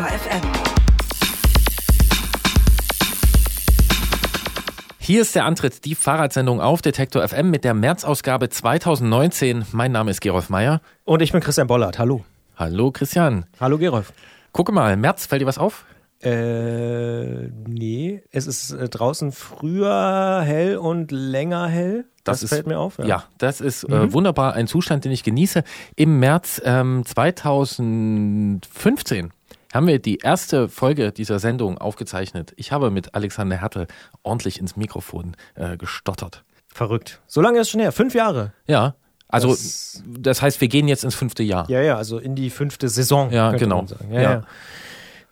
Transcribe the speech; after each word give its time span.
Detektor 0.00 0.18
FM. 0.18 0.40
Hier 4.98 5.20
ist 5.22 5.34
der 5.34 5.44
Antritt, 5.44 5.84
die 5.84 5.94
Fahrradsendung 5.94 6.58
auf 6.60 6.80
Detektor 6.80 7.26
FM 7.28 7.50
mit 7.50 7.64
der 7.64 7.74
März-Ausgabe 7.74 8.48
2019. 8.48 9.66
Mein 9.72 9.92
Name 9.92 10.10
ist 10.10 10.22
Gerolf 10.22 10.48
Meyer. 10.48 10.80
Und 11.04 11.20
ich 11.20 11.32
bin 11.32 11.42
Christian 11.42 11.66
Bollert. 11.66 11.98
Hallo. 11.98 12.24
Hallo 12.56 12.90
Christian. 12.92 13.44
Hallo 13.60 13.76
Gerolf. 13.76 14.14
Gucke 14.52 14.72
mal, 14.72 14.96
März, 14.96 15.26
fällt 15.26 15.42
dir 15.42 15.46
was 15.46 15.58
auf? 15.58 15.84
Äh, 16.22 17.48
nee. 17.66 18.22
Es 18.30 18.46
ist 18.46 18.70
äh, 18.72 18.88
draußen 18.88 19.32
früher 19.32 20.40
hell 20.44 20.78
und 20.78 21.12
länger 21.12 21.66
hell. 21.68 22.06
Das, 22.24 22.40
Das 22.40 22.44
ist- 22.44 22.50
fällt 22.54 22.66
mir 22.66 22.78
auf. 22.78 22.98
Ja, 23.04 23.24
das 23.38 23.60
ist 23.60 23.84
äh, 23.84 24.12
wunderbar. 24.14 24.54
Ein 24.54 24.66
Zustand, 24.66 25.04
den 25.04 25.12
ich 25.12 25.24
genieße. 25.24 25.62
Im 25.96 26.20
März 26.20 26.60
ähm, 26.64 27.02
2015 27.06 29.32
haben 29.72 29.86
wir 29.86 29.98
die 29.98 30.18
erste 30.18 30.68
Folge 30.68 31.12
dieser 31.12 31.38
Sendung 31.38 31.78
aufgezeichnet. 31.78 32.52
Ich 32.56 32.72
habe 32.72 32.90
mit 32.90 33.14
Alexander 33.14 33.56
Hertel 33.56 33.86
ordentlich 34.22 34.58
ins 34.60 34.76
Mikrofon 34.76 35.36
äh, 35.54 35.76
gestottert. 35.76 36.44
Verrückt. 36.72 37.20
So 37.26 37.40
lange 37.40 37.58
ist 37.60 37.70
schon 37.70 37.80
her. 37.80 37.92
Fünf 37.92 38.14
Jahre. 38.14 38.52
Ja, 38.66 38.94
also 39.28 39.48
Das- 39.50 40.02
das, 40.06 40.42
heißt, 40.42 40.60
wir 40.60 40.68
gehen 40.68 40.88
jetzt 40.88 41.04
ins 41.04 41.14
fünfte 41.14 41.42
Jahr. 41.42 41.68
Ja, 41.70 41.80
ja, 41.80 41.96
also 41.96 42.18
in 42.18 42.34
die 42.34 42.50
fünfte 42.50 42.88
Saison. 42.88 43.30
Ja, 43.30 43.52
genau. 43.52 43.86
Ja, 44.10 44.20
Ja. 44.20 44.22
ja. 44.32 44.42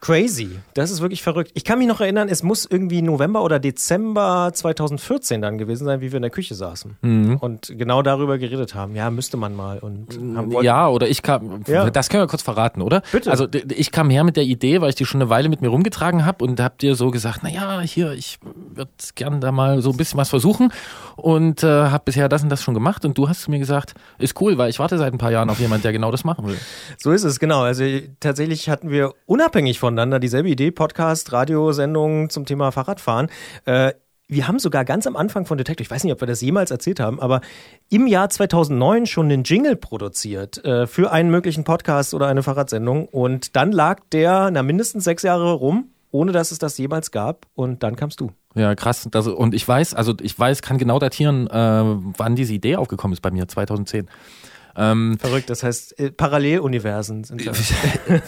Crazy. 0.00 0.60
Das 0.74 0.90
ist 0.92 1.00
wirklich 1.00 1.22
verrückt. 1.22 1.50
Ich 1.54 1.64
kann 1.64 1.78
mich 1.78 1.88
noch 1.88 2.00
erinnern, 2.00 2.28
es 2.28 2.42
muss 2.44 2.64
irgendwie 2.70 3.02
November 3.02 3.42
oder 3.42 3.58
Dezember 3.58 4.50
2014 4.54 5.42
dann 5.42 5.58
gewesen 5.58 5.84
sein, 5.86 6.00
wie 6.00 6.12
wir 6.12 6.16
in 6.16 6.22
der 6.22 6.30
Küche 6.30 6.54
saßen 6.54 6.96
Mhm. 7.02 7.36
und 7.38 7.72
genau 7.76 8.02
darüber 8.02 8.38
geredet 8.38 8.74
haben. 8.76 8.94
Ja, 8.94 9.10
müsste 9.10 9.36
man 9.36 9.56
mal. 9.56 9.78
Und 9.80 10.18
Ja, 10.62 10.88
oder 10.88 11.08
ich 11.08 11.22
kam, 11.22 11.62
Ja. 11.66 11.90
das 11.90 12.08
können 12.10 12.22
wir 12.22 12.28
kurz 12.28 12.42
verraten, 12.42 12.80
oder? 12.80 13.02
Bitte. 13.10 13.30
Also 13.30 13.48
ich 13.74 13.90
kam 13.90 14.08
her 14.08 14.22
mit 14.22 14.36
der 14.36 14.44
Idee, 14.44 14.80
weil 14.80 14.90
ich 14.90 14.94
die 14.94 15.04
schon 15.04 15.20
eine 15.20 15.30
Weile 15.30 15.48
mit 15.48 15.62
mir 15.62 15.68
rumgetragen 15.68 16.24
habe 16.24 16.44
und 16.44 16.60
hab 16.60 16.78
dir 16.78 16.94
so 16.94 17.10
gesagt, 17.10 17.40
na 17.42 17.50
ja, 17.50 17.80
hier, 17.80 18.12
ich 18.12 18.38
würde 18.74 18.90
gern 19.16 19.40
da 19.40 19.50
mal 19.50 19.82
so 19.82 19.90
ein 19.90 19.96
bisschen 19.96 20.18
was 20.18 20.28
versuchen 20.28 20.72
und 21.16 21.64
äh, 21.64 21.66
habe 21.66 22.02
bisher 22.04 22.28
das 22.28 22.42
und 22.44 22.50
das 22.50 22.62
schon 22.62 22.74
gemacht 22.74 23.04
und 23.04 23.18
du 23.18 23.28
hast 23.28 23.42
zu 23.42 23.50
mir 23.50 23.58
gesagt, 23.58 23.94
ist 24.18 24.40
cool, 24.40 24.58
weil 24.58 24.70
ich 24.70 24.78
warte 24.78 24.96
seit 24.96 25.12
ein 25.12 25.18
paar 25.18 25.32
Jahren 25.32 25.50
auf 25.50 25.58
jemand, 25.58 25.82
der 25.82 25.92
genau 25.92 26.12
das 26.12 26.22
machen 26.24 26.46
will. 26.46 26.56
So 26.98 27.10
ist 27.10 27.24
es, 27.24 27.40
genau. 27.40 27.62
Also 27.62 27.84
tatsächlich 28.20 28.68
hatten 28.68 28.90
wir 28.90 29.12
unabhängig 29.26 29.78
voneinander 29.88 30.18
dieselbe 30.18 30.50
Idee, 30.50 30.70
Podcast, 30.70 31.32
Radiosendungen 31.32 32.28
zum 32.28 32.44
Thema 32.44 32.72
Fahrradfahren. 32.72 33.28
Äh, 33.64 33.94
wir 34.28 34.46
haben 34.46 34.58
sogar 34.58 34.84
ganz 34.84 35.06
am 35.06 35.16
Anfang 35.16 35.46
von 35.46 35.56
Detektor, 35.56 35.80
ich 35.82 35.90
weiß 35.90 36.04
nicht, 36.04 36.12
ob 36.12 36.20
wir 36.20 36.26
das 36.26 36.42
jemals 36.42 36.70
erzählt 36.70 37.00
haben, 37.00 37.18
aber 37.18 37.40
im 37.88 38.06
Jahr 38.06 38.28
2009 38.28 39.06
schon 39.06 39.32
einen 39.32 39.44
Jingle 39.44 39.76
produziert 39.76 40.62
äh, 40.62 40.86
für 40.86 41.10
einen 41.10 41.30
möglichen 41.30 41.64
Podcast 41.64 42.12
oder 42.12 42.26
eine 42.26 42.42
Fahrradsendung. 42.42 43.06
Und 43.06 43.56
dann 43.56 43.72
lag 43.72 44.00
der, 44.12 44.50
na 44.50 44.62
mindestens 44.62 45.04
sechs 45.04 45.22
Jahre 45.22 45.52
rum, 45.52 45.88
ohne 46.10 46.32
dass 46.32 46.52
es 46.52 46.58
das 46.58 46.76
jemals 46.76 47.10
gab. 47.10 47.46
Und 47.54 47.82
dann 47.82 47.96
kamst 47.96 48.20
du. 48.20 48.30
Ja, 48.54 48.74
krass. 48.74 49.08
Das, 49.10 49.26
und 49.26 49.54
ich 49.54 49.66
weiß, 49.66 49.94
also 49.94 50.12
ich 50.20 50.38
weiß, 50.38 50.60
kann 50.60 50.76
genau 50.76 50.98
datieren, 50.98 51.46
äh, 51.46 51.52
wann 52.18 52.36
diese 52.36 52.52
Idee 52.52 52.76
aufgekommen 52.76 53.14
ist 53.14 53.22
bei 53.22 53.30
mir, 53.30 53.48
2010. 53.48 54.06
Ähm, 54.76 55.18
Verrückt, 55.18 55.50
das 55.50 55.62
heißt, 55.62 55.98
äh, 55.98 56.10
Paralleluniversen 56.10 57.24
sind 57.24 57.46
da. 57.46 57.52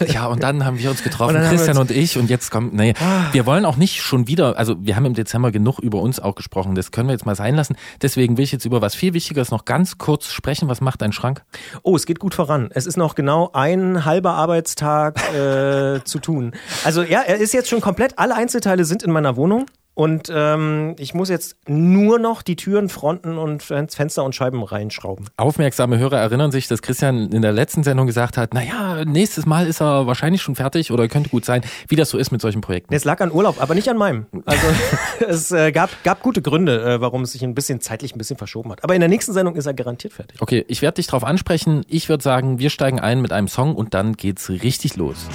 ja, 0.06 0.27
und 0.27 0.42
dann 0.42 0.64
haben 0.64 0.78
wir 0.78 0.91
uns 0.91 1.02
getroffen, 1.02 1.36
Und 1.36 1.42
Christian 1.42 1.77
uns- 1.77 1.91
und 1.91 1.97
ich, 1.97 2.19
und 2.19 2.30
jetzt 2.30 2.50
kommt, 2.50 2.74
nee, 2.74 2.94
wir 3.32 3.47
wollen 3.47 3.64
auch 3.64 3.77
nicht 3.77 4.02
schon 4.02 4.27
wieder, 4.27 4.58
also 4.58 4.77
wir 4.80 4.97
haben 4.97 5.05
im 5.05 5.14
Dezember 5.14 5.52
genug 5.52 5.78
über 5.78 6.00
uns 6.00 6.20
auch 6.20 6.34
gesprochen, 6.34 6.74
das 6.74 6.91
können 6.91 7.08
wir 7.08 7.12
jetzt 7.12 7.27
mal 7.27 7.36
sein 7.36 7.55
lassen. 7.55 7.77
Deswegen 8.02 8.36
will 8.36 8.44
ich 8.44 8.52
jetzt 8.52 8.64
über 8.64 8.80
was 8.80 8.94
viel 8.94 9.14
Wichtigeres 9.14 9.50
noch 9.50 9.64
ganz 9.64 9.98
kurz 9.98 10.27
sprechen. 10.27 10.69
Was 10.69 10.80
macht 10.80 11.02
ein 11.02 11.12
Schrank? 11.12 11.42
Oh, 11.82 11.97
es 11.97 12.06
geht 12.06 12.19
gut 12.19 12.34
voran. 12.34 12.70
Es 12.72 12.87
ist 12.87 12.97
noch 12.97 13.14
genau 13.14 13.50
ein 13.53 14.04
halber 14.04 14.32
Arbeitstag 14.32 15.19
äh, 15.34 16.03
zu 16.04 16.19
tun. 16.20 16.53
Also 16.84 17.03
ja, 17.03 17.20
er 17.20 17.37
ist 17.37 17.53
jetzt 17.53 17.69
schon 17.69 17.81
komplett, 17.81 18.19
alle 18.19 18.34
Einzelteile 18.34 18.84
sind 18.84 19.03
in 19.03 19.10
meiner 19.10 19.37
Wohnung. 19.37 19.66
Und 20.00 20.33
ähm, 20.34 20.94
ich 20.99 21.12
muss 21.12 21.28
jetzt 21.28 21.56
nur 21.69 22.19
noch 22.19 22.41
die 22.41 22.56
Türen, 22.56 22.88
Fronten 22.88 23.37
und 23.37 23.62
Fen- 23.62 23.91
Fenster 23.91 24.25
und 24.25 24.34
Scheiben 24.34 24.62
reinschrauben. 24.62 25.27
Aufmerksame 25.37 25.99
Hörer 25.99 26.16
erinnern 26.19 26.50
sich, 26.53 26.69
dass 26.69 26.81
Christian 26.81 27.31
in 27.33 27.43
der 27.43 27.53
letzten 27.53 27.83
Sendung 27.83 28.06
gesagt 28.06 28.38
hat, 28.38 28.55
naja, 28.55 29.05
nächstes 29.05 29.44
Mal 29.44 29.66
ist 29.66 29.83
er 29.83 30.06
wahrscheinlich 30.06 30.41
schon 30.41 30.55
fertig 30.55 30.91
oder 30.91 31.06
könnte 31.06 31.28
gut 31.28 31.44
sein, 31.44 31.61
wie 31.88 31.97
das 31.97 32.09
so 32.09 32.16
ist 32.16 32.31
mit 32.31 32.41
solchen 32.41 32.62
Projekten. 32.62 32.94
Es 32.94 33.05
lag 33.05 33.21
an 33.21 33.31
Urlaub, 33.31 33.61
aber 33.61 33.75
nicht 33.75 33.91
an 33.91 33.99
meinem. 33.99 34.25
Also 34.47 34.66
es 35.28 35.50
äh, 35.53 35.71
gab, 35.71 35.91
gab 36.03 36.22
gute 36.22 36.41
Gründe, 36.41 36.82
äh, 36.82 37.00
warum 37.03 37.21
es 37.21 37.32
sich 37.32 37.43
ein 37.44 37.55
bisschen 37.55 37.82
zeitlich 37.82 38.15
ein 38.15 38.19
bisschen 38.19 38.38
verschoben 38.38 38.72
hat. 38.72 38.82
Aber 38.82 38.94
in 38.94 39.00
der 39.00 39.11
nächsten 39.11 39.34
Sendung 39.34 39.55
ist 39.55 39.67
er 39.67 39.75
garantiert 39.75 40.15
fertig. 40.15 40.41
Okay, 40.41 40.65
ich 40.69 40.81
werde 40.81 40.94
dich 40.94 41.09
drauf 41.09 41.25
ansprechen. 41.25 41.84
Ich 41.88 42.09
würde 42.09 42.25
sagen, 42.25 42.59
wir 42.59 42.71
steigen 42.71 43.00
ein 43.00 43.21
mit 43.21 43.32
einem 43.32 43.49
Song 43.49 43.75
und 43.77 43.93
dann 43.93 44.15
geht's 44.15 44.49
richtig 44.49 44.97
los. 44.97 45.27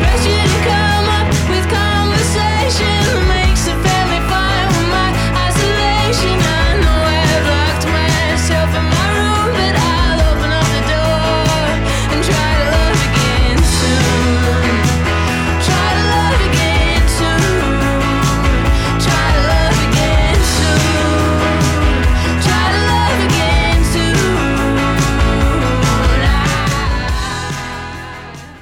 Pressure 0.00 0.79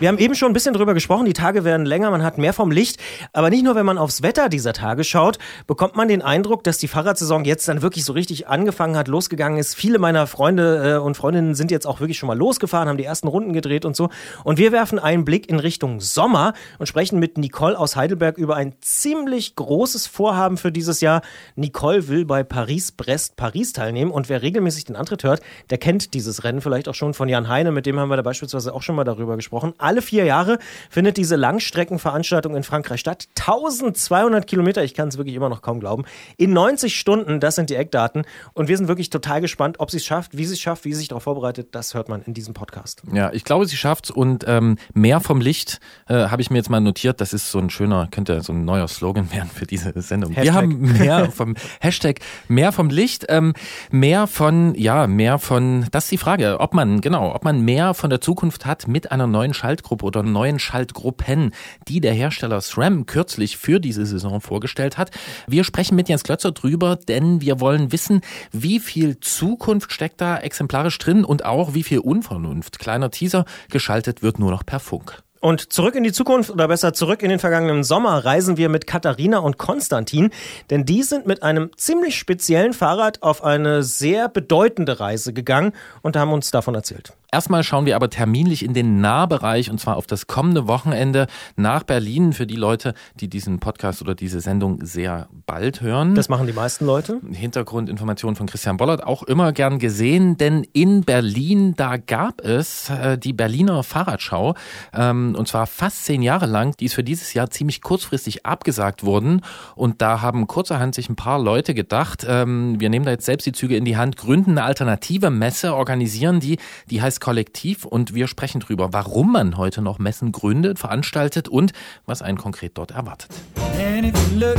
Wir 0.01 0.07
haben 0.07 0.19
eben 0.19 0.37
schon 0.37 0.53
ein 0.53 0.55
bisschen 0.55 0.75
drüber 0.75 0.95
gesprochen, 0.95 1.27
die 1.27 1.33
Tage 1.33 1.65
werden 1.65 1.85
länger, 1.85 2.13
man 2.13 2.23
hat 2.23 2.39
mehr 2.39 2.53
vom 2.53 2.71
Licht. 2.71 3.01
Aber 3.33 3.51
nicht 3.51 3.65
nur, 3.65 3.75
wenn 3.75 3.85
man 3.85 3.99
aufs 3.99 4.23
Wetter 4.23 4.49
dieser 4.49 4.73
Tage 4.73 5.03
schaut, 5.03 5.39
bekommt 5.67 5.97
man 5.97 6.07
den 6.07 6.23
Eindruck, 6.23 6.63
dass 6.63 6.79
die 6.79 6.87
Fahrradsaison 6.87 7.45
jetzt 7.45 7.67
dann 7.67 7.83
wirklich 7.83 8.05
so 8.05 8.13
richtig 8.13 8.47
angefangen 8.47 8.97
hat, 8.97 9.09
losgegangen 9.09 9.59
ist. 9.59 9.75
Viele 9.75 9.99
meiner 9.99 10.29
Freunde 10.29 10.95
äh, 10.95 10.99
und 10.99 11.17
Freundinnen 11.17 11.57
sind 11.57 11.73
jetzt 11.73 11.85
auch 11.85 11.99
wirklich 11.99 12.17
schon 12.17 12.29
mal 12.29 12.39
losgefahren, 12.39 12.89
haben 12.89 12.97
die 12.97 13.03
ersten 13.03 13.27
Runden 13.27 13.53
gedreht 13.53 13.85
und 13.85 13.97
so. 13.97 14.09
Und 14.45 14.59
wir 14.59 14.71
werfen 14.71 15.01
einen 15.01 15.25
Blick 15.25 15.49
in 15.49 15.59
Richtung 15.59 15.99
Sommer 15.99 16.53
und 16.79 16.87
sprechen 16.87 17.19
mit 17.19 17.37
Nicole 17.37 17.77
aus 17.77 17.97
Heidelberg 17.97 18.39
über 18.39 18.55
ein 18.55 18.75
ziemlich 18.81 19.57
großes 19.57 20.07
Vorhaben 20.07 20.59
für 20.59 20.71
dieses 20.71 21.01
Jahr. 21.01 21.23
Nicole 21.57 22.07
will 22.07 22.25
bei 22.25 22.45
Paris-Brest-Paris 22.45 23.73
teilnehmen 23.73 24.13
und 24.13 24.29
wer 24.29 24.43
regelmäßig 24.43 24.85
den 24.85 24.95
Antritt 24.95 25.25
hört, 25.25 25.41
der 25.71 25.79
kennt 25.79 26.15
dieses 26.15 26.45
Rennen 26.45 26.61
vielleicht 26.61 26.89
auch 26.89 26.95
schon 26.95 27.15
von 27.15 27.29
Jan 27.29 27.49
Heine, 27.49 27.73
mit 27.73 27.85
dem 27.85 27.99
haben 27.99 28.11
wir 28.11 28.17
da 28.17 28.23
beispielsweise 28.23 28.73
auch 28.73 28.83
schon 28.83 28.95
mal 28.95 29.03
darüber 29.03 29.35
gesprochen. 29.35 29.75
Alle 29.88 30.03
vier 30.03 30.26
Jahre 30.26 30.59
findet 30.91 31.16
diese 31.16 31.37
Langstreckenveranstaltung 31.37 32.54
in 32.54 32.62
Frankreich 32.62 33.00
statt. 33.00 33.26
1200 33.38 34.47
Kilometer, 34.47 34.84
ich 34.84 34.93
kann 34.93 35.09
es 35.09 35.16
wirklich 35.16 35.34
immer 35.34 35.49
noch 35.49 35.62
kaum 35.62 35.81
glauben. 35.81 36.04
In 36.37 36.53
90 36.53 36.94
Stunden, 36.94 37.41
das 37.41 37.54
sind 37.54 37.71
die 37.71 37.75
Eckdaten. 37.75 38.26
Und 38.53 38.69
wir 38.69 38.76
sind 38.76 38.88
wirklich 38.88 39.09
total 39.09 39.41
gespannt, 39.41 39.81
ob 39.81 39.91
sie 39.91 39.97
es 39.97 40.04
schafft, 40.04 40.37
wie 40.37 40.44
sie 40.44 40.53
es 40.53 40.60
schafft, 40.60 40.84
wie 40.84 40.93
sie 40.93 40.99
sich 40.99 41.09
darauf 41.09 41.22
vorbereitet. 41.22 41.69
Das 41.71 41.94
hört 41.94 42.10
man 42.10 42.21
in 42.21 42.34
diesem 42.34 42.53
Podcast. 42.53 43.00
Ja, 43.15 43.32
ich 43.32 43.44
glaube, 43.44 43.65
sie 43.65 43.78
schafft's 43.78 44.10
und 44.10 44.44
ähm, 44.47 44.76
mehr 44.93 45.21
vom 45.21 45.41
Licht 45.41 45.81
äh, 46.06 46.15
habe 46.28 46.43
ich 46.43 46.50
mir 46.50 46.59
jetzt 46.59 46.69
mal 46.69 46.81
notiert. 46.81 47.22
Das 47.22 47.32
ist 47.32 47.50
so 47.50 47.59
ein 47.59 47.70
schöner, 47.70 48.09
könnte 48.10 48.43
so 48.43 48.53
ein 48.53 48.66
neuer 48.66 48.88
Slogan 48.88 49.32
werden 49.32 49.49
für 49.49 49.65
diese 49.65 49.99
Sendung. 50.03 50.32
Wir 50.32 50.43
Hashtag. 50.43 50.55
haben 50.55 50.99
mehr 50.99 51.31
vom 51.31 51.55
Hashtag 51.81 52.20
mehr 52.49 52.72
vom 52.72 52.91
Licht, 52.91 53.25
ähm, 53.31 53.55
mehr 53.91 54.26
von 54.26 54.75
ja 54.75 55.06
mehr 55.06 55.38
von. 55.38 55.87
Das 55.93 56.05
ist 56.05 56.10
die 56.10 56.19
Frage, 56.19 56.60
ob 56.60 56.75
man 56.75 57.00
genau, 57.00 57.34
ob 57.34 57.43
man 57.43 57.62
mehr 57.62 57.94
von 57.94 58.10
der 58.10 58.20
Zukunft 58.20 58.66
hat 58.66 58.87
mit 58.87 59.10
einer 59.12 59.26
neuen 59.26 59.55
Schaltgruppe 59.78 60.05
oder 60.05 60.22
neuen 60.22 60.59
Schaltgruppen, 60.59 61.55
die 61.87 62.00
der 62.00 62.12
Hersteller 62.12 62.61
SRAM 62.61 63.06
kürzlich 63.06 63.56
für 63.56 63.78
diese 63.78 64.06
Saison 64.06 64.41
vorgestellt 64.41 64.99
hat. 64.99 65.11
Wir 65.47 65.62
sprechen 65.62 65.94
mit 65.94 66.09
Jens 66.09 66.25
Klötzer 66.25 66.50
drüber, 66.50 66.97
denn 66.97 67.41
wir 67.41 67.61
wollen 67.61 67.93
wissen, 67.93 68.23
wie 68.50 68.81
viel 68.81 69.20
Zukunft 69.20 69.93
steckt 69.93 70.20
da 70.20 70.37
exemplarisch 70.38 70.99
drin 70.99 71.25
und 71.25 71.44
auch 71.44 71.75
wie 71.75 71.85
viel 71.85 72.00
Unvernunft. 72.00 72.79
Kleiner 72.79 73.11
Teaser, 73.11 73.44
geschaltet 73.70 74.23
wird 74.23 74.38
nur 74.38 74.50
noch 74.50 74.67
per 74.67 74.81
Funk. 74.81 75.23
Und 75.41 75.73
zurück 75.73 75.94
in 75.94 76.03
die 76.03 76.12
Zukunft 76.12 76.50
oder 76.50 76.67
besser 76.67 76.93
zurück 76.93 77.23
in 77.23 77.31
den 77.31 77.38
vergangenen 77.38 77.85
Sommer 77.85 78.25
reisen 78.25 78.56
wir 78.56 78.69
mit 78.69 78.88
Katharina 78.88 79.38
und 79.38 79.56
Konstantin, 79.56 80.31
denn 80.70 80.85
die 80.85 81.05
sind 81.05 81.26
mit 81.26 81.44
einem 81.44 81.70
ziemlich 81.76 82.19
speziellen 82.19 82.73
Fahrrad 82.73 83.23
auf 83.23 83.44
eine 83.44 83.85
sehr 83.85 84.29
bedeutende 84.29 84.99
Reise 84.99 85.32
gegangen 85.32 85.73
und 86.03 86.17
haben 86.17 86.32
uns 86.32 86.50
davon 86.50 86.75
erzählt. 86.75 87.12
Erstmal 87.31 87.63
schauen 87.63 87.85
wir 87.85 87.95
aber 87.95 88.09
terminlich 88.09 88.65
in 88.65 88.73
den 88.73 89.03
Nahbereich 89.03 89.71
und 89.71 89.79
zwar 89.79 89.97
auf 89.99 90.07
das 90.07 90.29
kommende 90.29 90.67
Wochenende 90.67 91.27
nach 91.57 91.83
Berlin 91.83 92.33
für 92.33 92.47
die 92.47 92.57
Leute, 92.57 92.95
die 93.21 93.29
diesen 93.29 93.59
Podcast 93.59 94.01
oder 94.01 94.15
diese 94.15 94.41
Sendung 94.41 94.79
sehr 94.87 95.29
bald 95.45 95.83
hören. 95.83 96.15
Das 96.15 96.31
machen 96.31 96.47
die 96.47 96.55
meisten 96.55 96.87
Leute. 96.87 97.21
Hintergrundinformationen 97.31 98.35
von 98.35 98.47
Christian 98.47 98.79
Bollert 98.79 99.05
auch 99.05 99.23
immer 99.25 99.53
gern 99.53 99.79
gesehen, 99.79 100.39
denn 100.39 100.67
in 100.73 101.03
Berlin, 101.03 101.75
da 101.77 101.99
gab 101.99 102.41
es 102.41 102.89
äh, 102.89 103.19
die 103.19 103.35
Berliner 103.35 103.83
Fahrradschau 103.83 104.55
ähm, 104.95 105.35
und 105.37 105.49
zwar 105.49 105.67
fast 105.67 106.07
zehn 106.07 106.23
Jahre 106.23 106.47
lang. 106.47 106.79
Die 106.79 106.87
ist 106.87 106.95
für 106.95 107.05
dieses 107.05 107.35
Jahr 107.35 107.51
ziemlich 107.51 107.83
kurzfristig 107.83 108.47
abgesagt 108.47 109.05
worden 109.05 109.43
und 109.75 110.01
da 110.01 110.23
haben 110.23 110.47
kurzerhand 110.47 110.95
sich 110.95 111.11
ein 111.11 111.17
paar 111.17 111.39
Leute 111.39 111.75
gedacht, 111.75 112.25
ähm, 112.27 112.81
wir 112.81 112.89
nehmen 112.89 113.05
da 113.05 113.11
jetzt 113.11 113.27
selbst 113.27 113.45
die 113.45 113.53
Züge 113.53 113.77
in 113.77 113.85
die 113.85 113.99
Hand, 113.99 114.17
gründen 114.17 114.53
eine 114.53 114.63
alternative 114.63 115.29
Messe, 115.29 115.75
organisieren 115.75 116.41
die, 116.41 116.57
die 116.89 117.03
heißt 117.03 117.18
heißt 117.19 117.20
Kollektiv 117.20 117.85
und 117.85 118.15
wir 118.15 118.29
sprechen 118.29 118.61
drüber, 118.61 118.93
warum 118.93 119.32
man 119.32 119.56
heute 119.56 119.82
noch 119.82 119.99
Messen 119.99 120.32
gründet, 120.32 120.79
veranstaltet 120.79 121.49
und 121.49 121.73
was 122.06 122.23
einen 122.23 122.38
konkret 122.38 122.79
dort 122.79 122.93
erwartet. 122.93 123.31
And 123.79 124.06
if 124.06 124.15
you 124.32 124.38
look, 124.38 124.56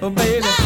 oh 0.00 0.10
baby, 0.10 0.63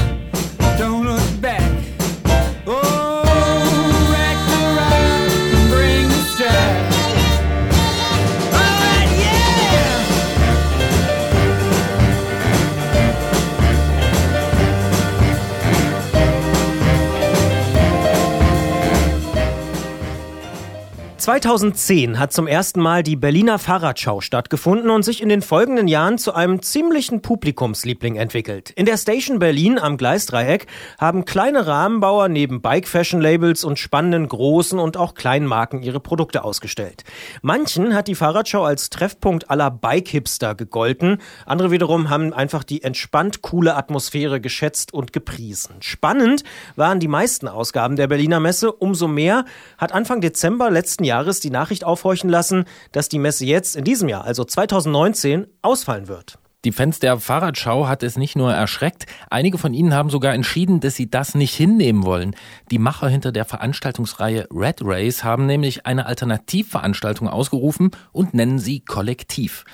...2010 21.29 22.17
hat 22.17 22.33
zum 22.33 22.47
ersten 22.47 22.81
Mal 22.81 23.03
die 23.03 23.15
Berliner 23.15 23.59
Fahrradschau 23.59 24.23
stattgefunden 24.23 24.89
und 24.89 25.03
sich 25.03 25.21
in 25.21 25.29
den 25.29 25.43
folgenden 25.43 25.87
Jahren 25.87 26.17
zu 26.17 26.33
einem 26.33 26.63
ziemlichen 26.63 27.21
Publikumsliebling 27.21 28.17
entwickelt. 28.17 28.71
In 28.71 28.87
der 28.87 28.97
Station 28.97 29.39
Berlin 29.39 29.79
am 29.79 29.99
Gleisdreieck 29.99 30.69
haben 30.99 31.27
kleine 31.27 31.67
Rahmenbauer 31.67 32.29
neben 32.29 32.63
Bike-Fashion-Labels 32.63 33.65
und 33.65 33.79
spannenden 33.79 34.27
großen 34.27 34.79
und 34.79 34.97
auch 34.97 35.13
kleinen 35.13 35.45
Marken 35.45 35.83
ihre 35.83 36.01
Produkte 36.01 36.45
ausgestellt. 36.45 37.05
Manchen 37.43 37.95
hat 37.95 38.09
die 38.09 38.15
Fahrradschau 38.15 38.65
als 38.65 38.89
Treffpunkt 38.89 39.51
aller 39.51 39.71
Bike-Hipster 39.71 40.55
gegolten, 40.55 41.19
andere 41.45 41.71
wiederum 41.71 42.09
haben 42.09 42.33
einfach 42.33 42.65
die 42.65 42.83
entspannt 42.83 43.43
coole 43.43 43.77
Atmosphäre 43.77 44.41
geschätzt 44.41 44.95
und 44.95 45.13
gepriesen. 45.13 45.75
Spannend 45.81 46.43
waren 46.75 47.01
die 47.01 47.07
meisten 47.07 47.49
Ausgaben 47.49 47.97
der 47.97 48.07
Berliner 48.07 48.41
Messe, 48.41 48.73
umso 48.73 49.09
mehr 49.09 49.45
hat 49.77 49.93
Anfang 49.93 50.23
Dezember 50.23 50.71
letzten 50.71 51.05
Jahres 51.05 51.18
die 51.41 51.51
Nachricht 51.51 51.85
aufhorchen 51.85 52.31
lassen, 52.31 52.65
dass 52.93 53.09
die 53.09 53.19
Messe 53.19 53.45
jetzt 53.45 53.77
in 53.77 53.85
diesem 53.85 54.09
Jahr, 54.09 54.25
also 54.25 54.45
2019, 54.45 55.47
ausfallen 55.63 56.09
wird. 56.09 56.39
Die 56.65 56.73
Fans 56.73 56.99
der 56.99 57.21
Fahrradschau 57.21 57.87
hat 57.87 58.03
es 58.03 58.17
nicht 58.17 58.35
nur 58.35 58.53
erschreckt, 58.53 59.07
einige 59.31 59.59
von 59.59 59.73
ihnen 59.73 59.95
haben 59.95 60.11
sogar 60.11 60.35
entschieden, 60.35 60.81
dass 60.81 60.97
sie 60.97 61.09
das 61.09 61.37
nicht 61.37 61.55
hinnehmen 61.55 62.05
wollen. 62.05 62.35
Die 62.73 62.81
Macher 62.81 63.09
hinter 63.09 63.31
der 63.31 63.45
Veranstaltungsreihe 63.45 64.49
Red 64.51 64.81
Race 64.83 65.23
haben 65.23 65.47
nämlich 65.47 65.87
eine 65.87 66.07
Alternativveranstaltung 66.07 67.29
ausgerufen 67.29 67.93
und 68.11 68.35
nennen 68.35 68.59
sie 68.59 68.81
Kollektiv. 68.81 69.65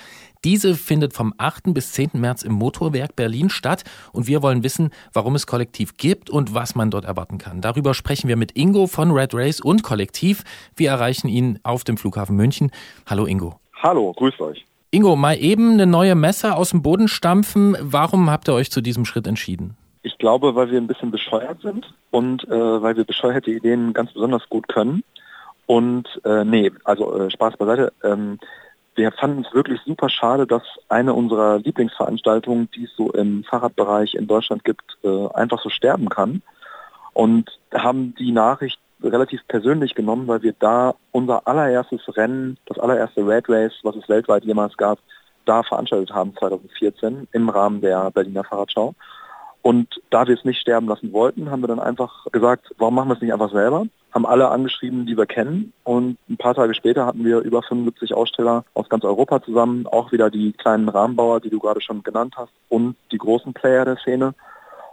Diese 0.45 0.75
findet 0.75 1.13
vom 1.13 1.33
8. 1.39 1.73
bis 1.73 1.93
10. 1.93 2.11
März 2.13 2.43
im 2.43 2.53
Motorwerk 2.53 3.15
Berlin 3.15 3.49
statt 3.49 3.83
und 4.13 4.27
wir 4.27 4.43
wollen 4.43 4.63
wissen, 4.63 4.91
warum 5.11 5.33
es 5.33 5.47
Kollektiv 5.47 5.97
gibt 5.97 6.29
und 6.29 6.53
was 6.53 6.75
man 6.75 6.91
dort 6.91 7.03
erwarten 7.03 7.39
kann. 7.39 7.61
Darüber 7.61 7.95
sprechen 7.95 8.27
wir 8.27 8.35
mit 8.35 8.55
Ingo 8.55 8.85
von 8.85 9.09
Red 9.09 9.33
Race 9.33 9.59
und 9.59 9.81
Kollektiv. 9.81 10.43
Wir 10.75 10.91
erreichen 10.91 11.29
ihn 11.29 11.57
auf 11.63 11.83
dem 11.83 11.97
Flughafen 11.97 12.35
München. 12.35 12.69
Hallo 13.07 13.25
Ingo. 13.25 13.59
Hallo, 13.81 14.13
grüßt 14.13 14.39
euch. 14.39 14.63
Ingo, 14.91 15.15
mal 15.15 15.33
eben 15.33 15.73
eine 15.73 15.87
neue 15.87 16.13
Messe 16.13 16.55
aus 16.55 16.69
dem 16.69 16.83
Boden 16.83 17.07
stampfen. 17.07 17.75
Warum 17.81 18.29
habt 18.29 18.47
ihr 18.47 18.53
euch 18.53 18.69
zu 18.69 18.81
diesem 18.81 19.05
Schritt 19.05 19.25
entschieden? 19.25 19.75
Ich 20.03 20.15
glaube, 20.19 20.53
weil 20.53 20.69
wir 20.69 20.79
ein 20.79 20.85
bisschen 20.85 21.09
bescheuert 21.09 21.61
sind 21.61 21.91
und 22.11 22.43
äh, 22.43 22.51
weil 22.83 22.95
wir 22.95 23.03
bescheuerte 23.03 23.49
Ideen 23.49 23.93
ganz 23.93 24.13
besonders 24.13 24.47
gut 24.47 24.67
können. 24.67 25.03
Und 25.65 26.07
äh, 26.23 26.45
nee, 26.45 26.71
also 26.83 27.17
äh, 27.17 27.31
Spaß 27.31 27.57
beiseite. 27.57 27.91
Ähm, 28.03 28.37
wir 28.95 29.11
fanden 29.11 29.45
es 29.45 29.53
wirklich 29.53 29.81
super 29.85 30.09
schade, 30.09 30.47
dass 30.47 30.63
eine 30.89 31.13
unserer 31.13 31.59
Lieblingsveranstaltungen, 31.59 32.69
die 32.75 32.85
es 32.85 32.95
so 32.95 33.11
im 33.11 33.43
Fahrradbereich 33.43 34.15
in 34.15 34.27
Deutschland 34.27 34.63
gibt, 34.63 34.97
äh, 35.03 35.27
einfach 35.33 35.61
so 35.61 35.69
sterben 35.69 36.09
kann. 36.09 36.41
Und 37.13 37.49
haben 37.73 38.15
die 38.15 38.31
Nachricht 38.31 38.79
relativ 39.01 39.41
persönlich 39.47 39.95
genommen, 39.95 40.27
weil 40.27 40.41
wir 40.41 40.53
da 40.57 40.95
unser 41.11 41.47
allererstes 41.47 42.01
Rennen, 42.15 42.57
das 42.65 42.79
allererste 42.79 43.25
Red 43.25 43.49
Race, 43.49 43.73
was 43.83 43.95
es 43.95 44.09
weltweit 44.09 44.43
jemals 44.45 44.75
gab, 44.77 44.99
da 45.45 45.63
veranstaltet 45.63 46.11
haben 46.11 46.35
2014 46.35 47.27
im 47.31 47.49
Rahmen 47.49 47.81
der 47.81 48.09
Berliner 48.11 48.43
Fahrradschau. 48.43 48.95
Und 49.61 50.01
da 50.09 50.27
wir 50.27 50.35
es 50.35 50.45
nicht 50.45 50.59
sterben 50.59 50.87
lassen 50.87 51.11
wollten, 51.11 51.49
haben 51.49 51.61
wir 51.61 51.67
dann 51.67 51.79
einfach 51.79 52.25
gesagt, 52.31 52.73
warum 52.77 52.95
machen 52.95 53.09
wir 53.09 53.15
es 53.15 53.21
nicht 53.21 53.33
einfach 53.33 53.51
selber? 53.51 53.85
Haben 54.15 54.25
alle 54.25 54.49
angeschrieben, 54.49 55.05
die 55.05 55.17
wir 55.17 55.25
kennen. 55.25 55.73
Und 55.83 56.17
ein 56.29 56.37
paar 56.37 56.55
Tage 56.55 56.73
später 56.73 57.05
hatten 57.05 57.25
wir 57.25 57.39
über 57.39 57.61
75 57.61 58.13
Aussteller 58.13 58.63
aus 58.73 58.89
ganz 58.89 59.03
Europa 59.03 59.43
zusammen, 59.43 59.85
auch 59.85 60.11
wieder 60.11 60.31
die 60.31 60.53
kleinen 60.53 60.89
Rahmenbauer, 60.89 61.41
die 61.41 61.49
du 61.49 61.59
gerade 61.59 61.81
schon 61.81 62.01
genannt 62.01 62.35
hast, 62.37 62.53
und 62.69 62.95
die 63.11 63.17
großen 63.17 63.53
Player 63.53 63.83
der 63.85 63.97
Szene. 63.97 64.33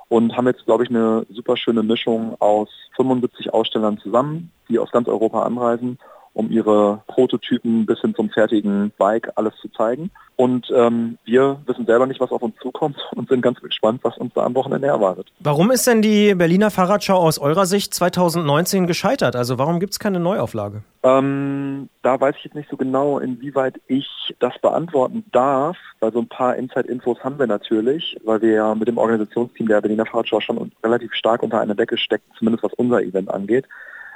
Und 0.09 0.37
haben 0.37 0.49
jetzt, 0.49 0.67
glaube 0.67 0.85
ich, 0.85 0.91
eine 0.91 1.25
super 1.31 1.57
schöne 1.57 1.83
Mischung 1.83 2.37
aus 2.41 2.69
75 2.97 3.55
Ausstellern 3.55 3.97
zusammen, 3.99 4.51
die 4.69 4.79
aus 4.79 4.91
ganz 4.91 5.09
Europa 5.09 5.45
anreisen 5.45 5.99
um 6.35 6.51
ihre 6.51 7.03
Prototypen 7.07 7.87
bis 7.87 8.01
hin 8.01 8.15
zum 8.15 8.31
fertigen 8.31 8.93
Bike 8.99 9.31
alles 9.37 9.55
zu 9.61 9.69
zeigen. 9.69 10.11
Und 10.37 10.73
ähm, 10.75 11.19
wir 11.25 11.61
wissen 11.67 11.87
selber 11.87 12.07
nicht, 12.07 12.21
was 12.21 12.31
auf 12.31 12.43
uns 12.43 12.57
zukommt 12.61 12.97
und 13.15 13.29
sind 13.29 13.43
ganz 13.43 13.61
gespannt, 13.61 14.01
was 14.03 14.17
uns 14.19 14.33
da 14.35 14.43
am 14.43 14.55
Wochenende 14.55 14.89
erwartet. 14.89 15.29
Warum 15.41 15.71
ist 15.71 15.87
denn 15.87 16.03
die 16.03 16.35
Berliner 16.35 16.71
Fahrradschau 16.71 17.17
aus 17.17 17.39
eurer 17.39 17.67
Sicht 17.67 17.95
2019 17.95 18.87
gescheitert? 18.87 19.37
Also 19.37 19.59
warum 19.59 19.79
gibt 19.79 19.93
es 19.93 19.99
keine 19.99 20.21
Neuauflage? 20.21 20.83
Ähm, 21.05 21.89
da 22.03 22.21
weiß 22.21 22.35
ich 22.39 22.45
jetzt 22.45 22.55
nicht 22.55 22.71
so 22.71 22.77
genau, 22.77 23.19
inwieweit 23.19 23.81
ich 23.89 24.09
das 24.39 24.59
beantworten 24.61 25.25
darf, 25.33 25.77
weil 26.01 26.13
so 26.13 26.21
ein 26.21 26.29
paar 26.29 26.57
Inside-Infos 26.57 27.19
haben 27.21 27.39
wir 27.39 27.47
natürlich, 27.47 28.17
weil 28.25 28.41
wir 28.41 28.53
ja 28.53 28.75
mit 28.75 28.89
dem 28.89 28.99
Organisationsteam 28.99 29.69
der 29.69 29.81
Berliner 29.81 30.07
Fahrradschau 30.07 30.41
schon 30.41 30.73
relativ 30.83 31.13
stark 31.15 31.43
unter 31.43 31.61
einer 31.61 31.75
Decke 31.75 31.99
stecken, 31.99 32.25
zumindest 32.39 32.65
was 32.65 32.73
unser 32.75 33.03
Event 33.03 33.31
angeht. 33.31 33.67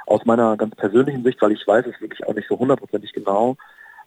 Aus 0.07 0.25
meiner 0.25 0.57
ganz 0.57 0.75
persönlichen 0.75 1.23
Sicht, 1.23 1.41
weil 1.41 1.51
ich 1.51 1.67
weiß 1.67 1.85
es 1.85 2.01
wirklich 2.01 2.25
auch 2.25 2.33
nicht 2.33 2.47
so 2.47 2.57
hundertprozentig 2.57 3.13
genau, 3.13 3.55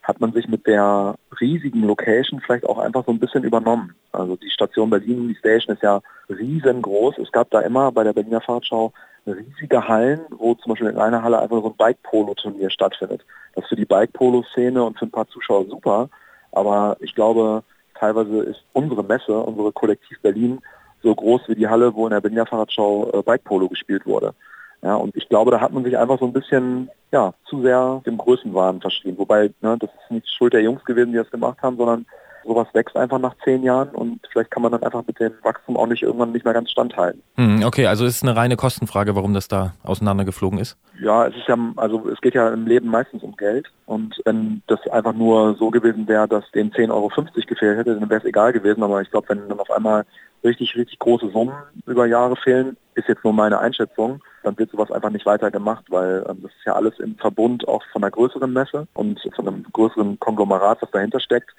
hat 0.03 0.19
man 0.19 0.33
sich 0.33 0.49
mit 0.49 0.67
der 0.67 1.15
riesigen 1.41 1.83
Location 1.83 2.41
vielleicht 2.41 2.65
auch 2.65 2.79
einfach 2.79 3.05
so 3.05 3.13
ein 3.13 3.21
bisschen 3.21 3.45
übernommen. 3.45 3.95
Also 4.13 4.35
die 4.37 4.51
Station 4.51 4.91
Berlin, 4.91 5.29
die 5.29 5.37
Station 5.37 5.77
ist 5.77 5.83
ja 5.83 6.01
riesengroß. 6.29 7.19
Es 7.19 7.31
gab 7.31 7.51
da 7.51 7.61
immer 7.61 7.93
bei 7.93 8.03
der 8.03 8.15
Berliner 8.15 8.41
Fahrradschau 8.41 8.93
riesige 9.27 9.87
Hallen, 9.87 10.21
wo 10.31 10.55
zum 10.55 10.71
Beispiel 10.71 10.89
in 10.89 10.99
einer 10.99 11.23
Halle 11.23 11.39
einfach 11.39 11.61
so 11.61 11.69
ein 11.69 11.77
Bike-Polo-Turnier 11.77 12.71
stattfindet. 12.71 13.25
Das 13.55 13.65
ist 13.65 13.69
für 13.69 13.77
die 13.77 13.85
Bike-Polo-Szene 13.85 14.83
und 14.83 14.99
für 14.99 15.05
ein 15.05 15.11
paar 15.11 15.29
Zuschauer 15.29 15.67
super, 15.67 16.09
aber 16.53 16.97
ich 17.01 17.15
glaube, 17.15 17.63
teilweise 17.95 18.43
ist 18.43 18.65
unsere 18.73 19.05
Messe, 19.05 19.39
unsere 19.39 19.73
Kollektiv 19.73 20.19
Berlin, 20.23 20.61
so 21.03 21.15
groß 21.15 21.43
wie 21.49 21.55
die 21.55 21.69
Halle, 21.69 21.95
wo 21.95 22.07
in 22.07 22.13
der 22.13 22.21
Berliner 22.21 22.47
Fahrradschau 22.47 23.11
äh, 23.13 23.23
Bike-Polo 23.23 23.69
gespielt 23.69 24.07
wurde. 24.07 24.35
Ja, 24.83 24.95
und 24.95 25.15
ich 25.15 25.29
glaube, 25.29 25.51
da 25.51 25.61
hat 25.61 25.73
man 25.73 25.85
sich 25.85 25.99
einfach 25.99 26.19
so 26.19 26.25
ein 26.25 26.33
bisschen 26.33 26.91
ja, 27.13 27.35
zu 27.45 27.63
sehr 27.63 28.01
dem 28.07 28.17
Größenwahn 28.17 28.81
verschrieben. 28.81 29.19
Wobei, 29.19 29.51
ne, 29.61 29.77
das 29.79 29.91
ist 29.91 30.11
nicht 30.11 30.29
Schuld 30.29 30.55
der 30.55 30.63
Jungs 30.63 30.85
gewesen, 30.85 31.13
die 31.13 31.19
das 31.19 31.31
gemacht 31.31 31.59
haben, 31.63 31.77
sondern 31.77 32.07
sowas 32.45 32.69
wächst 32.73 32.97
einfach 32.97 33.19
nach 33.19 33.35
zehn 33.45 33.63
Jahren 33.63 33.91
und 33.91 34.21
vielleicht 34.31 34.51
kann 34.51 34.63
man 34.63 34.73
dann 34.73 34.83
einfach 34.83 35.05
mit 35.07 35.19
dem 35.21 35.33
Wachstum 35.43 35.77
auch 35.77 35.87
nicht 35.87 36.03
irgendwann 36.03 36.33
nicht 36.33 36.45
mehr 36.45 36.55
ganz 36.55 36.71
standhalten. 36.71 37.23
Hm, 37.37 37.63
okay, 37.65 37.87
also 37.87 38.05
ist 38.05 38.23
eine 38.23 38.37
reine 38.37 38.57
Kostenfrage, 38.57 39.15
warum 39.17 39.35
das 39.35 39.49
da 39.49 39.75
auseinandergeflogen 39.83 40.59
ist? 40.59 40.77
Ja, 41.01 41.27
es 41.27 41.37
ist 41.37 41.49
ja, 41.49 41.57
also 41.77 42.09
es 42.09 42.21
geht 42.21 42.35
ja 42.35 42.49
im 42.51 42.67
Leben 42.67 42.89
meistens 42.89 43.23
um 43.23 43.37
Geld 43.37 43.67
und 43.87 44.21
wenn 44.25 44.63
das 44.67 44.81
einfach 44.89 45.15
nur 45.15 45.55
so 45.57 45.71
gewesen 45.71 46.07
wäre, 46.09 46.29
dass 46.29 46.51
denen 46.53 46.73
10,50 46.73 46.91
Euro 46.91 47.11
gefehlt 47.47 47.79
hätte, 47.79 47.99
dann 47.99 48.11
wäre 48.11 48.21
es 48.21 48.27
egal 48.27 48.53
gewesen, 48.53 48.83
aber 48.83 49.03
ich 49.03 49.11
glaube, 49.11 49.29
wenn 49.29 49.49
dann 49.49 49.61
auf 49.61 49.71
einmal 49.71 50.05
richtig, 50.45 50.75
richtig 50.77 50.99
große 50.99 51.31
Summen 51.31 51.55
über 51.87 52.07
Jahre 52.07 52.37
fehlen, 52.37 52.77
ist 52.95 53.09
jetzt 53.09 53.25
nur 53.25 53.33
meine 53.33 53.59
Einschätzung, 53.59 54.21
dann 54.43 54.59
wird 54.59 54.71
sowas 54.71 54.91
einfach 54.91 55.11
nicht 55.11 55.27
weiter 55.27 55.51
gemacht, 55.51 55.85
weil 55.89 56.25
ähm, 56.29 56.39
das 56.43 56.53
ist 56.53 56.67
ja 56.67 56.75
alles 56.75 56.99
im 56.99 57.17
Verbund 57.17 57.67
auch 57.69 57.83
von 57.93 58.03
einer 58.03 58.11
größeren 58.11 58.53
Messe 58.53 58.87
und 58.95 59.21
von 59.35 59.47
einem 59.47 59.65
größeren 59.73 60.19
Konglomerat, 60.19 60.83
was 60.83 60.91
dahinter 60.91 61.21
steckt. 61.21 61.51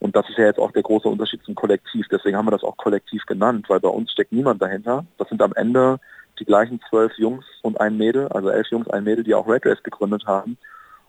Und 0.00 0.14
das 0.14 0.28
ist 0.28 0.38
ja 0.38 0.44
jetzt 0.44 0.60
auch 0.60 0.70
der 0.72 0.82
große 0.82 1.08
Unterschied 1.08 1.42
zum 1.44 1.54
Kollektiv. 1.54 2.06
Deswegen 2.10 2.36
haben 2.36 2.46
wir 2.46 2.52
das 2.52 2.62
auch 2.62 2.76
Kollektiv 2.76 3.26
genannt, 3.26 3.66
weil 3.68 3.80
bei 3.80 3.88
uns 3.88 4.12
steckt 4.12 4.32
niemand 4.32 4.62
dahinter. 4.62 5.04
Das 5.18 5.28
sind 5.28 5.42
am 5.42 5.52
Ende 5.54 5.98
die 6.38 6.44
gleichen 6.44 6.80
zwölf 6.88 7.12
Jungs 7.18 7.44
und 7.62 7.80
ein 7.80 7.96
Mädel, 7.96 8.28
also 8.28 8.48
elf 8.48 8.68
Jungs, 8.68 8.88
ein 8.88 9.04
Mädel, 9.04 9.24
die 9.24 9.34
auch 9.34 9.48
Red 9.48 9.66
Race 9.66 9.82
gegründet 9.82 10.24
haben. 10.26 10.56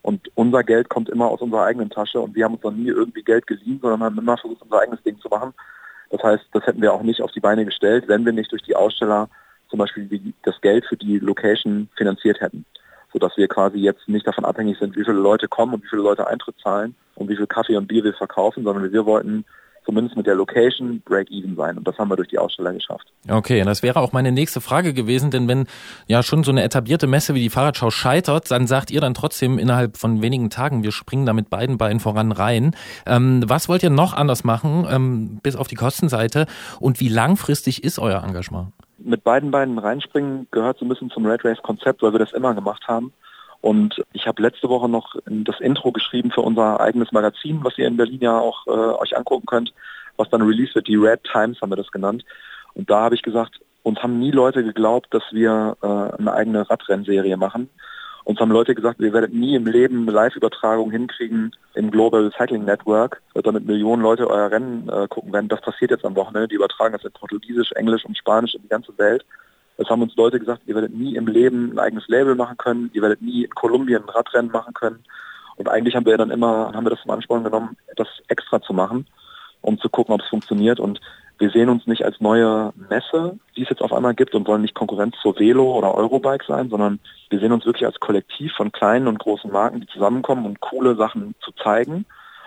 Und 0.01 0.31
unser 0.35 0.63
Geld 0.63 0.89
kommt 0.89 1.09
immer 1.09 1.27
aus 1.27 1.41
unserer 1.41 1.65
eigenen 1.65 1.89
Tasche 1.89 2.19
und 2.19 2.33
wir 2.35 2.45
haben 2.45 2.55
uns 2.55 2.63
noch 2.63 2.71
nie 2.71 2.87
irgendwie 2.87 3.23
Geld 3.23 3.45
geliehen, 3.45 3.79
sondern 3.81 4.01
haben 4.01 4.17
immer 4.17 4.37
versucht, 4.37 4.61
unser 4.61 4.79
eigenes 4.79 5.03
Ding 5.03 5.19
zu 5.19 5.29
machen. 5.29 5.53
Das 6.09 6.23
heißt, 6.23 6.45
das 6.53 6.65
hätten 6.65 6.81
wir 6.81 6.93
auch 6.93 7.03
nicht 7.03 7.21
auf 7.21 7.31
die 7.31 7.41
Beine 7.41 7.65
gestellt, 7.65 8.05
wenn 8.07 8.25
wir 8.25 8.33
nicht 8.33 8.51
durch 8.51 8.63
die 8.63 8.75
Aussteller 8.75 9.29
zum 9.69 9.77
Beispiel 9.77 10.33
das 10.43 10.59
Geld 10.61 10.85
für 10.85 10.97
die 10.97 11.19
Location 11.19 11.89
finanziert 11.95 12.41
hätten. 12.41 12.65
Sodass 13.11 13.35
wir 13.37 13.47
quasi 13.47 13.77
jetzt 13.77 14.07
nicht 14.07 14.27
davon 14.27 14.45
abhängig 14.45 14.77
sind, 14.79 14.95
wie 14.95 15.03
viele 15.03 15.17
Leute 15.17 15.47
kommen 15.47 15.73
und 15.73 15.83
wie 15.83 15.89
viele 15.89 16.03
Leute 16.03 16.27
Eintritt 16.27 16.55
zahlen 16.61 16.95
und 17.15 17.29
wie 17.29 17.35
viel 17.35 17.47
Kaffee 17.47 17.75
und 17.75 17.87
Bier 17.87 18.03
wir 18.03 18.13
verkaufen, 18.13 18.63
sondern 18.63 18.91
wir 18.91 19.05
wollten 19.05 19.45
zumindest 19.89 20.15
mit 20.15 20.27
der 20.27 20.35
Location 20.35 21.01
Break-Even 21.01 21.55
sein. 21.55 21.77
Und 21.77 21.87
das 21.87 21.97
haben 21.97 22.09
wir 22.09 22.15
durch 22.15 22.27
die 22.27 22.37
Aussteller 22.37 22.73
geschafft. 22.73 23.07
Okay, 23.27 23.63
das 23.63 23.81
wäre 23.81 23.99
auch 23.99 24.11
meine 24.11 24.31
nächste 24.31 24.61
Frage 24.61 24.93
gewesen, 24.93 25.31
denn 25.31 25.47
wenn 25.47 25.65
ja 26.07 26.21
schon 26.21 26.43
so 26.43 26.51
eine 26.51 26.63
etablierte 26.63 27.07
Messe 27.07 27.33
wie 27.33 27.39
die 27.39 27.49
Fahrradschau 27.49 27.89
scheitert, 27.89 28.51
dann 28.51 28.67
sagt 28.67 28.91
ihr 28.91 29.01
dann 29.01 29.15
trotzdem 29.15 29.57
innerhalb 29.57 29.97
von 29.97 30.21
wenigen 30.21 30.51
Tagen, 30.51 30.83
wir 30.83 30.91
springen 30.91 31.25
da 31.25 31.33
mit 31.33 31.49
beiden 31.49 31.79
Beinen 31.79 31.99
voran 31.99 32.31
rein. 32.31 32.75
Ähm, 33.07 33.43
was 33.47 33.67
wollt 33.67 33.81
ihr 33.81 33.89
noch 33.89 34.13
anders 34.13 34.43
machen, 34.43 34.85
ähm, 34.89 35.39
bis 35.41 35.55
auf 35.55 35.67
die 35.67 35.75
Kostenseite? 35.75 36.45
Und 36.79 36.99
wie 36.99 37.09
langfristig 37.09 37.83
ist 37.83 37.97
euer 37.97 38.23
Engagement? 38.23 38.71
Mit 39.01 39.23
beiden 39.23 39.51
Beinen 39.51 39.77
reinspringen 39.77 40.47
gehört 40.51 40.79
so 40.79 40.85
ein 40.85 40.89
bisschen 40.89 41.09
zum 41.09 41.25
Red 41.25 41.45
Race 41.45 41.61
Konzept, 41.61 42.01
weil 42.01 42.13
wir 42.13 42.19
das 42.19 42.33
immer 42.33 42.53
gemacht 42.53 42.87
haben. 42.87 43.13
Und 43.61 44.03
ich 44.13 44.25
habe 44.25 44.41
letzte 44.41 44.69
Woche 44.69 44.87
noch 44.87 45.15
das 45.25 45.59
Intro 45.59 45.91
geschrieben 45.91 46.31
für 46.31 46.41
unser 46.41 46.79
eigenes 46.79 47.11
Magazin, 47.11 47.59
was 47.63 47.77
ihr 47.77 47.87
in 47.87 47.97
Berlin 47.97 48.21
ja 48.21 48.37
auch 48.37 48.65
äh, 48.67 48.69
euch 48.69 49.17
angucken 49.17 49.45
könnt, 49.45 49.73
was 50.17 50.29
dann 50.29 50.41
released 50.41 50.75
wird. 50.75 50.87
Die 50.87 50.95
Red 50.95 51.23
Times 51.23 51.61
haben 51.61 51.71
wir 51.71 51.75
das 51.75 51.91
genannt. 51.91 52.23
Und 52.73 52.89
da 52.89 53.01
habe 53.01 53.15
ich 53.15 53.21
gesagt, 53.21 53.59
uns 53.83 54.01
haben 54.01 54.19
nie 54.19 54.31
Leute 54.31 54.63
geglaubt, 54.63 55.07
dass 55.13 55.23
wir 55.31 55.75
äh, 55.81 56.17
eine 56.17 56.33
eigene 56.33 56.69
Radrennserie 56.69 57.37
machen. 57.37 57.69
Uns 58.29 58.39
haben 58.39 58.51
Leute 58.51 58.75
gesagt, 58.75 58.99
wir 58.99 59.11
werden 59.11 59.39
nie 59.39 59.55
im 59.55 59.65
Leben 59.65 60.03
eine 60.03 60.11
Live-Übertragung 60.11 60.91
hinkriegen 60.91 61.51
im 61.73 61.89
Global 61.89 62.31
Cycling 62.37 62.63
Network, 62.63 63.23
damit 63.33 63.65
Millionen 63.65 64.03
Leute 64.03 64.29
euer 64.29 64.51
Rennen 64.51 64.87
äh, 64.87 65.07
gucken 65.07 65.33
werden. 65.33 65.47
Das 65.47 65.61
passiert 65.61 65.89
jetzt 65.89 66.05
am 66.05 66.15
Wochenende. 66.15 66.47
Die 66.47 66.53
übertragen 66.53 66.93
das 66.93 67.03
in 67.03 67.11
Portugiesisch, 67.11 67.71
Englisch 67.71 68.05
und 68.05 68.15
Spanisch 68.15 68.53
in 68.53 68.61
die 68.61 68.67
ganze 68.67 68.95
Welt. 68.99 69.25
Es 69.77 69.89
haben 69.89 70.03
uns 70.03 70.15
Leute 70.15 70.39
gesagt, 70.39 70.61
ihr 70.67 70.75
werdet 70.75 70.93
nie 70.93 71.15
im 71.15 71.25
Leben 71.25 71.71
ein 71.71 71.79
eigenes 71.79 72.07
Label 72.07 72.35
machen 72.35 72.57
können, 72.57 72.91
ihr 72.93 73.01
werdet 73.01 73.19
nie 73.23 73.45
in 73.45 73.49
Kolumbien 73.49 74.03
ein 74.03 74.09
Radrennen 74.09 74.51
machen 74.51 74.75
können. 74.75 75.03
Und 75.55 75.67
eigentlich 75.67 75.95
haben 75.95 76.05
wir 76.05 76.15
dann 76.15 76.29
immer, 76.29 76.71
haben 76.71 76.85
wir 76.85 76.91
das 76.91 77.01
zum 77.01 77.09
Ansporn 77.09 77.43
genommen, 77.43 77.77
das 77.95 78.09
extra 78.27 78.61
zu 78.61 78.73
machen, 78.73 79.07
um 79.61 79.79
zu 79.79 79.89
gucken, 79.89 80.13
ob 80.13 80.21
es 80.21 80.27
funktioniert. 80.27 80.79
Und 80.79 80.99
wir 81.37 81.49
sehen 81.51 81.69
uns 81.69 81.87
nicht 81.87 82.03
als 82.03 82.19
neue 82.19 82.73
Messe, 82.89 83.39
die 83.55 83.63
es 83.63 83.69
jetzt 83.69 83.81
auf 83.81 83.93
einmal 83.93 84.13
gibt 84.13 84.35
und 84.35 84.47
wollen 84.47 84.61
nicht 84.61 84.75
Konkurrenz 84.75 85.15
zur 85.21 85.39
Velo 85.39 85.77
oder 85.77 85.95
Eurobike 85.95 86.45
sein, 86.45 86.69
sondern 86.69 86.99
wir 87.29 87.39
sehen 87.39 87.51
uns 87.51 87.65
wirklich 87.65 87.85
als 87.85 87.99
Kollektiv 87.99 88.51
von 88.53 88.71
kleinen 88.71 89.07
und 89.07 89.19
großen 89.19 89.51
Marken, 89.51 89.81
die 89.81 89.87
zusammenkommen, 89.87 90.45
um 90.45 90.59
coole 90.59 90.95
Sachen 90.95 91.35
zu 91.41 91.51
zeigen. 91.53 92.05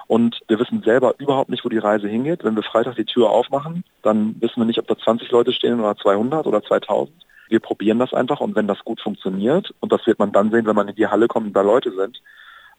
Und 0.09 0.41
wir 0.49 0.59
wissen 0.59 0.83
selber 0.83 1.15
überhaupt 1.19 1.49
nicht, 1.49 1.65
wo 1.65 1.71
die 1.71 1.79
Reise 1.79 2.07
hingeht. 2.07 2.45
Wenn 2.45 2.57
wir 2.57 2.63
Freitag 2.63 2.97
die 2.97 3.07
Tür 3.07 3.31
aufmachen, 3.31 3.83
dann 4.03 4.37
wissen 4.41 4.57
wir 4.57 4.67
nicht, 4.67 4.79
ob 4.79 4.87
da 4.87 4.99
20 4.99 5.31
Leute 5.31 5.53
stehen 5.53 5.81
oder 5.81 5.97
200 5.97 6.47
oder 6.47 6.63
2000. 6.63 7.17
Wir 7.49 7.61
probieren 7.61 7.99
das 7.99 8.13
einfach 8.13 8.41
und 8.41 8.55
wenn 8.55 8.67
das 8.67 8.81
gut 8.85 9.01
funktioniert, 9.01 9.73
und 9.81 9.93
das 9.93 10.07
wird 10.07 10.19
man 10.19 10.33
dann 10.33 10.51
sehen, 10.51 10.67
wenn 10.67 10.77
man 10.77 10.89
in 10.89 10.97
die 10.97 11.07
Halle 11.07 11.29
kommt 11.29 11.47
und 11.47 11.57
da 11.57 11.63
Leute 11.63 11.93
sind, 11.93 12.21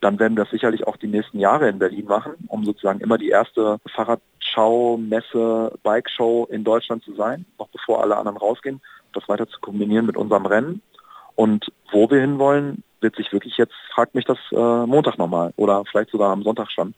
dann 0.03 0.19
werden 0.19 0.35
wir 0.35 0.43
das 0.43 0.51
sicherlich 0.51 0.85
auch 0.85 0.97
die 0.97 1.07
nächsten 1.07 1.39
Jahre 1.39 1.69
in 1.69 1.79
Berlin 1.79 2.05
machen, 2.05 2.33
um 2.47 2.65
sozusagen 2.65 2.99
immer 2.99 3.17
die 3.17 3.29
erste 3.29 3.79
Fahrradschau, 3.95 4.97
Messe, 4.97 5.71
Bike-Show 5.83 6.47
in 6.51 6.63
Deutschland 6.63 7.03
zu 7.03 7.13
sein, 7.15 7.45
noch 7.57 7.69
bevor 7.69 8.01
alle 8.01 8.17
anderen 8.17 8.37
rausgehen, 8.37 8.81
das 9.13 9.27
weiter 9.29 9.47
zu 9.47 9.59
kombinieren 9.61 10.05
mit 10.05 10.17
unserem 10.17 10.45
Rennen. 10.45 10.81
Und 11.35 11.71
wo 11.91 12.09
wir 12.09 12.19
hinwollen, 12.19 12.83
wird 12.99 13.15
sich 13.15 13.31
wirklich 13.31 13.57
jetzt, 13.57 13.73
fragt 13.93 14.15
mich 14.15 14.25
das 14.25 14.37
äh, 14.51 14.85
Montag 14.85 15.17
nochmal 15.17 15.53
oder 15.55 15.83
vielleicht 15.89 16.11
sogar 16.11 16.31
am 16.31 16.43
Sonntag 16.43 16.71
schon 16.71 16.93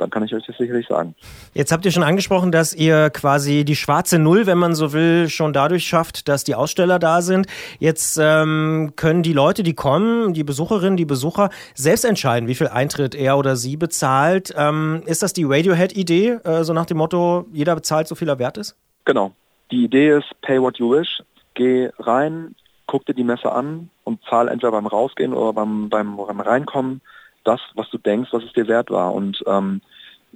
dann 0.00 0.10
kann 0.10 0.24
ich 0.24 0.34
euch 0.34 0.44
das 0.46 0.56
sicherlich 0.56 0.86
sagen. 0.86 1.14
Jetzt 1.54 1.72
habt 1.72 1.84
ihr 1.84 1.92
schon 1.92 2.02
angesprochen, 2.02 2.52
dass 2.52 2.74
ihr 2.74 3.10
quasi 3.10 3.64
die 3.64 3.76
schwarze 3.76 4.18
Null, 4.18 4.46
wenn 4.46 4.58
man 4.58 4.74
so 4.74 4.92
will, 4.92 5.28
schon 5.28 5.52
dadurch 5.52 5.84
schafft, 5.84 6.28
dass 6.28 6.44
die 6.44 6.54
Aussteller 6.54 6.98
da 6.98 7.22
sind. 7.22 7.46
Jetzt 7.78 8.18
ähm, 8.20 8.92
können 8.96 9.22
die 9.22 9.32
Leute, 9.32 9.62
die 9.62 9.74
kommen, 9.74 10.32
die 10.32 10.44
Besucherinnen, 10.44 10.96
die 10.96 11.04
Besucher, 11.04 11.50
selbst 11.74 12.04
entscheiden, 12.04 12.48
wie 12.48 12.54
viel 12.54 12.68
Eintritt 12.68 13.14
er 13.14 13.36
oder 13.36 13.56
sie 13.56 13.76
bezahlt. 13.76 14.54
Ähm, 14.56 15.02
ist 15.06 15.22
das 15.22 15.32
die 15.32 15.44
Radiohead-Idee, 15.44 16.38
äh, 16.44 16.64
so 16.64 16.72
nach 16.72 16.86
dem 16.86 16.98
Motto, 16.98 17.46
jeder 17.52 17.74
bezahlt, 17.74 18.08
so 18.08 18.14
viel 18.14 18.28
er 18.28 18.38
wert 18.38 18.56
ist? 18.58 18.76
Genau. 19.04 19.32
Die 19.70 19.84
Idee 19.84 20.18
ist, 20.18 20.28
pay 20.42 20.60
what 20.60 20.78
you 20.78 20.90
wish. 20.90 21.22
Geh 21.54 21.90
rein, 21.98 22.54
guck 22.86 23.06
dir 23.06 23.14
die 23.14 23.24
Messe 23.24 23.52
an 23.52 23.90
und 24.04 24.20
zahl 24.28 24.48
entweder 24.48 24.72
beim 24.72 24.86
Rausgehen 24.86 25.32
oder 25.32 25.52
beim, 25.52 25.88
beim, 25.88 26.16
beim 26.16 26.40
Reinkommen 26.40 27.00
das, 27.44 27.60
was 27.74 27.88
du 27.90 27.98
denkst, 27.98 28.32
was 28.32 28.44
es 28.44 28.52
dir 28.52 28.68
wert 28.68 28.90
war. 28.90 29.14
Und 29.14 29.42
ähm, 29.46 29.80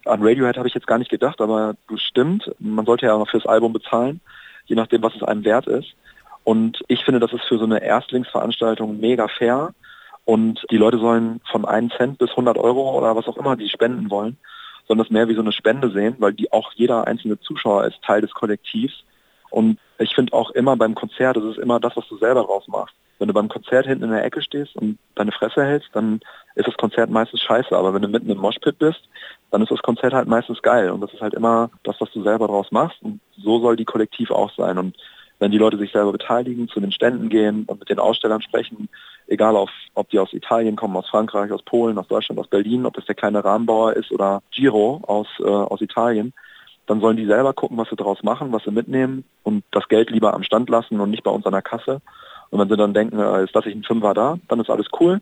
an 0.05 0.23
Radiohead 0.23 0.57
habe 0.57 0.69
ich 0.69 0.75
jetzt 0.75 0.87
gar 0.87 0.99
nicht 0.99 1.11
gedacht, 1.11 1.41
aber 1.41 1.75
du 1.89 1.97
stimmt, 1.97 2.51
man 2.59 2.87
sollte 2.87 3.07
ja 3.07 3.15
auch 3.15 3.19
noch 3.19 3.31
fürs 3.31 3.47
Album 3.47 3.73
bezahlen, 3.73 4.21
je 4.67 4.77
nachdem, 4.77 5.03
was 5.03 5.15
es 5.15 5.23
einem 5.23 5.45
wert 5.45 5.67
ist. 5.67 5.95
Und 6.45 6.83
ich 6.89 7.05
finde, 7.05 7.21
das 7.21 7.33
ist 7.33 7.45
für 7.45 7.59
so 7.59 7.65
eine 7.65 7.83
Erstlingsveranstaltung 7.83 9.01
mega 9.01 9.29
fair. 9.29 9.71
Und 10.27 10.65
die 10.71 10.77
Leute 10.77 10.99
sollen 10.99 11.41
von 11.51 11.65
1 11.65 11.95
Cent 11.97 12.19
bis 12.19 12.31
100 12.31 12.57
Euro 12.59 12.97
oder 12.97 13.17
was 13.17 13.27
auch 13.27 13.37
immer 13.37 13.57
die 13.57 13.69
spenden 13.69 14.11
wollen, 14.11 14.37
sondern 14.87 15.05
das 15.05 15.13
mehr 15.13 15.29
wie 15.29 15.35
so 15.35 15.41
eine 15.41 15.53
Spende 15.53 15.91
sehen, 15.91 16.17
weil 16.19 16.33
die 16.33 16.53
auch 16.53 16.73
jeder 16.75 17.07
einzelne 17.07 17.41
Zuschauer 17.41 17.85
ist 17.85 18.03
Teil 18.03 18.21
des 18.21 18.33
Kollektivs. 18.33 19.05
Und 19.55 19.79
ich 20.01 20.13
finde 20.17 20.33
auch 20.33 20.51
immer 20.51 20.77
beim 20.77 20.97
Konzert, 20.97 21.37
das 21.37 21.45
ist 21.45 21.59
immer 21.59 21.79
das, 21.79 21.97
was 21.97 22.09
du 22.09 22.19
selber 22.19 22.43
draus 22.43 22.67
machst. 22.67 22.97
Wenn 23.21 23.29
du 23.29 23.35
beim 23.35 23.49
Konzert 23.49 23.87
hinten 23.87 24.03
in 24.03 24.11
der 24.11 24.25
Ecke 24.25 24.43
stehst 24.43 24.75
und 24.75 24.99
deine 25.15 25.31
Fresse 25.31 25.65
hältst, 25.65 25.91
dann 25.93 26.19
ist 26.57 26.67
das 26.67 26.77
Konzert 26.77 27.09
meistens 27.09 27.41
scheiße. 27.43 27.71
Aber 27.71 27.95
wenn 27.95 28.03
du 28.03 28.09
mitten 28.09 28.29
im 28.29 28.39
Moshpit 28.39 28.81
bist, 28.81 29.09
dann 29.53 29.63
ist 29.63 29.71
das 29.71 29.81
Konzert 29.81 30.13
halt 30.13 30.27
meistens 30.27 30.61
geil. 30.61 30.91
Und 30.91 31.03
das 31.03 31.15
ist 31.15 31.21
halt 31.21 31.35
immer 31.35 31.71
das, 31.85 31.95
was 32.01 32.11
du 32.11 32.25
selber 32.25 32.49
draus 32.49 32.73
machst. 32.73 33.01
Und 33.03 33.21
so 33.39 33.61
soll 33.61 33.77
die 33.77 33.85
Kollektiv 33.85 34.33
auch 34.33 34.51
sein. 34.57 34.77
Und 34.77 34.97
wenn 35.39 35.53
die 35.53 35.59
Leute 35.59 35.79
sich 35.79 35.93
selber 35.93 36.11
beteiligen, 36.11 36.67
zu 36.67 36.81
den 36.81 36.91
Ständen 36.91 37.29
gehen 37.29 37.63
und 37.69 37.79
mit 37.79 37.89
den 37.89 38.01
Ausstellern 38.01 38.43
sprechen, 38.43 38.89
egal 39.29 39.55
auf, 39.55 39.71
ob 39.95 40.11
die 40.11 40.19
aus 40.19 40.33
Italien 40.33 40.75
kommen, 40.75 40.97
aus 40.97 41.09
Frankreich, 41.09 41.53
aus 41.53 41.63
Polen, 41.63 41.97
aus 41.97 42.09
Deutschland, 42.09 42.41
aus 42.41 42.49
Berlin, 42.49 42.87
ob 42.87 42.95
das 42.95 43.07
der 43.07 43.15
kleine 43.15 43.45
Rahmenbauer 43.45 43.93
ist 43.93 44.11
oder 44.11 44.43
Giro 44.51 45.01
aus, 45.07 45.29
äh, 45.39 45.45
aus 45.45 45.81
Italien, 45.81 46.33
dann 46.87 47.01
sollen 47.01 47.17
die 47.17 47.27
selber 47.27 47.53
gucken, 47.53 47.77
was 47.79 47.89
sie 47.89 47.97
daraus 47.97 48.23
machen, 48.23 48.53
was 48.53 48.65
sie 48.65 48.71
mitnehmen 48.71 49.25
und 49.43 49.65
das 49.71 49.89
Geld 49.89 50.11
lieber 50.11 50.35
am 50.35 50.43
Stand 50.43 50.69
lassen 50.69 51.01
und 51.01 51.11
nicht 51.11 51.23
bei 51.23 51.31
uns 51.31 51.47
an 51.47 51.53
der 51.53 51.63
Kasse. 51.63 52.01
Und 52.51 52.61
wenn 52.61 52.69
sie 52.69 52.77
dann 52.77 52.95
denken, 52.95 53.19
äh, 53.19 53.45
ist 53.45 53.57
das 53.57 53.67
ich 53.67 53.75
ein 53.75 53.85
Fünfer 53.85 54.15
da, 54.15 54.39
dann 54.49 54.61
ist 54.61 54.71
alles 54.71 54.87
cool. 55.01 55.21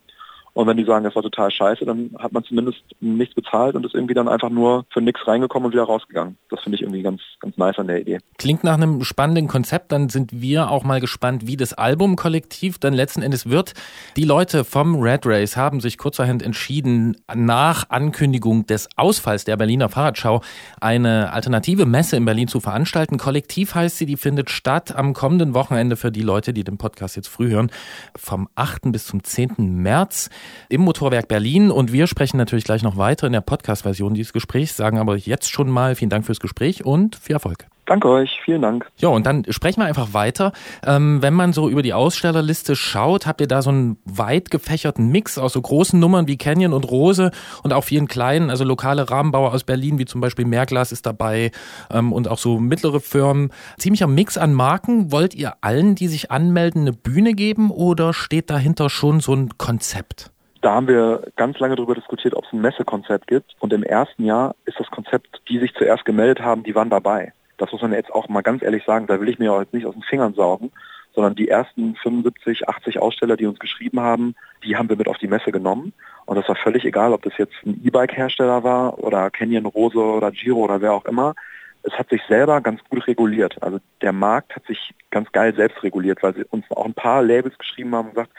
Und 0.54 0.66
wenn 0.66 0.76
die 0.76 0.85
sagen, 0.85 1.04
das 1.04 1.14
war 1.14 1.23
total 1.23 1.50
scheiße, 1.50 1.87
dann 1.87 2.11
hat 2.18 2.32
man 2.32 2.44
zumindest 2.44 2.82
nichts 3.00 3.35
bezahlt 3.35 3.75
und 3.75 3.87
ist 3.87 3.94
irgendwie 3.94 4.12
dann 4.12 4.28
einfach 4.28 4.50
nur 4.50 4.85
für 4.90 5.00
nichts 5.00 5.26
reingekommen 5.26 5.66
und 5.66 5.73
wieder 5.73 5.85
rausgegangen. 5.85 6.37
Das 6.50 6.61
finde 6.61 6.76
ich 6.76 6.82
irgendwie 6.82 7.02
ganz, 7.02 7.23
ganz 7.40 7.56
nice 7.56 7.78
an 7.78 7.87
der 7.87 8.00
Idee. 8.00 8.18
Klingt 8.37 8.62
nach 8.62 8.75
einem 8.75 9.02
spannenden 9.02 9.49
Konzept. 9.49 9.92
Dann 9.92 10.11
sind 10.11 10.42
wir 10.42 10.71
auch 10.71 10.85
mal 10.85 11.00
gespannt, 11.00 11.47
wie 11.47 11.56
das 11.56 11.73
Album-Kollektiv 11.73 12.78
dann 12.78 12.92
letzten 12.92 13.23
Endes 13.23 13.49
wird. 13.49 13.73
Die 14.16 14.25
Leute 14.25 14.64
vom 14.64 15.00
Red 15.00 15.25
Race 15.25 15.56
haben 15.56 15.80
sich 15.80 15.97
kurzerhand 15.97 16.42
entschieden, 16.42 17.16
nach 17.35 17.88
Ankündigung 17.88 18.66
des 18.66 18.88
Ausfalls 18.97 19.44
der 19.44 19.56
Berliner 19.56 19.88
Fahrradschau 19.88 20.42
eine 20.80 21.32
alternative 21.32 21.87
Messe 21.87 22.16
in 22.16 22.26
Berlin 22.26 22.49
zu 22.49 22.61
veranstalten. 22.61 23.16
Kollektiv 23.16 23.75
heißt 23.75 23.97
sie, 23.97 24.06
die 24.06 24.18
findet 24.18 24.50
statt 24.50 24.94
am 24.94 25.14
kommenden 25.14 25.54
Wochenende 25.54 25.97
für 25.97 26.12
die 26.12 26.23
Leute, 26.23 26.52
die 26.52 26.64
den 26.64 26.76
Podcast 26.76 27.16
jetzt 27.16 27.28
früh 27.28 27.49
hören, 27.49 27.71
vom 28.14 28.49
8. 28.54 28.92
bis 28.92 29.06
zum 29.06 29.25
10. 29.25 29.54
März 29.59 30.28
im 30.68 30.82
Motorwerk 30.82 31.28
Berlin. 31.28 31.70
Und 31.70 31.92
wir 31.92 32.06
sprechen 32.06 32.37
natürlich 32.37 32.64
gleich 32.64 32.82
noch 32.82 32.96
weiter 32.96 33.26
in 33.26 33.32
der 33.32 33.40
Podcast-Version 33.40 34.14
dieses 34.14 34.32
Gesprächs, 34.32 34.76
sagen 34.76 34.99
aber 34.99 35.16
jetzt 35.16 35.50
schon 35.50 35.70
mal 35.70 35.94
vielen 35.94 36.11
Dank 36.11 36.26
fürs 36.26 36.40
Gespräch 36.40 36.84
und 36.84 37.16
viel 37.16 37.34
Erfolg. 37.34 37.66
Danke 37.84 38.08
euch, 38.08 38.40
vielen 38.44 38.62
Dank. 38.62 38.88
Ja, 38.96 39.08
und 39.08 39.26
dann 39.26 39.44
sprechen 39.50 39.80
wir 39.80 39.87
einfach 39.87 40.14
weiter. 40.14 40.52
Ähm, 40.87 41.20
wenn 41.20 41.34
man 41.34 41.52
so 41.52 41.68
über 41.68 41.82
die 41.82 41.92
Ausstellerliste 41.92 42.76
schaut, 42.76 43.26
habt 43.26 43.40
ihr 43.40 43.49
da 43.49 43.61
so 43.61 43.70
einen 43.70 43.99
weit 44.04 44.52
gefächerten 44.52 45.08
Mix 45.08 45.37
aus 45.37 45.52
so 45.52 45.61
großen 45.61 45.99
Nummern 45.99 46.28
wie 46.28 46.38
Canyon 46.38 46.72
und 46.72 46.90
Rose 46.90 47.32
und 47.64 47.72
auch 47.72 47.82
vielen 47.82 48.06
kleinen, 48.06 48.50
also 48.50 48.64
lokale 48.64 49.11
Rahmenbauer 49.11 49.52
aus 49.52 49.64
Berlin, 49.64 49.99
wie 49.99 50.04
zum 50.04 50.20
Beispiel 50.20 50.44
Mehrglas 50.44 50.92
ist 50.92 51.06
dabei 51.06 51.50
ähm, 51.90 52.12
und 52.12 52.28
auch 52.28 52.38
so 52.38 52.61
mittlere 52.61 53.00
Firmen. 53.00 53.50
Ziemlicher 53.78 54.06
Mix 54.06 54.38
an 54.38 54.54
Marken. 54.54 55.11
Wollt 55.11 55.34
ihr 55.34 55.54
allen, 55.61 55.96
die 55.96 56.06
sich 56.08 56.30
anmelden, 56.30 56.82
eine 56.82 56.92
Bühne 56.92 57.34
geben 57.34 57.70
oder 57.70 58.14
steht 58.14 58.49
dahinter 58.49 58.90
schon 58.90 59.18
so 59.18 59.34
ein 59.34 59.58
Konzept? 59.58 60.31
Da 60.62 60.75
haben 60.75 60.87
wir 60.87 61.25
ganz 61.35 61.59
lange 61.59 61.75
darüber 61.75 61.97
diskutiert, 61.97 62.35
ob 62.35 62.45
es 62.45 62.52
ein 62.52 62.61
Messekonzept 62.61 63.26
gibt. 63.26 63.57
Und 63.59 63.73
im 63.73 63.83
ersten 63.83 64.25
Jahr 64.25 64.54
ist 64.64 64.78
das 64.78 64.90
Konzept, 64.90 65.42
die 65.49 65.59
sich 65.59 65.75
zuerst 65.75 66.04
gemeldet 66.04 66.40
haben, 66.40 66.62
die 66.62 66.75
waren 66.76 66.88
dabei. 66.88 67.33
Das 67.59 67.73
muss 67.73 67.83
man 67.83 67.92
jetzt 67.92 68.12
auch 68.12 68.28
mal 68.28 68.42
ganz 68.42 68.62
ehrlich 68.62 68.85
sagen, 68.85 69.09
da 69.09 69.21
will 69.21 69.28
ich 69.28 69.40
mir 69.40 69.52
auch 69.52 69.61
jetzt 69.61 69.75
nicht 69.75 69.87
aus 69.87 69.95
den 69.95 70.04
Fingern 70.04 70.35
saugen, 70.35 70.71
sondern 71.14 71.35
die 71.35 71.49
ersten 71.49 71.97
75, 71.97 72.69
80 72.69 73.00
Aussteller, 73.00 73.37
die 73.37 73.47
uns 73.47 73.59
geschrieben 73.59 74.00
haben, 74.00 74.37
die 74.64 74.76
haben 74.76 74.88
wir 74.88 74.97
mit 74.97 75.09
auf 75.09 75.19
die 75.19 75.26
Messe 75.26 75.50
genommen. 75.50 75.92
Und 76.26 76.37
das 76.37 76.49
war 76.49 76.54
völlig 76.54 76.85
egal, 76.85 77.12
ob 77.12 77.23
das 77.23 77.37
jetzt 77.38 77.54
ein 77.66 77.81
E-Bike-Hersteller 77.85 78.62
war 78.62 79.00
oder 79.00 79.31
Canyon 79.31 79.66
Rose 79.66 79.99
oder 79.99 80.31
Giro 80.31 80.61
oder 80.61 80.81
wer 80.81 80.92
auch 80.92 81.04
immer. 81.07 81.35
Es 81.83 81.92
hat 81.95 82.09
sich 82.09 82.23
selber 82.28 82.61
ganz 82.61 82.81
gut 82.88 83.04
reguliert. 83.09 83.61
Also 83.61 83.81
der 84.00 84.12
Markt 84.12 84.54
hat 84.54 84.64
sich 84.66 84.95
ganz 85.11 85.31
geil 85.33 85.52
selbst 85.57 85.83
reguliert, 85.83 86.23
weil 86.23 86.35
sie 86.35 86.45
uns 86.45 86.64
auch 86.71 86.85
ein 86.85 86.95
paar 86.95 87.23
Labels 87.23 87.59
geschrieben 87.59 87.95
haben 87.97 88.09
und 88.09 88.14
gesagt, 88.14 88.31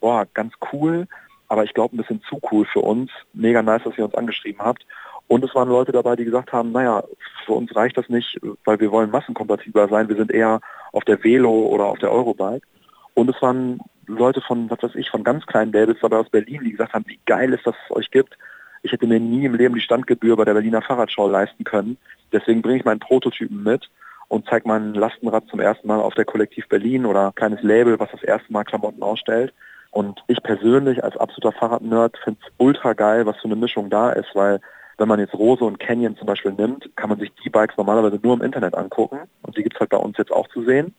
boah, 0.00 0.26
ganz 0.32 0.54
cool, 0.72 1.08
aber 1.52 1.64
ich 1.64 1.74
glaube 1.74 1.94
ein 1.94 1.98
bisschen 1.98 2.22
zu 2.22 2.40
cool 2.50 2.64
für 2.64 2.80
uns. 2.80 3.10
Mega 3.34 3.60
nice, 3.60 3.82
dass 3.84 3.98
ihr 3.98 4.06
uns 4.06 4.14
angeschrieben 4.14 4.62
habt. 4.62 4.86
Und 5.28 5.44
es 5.44 5.54
waren 5.54 5.68
Leute 5.68 5.92
dabei, 5.92 6.16
die 6.16 6.24
gesagt 6.24 6.50
haben, 6.50 6.72
naja, 6.72 7.04
für 7.44 7.52
uns 7.52 7.76
reicht 7.76 7.98
das 7.98 8.08
nicht, 8.08 8.40
weil 8.64 8.80
wir 8.80 8.90
wollen 8.90 9.10
massenkompatibler 9.10 9.86
sein. 9.88 10.08
Wir 10.08 10.16
sind 10.16 10.30
eher 10.30 10.62
auf 10.92 11.04
der 11.04 11.22
Velo 11.22 11.52
oder 11.66 11.84
auf 11.84 11.98
der 11.98 12.10
Eurobike. 12.10 12.66
Und 13.12 13.28
es 13.28 13.42
waren 13.42 13.80
Leute 14.06 14.40
von, 14.40 14.70
was 14.70 14.82
weiß 14.82 14.94
ich, 14.94 15.10
von 15.10 15.24
ganz 15.24 15.44
kleinen 15.44 15.72
Labels 15.72 15.98
dabei 16.00 16.16
aus 16.16 16.30
Berlin, 16.30 16.62
die 16.64 16.70
gesagt 16.70 16.94
haben, 16.94 17.04
wie 17.06 17.20
geil 17.26 17.52
ist, 17.52 17.66
dass 17.66 17.74
es 17.84 17.94
euch 17.94 18.10
gibt. 18.10 18.38
Ich 18.82 18.92
hätte 18.92 19.06
mir 19.06 19.20
nie 19.20 19.44
im 19.44 19.54
Leben 19.54 19.74
die 19.74 19.82
Standgebühr 19.82 20.38
bei 20.38 20.46
der 20.46 20.54
Berliner 20.54 20.80
Fahrradschau 20.80 21.28
leisten 21.28 21.64
können. 21.64 21.98
Deswegen 22.32 22.62
bringe 22.62 22.78
ich 22.78 22.86
meinen 22.86 23.00
Prototypen 23.00 23.62
mit 23.62 23.90
und 24.28 24.46
zeige 24.48 24.66
mein 24.66 24.94
Lastenrad 24.94 25.48
zum 25.48 25.60
ersten 25.60 25.86
Mal 25.86 26.00
auf 26.00 26.14
der 26.14 26.24
Kollektiv 26.24 26.66
Berlin 26.70 27.04
oder 27.04 27.26
ein 27.26 27.34
kleines 27.34 27.62
Label, 27.62 28.00
was 28.00 28.10
das 28.10 28.22
erste 28.22 28.50
Mal 28.50 28.64
Klamotten 28.64 29.02
ausstellt. 29.02 29.52
Und 29.92 30.24
ich 30.26 30.42
persönlich 30.42 31.04
als 31.04 31.16
absoluter 31.18 31.52
Fahrradnerd 31.52 32.16
finde 32.24 32.40
es 32.42 32.52
ultra 32.56 32.94
geil, 32.94 33.26
was 33.26 33.36
für 33.36 33.44
eine 33.44 33.56
Mischung 33.56 33.90
da 33.90 34.10
ist, 34.10 34.34
weil 34.34 34.58
wenn 34.96 35.06
man 35.06 35.20
jetzt 35.20 35.34
Rose 35.34 35.64
und 35.64 35.78
Canyon 35.78 36.16
zum 36.16 36.26
Beispiel 36.26 36.52
nimmt, 36.52 36.90
kann 36.96 37.10
man 37.10 37.18
sich 37.18 37.30
die 37.44 37.50
Bikes 37.50 37.76
normalerweise 37.76 38.18
nur 38.22 38.34
im 38.34 38.42
Internet 38.42 38.74
angucken 38.74 39.20
und 39.42 39.56
die 39.56 39.62
gibt's 39.62 39.78
halt 39.78 39.90
bei 39.90 39.98
uns 39.98 40.16
jetzt 40.16 40.32
auch 40.32 40.48
zu 40.48 40.64
sehen. 40.64 40.94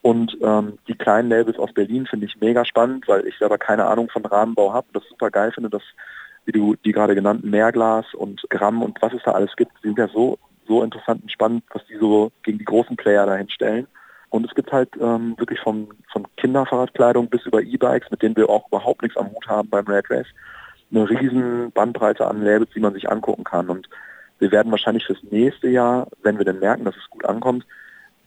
Und 0.00 0.36
ähm, 0.42 0.78
die 0.88 0.96
kleinen 0.96 1.28
Labels 1.28 1.58
aus 1.58 1.72
Berlin 1.72 2.06
finde 2.06 2.26
ich 2.26 2.40
mega 2.40 2.64
spannend, 2.64 3.06
weil 3.06 3.24
ich 3.26 3.38
selber 3.38 3.58
keine 3.58 3.86
Ahnung 3.86 4.10
von 4.10 4.26
Rahmenbau 4.26 4.72
habe 4.72 4.88
und 4.88 4.96
das 4.96 5.08
super 5.08 5.30
geil 5.30 5.52
finde, 5.52 5.70
dass, 5.70 5.82
wie 6.44 6.52
du 6.52 6.74
die 6.84 6.90
gerade 6.90 7.14
genannten 7.14 7.48
Mehrglas 7.48 8.12
und 8.14 8.42
Gramm 8.50 8.82
und 8.82 9.00
was 9.00 9.12
es 9.12 9.22
da 9.24 9.32
alles 9.32 9.54
gibt, 9.54 9.70
die 9.78 9.86
sind 9.86 9.98
ja 9.98 10.08
so, 10.08 10.38
so 10.66 10.82
interessant 10.82 11.22
und 11.22 11.30
spannend, 11.30 11.62
was 11.72 11.86
die 11.86 11.96
so 11.96 12.32
gegen 12.42 12.58
die 12.58 12.64
großen 12.64 12.96
Player 12.96 13.24
dahin 13.26 13.48
stellen. 13.48 13.86
Und 14.32 14.46
es 14.46 14.54
gibt 14.54 14.72
halt 14.72 14.88
ähm, 14.98 15.34
wirklich 15.36 15.60
vom, 15.60 15.88
von 16.10 16.26
Kinderfahrradkleidung 16.38 17.28
bis 17.28 17.44
über 17.44 17.60
E-Bikes, 17.60 18.10
mit 18.10 18.22
denen 18.22 18.34
wir 18.34 18.48
auch 18.48 18.66
überhaupt 18.68 19.02
nichts 19.02 19.18
am 19.18 19.30
Hut 19.30 19.46
haben 19.46 19.68
beim 19.68 19.86
Red 19.86 20.08
Race, 20.08 20.26
eine 20.90 21.08
riesen 21.08 21.70
Bandbreite 21.70 22.26
an 22.26 22.42
Labels, 22.42 22.70
die 22.74 22.80
man 22.80 22.94
sich 22.94 23.10
angucken 23.10 23.44
kann. 23.44 23.68
Und 23.68 23.90
wir 24.38 24.50
werden 24.50 24.72
wahrscheinlich 24.72 25.04
fürs 25.04 25.22
nächste 25.30 25.68
Jahr, 25.68 26.08
wenn 26.22 26.38
wir 26.38 26.46
denn 26.46 26.60
merken, 26.60 26.86
dass 26.86 26.96
es 26.96 27.10
gut 27.10 27.26
ankommt, 27.26 27.66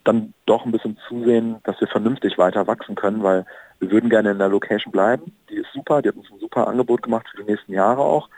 dann 0.04 0.36
doch 0.46 0.64
ein 0.64 0.72
bisschen 0.72 0.96
zusehen, 1.10 1.56
dass 1.64 1.82
wir 1.82 1.88
vernünftig 1.88 2.38
weiter 2.38 2.68
wachsen 2.68 2.94
können, 2.94 3.24
weil 3.24 3.44
wir 3.80 3.90
würden 3.90 4.12
gerne 4.12 4.30
in 4.30 4.38
der 4.38 4.50
Location 4.50 4.92
bleiben. 4.92 5.36
Die 5.50 5.56
ist 5.56 5.74
super, 5.74 6.04
die 6.04 6.10
hat 6.10 6.18
uns 6.18 6.30
ein 6.32 6.40
super 6.40 6.68
Angebot 6.68 7.02
gemacht 7.02 7.26
für 7.32 7.44
die 7.44 7.52
nächsten 7.52 7.74
Jahre 7.74 8.02
auch. 8.02 8.30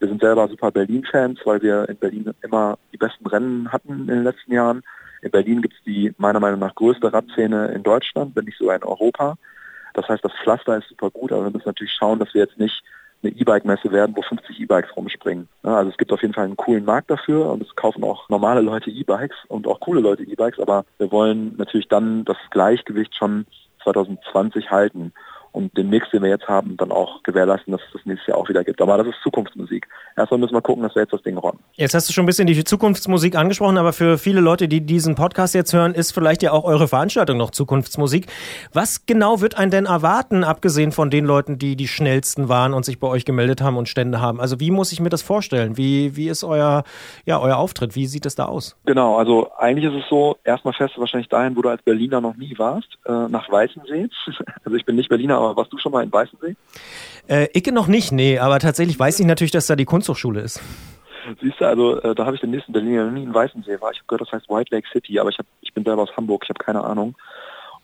Wir 0.00 0.08
sind 0.08 0.20
selber 0.20 0.48
super 0.48 0.72
Berlin-Fans, 0.72 1.38
weil 1.44 1.62
wir 1.62 1.88
in 1.88 1.98
Berlin 1.98 2.34
immer 2.42 2.78
die 2.92 2.96
besten 2.96 3.24
Rennen 3.28 3.70
hatten 3.70 3.92
in 3.92 4.06
den 4.08 4.24
letzten 4.24 4.52
Jahren. 4.52 4.82
In 5.22 5.30
Berlin 5.30 5.62
gibt 5.62 5.74
es 5.74 5.82
die 5.84 6.12
meiner 6.18 6.40
Meinung 6.40 6.60
nach 6.60 6.74
größte 6.74 7.12
Radszene 7.12 7.68
in 7.68 7.82
Deutschland, 7.82 8.36
wenn 8.36 8.44
nicht 8.44 8.58
sogar 8.58 8.76
in 8.76 8.82
Europa. 8.82 9.36
Das 9.94 10.08
heißt, 10.08 10.24
das 10.24 10.32
Pflaster 10.42 10.76
ist 10.76 10.88
super 10.88 11.10
gut, 11.10 11.32
aber 11.32 11.44
wir 11.44 11.50
müssen 11.50 11.68
natürlich 11.68 11.92
schauen, 11.92 12.18
dass 12.18 12.34
wir 12.34 12.42
jetzt 12.42 12.58
nicht 12.58 12.82
eine 13.22 13.32
E-Bike-Messe 13.32 13.92
werden, 13.92 14.16
wo 14.16 14.22
50 14.22 14.58
E-Bikes 14.58 14.96
rumspringen. 14.96 15.48
Also 15.62 15.90
es 15.90 15.96
gibt 15.96 16.12
auf 16.12 16.22
jeden 16.22 16.34
Fall 16.34 16.44
einen 16.44 16.56
coolen 16.56 16.84
Markt 16.84 17.08
dafür 17.08 17.50
und 17.50 17.62
es 17.62 17.74
kaufen 17.76 18.02
auch 18.02 18.28
normale 18.28 18.60
Leute 18.60 18.90
E-Bikes 18.90 19.36
und 19.46 19.68
auch 19.68 19.78
coole 19.78 20.00
Leute 20.00 20.24
E-Bikes, 20.24 20.58
aber 20.58 20.84
wir 20.98 21.12
wollen 21.12 21.54
natürlich 21.56 21.86
dann 21.88 22.24
das 22.24 22.36
Gleichgewicht 22.50 23.14
schon 23.14 23.46
2020 23.84 24.70
halten 24.70 25.12
und 25.52 25.76
den 25.76 25.90
Mix, 25.90 26.10
den 26.10 26.22
wir 26.22 26.30
jetzt 26.30 26.48
haben, 26.48 26.76
dann 26.78 26.90
auch 26.90 27.22
gewährleisten, 27.22 27.72
dass 27.72 27.80
es 27.82 27.92
das 27.92 28.06
nächstes 28.06 28.26
Jahr 28.28 28.38
auch 28.38 28.48
wieder 28.48 28.64
gibt. 28.64 28.80
Aber 28.80 28.96
das 28.96 29.06
ist 29.06 29.16
Zukunftsmusik. 29.22 29.86
Erstmal 30.16 30.40
müssen 30.40 30.54
wir 30.54 30.62
gucken, 30.62 30.82
dass 30.82 30.94
wir 30.94 31.02
jetzt 31.02 31.12
das 31.12 31.22
Ding 31.22 31.36
rocken. 31.36 31.60
Jetzt 31.74 31.94
hast 31.94 32.08
du 32.08 32.12
schon 32.12 32.24
ein 32.24 32.26
bisschen 32.26 32.46
die 32.46 32.64
Zukunftsmusik 32.64 33.36
angesprochen, 33.36 33.78
aber 33.78 33.92
für 33.92 34.18
viele 34.18 34.40
Leute, 34.40 34.66
die 34.66 34.80
diesen 34.80 35.14
Podcast 35.14 35.54
jetzt 35.54 35.72
hören, 35.72 35.94
ist 35.94 36.12
vielleicht 36.12 36.42
ja 36.42 36.52
auch 36.52 36.64
eure 36.64 36.88
Veranstaltung 36.88 37.36
noch 37.36 37.50
Zukunftsmusik. 37.50 38.26
Was 38.72 39.06
genau 39.06 39.40
wird 39.40 39.58
einen 39.58 39.70
denn 39.70 39.86
erwarten, 39.86 40.44
abgesehen 40.44 40.92
von 40.92 41.10
den 41.10 41.24
Leuten, 41.24 41.58
die 41.58 41.76
die 41.76 41.88
schnellsten 41.88 42.48
waren 42.48 42.72
und 42.72 42.84
sich 42.84 42.98
bei 42.98 43.06
euch 43.06 43.24
gemeldet 43.24 43.60
haben 43.60 43.76
und 43.76 43.88
Stände 43.88 44.20
haben? 44.20 44.40
Also 44.40 44.58
wie 44.58 44.70
muss 44.70 44.92
ich 44.92 45.00
mir 45.00 45.10
das 45.10 45.22
vorstellen? 45.22 45.76
Wie, 45.76 46.16
wie 46.16 46.28
ist 46.28 46.44
euer, 46.44 46.84
ja, 47.26 47.40
euer 47.40 47.56
Auftritt? 47.56 47.94
Wie 47.94 48.06
sieht 48.06 48.26
es 48.26 48.34
da 48.34 48.46
aus? 48.46 48.76
Genau, 48.86 49.16
also 49.16 49.50
eigentlich 49.58 49.92
ist 49.92 50.02
es 50.02 50.08
so, 50.08 50.38
erstmal 50.44 50.72
fährst 50.72 50.96
du 50.96 51.00
wahrscheinlich 51.00 51.28
dahin, 51.28 51.56
wo 51.56 51.62
du 51.62 51.68
als 51.68 51.82
Berliner 51.82 52.20
noch 52.20 52.36
nie 52.36 52.58
warst, 52.58 52.98
äh, 53.06 53.28
nach 53.28 53.50
Weißensee. 53.50 54.08
Also 54.64 54.76
ich 54.76 54.84
bin 54.84 54.96
nicht 54.96 55.08
Berliner, 55.08 55.41
aber 55.42 55.56
warst 55.56 55.72
du 55.72 55.78
schon 55.78 55.92
mal 55.92 56.02
in 56.02 56.12
Weißensee? 56.12 56.56
Äh, 57.28 57.48
Icke 57.56 57.72
noch 57.72 57.86
nicht, 57.86 58.12
nee, 58.12 58.38
aber 58.38 58.58
tatsächlich 58.58 58.98
weiß 58.98 59.20
ich 59.20 59.26
natürlich, 59.26 59.52
dass 59.52 59.66
da 59.66 59.76
die 59.76 59.84
Kunsthochschule 59.84 60.40
ist. 60.40 60.60
Siehst 61.40 61.60
du, 61.60 61.66
also 61.66 62.00
äh, 62.00 62.14
da 62.14 62.26
habe 62.26 62.34
ich 62.34 62.40
den 62.40 62.50
nächsten 62.50 62.72
Berliner 62.72 63.10
nie 63.10 63.22
in 63.22 63.34
Weißensee 63.34 63.80
war. 63.80 63.92
Ich 63.92 63.98
habe 63.98 64.06
gehört, 64.08 64.22
das 64.22 64.32
heißt 64.32 64.48
White 64.48 64.74
Lake 64.74 64.88
City, 64.92 65.18
aber 65.18 65.30
ich, 65.30 65.38
hab, 65.38 65.46
ich 65.60 65.72
bin 65.72 65.84
selber 65.84 66.02
aus 66.02 66.16
Hamburg, 66.16 66.42
ich 66.44 66.50
habe 66.50 66.62
keine 66.62 66.82
Ahnung. 66.82 67.14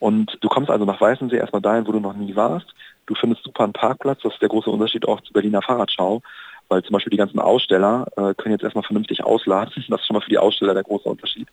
Und 0.01 0.39
du 0.41 0.49
kommst 0.49 0.71
also 0.71 0.85
nach 0.85 1.01
Weißensee 1.01 1.37
erstmal 1.37 1.63
dahin, 1.63 1.87
wo 1.87 1.93
du 1.93 2.01
noch 2.01 2.15
nie 2.15 2.35
warst. 2.37 2.67
Du 3.07 3.15
findest 3.15 3.45
super 3.45 3.65
einen 3.65 3.73
Parkplatz, 3.73 4.21
das 4.23 4.35
ist 4.35 4.43
der 4.43 4.49
große 4.49 4.71
Unterschied 4.71 5.07
auch 5.07 5.21
zur 5.23 5.33
Berliner 5.33 5.63
Fahrradschau, 5.63 6.21
weil 6.69 6.83
zum 6.83 6.93
Beispiel 6.93 7.11
die 7.11 7.17
ganzen 7.17 7.39
Aussteller 7.39 8.07
äh, 8.17 8.35
können 8.35 8.53
jetzt 8.53 8.63
erstmal 8.63 8.85
vernünftig 8.85 9.25
ausladen. 9.25 9.73
Das 9.89 10.01
ist 10.01 10.07
schon 10.07 10.15
mal 10.15 10.21
für 10.21 10.31
die 10.31 10.39
Aussteller 10.39 10.75
der 10.75 10.83
große 10.83 11.09
Unterschied. 11.09 11.49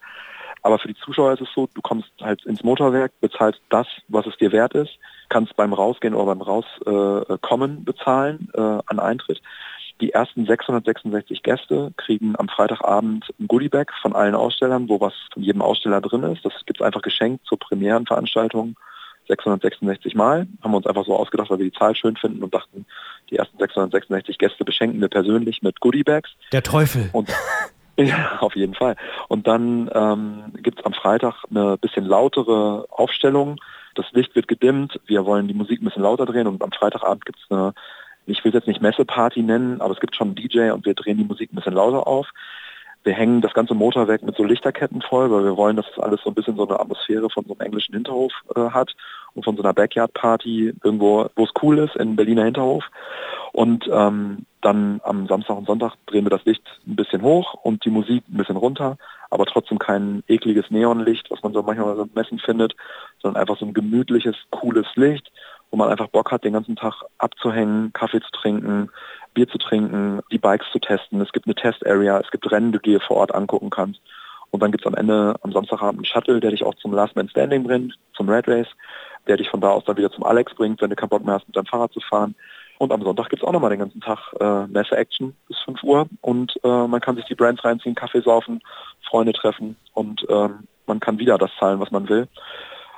Aber 0.66 0.80
für 0.80 0.88
die 0.88 0.96
Zuschauer 0.96 1.34
ist 1.34 1.42
es 1.42 1.50
so, 1.54 1.70
du 1.72 1.82
kommst 1.84 2.10
halt 2.20 2.44
ins 2.44 2.64
Motorwerk, 2.64 3.12
bezahlst 3.22 3.62
das, 3.70 3.86
was 4.08 4.26
es 4.26 4.36
dir 4.38 4.52
wert 4.52 4.74
ist, 4.74 4.98
kannst 5.30 5.56
beim 5.56 5.74
Rausgehen 5.74 6.16
oder 6.16 6.26
beim 6.26 6.42
Rauskommen 6.42 7.78
äh, 7.78 7.82
bezahlen 7.82 8.50
äh, 8.56 8.80
an 8.88 9.00
Eintritt. 9.00 9.44
Die 10.02 10.14
ersten 10.14 10.48
666 10.48 11.44
Gäste 11.44 11.94
kriegen 11.98 12.34
am 12.40 12.50
Freitagabend 12.50 13.26
ein 13.40 13.48
Goodiebag 13.48 13.92
von 14.02 14.16
allen 14.16 14.34
Ausstellern, 14.34 14.90
wo 14.90 15.00
was 15.00 15.14
von 15.32 15.44
jedem 15.44 15.62
Aussteller 15.62 16.02
drin 16.02 16.24
ist. 16.24 16.44
Das 16.44 16.54
gibt's 16.66 16.82
einfach 16.82 17.04
geschenkt 17.04 17.46
zur 17.46 17.60
Premierenveranstaltung. 17.60 18.76
666 19.28 20.16
Mal. 20.16 20.48
Haben 20.64 20.72
wir 20.72 20.78
uns 20.78 20.88
einfach 20.88 21.06
so 21.06 21.16
ausgedacht, 21.16 21.52
weil 21.52 21.60
wir 21.60 21.70
die 21.70 21.78
Zahl 21.78 21.96
schön 21.96 22.16
finden 22.16 22.44
und 22.44 22.54
dachten, 22.54 22.88
die 23.30 23.36
ersten 23.38 23.58
666 23.60 24.40
Gäste 24.40 24.66
beschenken 24.66 25.00
wir 25.00 25.10
persönlich 25.10 25.62
mit 25.62 25.80
Goodiebags. 25.80 26.32
Der 26.52 26.64
Teufel. 26.64 27.10
Und 27.12 27.30
ja, 28.00 28.38
auf 28.40 28.56
jeden 28.56 28.74
Fall. 28.74 28.96
Und 29.30 29.48
dann 29.48 29.90
ähm, 29.94 30.54
gibt 30.62 30.80
es 30.80 30.86
am 30.86 30.94
Freitag 30.94 31.44
eine 31.50 31.78
bisschen 31.78 32.06
lautere 32.06 32.86
Aufstellung. 32.90 33.58
Das 33.96 34.12
Licht 34.12 34.36
wird 34.36 34.48
gedimmt, 34.50 35.00
wir 35.06 35.26
wollen 35.26 35.48
die 35.48 35.54
Musik 35.54 35.82
ein 35.82 35.86
bisschen 35.86 36.04
lauter 36.04 36.26
drehen 36.26 36.48
und 36.48 36.62
am 36.62 36.74
Freitagabend 36.74 37.26
gibt 37.26 37.40
es 37.40 37.50
eine, 37.50 37.74
ich 38.26 38.44
will 38.44 38.50
es 38.50 38.56
jetzt 38.56 38.68
nicht 38.68 38.82
Messeparty 38.82 39.44
nennen, 39.44 39.80
aber 39.80 39.94
es 39.94 40.02
gibt 40.02 40.16
schon 40.16 40.30
einen 40.30 40.36
DJ 40.36 40.72
und 40.72 40.86
wir 40.86 40.94
drehen 40.94 41.18
die 41.18 41.24
Musik 41.24 41.54
ein 41.54 41.56
bisschen 41.56 41.74
lauter 41.74 42.06
auf. 42.06 42.28
Wir 43.06 43.14
hängen 43.14 43.42
das 43.42 43.54
ganze 43.54 43.76
Motorwerk 43.76 44.24
mit 44.24 44.36
so 44.36 44.44
Lichterketten 44.44 45.02
voll, 45.02 45.32
weil 45.32 45.46
wir 45.46 45.56
wollen, 45.56 45.78
dass 45.78 45.86
es 45.90 46.00
alles 46.00 46.22
so 46.24 46.32
ein 46.32 46.34
bisschen 46.34 46.58
so 46.58 46.68
eine 46.68 46.80
Atmosphäre 46.80 47.30
von 47.30 47.46
so 47.46 47.54
einem 47.54 47.62
englischen 47.62 47.94
Hinterhof 47.94 48.34
äh, 48.56 48.72
hat 48.72 48.96
und 49.36 49.46
von 49.46 49.56
so 49.56 49.64
einer 49.64 49.74
Backyard-Party 49.74 50.74
irgendwo, 50.84 51.30
wo 51.36 51.44
es 51.44 51.52
cool 51.62 51.78
ist, 51.78 51.96
in 51.96 52.16
Berliner 52.16 52.44
Hinterhof. 52.44 52.84
Und 53.54 53.88
ähm, 53.90 54.46
dann 54.66 55.00
am 55.04 55.28
Samstag 55.28 55.58
und 55.58 55.68
Sonntag 55.68 55.94
drehen 56.08 56.26
wir 56.26 56.32
das 56.32 56.44
Licht 56.46 56.64
ein 56.88 56.96
bisschen 56.96 57.22
hoch 57.22 57.54
und 57.54 57.86
die 57.86 57.90
Musik 57.92 58.24
ein 58.28 58.38
bisschen 58.38 58.58
runter, 58.58 58.98
aber 59.30 59.46
trotzdem 59.46 59.78
kein 59.78 60.24
ekliges 60.28 60.72
Neonlicht, 60.72 61.30
was 61.30 61.44
man 61.44 61.54
so 61.54 61.62
manchmal 61.62 61.96
so 61.96 62.08
Messen 62.16 62.40
findet, 62.40 62.76
sondern 63.22 63.42
einfach 63.42 63.58
so 63.58 63.66
ein 63.66 63.74
gemütliches, 63.74 64.36
cooles 64.50 64.88
Licht, 64.96 65.32
wo 65.70 65.78
man 65.78 65.90
einfach 65.90 66.08
Bock 66.08 66.32
hat, 66.32 66.44
den 66.44 66.54
ganzen 66.54 66.76
Tag 66.76 67.04
abzuhängen, 67.20 67.94
Kaffee 67.94 68.22
zu 68.22 68.32
trinken, 68.32 68.90
Bier 69.34 69.48
zu 69.48 69.58
trinken, 69.58 70.22
die 70.32 70.40
Bikes 70.40 70.68
zu 70.72 70.80
testen. 70.80 71.22
Es 71.22 71.32
gibt 71.32 71.46
eine 71.46 71.56
Test-Area, 71.56 72.20
es 72.20 72.32
gibt 72.32 72.50
Rennen, 72.52 72.72
die 72.72 72.80
du 72.80 72.92
dir 72.92 73.02
vor 73.02 73.18
Ort 73.18 73.36
angucken 73.36 73.70
kannst. 73.70 74.02
Und 74.52 74.64
dann 74.64 74.72
gibt's 74.72 74.88
am 74.88 74.96
Ende 74.96 75.36
am 75.42 75.52
Samstagabend 75.52 76.00
einen 76.00 76.06
Shuttle, 76.06 76.40
der 76.40 76.52
dich 76.52 76.64
auch 76.64 76.76
zum 76.76 76.94
Last 76.94 77.16
Man 77.16 77.30
Standing 77.30 77.64
bringt, 77.64 77.94
zum 78.16 78.30
Red 78.30 78.48
Race, 78.48 78.70
der 79.28 79.38
dich 79.38 79.50
von 79.50 79.60
da 79.60 79.72
aus 79.72 79.84
dann 79.86 79.98
wieder 79.98 80.12
zum 80.12 80.24
Alex 80.24 80.56
bringt, 80.56 80.82
wenn 80.82 80.90
du 80.90 80.96
keinen 80.96 81.10
Bock 81.10 81.26
mehr 81.26 81.36
hast, 81.36 81.48
mit 81.48 81.58
deinem 81.58 81.66
Fahrrad 81.66 81.92
zu 81.92 82.00
fahren. 82.00 82.36
Und 82.78 82.92
am 82.92 83.02
Sonntag 83.02 83.30
gibt's 83.30 83.46
auch 83.46 83.54
nochmal 83.54 83.70
den 83.70 83.80
ganzen 83.80 84.02
Tag 84.02 84.20
äh, 84.40 84.68
Messe-Action 84.68 85.36
bis 85.48 85.58
5 85.60 85.84
Uhr 85.84 86.08
und 86.22 86.54
äh, 86.64 86.88
man 86.88 87.00
kann 87.00 87.16
sich 87.16 87.26
die 87.26 87.36
Brands 87.36 87.64
reinziehen, 87.64 87.96
Kaffee 87.96 88.22
saufen, 88.22 88.62
Freunde 89.10 89.34
treffen 89.34 89.78
und 89.94 90.26
ähm, 90.30 90.68
man 90.86 91.00
kann 91.00 91.20
wieder 91.20 91.38
das 91.38 91.52
zahlen, 91.58 91.80
was 91.80 91.92
man 91.92 92.10
will. 92.10 92.28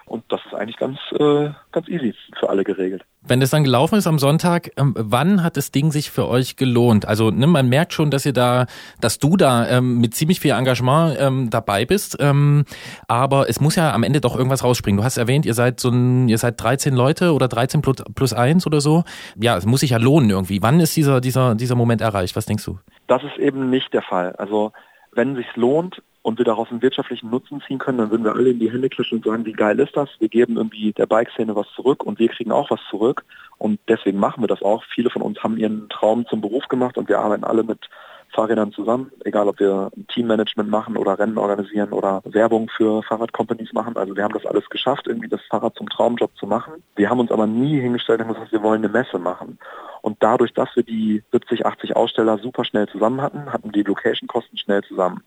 Und 0.07 0.23
das 0.29 0.39
ist 0.45 0.53
eigentlich 0.53 0.77
ganz, 0.77 0.97
äh, 1.19 1.49
ganz 1.73 1.89
easy 1.89 2.15
für 2.39 2.49
alle 2.49 2.63
geregelt. 2.63 3.03
Wenn 3.21 3.41
es 3.41 3.49
dann 3.49 3.65
gelaufen 3.65 3.95
ist 3.95 4.07
am 4.07 4.19
Sonntag, 4.19 4.71
ähm, 4.77 4.93
wann 4.97 5.43
hat 5.43 5.57
das 5.57 5.71
Ding 5.71 5.91
sich 5.91 6.11
für 6.11 6.29
euch 6.29 6.55
gelohnt? 6.55 7.05
Also 7.05 7.29
ne, 7.29 7.45
man 7.45 7.67
merkt 7.67 7.91
schon, 7.91 8.09
dass 8.09 8.25
ihr 8.25 8.31
da, 8.31 8.67
dass 9.01 9.19
du 9.19 9.35
da 9.35 9.67
ähm, 9.67 9.99
mit 9.99 10.15
ziemlich 10.15 10.39
viel 10.39 10.51
Engagement 10.51 11.17
ähm, 11.19 11.49
dabei 11.49 11.85
bist. 11.85 12.17
Ähm, 12.21 12.63
aber 13.09 13.49
es 13.49 13.59
muss 13.59 13.75
ja 13.75 13.91
am 13.91 14.03
Ende 14.03 14.21
doch 14.21 14.37
irgendwas 14.37 14.63
rausspringen. 14.63 14.97
Du 14.97 15.03
hast 15.03 15.17
erwähnt, 15.17 15.45
ihr 15.45 15.53
seid 15.53 15.81
so 15.81 15.89
ein, 15.89 16.29
ihr 16.29 16.37
seid 16.37 16.61
13 16.61 16.95
Leute 16.95 17.33
oder 17.33 17.49
13 17.49 17.81
plus, 17.81 17.97
plus 18.15 18.31
1 18.31 18.65
oder 18.65 18.79
so. 18.79 19.03
Ja, 19.35 19.57
es 19.57 19.65
muss 19.65 19.81
sich 19.81 19.89
ja 19.89 19.97
lohnen 19.97 20.29
irgendwie. 20.29 20.61
Wann 20.61 20.79
ist 20.79 20.95
dieser, 20.95 21.19
dieser, 21.19 21.55
dieser 21.55 21.75
Moment 21.75 21.99
erreicht? 21.99 22.37
Was 22.37 22.45
denkst 22.45 22.63
du? 22.63 22.79
Das 23.07 23.23
ist 23.23 23.37
eben 23.37 23.69
nicht 23.69 23.93
der 23.93 24.03
Fall. 24.03 24.33
Also 24.37 24.71
wenn 25.11 25.31
es 25.31 25.39
sich 25.39 25.55
lohnt, 25.55 26.01
und 26.27 26.39
wir 26.39 26.43
daraus 26.43 26.69
einen 26.69 26.81
wirtschaftlichen 26.81 27.29
Nutzen 27.29 27.61
ziehen 27.65 27.77
können, 27.77 27.99
dann 27.99 28.11
würden 28.11 28.25
wir 28.25 28.35
alle 28.35 28.49
in 28.49 28.59
die 28.59 28.69
Hände 28.69 28.89
klatschen 28.89 29.19
und 29.19 29.25
sagen, 29.25 29.45
wie 29.45 29.53
geil 29.53 29.79
ist 29.79 29.95
das? 29.95 30.09
Wir 30.19 30.27
geben 30.27 30.57
irgendwie 30.57 30.91
der 30.91 31.05
Bike-Szene 31.05 31.55
was 31.55 31.67
zurück 31.73 32.03
und 32.03 32.19
wir 32.19 32.27
kriegen 32.27 32.51
auch 32.51 32.69
was 32.69 32.81
zurück. 32.89 33.23
Und 33.59 33.79
deswegen 33.87 34.19
machen 34.19 34.43
wir 34.43 34.49
das 34.49 34.61
auch. 34.61 34.83
Viele 34.93 35.09
von 35.09 35.21
uns 35.21 35.41
haben 35.41 35.55
ihren 35.55 35.87
Traum 35.87 36.25
zum 36.27 36.41
Beruf 36.41 36.67
gemacht 36.67 36.97
und 36.97 37.07
wir 37.07 37.19
arbeiten 37.19 37.45
alle 37.45 37.63
mit 37.63 37.87
Fahrrädern 38.33 38.73
zusammen, 38.73 39.09
egal 39.23 39.47
ob 39.47 39.61
wir 39.61 39.89
Teammanagement 40.09 40.69
machen 40.69 40.97
oder 40.97 41.17
Rennen 41.17 41.37
organisieren 41.37 41.93
oder 41.93 42.21
Werbung 42.25 42.69
für 42.75 43.03
Fahrradcompanies 43.03 43.71
machen. 43.71 43.95
Also 43.95 44.13
wir 44.17 44.25
haben 44.25 44.33
das 44.33 44.45
alles 44.45 44.69
geschafft, 44.69 45.07
irgendwie 45.07 45.29
das 45.29 45.39
Fahrrad 45.49 45.75
zum 45.77 45.87
Traumjob 45.87 46.35
zu 46.37 46.45
machen. 46.45 46.73
Wir 46.97 47.09
haben 47.09 47.21
uns 47.21 47.31
aber 47.31 47.47
nie 47.47 47.79
hingestellt 47.79 48.19
und 48.19 48.27
gesagt, 48.27 48.51
wir 48.51 48.63
wollen 48.63 48.83
eine 48.83 48.91
Messe 48.91 49.17
machen. 49.17 49.59
Und 50.01 50.17
dadurch, 50.19 50.53
dass 50.53 50.75
wir 50.75 50.83
die 50.83 51.23
70, 51.31 51.65
80 51.65 51.95
Aussteller 51.95 52.37
super 52.37 52.65
schnell 52.65 52.89
zusammen 52.89 53.21
hatten, 53.21 53.53
hatten 53.53 53.71
die 53.71 53.83
Location-Kosten 53.83 54.57
schnell 54.57 54.83
zusammen. 54.83 55.23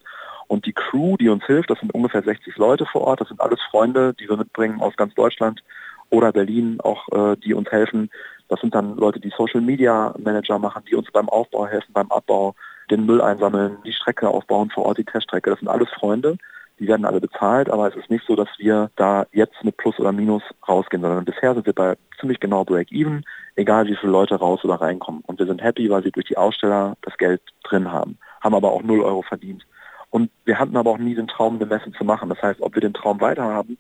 Und 0.50 0.66
die 0.66 0.72
Crew, 0.72 1.16
die 1.16 1.28
uns 1.28 1.44
hilft, 1.44 1.70
das 1.70 1.78
sind 1.78 1.94
ungefähr 1.94 2.24
60 2.24 2.56
Leute 2.56 2.84
vor 2.84 3.02
Ort, 3.02 3.20
das 3.20 3.28
sind 3.28 3.40
alles 3.40 3.60
Freunde, 3.70 4.14
die 4.14 4.28
wir 4.28 4.36
mitbringen 4.36 4.80
aus 4.80 4.96
ganz 4.96 5.14
Deutschland 5.14 5.62
oder 6.08 6.32
Berlin 6.32 6.80
auch, 6.82 7.06
äh, 7.12 7.36
die 7.36 7.54
uns 7.54 7.70
helfen. 7.70 8.10
Das 8.48 8.60
sind 8.60 8.74
dann 8.74 8.96
Leute, 8.96 9.20
die 9.20 9.32
Social 9.38 9.60
Media 9.60 10.12
Manager 10.18 10.58
machen, 10.58 10.82
die 10.90 10.96
uns 10.96 11.06
beim 11.12 11.28
Aufbau 11.28 11.68
helfen, 11.68 11.92
beim 11.92 12.10
Abbau, 12.10 12.56
den 12.90 13.06
Müll 13.06 13.20
einsammeln, 13.20 13.76
die 13.84 13.92
Strecke 13.92 14.26
aufbauen 14.26 14.70
vor 14.70 14.86
Ort, 14.86 14.98
die 14.98 15.04
Teststrecke. 15.04 15.50
Das 15.50 15.60
sind 15.60 15.68
alles 15.68 15.88
Freunde, 15.90 16.36
die 16.80 16.88
werden 16.88 17.06
alle 17.06 17.20
bezahlt, 17.20 17.70
aber 17.70 17.86
es 17.86 17.94
ist 17.94 18.10
nicht 18.10 18.26
so, 18.26 18.34
dass 18.34 18.48
wir 18.58 18.90
da 18.96 19.26
jetzt 19.30 19.62
mit 19.62 19.76
Plus 19.76 20.00
oder 20.00 20.10
Minus 20.10 20.42
rausgehen, 20.68 21.00
sondern 21.00 21.24
bisher 21.24 21.54
sind 21.54 21.64
wir 21.64 21.74
bei 21.74 21.96
ziemlich 22.18 22.40
genau 22.40 22.64
Break-Even, 22.64 23.24
egal 23.54 23.86
wie 23.86 23.94
viele 23.94 24.10
Leute 24.10 24.34
raus 24.34 24.64
oder 24.64 24.80
reinkommen. 24.80 25.22
Und 25.28 25.38
wir 25.38 25.46
sind 25.46 25.62
happy, 25.62 25.88
weil 25.90 26.02
sie 26.02 26.10
durch 26.10 26.26
die 26.26 26.36
Aussteller 26.36 26.96
das 27.02 27.16
Geld 27.18 27.40
drin 27.62 27.92
haben, 27.92 28.18
haben 28.40 28.56
aber 28.56 28.72
auch 28.72 28.82
0 28.82 29.00
Euro 29.02 29.22
verdient. 29.22 29.64
Und 30.10 30.30
wir 30.44 30.58
hatten 30.58 30.76
aber 30.76 30.90
auch 30.90 30.98
nie 30.98 31.14
den 31.14 31.28
Traum, 31.28 31.56
eine 31.56 31.66
Messe 31.66 31.92
zu 31.92 32.04
machen. 32.04 32.28
Das 32.28 32.42
heißt, 32.42 32.60
ob 32.60 32.74
wir 32.74 32.82
den 32.82 32.94
Traum 32.94 33.20
weiterhaben, 33.20 33.78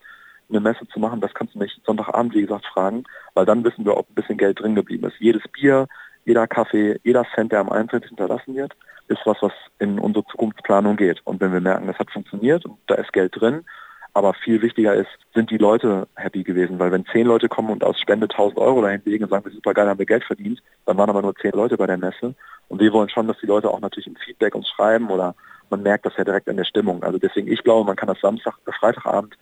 eine 0.48 0.60
Messe 0.60 0.86
zu 0.88 0.98
machen, 0.98 1.20
das 1.20 1.34
kannst 1.34 1.54
du 1.54 1.58
mich 1.58 1.80
Sonntagabend, 1.84 2.34
wie 2.34 2.42
gesagt, 2.42 2.66
fragen, 2.66 3.04
weil 3.34 3.46
dann 3.46 3.64
wissen 3.64 3.84
wir, 3.84 3.96
ob 3.96 4.08
ein 4.10 4.14
bisschen 4.14 4.38
Geld 4.38 4.60
drin 4.60 4.74
geblieben 4.74 5.06
ist. 5.06 5.18
Jedes 5.20 5.42
Bier, 5.52 5.86
jeder 6.24 6.46
Kaffee, 6.46 6.98
jeder 7.04 7.24
Cent, 7.34 7.52
der 7.52 7.60
am 7.60 7.70
21. 7.70 8.08
hinterlassen 8.08 8.54
wird, 8.54 8.76
ist 9.08 9.20
was, 9.24 9.38
was 9.40 9.52
in 9.78 9.98
unsere 9.98 10.24
Zukunftsplanung 10.26 10.96
geht. 10.96 11.20
Und 11.24 11.40
wenn 11.40 11.52
wir 11.52 11.60
merken, 11.60 11.86
das 11.86 11.98
hat 11.98 12.10
funktioniert 12.10 12.64
und 12.64 12.78
da 12.86 12.96
ist 12.96 13.12
Geld 13.12 13.40
drin, 13.40 13.64
aber 14.12 14.34
viel 14.34 14.62
wichtiger 14.62 14.94
ist, 14.94 15.08
sind 15.34 15.50
die 15.50 15.58
Leute 15.58 16.08
happy 16.16 16.42
gewesen, 16.42 16.78
weil 16.78 16.92
wenn 16.92 17.06
zehn 17.06 17.26
Leute 17.26 17.48
kommen 17.48 17.70
und 17.70 17.84
aus 17.84 17.98
Spende 18.00 18.24
1000 18.24 18.58
Euro 18.58 18.82
dahin 18.82 19.02
legen 19.04 19.24
und 19.24 19.30
sagen, 19.30 19.44
wir 19.44 19.50
sind 19.50 19.58
super 19.58 19.74
geil, 19.74 19.88
haben 19.88 19.98
wir 19.98 20.06
Geld 20.06 20.24
verdient, 20.24 20.60
dann 20.86 20.96
waren 20.96 21.10
aber 21.10 21.22
nur 21.22 21.34
zehn 21.36 21.52
Leute 21.52 21.76
bei 21.76 21.86
der 21.86 21.98
Messe. 21.98 22.34
Und 22.68 22.80
wir 22.80 22.92
wollen 22.92 23.08
schon, 23.08 23.26
dass 23.26 23.38
die 23.38 23.46
Leute 23.46 23.70
auch 23.70 23.80
natürlich 23.80 24.06
im 24.06 24.16
Feedback 24.16 24.54
uns 24.54 24.68
schreiben 24.68 25.10
oder 25.10 25.34
man 25.70 25.82
merkt 25.82 26.06
das 26.06 26.16
ja 26.16 26.24
direkt 26.24 26.48
in 26.48 26.56
der 26.56 26.64
Stimmung. 26.64 27.02
Also 27.02 27.18
deswegen, 27.18 27.50
ich 27.50 27.62
glaube, 27.62 27.86
man 27.86 27.96
kann 27.96 28.08
das 28.08 28.20
Samstag, 28.20 28.54
äh, 28.66 28.72
Freitagabend, 28.72 29.36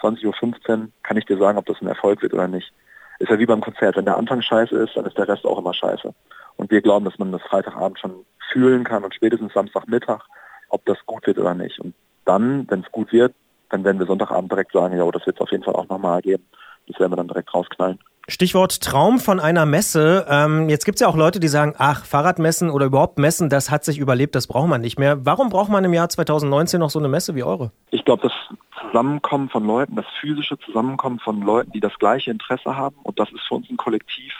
20.15 0.00 0.26
Uhr, 0.26 0.88
kann 1.02 1.16
ich 1.16 1.24
dir 1.24 1.38
sagen, 1.38 1.58
ob 1.58 1.66
das 1.66 1.80
ein 1.80 1.88
Erfolg 1.88 2.22
wird 2.22 2.34
oder 2.34 2.48
nicht. 2.48 2.72
Ist 3.18 3.30
ja 3.30 3.38
wie 3.38 3.46
beim 3.46 3.60
Konzert. 3.60 3.96
Wenn 3.96 4.04
der 4.04 4.16
Anfang 4.16 4.42
scheiße 4.42 4.76
ist, 4.76 4.96
dann 4.96 5.06
ist 5.06 5.16
der 5.16 5.28
Rest 5.28 5.44
auch 5.44 5.58
immer 5.58 5.72
scheiße. 5.72 6.12
Und 6.56 6.70
wir 6.70 6.82
glauben, 6.82 7.04
dass 7.04 7.18
man 7.18 7.32
das 7.32 7.42
Freitagabend 7.42 7.98
schon 7.98 8.24
fühlen 8.52 8.84
kann 8.84 9.04
und 9.04 9.14
spätestens 9.14 9.52
Samstagmittag, 9.52 10.20
ob 10.68 10.84
das 10.86 10.98
gut 11.06 11.26
wird 11.26 11.38
oder 11.38 11.54
nicht. 11.54 11.78
Und 11.78 11.94
dann, 12.24 12.66
wenn 12.70 12.80
es 12.80 12.92
gut 12.92 13.12
wird, 13.12 13.34
dann 13.70 13.84
werden 13.84 13.98
wir 13.98 14.06
Sonntagabend 14.06 14.50
direkt 14.50 14.72
sagen, 14.72 14.96
ja, 14.96 15.10
das 15.10 15.26
wird 15.26 15.36
es 15.36 15.40
auf 15.40 15.50
jeden 15.50 15.64
Fall 15.64 15.74
auch 15.74 15.88
nochmal 15.88 16.20
geben. 16.22 16.44
Das 16.86 16.98
werden 17.00 17.12
wir 17.12 17.16
dann 17.16 17.28
direkt 17.28 17.54
rausknallen. 17.54 17.98
Stichwort 18.26 18.80
Traum 18.80 19.18
von 19.18 19.38
einer 19.38 19.66
Messe. 19.66 20.26
Ähm, 20.30 20.70
jetzt 20.70 20.86
gibt's 20.86 21.00
ja 21.00 21.08
auch 21.08 21.16
Leute, 21.16 21.40
die 21.40 21.48
sagen, 21.48 21.74
ach, 21.76 22.06
Fahrradmessen 22.06 22.70
oder 22.70 22.86
überhaupt 22.86 23.18
Messen, 23.18 23.50
das 23.50 23.70
hat 23.70 23.84
sich 23.84 23.98
überlebt, 23.98 24.34
das 24.34 24.46
braucht 24.46 24.68
man 24.68 24.80
nicht 24.80 24.98
mehr. 24.98 25.26
Warum 25.26 25.50
braucht 25.50 25.68
man 25.68 25.84
im 25.84 25.92
Jahr 25.92 26.08
2019 26.08 26.80
noch 26.80 26.88
so 26.88 26.98
eine 26.98 27.08
Messe 27.08 27.34
wie 27.34 27.42
eure? 27.42 27.70
Ich 27.90 28.04
glaube, 28.04 28.22
das 28.22 28.32
Zusammenkommen 28.80 29.50
von 29.50 29.66
Leuten, 29.66 29.96
das 29.96 30.06
physische 30.20 30.58
Zusammenkommen 30.58 31.18
von 31.18 31.42
Leuten, 31.42 31.72
die 31.72 31.80
das 31.80 31.92
gleiche 31.98 32.30
Interesse 32.30 32.76
haben, 32.76 32.96
und 33.02 33.18
das 33.18 33.30
ist 33.30 33.42
für 33.46 33.54
uns 33.56 33.68
ein 33.68 33.76
Kollektiv, 33.76 34.32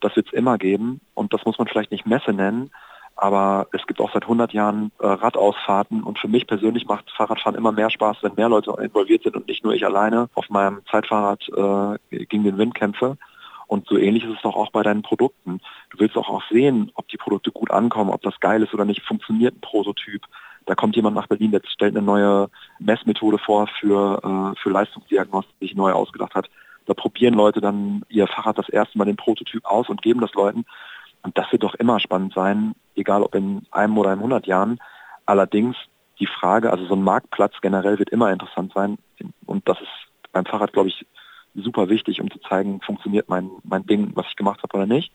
das 0.00 0.16
wird 0.16 0.26
es 0.26 0.32
immer 0.32 0.58
geben. 0.58 1.00
Und 1.14 1.32
das 1.32 1.44
muss 1.44 1.58
man 1.58 1.68
vielleicht 1.68 1.92
nicht 1.92 2.06
Messe 2.06 2.32
nennen, 2.32 2.70
aber 3.20 3.68
es 3.72 3.86
gibt 3.86 4.00
auch 4.00 4.10
seit 4.14 4.22
100 4.22 4.54
Jahren 4.54 4.92
äh, 4.98 5.06
Radausfahrten 5.06 6.02
und 6.02 6.18
für 6.18 6.28
mich 6.28 6.46
persönlich 6.46 6.86
macht 6.86 7.10
Fahrradfahren 7.10 7.54
immer 7.54 7.70
mehr 7.70 7.90
Spaß, 7.90 8.16
wenn 8.22 8.34
mehr 8.34 8.48
Leute 8.48 8.74
involviert 8.80 9.24
sind 9.24 9.36
und 9.36 9.46
nicht 9.46 9.62
nur 9.62 9.74
ich 9.74 9.84
alleine 9.84 10.30
auf 10.34 10.48
meinem 10.48 10.80
Zeitfahrrad 10.90 11.46
äh, 12.10 12.24
gegen 12.26 12.44
den 12.44 12.56
Wind 12.56 12.74
kämpfe. 12.74 13.18
Und 13.66 13.86
so 13.88 13.98
ähnlich 13.98 14.24
ist 14.24 14.36
es 14.36 14.42
doch 14.42 14.56
auch 14.56 14.70
bei 14.72 14.82
deinen 14.82 15.02
Produkten. 15.02 15.60
Du 15.90 15.98
willst 15.98 16.16
auch, 16.16 16.30
auch 16.30 16.42
sehen, 16.50 16.92
ob 16.94 17.08
die 17.08 17.18
Produkte 17.18 17.52
gut 17.52 17.70
ankommen, 17.70 18.10
ob 18.10 18.22
das 18.22 18.40
geil 18.40 18.62
ist 18.62 18.72
oder 18.72 18.86
nicht. 18.86 19.02
Funktioniert 19.02 19.54
ein 19.54 19.60
Prototyp? 19.60 20.22
Da 20.64 20.74
kommt 20.74 20.96
jemand 20.96 21.14
nach 21.14 21.26
Berlin, 21.26 21.50
der 21.50 21.60
stellt 21.66 21.94
eine 21.94 22.04
neue 22.04 22.48
Messmethode 22.78 23.36
vor 23.36 23.66
für, 23.80 24.54
äh, 24.54 24.60
für 24.62 24.70
Leistungsdiagnostik, 24.70 25.54
die 25.60 25.66
sich 25.66 25.76
neu 25.76 25.92
ausgedacht 25.92 26.34
hat. 26.34 26.48
Da 26.86 26.94
probieren 26.94 27.34
Leute 27.34 27.60
dann 27.60 28.02
ihr 28.08 28.26
Fahrrad 28.26 28.56
das 28.56 28.70
erste 28.70 28.96
Mal 28.96 29.04
den 29.04 29.16
Prototyp 29.16 29.64
aus 29.66 29.90
und 29.90 30.00
geben 30.00 30.22
das 30.22 30.32
Leuten. 30.32 30.64
Und 31.22 31.36
das 31.36 31.50
wird 31.52 31.62
doch 31.62 31.74
immer 31.74 32.00
spannend 32.00 32.34
sein, 32.34 32.74
egal 32.94 33.22
ob 33.22 33.34
in 33.34 33.66
einem 33.70 33.98
oder 33.98 34.12
in 34.12 34.18
100 34.18 34.46
Jahren. 34.46 34.78
Allerdings 35.26 35.76
die 36.18 36.26
Frage, 36.26 36.70
also 36.70 36.86
so 36.86 36.94
ein 36.94 37.02
Marktplatz 37.02 37.54
generell 37.60 37.98
wird 37.98 38.10
immer 38.10 38.32
interessant 38.32 38.72
sein. 38.74 38.98
Und 39.46 39.68
das 39.68 39.80
ist 39.80 40.32
beim 40.32 40.44
Fahrrad, 40.44 40.72
glaube 40.72 40.88
ich, 40.88 41.06
super 41.54 41.88
wichtig, 41.88 42.20
um 42.20 42.30
zu 42.30 42.38
zeigen, 42.40 42.80
funktioniert 42.80 43.28
mein, 43.28 43.50
mein 43.64 43.86
Ding, 43.86 44.12
was 44.14 44.26
ich 44.28 44.36
gemacht 44.36 44.62
habe 44.62 44.76
oder 44.76 44.86
nicht. 44.86 45.12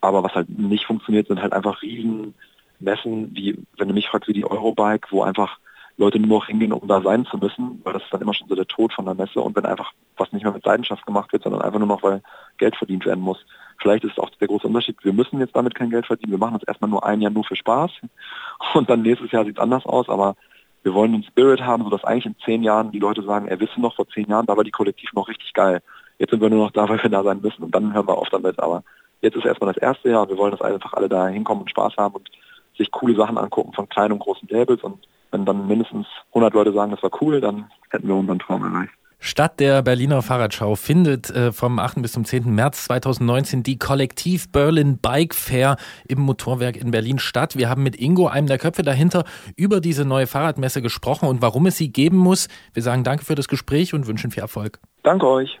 Aber 0.00 0.22
was 0.22 0.34
halt 0.34 0.48
nicht 0.48 0.86
funktioniert, 0.86 1.28
sind 1.28 1.42
halt 1.42 1.52
einfach 1.52 1.82
riesen 1.82 2.34
Messen, 2.78 3.34
wie, 3.36 3.58
wenn 3.76 3.88
du 3.88 3.94
mich 3.94 4.08
fragst, 4.08 4.28
wie 4.28 4.32
die 4.32 4.44
Eurobike, 4.50 5.08
wo 5.10 5.22
einfach 5.22 5.58
Leute 5.96 6.18
nur 6.18 6.38
noch 6.38 6.46
hingehen, 6.46 6.72
um 6.72 6.86
da 6.88 7.00
sein 7.02 7.26
zu 7.26 7.36
müssen, 7.38 7.80
weil 7.84 7.92
das 7.92 8.02
ist 8.02 8.12
dann 8.12 8.22
immer 8.22 8.34
schon 8.34 8.48
so 8.48 8.54
der 8.54 8.66
Tod 8.66 8.92
von 8.92 9.04
der 9.04 9.14
Messe. 9.14 9.40
Und 9.40 9.54
wenn 9.56 9.66
einfach 9.66 9.92
was 10.16 10.32
nicht 10.32 10.44
mehr 10.44 10.52
mit 10.52 10.64
Leidenschaft 10.64 11.04
gemacht 11.06 11.32
wird, 11.32 11.42
sondern 11.42 11.62
einfach 11.62 11.78
nur 11.78 11.88
noch, 11.88 12.02
weil 12.02 12.22
Geld 12.58 12.76
verdient 12.76 13.04
werden 13.06 13.22
muss. 13.22 13.44
Vielleicht 13.78 14.04
ist 14.04 14.18
auch 14.18 14.30
der 14.30 14.48
große 14.48 14.66
Unterschied, 14.66 14.96
wir 15.02 15.12
müssen 15.12 15.40
jetzt 15.40 15.56
damit 15.56 15.74
kein 15.74 15.90
Geld 15.90 16.06
verdienen, 16.06 16.32
wir 16.32 16.38
machen 16.38 16.58
das 16.58 16.68
erstmal 16.68 16.90
nur 16.90 17.04
ein 17.04 17.20
Jahr 17.20 17.30
nur 17.30 17.44
für 17.44 17.56
Spaß. 17.56 17.90
Und 18.74 18.90
dann 18.90 19.02
nächstes 19.02 19.30
Jahr 19.30 19.44
sieht 19.44 19.56
es 19.56 19.62
anders 19.62 19.86
aus, 19.86 20.08
aber 20.08 20.36
wir 20.82 20.94
wollen 20.94 21.14
einen 21.14 21.24
Spirit 21.24 21.60
haben, 21.60 21.84
sodass 21.84 22.04
eigentlich 22.04 22.26
in 22.26 22.36
zehn 22.44 22.62
Jahren 22.62 22.90
die 22.90 22.98
Leute 22.98 23.22
sagen, 23.22 23.48
er 23.48 23.60
wissen 23.60 23.82
noch, 23.82 23.96
vor 23.96 24.08
zehn 24.08 24.28
Jahren, 24.28 24.46
da 24.46 24.56
war 24.56 24.64
die 24.64 24.70
Kollektiv 24.70 25.12
noch 25.12 25.28
richtig 25.28 25.52
geil. 25.52 25.82
Jetzt 26.18 26.30
sind 26.30 26.40
wir 26.40 26.50
nur 26.50 26.64
noch 26.64 26.70
da, 26.70 26.88
weil 26.88 27.02
wir 27.02 27.10
da 27.10 27.22
sein 27.22 27.40
müssen. 27.40 27.62
Und 27.62 27.74
dann 27.74 27.92
hören 27.92 28.08
wir 28.08 28.16
auf 28.16 28.28
damit. 28.30 28.58
Aber 28.58 28.82
jetzt 29.20 29.36
ist 29.36 29.44
erstmal 29.44 29.72
das 29.72 29.82
erste 29.82 30.10
Jahr. 30.10 30.28
Wir 30.28 30.38
wollen, 30.38 30.52
dass 30.52 30.62
einfach 30.62 30.92
alle 30.94 31.08
da 31.08 31.28
hinkommen 31.28 31.62
und 31.62 31.70
Spaß 31.70 31.96
haben 31.96 32.14
und 32.14 32.30
sich 32.76 32.90
coole 32.90 33.14
Sachen 33.14 33.36
angucken 33.36 33.72
von 33.72 33.88
kleinen 33.88 34.12
und 34.12 34.20
großen 34.20 34.48
Labels. 34.48 34.82
Und 34.82 35.06
wenn 35.30 35.44
dann 35.44 35.66
mindestens 35.66 36.06
100 36.30 36.54
Leute 36.54 36.72
sagen, 36.72 36.90
das 36.90 37.02
war 37.02 37.10
cool, 37.20 37.40
dann 37.40 37.70
hätten 37.90 38.08
wir 38.08 38.14
unseren 38.14 38.38
Traum 38.38 38.64
erreicht. 38.64 38.92
Statt 39.22 39.60
der 39.60 39.82
Berliner 39.82 40.22
Fahrradschau 40.22 40.76
findet 40.76 41.28
äh, 41.28 41.52
vom 41.52 41.78
8. 41.78 42.00
bis 42.00 42.12
zum 42.12 42.24
10. 42.24 42.54
März 42.54 42.84
2019 42.84 43.62
die 43.62 43.78
Kollektiv 43.78 44.50
Berlin 44.50 44.96
Bike 44.96 45.34
Fair 45.34 45.76
im 46.08 46.20
Motorwerk 46.20 46.78
in 46.78 46.90
Berlin 46.90 47.18
statt. 47.18 47.54
Wir 47.54 47.68
haben 47.68 47.82
mit 47.82 48.00
Ingo, 48.00 48.28
einem 48.28 48.46
der 48.46 48.56
Köpfe 48.56 48.82
dahinter, 48.82 49.24
über 49.56 49.82
diese 49.82 50.06
neue 50.06 50.26
Fahrradmesse 50.26 50.80
gesprochen 50.80 51.28
und 51.28 51.42
warum 51.42 51.66
es 51.66 51.76
sie 51.76 51.92
geben 51.92 52.16
muss. 52.16 52.48
Wir 52.72 52.82
sagen 52.82 53.04
danke 53.04 53.26
für 53.26 53.34
das 53.34 53.48
Gespräch 53.48 53.92
und 53.92 54.06
wünschen 54.06 54.30
viel 54.30 54.42
Erfolg. 54.42 54.80
Danke 55.02 55.26
euch. 55.26 55.60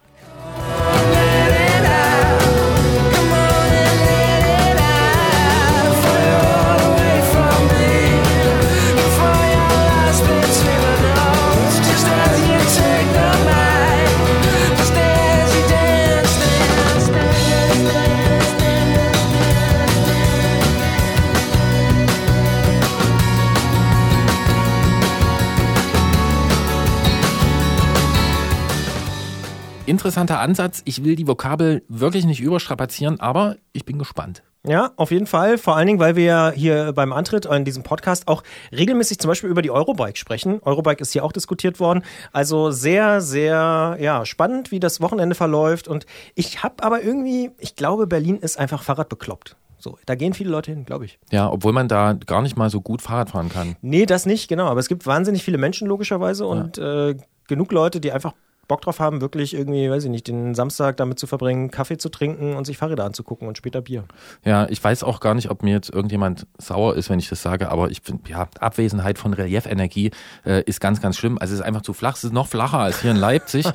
Interessanter 30.00 30.40
Ansatz. 30.40 30.80
Ich 30.86 31.04
will 31.04 31.14
die 31.14 31.28
Vokabel 31.28 31.82
wirklich 31.88 32.24
nicht 32.24 32.40
überstrapazieren, 32.40 33.20
aber 33.20 33.56
ich 33.74 33.84
bin 33.84 33.98
gespannt. 33.98 34.42
Ja, 34.66 34.92
auf 34.96 35.10
jeden 35.10 35.26
Fall. 35.26 35.58
Vor 35.58 35.76
allen 35.76 35.88
Dingen, 35.88 35.98
weil 35.98 36.16
wir 36.16 36.24
ja 36.24 36.50
hier 36.50 36.94
beim 36.94 37.12
Antritt 37.12 37.44
in 37.44 37.66
diesem 37.66 37.82
Podcast 37.82 38.26
auch 38.26 38.42
regelmäßig 38.72 39.18
zum 39.18 39.28
Beispiel 39.28 39.50
über 39.50 39.60
die 39.60 39.70
Eurobike 39.70 40.16
sprechen. 40.16 40.58
Eurobike 40.62 41.02
ist 41.02 41.12
hier 41.12 41.22
auch 41.22 41.32
diskutiert 41.32 41.80
worden. 41.80 42.02
Also 42.32 42.70
sehr, 42.70 43.20
sehr 43.20 43.98
ja, 44.00 44.24
spannend, 44.24 44.70
wie 44.70 44.80
das 44.80 45.02
Wochenende 45.02 45.34
verläuft. 45.34 45.86
Und 45.86 46.06
ich 46.34 46.62
habe 46.62 46.82
aber 46.82 47.02
irgendwie, 47.02 47.50
ich 47.58 47.76
glaube, 47.76 48.06
Berlin 48.06 48.38
ist 48.38 48.58
einfach 48.58 48.82
Fahrradbekloppt. 48.82 49.56
So, 49.76 49.98
da 50.06 50.14
gehen 50.14 50.32
viele 50.32 50.48
Leute 50.48 50.70
hin, 50.70 50.86
glaube 50.86 51.04
ich. 51.04 51.18
Ja, 51.30 51.50
obwohl 51.52 51.74
man 51.74 51.88
da 51.88 52.14
gar 52.14 52.40
nicht 52.40 52.56
mal 52.56 52.70
so 52.70 52.80
gut 52.80 53.02
Fahrrad 53.02 53.28
fahren 53.28 53.50
kann. 53.50 53.76
Nee, 53.82 54.06
das 54.06 54.24
nicht, 54.24 54.48
genau. 54.48 54.68
Aber 54.68 54.80
es 54.80 54.88
gibt 54.88 55.04
wahnsinnig 55.04 55.42
viele 55.42 55.58
Menschen 55.58 55.86
logischerweise 55.88 56.46
und 56.46 56.78
äh, 56.78 57.16
genug 57.48 57.70
Leute, 57.70 58.00
die 58.00 58.12
einfach 58.12 58.32
Bock 58.70 58.82
drauf 58.82 59.00
haben, 59.00 59.20
wirklich 59.20 59.52
irgendwie, 59.52 59.90
weiß 59.90 60.04
ich 60.04 60.10
nicht, 60.10 60.28
den 60.28 60.54
Samstag 60.54 60.96
damit 60.96 61.18
zu 61.18 61.26
verbringen, 61.26 61.72
Kaffee 61.72 61.98
zu 61.98 62.08
trinken 62.08 62.54
und 62.54 62.66
sich 62.66 62.78
Fahrräder 62.78 63.04
anzugucken 63.04 63.48
und 63.48 63.58
später 63.58 63.80
Bier. 63.80 64.04
Ja, 64.44 64.68
ich 64.68 64.82
weiß 64.82 65.02
auch 65.02 65.18
gar 65.18 65.34
nicht, 65.34 65.50
ob 65.50 65.64
mir 65.64 65.74
jetzt 65.74 65.90
irgendjemand 65.90 66.46
sauer 66.56 66.94
ist, 66.94 67.10
wenn 67.10 67.18
ich 67.18 67.28
das 67.28 67.42
sage, 67.42 67.68
aber 67.68 67.90
ich 67.90 68.00
finde, 68.00 68.30
ja, 68.30 68.48
Abwesenheit 68.60 69.18
von 69.18 69.34
Reliefenergie 69.34 70.12
äh, 70.46 70.62
ist 70.62 70.80
ganz, 70.80 71.00
ganz 71.00 71.16
schlimm. 71.16 71.36
Also 71.38 71.52
es 71.52 71.60
ist 71.60 71.66
einfach 71.66 71.82
zu 71.82 71.92
flach. 71.92 72.14
Es 72.16 72.22
ist 72.22 72.32
noch 72.32 72.46
flacher 72.46 72.78
als 72.78 73.02
hier 73.02 73.10
in 73.10 73.16
Leipzig. 73.16 73.66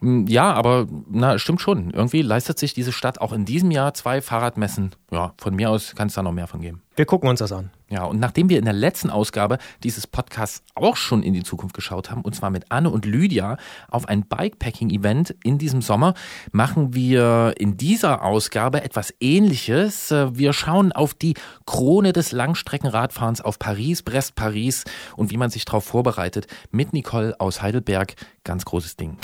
Mm, 0.00 0.26
Ja, 0.26 0.52
aber 0.52 0.88
na, 1.08 1.38
stimmt 1.38 1.60
schon. 1.60 1.90
Irgendwie 1.90 2.22
leistet 2.22 2.58
sich 2.58 2.74
diese 2.74 2.90
Stadt 2.90 3.20
auch 3.20 3.32
in 3.32 3.44
diesem 3.44 3.70
Jahr 3.70 3.94
zwei 3.94 4.20
Fahrradmessen. 4.20 4.90
Ja, 5.12 5.34
von 5.38 5.54
mir 5.54 5.70
aus 5.70 5.94
kann 5.94 6.08
es 6.08 6.14
da 6.14 6.22
noch 6.24 6.32
mehr 6.32 6.48
von 6.48 6.60
geben. 6.60 6.82
Wir 6.94 7.06
gucken 7.06 7.28
uns 7.28 7.38
das 7.38 7.52
an. 7.52 7.70
Ja, 7.88 8.04
und 8.04 8.20
nachdem 8.20 8.50
wir 8.50 8.58
in 8.58 8.66
der 8.66 8.74
letzten 8.74 9.08
Ausgabe 9.08 9.58
dieses 9.82 10.06
Podcasts 10.06 10.62
auch 10.74 10.96
schon 10.96 11.22
in 11.22 11.32
die 11.32 11.42
Zukunft 11.42 11.74
geschaut 11.74 12.10
haben, 12.10 12.20
und 12.20 12.34
zwar 12.34 12.50
mit 12.50 12.66
Anne 12.70 12.90
und 12.90 13.06
Lydia 13.06 13.56
auf 13.88 14.08
ein 14.08 14.24
Bikepacking-Event 14.24 15.34
in 15.42 15.56
diesem 15.56 15.80
Sommer, 15.80 16.12
machen 16.52 16.94
wir 16.94 17.54
in 17.56 17.78
dieser 17.78 18.22
Ausgabe 18.22 18.82
etwas 18.82 19.14
ähnliches. 19.20 20.10
Äh, 20.10 20.36
Wir 20.36 20.52
schauen 20.52 20.92
auf 20.92 21.14
die 21.14 21.34
Krone 21.64 22.12
des 22.12 22.32
Langstreckenradfahrens 22.32 23.40
auf 23.40 23.58
Paris, 23.58 24.02
Brest-Paris 24.02 24.84
und 25.16 25.30
wie 25.30 25.38
man 25.38 25.50
sich 25.50 25.64
darauf 25.64 25.84
vorbereitet. 25.84 26.46
Mit 26.70 26.92
Nicole 26.92 27.38
aus 27.40 27.62
Heidelberg. 27.62 28.14
Ganz 28.44 28.64
großes 28.66 28.96
Ding. 28.96 29.16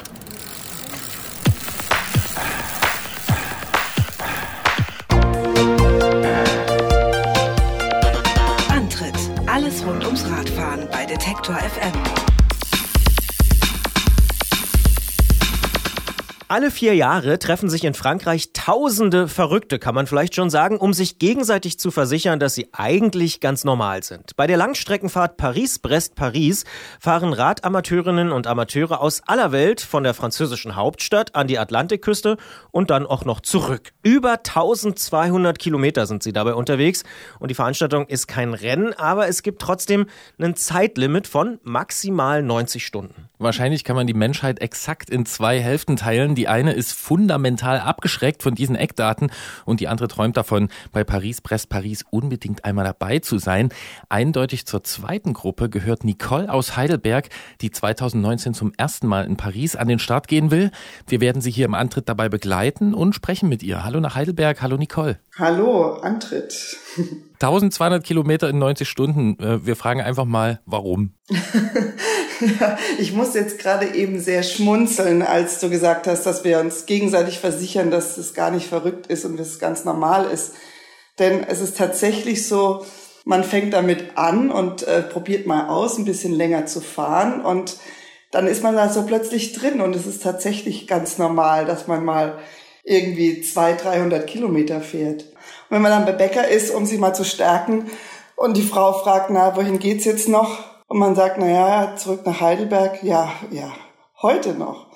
Rund 9.89 10.05
ums 10.05 10.25
Radfahren 10.31 10.87
bei 10.91 11.07
Detektor 11.07 11.57
FM. 11.57 12.28
Alle 16.51 16.71
vier 16.71 16.95
Jahre 16.95 17.39
treffen 17.39 17.69
sich 17.69 17.85
in 17.85 17.93
Frankreich 17.93 18.55
tausende 18.55 19.29
Verrückte, 19.29 19.79
kann 19.79 19.95
man 19.95 20.07
vielleicht 20.07 20.35
schon 20.35 20.49
sagen, 20.49 20.79
um 20.79 20.95
sich 20.95 21.19
gegenseitig 21.19 21.79
zu 21.79 21.91
versichern, 21.91 22.41
dass 22.41 22.55
sie 22.55 22.71
eigentlich 22.73 23.41
ganz 23.41 23.65
normal 23.65 24.03
sind. 24.03 24.35
Bei 24.35 24.47
der 24.47 24.57
Langstreckenfahrt 24.57 25.37
Paris-Brest-Paris 25.37 26.65
fahren 27.01 27.35
Radamateurinnen 27.35 28.33
und 28.33 28.47
Amateure 28.47 29.03
aus 29.03 29.21
aller 29.27 29.53
Welt 29.53 29.83
von 29.83 30.05
der 30.05 30.15
französischen 30.15 30.75
Hauptstadt 30.75 31.35
an 31.35 31.49
die 31.49 31.59
Atlantikküste 31.59 32.39
und 32.71 32.89
dann 32.89 33.05
auch 33.05 33.27
noch 33.27 33.43
zurück. 33.43 33.93
Über 34.03 34.39
1200 34.39 35.59
Kilometer 35.59 36.07
sind 36.07 36.23
sie 36.23 36.33
dabei 36.33 36.55
unterwegs 36.55 37.05
und 37.41 37.51
die 37.51 37.55
Veranstaltung 37.55 38.07
ist 38.07 38.27
kein 38.27 38.55
Rennen, 38.55 38.95
aber 38.95 39.29
es 39.29 39.43
gibt 39.43 39.61
trotzdem 39.61 40.07
ein 40.39 40.57
Zeitlimit 40.57 41.27
von 41.27 41.61
maximal 41.63 42.43
90 42.43 42.87
Stunden. 42.87 43.29
Wahrscheinlich 43.39 43.85
kann 43.85 43.95
man 43.95 44.09
die 44.09 44.15
Menschheit 44.15 44.61
exakt 44.61 45.11
in 45.11 45.25
zwei 45.25 45.61
Hälften 45.61 45.97
teilen. 45.97 46.35
Die 46.35 46.49
eine 46.49 46.73
ist 46.73 46.93
fundamental 46.93 47.79
abgeschreckt 47.79 48.43
von 48.43 48.55
diesen 48.55 48.75
Eckdaten 48.75 49.31
und 49.65 49.79
die 49.79 49.87
andere 49.87 50.09
träumt 50.09 50.37
davon, 50.37 50.69
bei 50.91 51.05
Paris-Brest-Paris 51.05 52.05
unbedingt 52.11 52.65
einmal 52.65 52.85
dabei 52.85 53.21
zu 53.21 53.39
sein. 53.39 53.69
Eindeutig 54.09 54.67
zur 54.67 54.83
zweiten 54.83 55.35
Gruppe 55.35 55.69
gehört 55.69 56.03
Nicole 56.03 56.53
aus 56.53 56.77
Heidelberg, 56.77 57.29
die 57.61 57.71
2019 57.71 58.55
zum 58.55 58.73
ersten 58.77 59.07
Mal 59.07 59.25
in 59.25 59.37
Paris 59.37 59.77
an 59.77 59.87
den 59.87 60.01
Start 60.01 60.27
gehen 60.27 60.51
will. 60.51 60.73
Wir 61.07 61.21
werden 61.21 61.41
sie 61.41 61.53
hier 61.53 61.67
im 61.67 61.75
Antritt 61.75 62.09
dabei 62.09 62.29
begleiten 62.29 62.93
und 62.93 63.15
sprechen 63.15 63.49
mit 63.49 63.63
ihr. 63.63 63.85
Hallo 63.85 64.01
nach 64.01 64.17
Heidelberg, 64.17 64.61
hallo 64.63 64.77
Nicole. 64.77 65.19
Hallo, 65.39 65.95
Antritt. 66.01 66.77
1200 67.41 68.05
Kilometer 68.05 68.49
in 68.49 68.59
90 68.59 68.89
Stunden. 68.89 69.39
Äh, 69.41 69.65
Wir 69.65 69.77
fragen 69.77 70.01
einfach 70.01 70.25
mal, 70.25 70.61
warum? 70.67 71.15
Ich 72.99 73.13
muss 73.13 73.35
jetzt 73.35 73.59
gerade 73.59 73.95
eben 73.95 74.21
sehr 74.21 74.45
schmunzeln, 74.45 75.23
als 75.23 75.59
du 75.59 75.69
gesagt 75.71 76.07
hast, 76.07 76.25
dass 76.25 76.45
wir 76.45 76.61
uns 76.61 76.87
gegenseitig 76.87 77.41
versichern, 77.41 77.91
dass 77.91 78.17
es 78.17 78.33
gar 78.33 78.53
nicht 78.53 78.69
verrückt 78.69 79.09
ist 79.09 79.25
und 79.25 79.37
dass 79.39 79.49
es 79.49 79.59
ganz 79.59 79.85
normal 79.85 80.25
ist. 80.31 80.53
Denn 81.19 81.43
es 81.43 81.61
ist 81.61 81.77
tatsächlich 81.77 82.47
so, 82.47 82.85
man 83.25 83.43
fängt 83.43 83.75
damit 83.75 84.17
an 84.17 84.51
und 84.51 84.85
äh, 84.85 85.03
probiert 85.03 85.47
mal 85.47 85.69
aus, 85.69 85.99
ein 85.99 86.05
bisschen 86.05 86.33
länger 86.33 86.67
zu 86.67 86.81
fahren 86.81 87.41
und 87.41 87.77
dann 88.31 88.47
ist 88.47 88.63
man 88.63 88.77
da 88.77 88.89
so 88.89 89.03
plötzlich 89.03 89.53
drin 89.55 89.81
und 89.81 89.97
es 89.97 90.07
ist 90.07 90.23
tatsächlich 90.23 90.87
ganz 90.87 91.19
normal, 91.19 91.65
dass 91.65 91.87
man 91.89 92.05
mal 92.05 92.39
irgendwie 92.85 93.41
200, 93.41 93.85
300 93.85 94.27
Kilometer 94.27 94.81
fährt. 94.81 95.25
Und 95.69 95.77
wenn 95.77 95.83
man 95.83 95.93
dann 95.93 96.07
bei 96.07 96.13
Bäcker 96.13 96.49
ist, 96.49 96.75
um 96.75 96.87
sich 96.87 96.99
mal 96.99 97.15
zu 97.15 97.25
stärken 97.25 97.91
und 98.37 98.57
die 98.57 98.63
Frau 98.63 98.93
fragt, 98.93 99.31
na, 99.31 99.57
wohin 99.57 99.79
geht's 99.79 100.05
jetzt 100.05 100.29
noch? 100.29 100.59
Und 100.87 100.99
man 100.99 101.15
sagt, 101.15 101.37
na 101.39 101.49
ja, 101.49 101.97
zurück 101.97 102.25
nach 102.25 102.41
Heidelberg. 102.41 103.03
Ja, 103.03 103.33
ja, 103.51 103.71
heute 104.23 104.55
noch. 104.55 104.87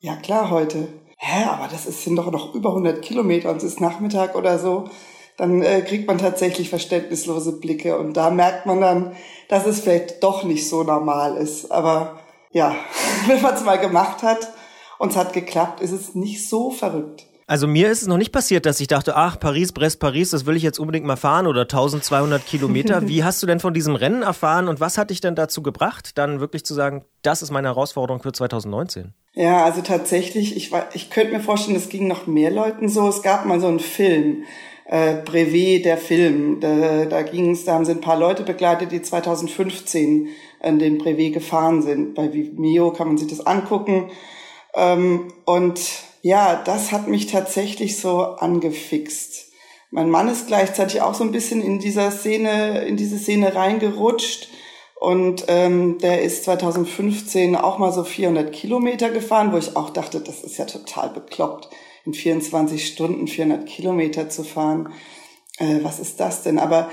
Ja, 0.00 0.16
klar, 0.16 0.50
heute. 0.50 0.88
Hä, 1.16 1.44
aber 1.44 1.68
das 1.68 1.86
ist, 1.86 2.02
sind 2.02 2.16
doch 2.16 2.30
noch 2.30 2.54
über 2.54 2.70
100 2.70 3.02
Kilometer 3.02 3.50
und 3.50 3.58
es 3.58 3.64
ist 3.64 3.80
Nachmittag 3.80 4.34
oder 4.34 4.58
so. 4.58 4.88
Dann 5.36 5.62
äh, 5.62 5.82
kriegt 5.82 6.08
man 6.08 6.18
tatsächlich 6.18 6.68
verständnislose 6.68 7.60
Blicke 7.60 7.98
und 7.98 8.16
da 8.16 8.30
merkt 8.30 8.66
man 8.66 8.80
dann, 8.80 9.16
dass 9.48 9.66
es 9.66 9.80
vielleicht 9.80 10.22
doch 10.22 10.42
nicht 10.42 10.68
so 10.68 10.82
normal 10.82 11.36
ist. 11.36 11.70
Aber 11.70 12.18
ja, 12.50 12.74
wenn 13.26 13.42
man 13.42 13.54
es 13.54 13.62
mal 13.62 13.78
gemacht 13.78 14.22
hat 14.22 14.52
und 14.98 15.10
es 15.10 15.16
hat 15.16 15.32
geklappt, 15.32 15.80
ist 15.80 15.92
es 15.92 16.14
nicht 16.14 16.48
so 16.48 16.70
verrückt. 16.70 17.26
Also 17.46 17.66
mir 17.66 17.90
ist 17.90 18.02
es 18.02 18.08
noch 18.08 18.18
nicht 18.18 18.32
passiert, 18.32 18.66
dass 18.66 18.80
ich 18.80 18.86
dachte, 18.86 19.16
ach, 19.16 19.38
Paris, 19.38 19.72
Brest, 19.72 20.00
Paris, 20.00 20.30
das 20.30 20.46
will 20.46 20.56
ich 20.56 20.62
jetzt 20.62 20.78
unbedingt 20.78 21.06
mal 21.06 21.16
fahren 21.16 21.46
oder 21.46 21.62
1200 21.62 22.46
Kilometer. 22.46 23.02
Wie 23.08 23.24
hast 23.24 23.42
du 23.42 23.46
denn 23.46 23.60
von 23.60 23.74
diesem 23.74 23.96
Rennen 23.96 24.22
erfahren 24.22 24.68
und 24.68 24.80
was 24.80 24.98
hat 24.98 25.10
dich 25.10 25.20
denn 25.20 25.34
dazu 25.34 25.62
gebracht, 25.62 26.16
dann 26.18 26.40
wirklich 26.40 26.64
zu 26.64 26.74
sagen, 26.74 27.04
das 27.22 27.42
ist 27.42 27.50
meine 27.50 27.68
Herausforderung 27.68 28.22
für 28.22 28.32
2019? 28.32 29.12
Ja, 29.34 29.64
also 29.64 29.80
tatsächlich, 29.80 30.56
ich, 30.56 30.72
ich 30.92 31.10
könnte 31.10 31.32
mir 31.32 31.40
vorstellen, 31.40 31.76
es 31.76 31.88
ging 31.88 32.06
noch 32.06 32.26
mehr 32.26 32.50
Leuten 32.50 32.88
so. 32.88 33.08
Es 33.08 33.22
gab 33.22 33.46
mal 33.46 33.60
so 33.60 33.66
einen 33.66 33.80
Film, 33.80 34.44
äh, 34.86 35.16
Brevet, 35.24 35.84
der 35.86 35.96
Film. 35.96 36.60
Da, 36.60 37.06
da 37.06 37.22
ging's, 37.22 37.64
da 37.64 37.72
haben 37.72 37.84
sie 37.84 37.92
ein 37.92 38.00
paar 38.00 38.18
Leute 38.18 38.42
begleitet, 38.42 38.92
die 38.92 39.00
2015 39.00 40.28
an 40.60 40.78
den 40.78 40.98
Brevet 40.98 41.32
gefahren 41.34 41.82
sind. 41.82 42.14
Bei 42.14 42.32
Vimeo 42.32 42.92
kann 42.92 43.08
man 43.08 43.18
sich 43.18 43.28
das 43.28 43.44
angucken. 43.46 44.10
Ähm, 44.74 45.32
und 45.46 45.80
ja, 46.22 46.62
das 46.64 46.92
hat 46.92 47.08
mich 47.08 47.26
tatsächlich 47.26 48.00
so 48.00 48.22
angefixt. 48.22 49.52
Mein 49.90 50.08
Mann 50.08 50.28
ist 50.28 50.46
gleichzeitig 50.46 51.02
auch 51.02 51.14
so 51.14 51.24
ein 51.24 51.32
bisschen 51.32 51.60
in 51.60 51.78
dieser 51.78 52.10
Szene, 52.10 52.84
in 52.86 52.96
diese 52.96 53.18
Szene 53.18 53.54
reingerutscht. 53.54 54.48
Und 54.94 55.46
ähm, 55.48 55.98
der 55.98 56.22
ist 56.22 56.44
2015 56.44 57.56
auch 57.56 57.78
mal 57.78 57.92
so 57.92 58.04
400 58.04 58.52
Kilometer 58.52 59.10
gefahren, 59.10 59.52
wo 59.52 59.58
ich 59.58 59.76
auch 59.76 59.90
dachte, 59.90 60.20
das 60.20 60.44
ist 60.44 60.58
ja 60.58 60.64
total 60.64 61.10
bekloppt, 61.10 61.68
in 62.06 62.14
24 62.14 62.86
Stunden 62.86 63.26
400 63.26 63.66
Kilometer 63.66 64.30
zu 64.30 64.44
fahren. 64.44 64.92
Äh, 65.58 65.80
was 65.82 65.98
ist 65.98 66.20
das 66.20 66.44
denn? 66.44 66.60
Aber 66.60 66.88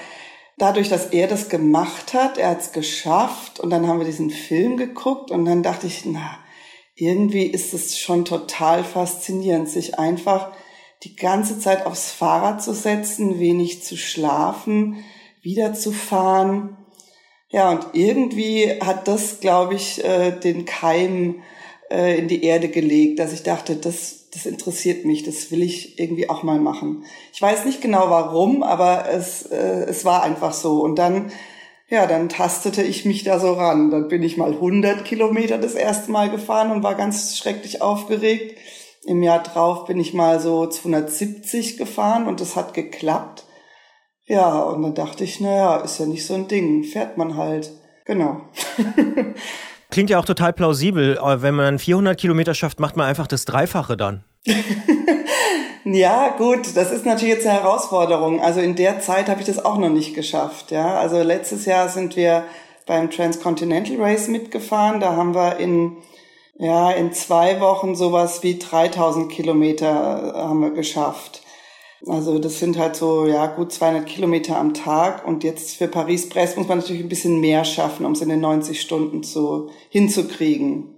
dadurch, 0.57 0.89
dass 0.89 1.07
er 1.07 1.27
das 1.27 1.49
gemacht 1.49 2.15
hat, 2.15 2.39
er 2.39 2.49
hat 2.49 2.61
es 2.61 2.71
geschafft 2.71 3.59
und 3.59 3.69
dann 3.69 3.87
haben 3.87 3.99
wir 3.99 4.07
diesen 4.07 4.31
Film 4.31 4.75
geguckt 4.75 5.29
und 5.29 5.45
dann 5.45 5.61
dachte 5.61 5.85
ich, 5.85 6.03
na, 6.05 6.39
irgendwie 6.99 7.45
ist 7.45 7.73
es 7.73 7.97
schon 7.97 8.25
total 8.25 8.83
faszinierend, 8.83 9.69
sich 9.69 9.97
einfach 9.97 10.51
die 11.03 11.15
ganze 11.15 11.57
Zeit 11.57 11.85
aufs 11.85 12.11
Fahrrad 12.11 12.61
zu 12.61 12.73
setzen, 12.73 13.39
wenig 13.39 13.83
zu 13.83 13.95
schlafen, 13.95 15.03
wieder 15.41 15.73
zu 15.73 15.91
fahren. 15.91 16.77
Ja, 17.49 17.71
und 17.71 17.87
irgendwie 17.93 18.79
hat 18.81 19.07
das, 19.07 19.39
glaube 19.39 19.75
ich, 19.75 20.03
äh, 20.03 20.31
den 20.31 20.65
Keim 20.65 21.41
äh, 21.89 22.19
in 22.19 22.27
die 22.27 22.43
Erde 22.43 22.67
gelegt, 22.67 23.19
dass 23.19 23.31
ich 23.31 23.43
dachte, 23.43 23.77
das, 23.77 24.29
das 24.33 24.45
interessiert 24.45 25.05
mich, 25.05 25.23
das 25.23 25.51
will 25.51 25.63
ich 25.63 25.97
irgendwie 25.99 26.29
auch 26.29 26.43
mal 26.43 26.59
machen. 26.59 27.05
Ich 27.33 27.41
weiß 27.41 27.63
nicht 27.63 27.81
genau 27.81 28.09
warum, 28.09 28.61
aber 28.61 29.09
es, 29.09 29.43
äh, 29.43 29.85
es 29.87 30.03
war 30.03 30.23
einfach 30.23 30.53
so. 30.53 30.81
Und 30.81 30.97
dann 30.97 31.31
ja, 31.89 32.05
dann 32.05 32.29
tastete 32.29 32.83
ich 32.83 33.05
mich 33.05 33.23
da 33.23 33.39
so 33.39 33.53
ran. 33.53 33.89
Dann 33.89 34.07
bin 34.07 34.21
ich 34.21 34.37
mal 34.37 34.53
100 34.53 35.03
Kilometer 35.05 35.57
das 35.57 35.73
erste 35.73 36.11
Mal 36.11 36.29
gefahren 36.29 36.71
und 36.71 36.83
war 36.83 36.95
ganz 36.95 37.37
schrecklich 37.37 37.81
aufgeregt. 37.81 38.57
Im 39.05 39.23
Jahr 39.23 39.41
drauf 39.41 39.85
bin 39.85 39.99
ich 39.99 40.13
mal 40.13 40.39
so 40.39 40.67
270 40.67 41.77
gefahren 41.77 42.27
und 42.27 42.41
das 42.41 42.55
hat 42.55 42.73
geklappt. 42.73 43.45
Ja, 44.25 44.59
und 44.59 44.83
dann 44.83 44.93
dachte 44.93 45.23
ich, 45.23 45.39
naja, 45.39 45.77
ist 45.77 45.99
ja 45.99 46.05
nicht 46.05 46.25
so 46.25 46.35
ein 46.35 46.47
Ding, 46.47 46.83
fährt 46.83 47.17
man 47.17 47.35
halt. 47.35 47.71
Genau. 48.05 48.41
Klingt 49.89 50.11
ja 50.11 50.19
auch 50.19 50.25
total 50.25 50.53
plausibel. 50.53 51.17
Aber 51.17 51.41
wenn 51.41 51.55
man 51.55 51.79
400 51.79 52.19
Kilometer 52.19 52.53
schafft, 52.53 52.79
macht 52.79 52.95
man 52.95 53.07
einfach 53.07 53.25
das 53.25 53.45
Dreifache 53.45 53.97
dann. 53.97 54.23
Ja, 55.85 56.35
gut, 56.37 56.75
das 56.75 56.91
ist 56.91 57.05
natürlich 57.05 57.35
jetzt 57.35 57.47
eine 57.47 57.61
Herausforderung. 57.61 58.41
Also 58.41 58.59
in 58.59 58.75
der 58.75 58.99
Zeit 58.99 59.29
habe 59.29 59.39
ich 59.39 59.47
das 59.47 59.63
auch 59.63 59.77
noch 59.77 59.89
nicht 59.89 60.13
geschafft. 60.13 60.71
Ja, 60.71 60.99
also 60.99 61.21
letztes 61.21 61.65
Jahr 61.65 61.89
sind 61.89 62.15
wir 62.15 62.45
beim 62.85 63.09
Transcontinental 63.09 63.97
Race 64.01 64.27
mitgefahren. 64.27 64.99
Da 64.99 65.15
haben 65.15 65.33
wir 65.33 65.57
in 65.57 65.97
ja 66.57 66.91
in 66.91 67.13
zwei 67.13 67.61
Wochen 67.61 67.95
sowas 67.95 68.43
wie 68.43 68.59
3000 68.59 69.31
Kilometer 69.31 70.33
äh, 70.35 70.37
haben 70.37 70.61
wir 70.61 70.71
geschafft. 70.71 71.41
Also 72.05 72.39
das 72.39 72.59
sind 72.59 72.77
halt 72.77 72.95
so 72.95 73.25
ja 73.25 73.47
gut 73.47 73.71
200 73.71 74.05
Kilometer 74.05 74.57
am 74.57 74.73
Tag 74.73 75.25
und 75.25 75.43
jetzt 75.43 75.77
für 75.77 75.87
Paris-Brest 75.87 76.57
muss 76.57 76.67
man 76.67 76.79
natürlich 76.79 77.03
ein 77.03 77.09
bisschen 77.09 77.39
mehr 77.39 77.63
schaffen, 77.65 78.05
um 78.05 78.13
es 78.13 78.21
in 78.21 78.29
den 78.29 78.41
90 78.41 78.81
Stunden 78.81 79.23
zu 79.23 79.69
hinzukriegen. 79.89 80.95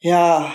Ja, 0.00 0.50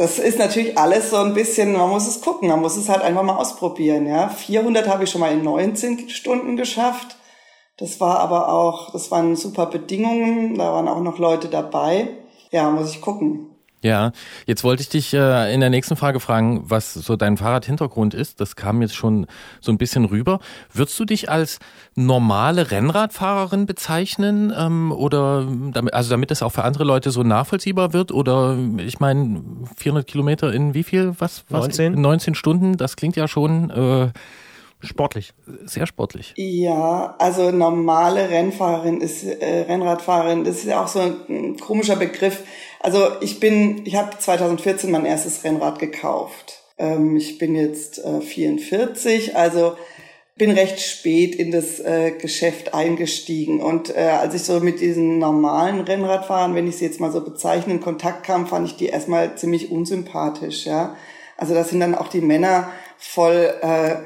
das 0.00 0.18
ist 0.18 0.38
natürlich 0.38 0.78
alles 0.78 1.10
so 1.10 1.18
ein 1.18 1.34
bisschen, 1.34 1.72
man 1.72 1.90
muss 1.90 2.08
es 2.08 2.22
gucken, 2.22 2.48
man 2.48 2.62
muss 2.62 2.74
es 2.78 2.88
halt 2.88 3.02
einfach 3.02 3.22
mal 3.22 3.36
ausprobieren. 3.36 4.06
Ja, 4.06 4.30
400 4.30 4.88
habe 4.88 5.04
ich 5.04 5.10
schon 5.10 5.20
mal 5.20 5.30
in 5.30 5.44
19 5.44 6.08
Stunden 6.08 6.56
geschafft. 6.56 7.16
Das 7.76 8.00
war 8.00 8.18
aber 8.18 8.50
auch, 8.50 8.92
das 8.92 9.10
waren 9.10 9.36
super 9.36 9.66
Bedingungen, 9.66 10.56
da 10.56 10.72
waren 10.72 10.88
auch 10.88 11.02
noch 11.02 11.18
Leute 11.18 11.48
dabei. 11.48 12.08
Ja, 12.50 12.70
muss 12.70 12.94
ich 12.94 13.02
gucken. 13.02 13.49
Ja, 13.82 14.12
jetzt 14.44 14.62
wollte 14.62 14.82
ich 14.82 14.90
dich 14.90 15.14
äh, 15.14 15.54
in 15.54 15.60
der 15.60 15.70
nächsten 15.70 15.96
Frage 15.96 16.20
fragen, 16.20 16.64
was 16.64 16.92
so 16.92 17.16
dein 17.16 17.38
Fahrradhintergrund 17.38 18.12
ist. 18.12 18.38
Das 18.40 18.54
kam 18.54 18.82
jetzt 18.82 18.94
schon 18.94 19.26
so 19.60 19.72
ein 19.72 19.78
bisschen 19.78 20.04
rüber. 20.04 20.38
Würdest 20.70 21.00
du 21.00 21.06
dich 21.06 21.30
als 21.30 21.60
normale 21.94 22.70
Rennradfahrerin 22.70 23.64
bezeichnen 23.64 24.52
ähm, 24.54 24.92
oder 24.92 25.46
damit, 25.72 25.94
also 25.94 26.10
damit 26.10 26.30
es 26.30 26.42
auch 26.42 26.50
für 26.50 26.64
andere 26.64 26.84
Leute 26.84 27.10
so 27.10 27.22
nachvollziehbar 27.22 27.94
wird? 27.94 28.12
Oder 28.12 28.58
ich 28.76 29.00
meine 29.00 29.42
400 29.76 30.06
Kilometer 30.06 30.52
in 30.52 30.74
wie 30.74 30.84
viel? 30.84 31.14
Was? 31.18 31.44
was 31.48 31.62
19. 31.62 31.98
19 31.98 32.34
Stunden. 32.34 32.76
Das 32.76 32.96
klingt 32.96 33.16
ja 33.16 33.28
schon 33.28 33.70
äh, 33.70 34.10
Sportlich. 34.82 35.32
sehr 35.64 35.86
sportlich. 35.86 36.32
Ja, 36.36 37.14
also 37.18 37.50
normale 37.50 38.30
Rennfahrerin 38.30 39.00
ist 39.00 39.24
äh, 39.24 39.60
Rennradfahrerin, 39.68 40.44
das 40.44 40.56
ist 40.56 40.64
ja 40.64 40.82
auch 40.82 40.88
so 40.88 41.00
ein 41.00 41.56
komischer 41.58 41.96
Begriff. 41.96 42.42
Also 42.80 43.08
ich 43.20 43.40
bin, 43.40 43.84
ich 43.84 43.96
habe 43.96 44.18
2014 44.18 44.90
mein 44.90 45.04
erstes 45.04 45.44
Rennrad 45.44 45.78
gekauft. 45.78 46.62
Ähm, 46.78 47.16
ich 47.16 47.38
bin 47.38 47.54
jetzt 47.54 48.02
äh, 48.02 48.20
44, 48.20 49.36
also 49.36 49.76
bin 50.40 50.52
recht 50.52 50.80
spät 50.80 51.34
in 51.34 51.50
das 51.50 51.80
äh, 51.80 52.12
Geschäft 52.12 52.72
eingestiegen. 52.72 53.60
Und 53.60 53.94
äh, 53.94 54.00
als 54.00 54.32
ich 54.34 54.42
so 54.44 54.60
mit 54.60 54.80
diesen 54.80 55.18
normalen 55.18 55.80
Rennradfahrern, 55.80 56.54
wenn 56.54 56.66
ich 56.66 56.78
sie 56.78 56.86
jetzt 56.86 56.98
mal 56.98 57.12
so 57.12 57.22
bezeichne, 57.22 57.74
in 57.74 57.80
Kontakt 57.80 58.24
kam, 58.24 58.46
fand 58.46 58.66
ich 58.66 58.76
die 58.76 58.86
erstmal 58.86 59.36
ziemlich 59.36 59.70
unsympathisch, 59.70 60.64
ja. 60.64 60.96
Also 61.36 61.52
da 61.52 61.64
sind 61.64 61.80
dann 61.80 61.94
auch 61.94 62.08
die 62.08 62.22
Männer 62.22 62.70
voll 62.96 63.52
äh, 63.60 63.96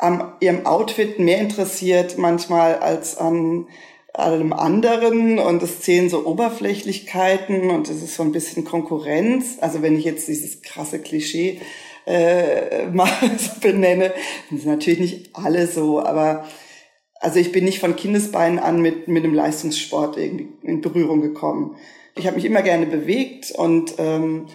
an 0.00 0.32
ihrem 0.40 0.66
Outfit 0.66 1.18
mehr 1.18 1.38
interessiert 1.38 2.16
manchmal 2.16 2.76
als 2.76 3.18
an 3.18 3.66
allem 4.12 4.52
anderen 4.52 5.38
und 5.38 5.62
es 5.62 5.80
zählen 5.80 6.08
so 6.08 6.26
Oberflächlichkeiten 6.26 7.70
und 7.70 7.88
es 7.88 8.02
ist 8.02 8.14
so 8.14 8.22
ein 8.22 8.32
bisschen 8.32 8.64
Konkurrenz. 8.64 9.58
Also 9.60 9.82
wenn 9.82 9.96
ich 9.96 10.04
jetzt 10.04 10.26
dieses 10.26 10.62
krasse 10.62 10.98
Klischee 10.98 11.60
äh, 12.06 12.86
mal 12.92 13.08
so 13.38 13.60
benenne, 13.60 14.12
sind 14.48 14.66
natürlich 14.66 15.00
nicht 15.00 15.30
alle 15.34 15.66
so, 15.66 16.00
aber 16.00 16.46
also 17.20 17.38
ich 17.38 17.52
bin 17.52 17.64
nicht 17.64 17.80
von 17.80 17.96
Kindesbeinen 17.96 18.58
an 18.58 18.80
mit, 18.80 19.06
mit 19.06 19.24
dem 19.24 19.34
Leistungssport 19.34 20.16
irgendwie 20.16 20.48
in 20.62 20.80
Berührung 20.80 21.20
gekommen. 21.20 21.76
Ich 22.16 22.26
habe 22.26 22.36
mich 22.36 22.46
immer 22.46 22.62
gerne 22.62 22.86
bewegt 22.86 23.52
und 23.52 23.94
ähm, 23.98 24.46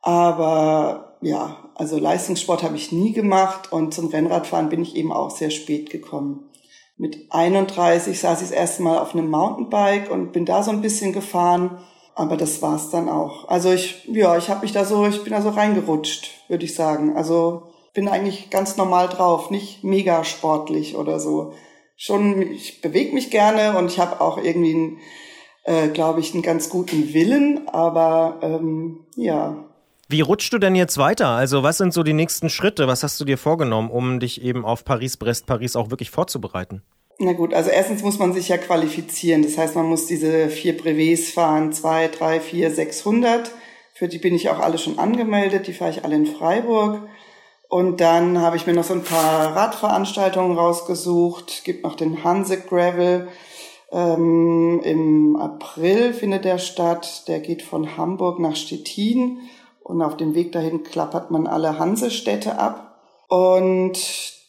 aber 0.00 1.18
ja, 1.20 1.65
also 1.76 1.98
Leistungssport 1.98 2.62
habe 2.62 2.76
ich 2.76 2.90
nie 2.90 3.12
gemacht 3.12 3.70
und 3.70 3.92
zum 3.92 4.08
Rennradfahren 4.08 4.70
bin 4.70 4.82
ich 4.82 4.96
eben 4.96 5.12
auch 5.12 5.30
sehr 5.30 5.50
spät 5.50 5.90
gekommen. 5.90 6.48
Mit 6.96 7.26
31 7.30 8.18
saß 8.18 8.40
ich 8.40 8.48
das 8.48 8.56
erste 8.56 8.82
Mal 8.82 8.98
auf 8.98 9.14
einem 9.14 9.28
Mountainbike 9.28 10.10
und 10.10 10.32
bin 10.32 10.46
da 10.46 10.62
so 10.62 10.70
ein 10.70 10.80
bisschen 10.80 11.12
gefahren, 11.12 11.78
aber 12.14 12.38
das 12.38 12.62
war's 12.62 12.88
dann 12.88 13.10
auch. 13.10 13.48
Also 13.48 13.70
ich, 13.70 14.08
ja, 14.10 14.38
ich 14.38 14.48
habe 14.48 14.62
mich 14.62 14.72
da 14.72 14.86
so, 14.86 15.06
ich 15.06 15.22
bin 15.22 15.34
da 15.34 15.42
so 15.42 15.50
reingerutscht, 15.50 16.30
würde 16.48 16.64
ich 16.64 16.74
sagen. 16.74 17.14
Also 17.14 17.64
bin 17.92 18.08
eigentlich 18.08 18.48
ganz 18.48 18.78
normal 18.78 19.08
drauf, 19.08 19.50
nicht 19.50 19.84
mega 19.84 20.24
sportlich 20.24 20.96
oder 20.96 21.20
so. 21.20 21.52
Schon, 21.98 22.40
ich 22.40 22.80
bewege 22.80 23.12
mich 23.12 23.30
gerne 23.30 23.76
und 23.76 23.90
ich 23.90 23.98
habe 23.98 24.22
auch 24.22 24.38
irgendwie, 24.38 24.96
äh, 25.64 25.88
glaube 25.88 26.20
ich, 26.20 26.32
einen 26.32 26.42
ganz 26.42 26.70
guten 26.70 27.12
Willen, 27.12 27.68
aber 27.68 28.38
ähm, 28.40 29.00
ja, 29.16 29.66
Wie 30.08 30.20
rutschst 30.20 30.52
du 30.52 30.58
denn 30.58 30.76
jetzt 30.76 30.98
weiter? 30.98 31.28
Also 31.28 31.64
was 31.64 31.78
sind 31.78 31.92
so 31.92 32.04
die 32.04 32.12
nächsten 32.12 32.48
Schritte? 32.48 32.86
Was 32.86 33.02
hast 33.02 33.20
du 33.20 33.24
dir 33.24 33.38
vorgenommen, 33.38 33.90
um 33.90 34.20
dich 34.20 34.40
eben 34.40 34.64
auf 34.64 34.84
Paris-Brest-Paris 34.84 35.74
auch 35.74 35.90
wirklich 35.90 36.10
vorzubereiten? 36.10 36.82
Na 37.18 37.32
gut, 37.32 37.54
also 37.54 37.70
erstens 37.70 38.02
muss 38.02 38.18
man 38.18 38.32
sich 38.32 38.48
ja 38.48 38.58
qualifizieren. 38.58 39.42
Das 39.42 39.58
heißt, 39.58 39.74
man 39.74 39.86
muss 39.86 40.06
diese 40.06 40.48
vier 40.48 40.76
Brevets 40.76 41.30
fahren, 41.30 41.72
zwei, 41.72 42.08
drei, 42.08 42.40
vier, 42.40 42.70
600. 42.70 43.50
Für 43.94 44.06
die 44.06 44.18
bin 44.18 44.34
ich 44.34 44.50
auch 44.50 44.60
alle 44.60 44.78
schon 44.78 44.98
angemeldet. 44.98 45.66
Die 45.66 45.72
fahre 45.72 45.90
ich 45.90 46.04
alle 46.04 46.14
in 46.14 46.26
Freiburg. 46.26 47.08
Und 47.68 48.00
dann 48.00 48.40
habe 48.40 48.56
ich 48.56 48.66
mir 48.66 48.74
noch 48.74 48.84
so 48.84 48.94
ein 48.94 49.02
paar 49.02 49.56
Radveranstaltungen 49.56 50.56
rausgesucht. 50.56 51.64
Gibt 51.64 51.82
noch 51.82 51.96
den 51.96 52.22
Hanse 52.22 52.60
Gravel. 52.60 53.28
Ähm, 53.90 54.82
Im 54.84 55.36
April 55.36 56.12
findet 56.12 56.44
der 56.44 56.58
statt. 56.58 57.24
Der 57.26 57.40
geht 57.40 57.62
von 57.62 57.96
Hamburg 57.96 58.38
nach 58.38 58.54
Stettin. 58.54 59.38
Und 59.86 60.02
auf 60.02 60.16
dem 60.16 60.34
Weg 60.34 60.50
dahin 60.50 60.82
klappert 60.82 61.30
man 61.30 61.46
alle 61.46 61.78
Hansestädte 61.78 62.58
ab. 62.58 62.98
Und 63.28 63.96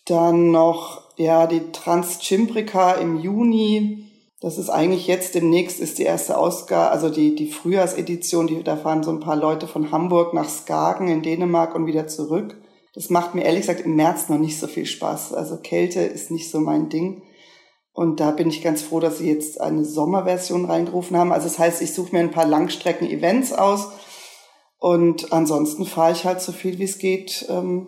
dann 0.06 0.50
noch, 0.50 1.02
ja, 1.15 1.45
die 1.45 1.71
Transchimbrica 1.71 2.93
im 2.93 3.19
Juni. 3.19 4.10
Das 4.41 4.58
ist 4.58 4.71
eigentlich 4.71 5.06
jetzt 5.06 5.36
demnächst 5.36 5.80
ist 5.80 6.00
die 6.00 6.06
erste 6.06 6.39
Ausgabe, 6.39 6.89
also 6.89 7.10
die, 7.10 7.36
die 7.36 7.52
Frühjahrsedition, 7.52 8.47
die, 8.47 8.63
da 8.63 8.78
fahren 8.78 9.04
so 9.04 9.12
ein 9.12 9.19
paar 9.19 9.36
Leute 9.36 9.67
von 9.67 9.91
Hamburg 9.91 10.34
nach 10.34 10.50
Skagen 10.50 11.08
in 11.08 11.21
Dänemark 11.21 11.76
und 11.76 11.86
wieder 11.86 12.08
zurück. 12.08 12.58
Das 12.95 13.12
macht 13.12 13.36
mir 13.36 13.43
ehrlich 13.43 13.62
gesagt 13.62 13.82
im 13.82 13.95
März 13.95 14.30
noch 14.30 14.39
nicht 14.39 14.60
so 14.60 14.65
viel 14.65 14.88
Spaß. 14.88 15.36
Also 15.36 15.58
Kälte 15.58 16.02
ist 16.02 16.32
nicht 16.32 16.50
so 16.50 16.60
mein 16.60 16.89
Ding. 16.89 17.21
Und 17.93 18.19
da 18.19 18.32
bin 18.32 18.50
ich 18.50 18.63
ganz 18.63 18.82
froh, 18.82 19.00
dass 19.00 19.19
sie 19.19 19.30
jetzt 19.30 19.62
eine 19.62 19.86
Sommerversion 19.86 20.65
reingerufen 20.65 21.15
haben. 21.15 21.32
Also 21.32 21.47
das 21.47 21.60
heißt, 21.60 21.84
ich 21.84 21.93
suche 21.93 22.15
mir 22.15 22.21
ein 22.21 22.32
paar 22.32 22.47
Langstrecken-Events 22.47 23.54
aus 23.54 23.89
und 24.79 25.33
ansonsten 25.33 25.85
fahre 25.85 26.11
ich 26.11 26.25
halt 26.25 26.41
so 26.41 26.51
viel 26.51 26.77
wie 26.79 26.83
es 26.83 26.99
geht, 26.99 27.45
ähm, 27.49 27.87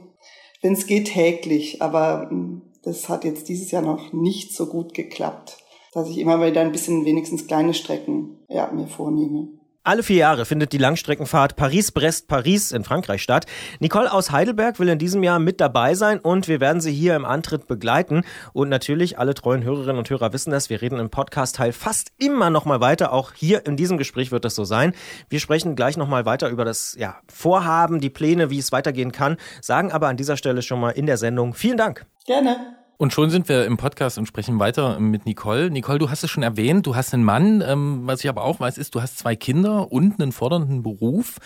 wenn 0.61 0.73
es 0.73 0.87
geht, 0.87 1.07
täglich. 1.07 1.81
Aber 1.81 2.29
ähm, 2.31 2.63
das 2.83 3.09
hat 3.09 3.23
jetzt 3.23 3.49
dieses 3.49 3.71
Jahr 3.71 3.81
noch 3.81 4.13
nicht 4.13 4.53
so 4.53 4.65
gut 4.65 4.93
geklappt, 4.93 5.57
dass 5.93 6.09
ich 6.09 6.17
immer 6.17 6.43
wieder 6.45 6.61
ein 6.61 6.71
bisschen 6.71 7.05
wenigstens 7.05 7.47
kleine 7.47 7.73
Strecken 7.73 8.39
ja, 8.47 8.71
mir 8.71 8.87
vornehme. 8.87 9.58
Alle 9.89 10.03
vier 10.03 10.17
Jahre 10.17 10.45
findet 10.45 10.71
die 10.71 10.77
Langstreckenfahrt 10.77 11.55
Paris-Brest-Paris 11.55 12.73
in 12.73 12.83
Frankreich 12.83 13.23
statt. 13.23 13.47
Nicole 13.79 14.13
aus 14.13 14.29
Heidelberg 14.29 14.79
will 14.79 14.87
in 14.87 14.99
diesem 14.99 15.23
Jahr 15.23 15.39
mit 15.39 15.59
dabei 15.59 15.95
sein 15.95 16.19
und 16.19 16.47
wir 16.47 16.59
werden 16.59 16.79
sie 16.79 16.91
hier 16.91 17.15
im 17.15 17.25
Antritt 17.25 17.65
begleiten. 17.65 18.21
Und 18.53 18.69
natürlich, 18.69 19.17
alle 19.17 19.33
treuen 19.33 19.63
Hörerinnen 19.63 19.97
und 19.97 20.07
Hörer 20.07 20.31
wissen 20.31 20.51
das, 20.51 20.69
wir 20.69 20.83
reden 20.83 20.99
im 20.99 21.09
Podcast-Teil 21.09 21.73
fast 21.73 22.11
immer 22.19 22.51
nochmal 22.51 22.81
weiter. 22.81 23.11
Auch 23.11 23.33
hier 23.33 23.65
in 23.65 23.77
diesem 23.77 23.97
Gespräch 23.97 24.31
wird 24.31 24.45
das 24.45 24.53
so 24.53 24.63
sein. 24.63 24.93
Wir 25.27 25.39
sprechen 25.39 25.75
gleich 25.75 25.97
nochmal 25.97 26.23
weiter 26.23 26.49
über 26.49 26.65
das 26.65 26.95
ja, 26.99 27.15
Vorhaben, 27.27 27.99
die 27.99 28.11
Pläne, 28.11 28.51
wie 28.51 28.59
es 28.59 28.71
weitergehen 28.71 29.11
kann, 29.11 29.37
sagen 29.59 29.91
aber 29.91 30.07
an 30.07 30.17
dieser 30.17 30.37
Stelle 30.37 30.61
schon 30.61 30.79
mal 30.79 30.91
in 30.91 31.07
der 31.07 31.17
Sendung 31.17 31.55
vielen 31.55 31.77
Dank. 31.77 32.05
Gerne. 32.27 32.78
Und 33.01 33.13
schon 33.13 33.29
sind 33.29 33.47
wir 33.47 33.63
im 33.63 33.77
Podcast 33.77 34.17
und 34.17 34.25
sprechen 34.25 34.59
weiter 34.59 34.99
mit 34.99 35.25
Nicole. 35.25 35.71
Nicole, 35.71 35.99
du 35.99 36.09
hast 36.09 36.25
es 36.25 36.29
schon 36.29 36.43
erwähnt, 36.43 36.85
du 36.85 36.97
hast 36.97 37.13
einen 37.13 37.23
Mann. 37.23 37.63
Ähm, 37.65 38.01
was 38.03 38.25
ich 38.25 38.29
aber 38.29 38.43
auch 38.43 38.59
weiß, 38.59 38.77
ist, 38.77 38.93
du 38.93 39.01
hast 39.01 39.17
zwei 39.17 39.37
Kinder 39.37 39.89
und 39.89 40.19
einen 40.19 40.33
fordernden 40.33 40.83
Beruf. 40.83 41.37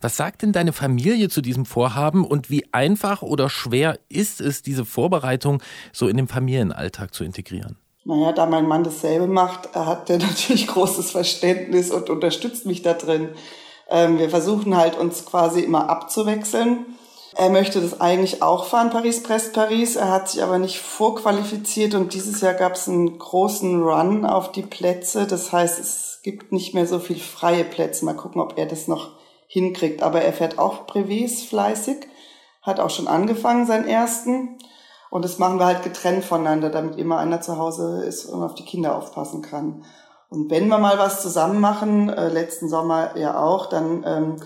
Was 0.00 0.16
sagt 0.16 0.40
denn 0.40 0.52
deine 0.52 0.72
Familie 0.72 1.28
zu 1.28 1.42
diesem 1.42 1.66
Vorhaben 1.66 2.24
und 2.24 2.48
wie 2.48 2.64
einfach 2.72 3.20
oder 3.20 3.50
schwer 3.50 3.98
ist 4.08 4.40
es, 4.40 4.62
diese 4.62 4.86
Vorbereitung 4.86 5.62
so 5.92 6.08
in 6.08 6.16
den 6.16 6.26
Familienalltag 6.26 7.12
zu 7.12 7.22
integrieren? 7.22 7.76
Naja, 8.06 8.32
da 8.32 8.46
mein 8.46 8.66
Mann 8.66 8.82
dasselbe 8.82 9.26
macht, 9.26 9.74
hat 9.74 10.08
er 10.08 10.16
natürlich 10.26 10.68
großes 10.68 11.10
Verständnis 11.10 11.90
und 11.90 12.08
unterstützt 12.08 12.64
mich 12.64 12.80
da 12.80 12.94
drin. 12.94 13.28
Ähm, 13.90 14.18
wir 14.18 14.30
versuchen 14.30 14.74
halt 14.74 14.96
uns 14.96 15.26
quasi 15.26 15.60
immer 15.60 15.90
abzuwechseln. 15.90 16.86
Er 17.36 17.50
möchte 17.50 17.80
das 17.80 18.00
eigentlich 18.00 18.42
auch 18.42 18.66
fahren, 18.66 18.90
Paris-Brest-Paris. 18.90 19.96
Er 19.96 20.10
hat 20.10 20.28
sich 20.28 20.42
aber 20.42 20.58
nicht 20.58 20.78
vorqualifiziert 20.78 21.94
und 21.94 22.14
dieses 22.14 22.40
Jahr 22.40 22.54
gab 22.54 22.74
es 22.74 22.88
einen 22.88 23.18
großen 23.18 23.82
Run 23.82 24.24
auf 24.24 24.52
die 24.52 24.62
Plätze. 24.62 25.26
Das 25.26 25.52
heißt, 25.52 25.80
es 25.80 26.20
gibt 26.22 26.52
nicht 26.52 26.74
mehr 26.74 26.86
so 26.86 27.00
viel 27.00 27.18
freie 27.18 27.64
Plätze. 27.64 28.04
Mal 28.04 28.14
gucken, 28.14 28.40
ob 28.40 28.56
er 28.56 28.66
das 28.66 28.86
noch 28.86 29.12
hinkriegt. 29.48 30.02
Aber 30.02 30.22
er 30.22 30.32
fährt 30.32 30.58
auch 30.58 30.86
Brevets 30.86 31.42
fleißig, 31.42 32.06
hat 32.62 32.78
auch 32.78 32.90
schon 32.90 33.08
angefangen, 33.08 33.66
seinen 33.66 33.88
ersten. 33.88 34.58
Und 35.10 35.24
das 35.24 35.38
machen 35.38 35.58
wir 35.58 35.66
halt 35.66 35.82
getrennt 35.82 36.24
voneinander, 36.24 36.70
damit 36.70 36.96
immer 36.98 37.18
einer 37.18 37.40
zu 37.40 37.58
Hause 37.58 38.04
ist 38.04 38.26
und 38.26 38.42
auf 38.42 38.54
die 38.54 38.64
Kinder 38.64 38.96
aufpassen 38.96 39.42
kann. 39.42 39.84
Und 40.28 40.50
wenn 40.50 40.68
wir 40.68 40.78
mal 40.78 40.98
was 40.98 41.22
zusammen 41.22 41.60
machen, 41.60 42.08
äh, 42.10 42.28
letzten 42.28 42.68
Sommer 42.68 43.16
ja 43.16 43.40
auch, 43.40 43.66
dann 43.66 44.04
ähm, 44.06 44.36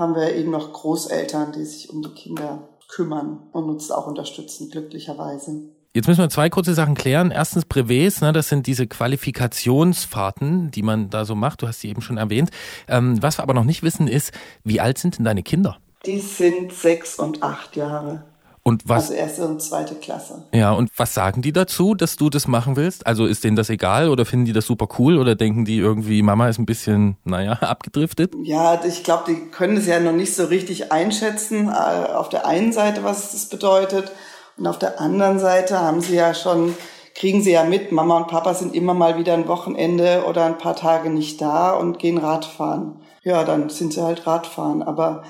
haben 0.00 0.16
wir 0.16 0.34
eben 0.34 0.50
noch 0.50 0.72
Großeltern, 0.72 1.52
die 1.52 1.64
sich 1.64 1.90
um 1.90 2.02
die 2.02 2.10
Kinder 2.10 2.68
kümmern 2.88 3.38
und 3.52 3.68
uns 3.68 3.90
auch 3.92 4.08
unterstützen, 4.08 4.70
glücklicherweise. 4.70 5.70
Jetzt 5.92 6.06
müssen 6.06 6.20
wir 6.20 6.30
zwei 6.30 6.48
kurze 6.48 6.74
Sachen 6.74 6.94
klären. 6.94 7.30
Erstens 7.32 7.64
Brevets, 7.64 8.20
ne, 8.20 8.32
das 8.32 8.48
sind 8.48 8.66
diese 8.66 8.86
Qualifikationsfahrten, 8.86 10.70
die 10.70 10.82
man 10.82 11.10
da 11.10 11.24
so 11.24 11.34
macht. 11.34 11.62
Du 11.62 11.68
hast 11.68 11.80
sie 11.80 11.88
eben 11.88 12.00
schon 12.00 12.16
erwähnt. 12.16 12.50
Ähm, 12.88 13.20
was 13.22 13.38
wir 13.38 13.42
aber 13.42 13.54
noch 13.54 13.64
nicht 13.64 13.82
wissen 13.82 14.08
ist, 14.08 14.32
wie 14.64 14.80
alt 14.80 14.98
sind 14.98 15.18
denn 15.18 15.24
deine 15.24 15.42
Kinder? 15.42 15.78
Die 16.06 16.20
sind 16.20 16.72
sechs 16.72 17.18
und 17.18 17.42
acht 17.42 17.76
Jahre. 17.76 18.24
Und 18.62 18.86
was, 18.88 19.04
Also 19.04 19.14
erste 19.14 19.46
und 19.48 19.62
zweite 19.62 19.94
Klasse. 19.94 20.44
ja, 20.52 20.72
und 20.72 20.90
was 20.96 21.14
sagen 21.14 21.40
die 21.40 21.52
dazu, 21.52 21.94
dass 21.94 22.16
du 22.16 22.28
das 22.28 22.46
machen 22.46 22.76
willst? 22.76 23.06
Also 23.06 23.24
ist 23.26 23.42
denen 23.42 23.56
das 23.56 23.70
egal 23.70 24.10
oder 24.10 24.26
finden 24.26 24.44
die 24.44 24.52
das 24.52 24.66
super 24.66 24.86
cool 24.98 25.18
oder 25.18 25.34
denken 25.34 25.64
die 25.64 25.78
irgendwie, 25.78 26.20
Mama 26.22 26.48
ist 26.48 26.58
ein 26.58 26.66
bisschen, 26.66 27.16
naja, 27.24 27.52
abgedriftet? 27.60 28.34
Ja, 28.42 28.78
ich 28.84 29.02
glaube, 29.02 29.24
die 29.28 29.50
können 29.50 29.78
es 29.78 29.86
ja 29.86 29.98
noch 29.98 30.12
nicht 30.12 30.34
so 30.34 30.44
richtig 30.44 30.92
einschätzen. 30.92 31.68
äh, 31.68 31.70
Auf 32.12 32.28
der 32.28 32.46
einen 32.46 32.72
Seite, 32.72 33.02
was 33.02 33.32
das 33.32 33.46
bedeutet. 33.48 34.12
Und 34.58 34.66
auf 34.66 34.78
der 34.78 35.00
anderen 35.00 35.38
Seite 35.38 35.78
haben 35.80 36.02
sie 36.02 36.16
ja 36.16 36.34
schon, 36.34 36.74
kriegen 37.14 37.42
sie 37.42 37.52
ja 37.52 37.64
mit, 37.64 37.92
Mama 37.92 38.18
und 38.18 38.28
Papa 38.28 38.52
sind 38.52 38.74
immer 38.74 38.92
mal 38.92 39.16
wieder 39.16 39.32
ein 39.32 39.48
Wochenende 39.48 40.24
oder 40.28 40.44
ein 40.44 40.58
paar 40.58 40.76
Tage 40.76 41.08
nicht 41.08 41.40
da 41.40 41.70
und 41.72 41.98
gehen 41.98 42.18
Radfahren. 42.18 43.00
Ja, 43.22 43.44
dann 43.44 43.70
sind 43.70 43.94
sie 43.94 44.02
halt 44.02 44.26
Radfahren. 44.26 44.82
Aber 44.82 45.22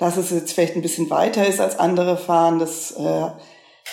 dass 0.00 0.16
es 0.16 0.30
jetzt 0.30 0.52
vielleicht 0.52 0.76
ein 0.76 0.82
bisschen 0.82 1.10
weiter 1.10 1.46
ist 1.46 1.60
als 1.60 1.78
andere 1.78 2.16
fahren, 2.16 2.58
das, 2.58 2.92
äh, 2.92 3.26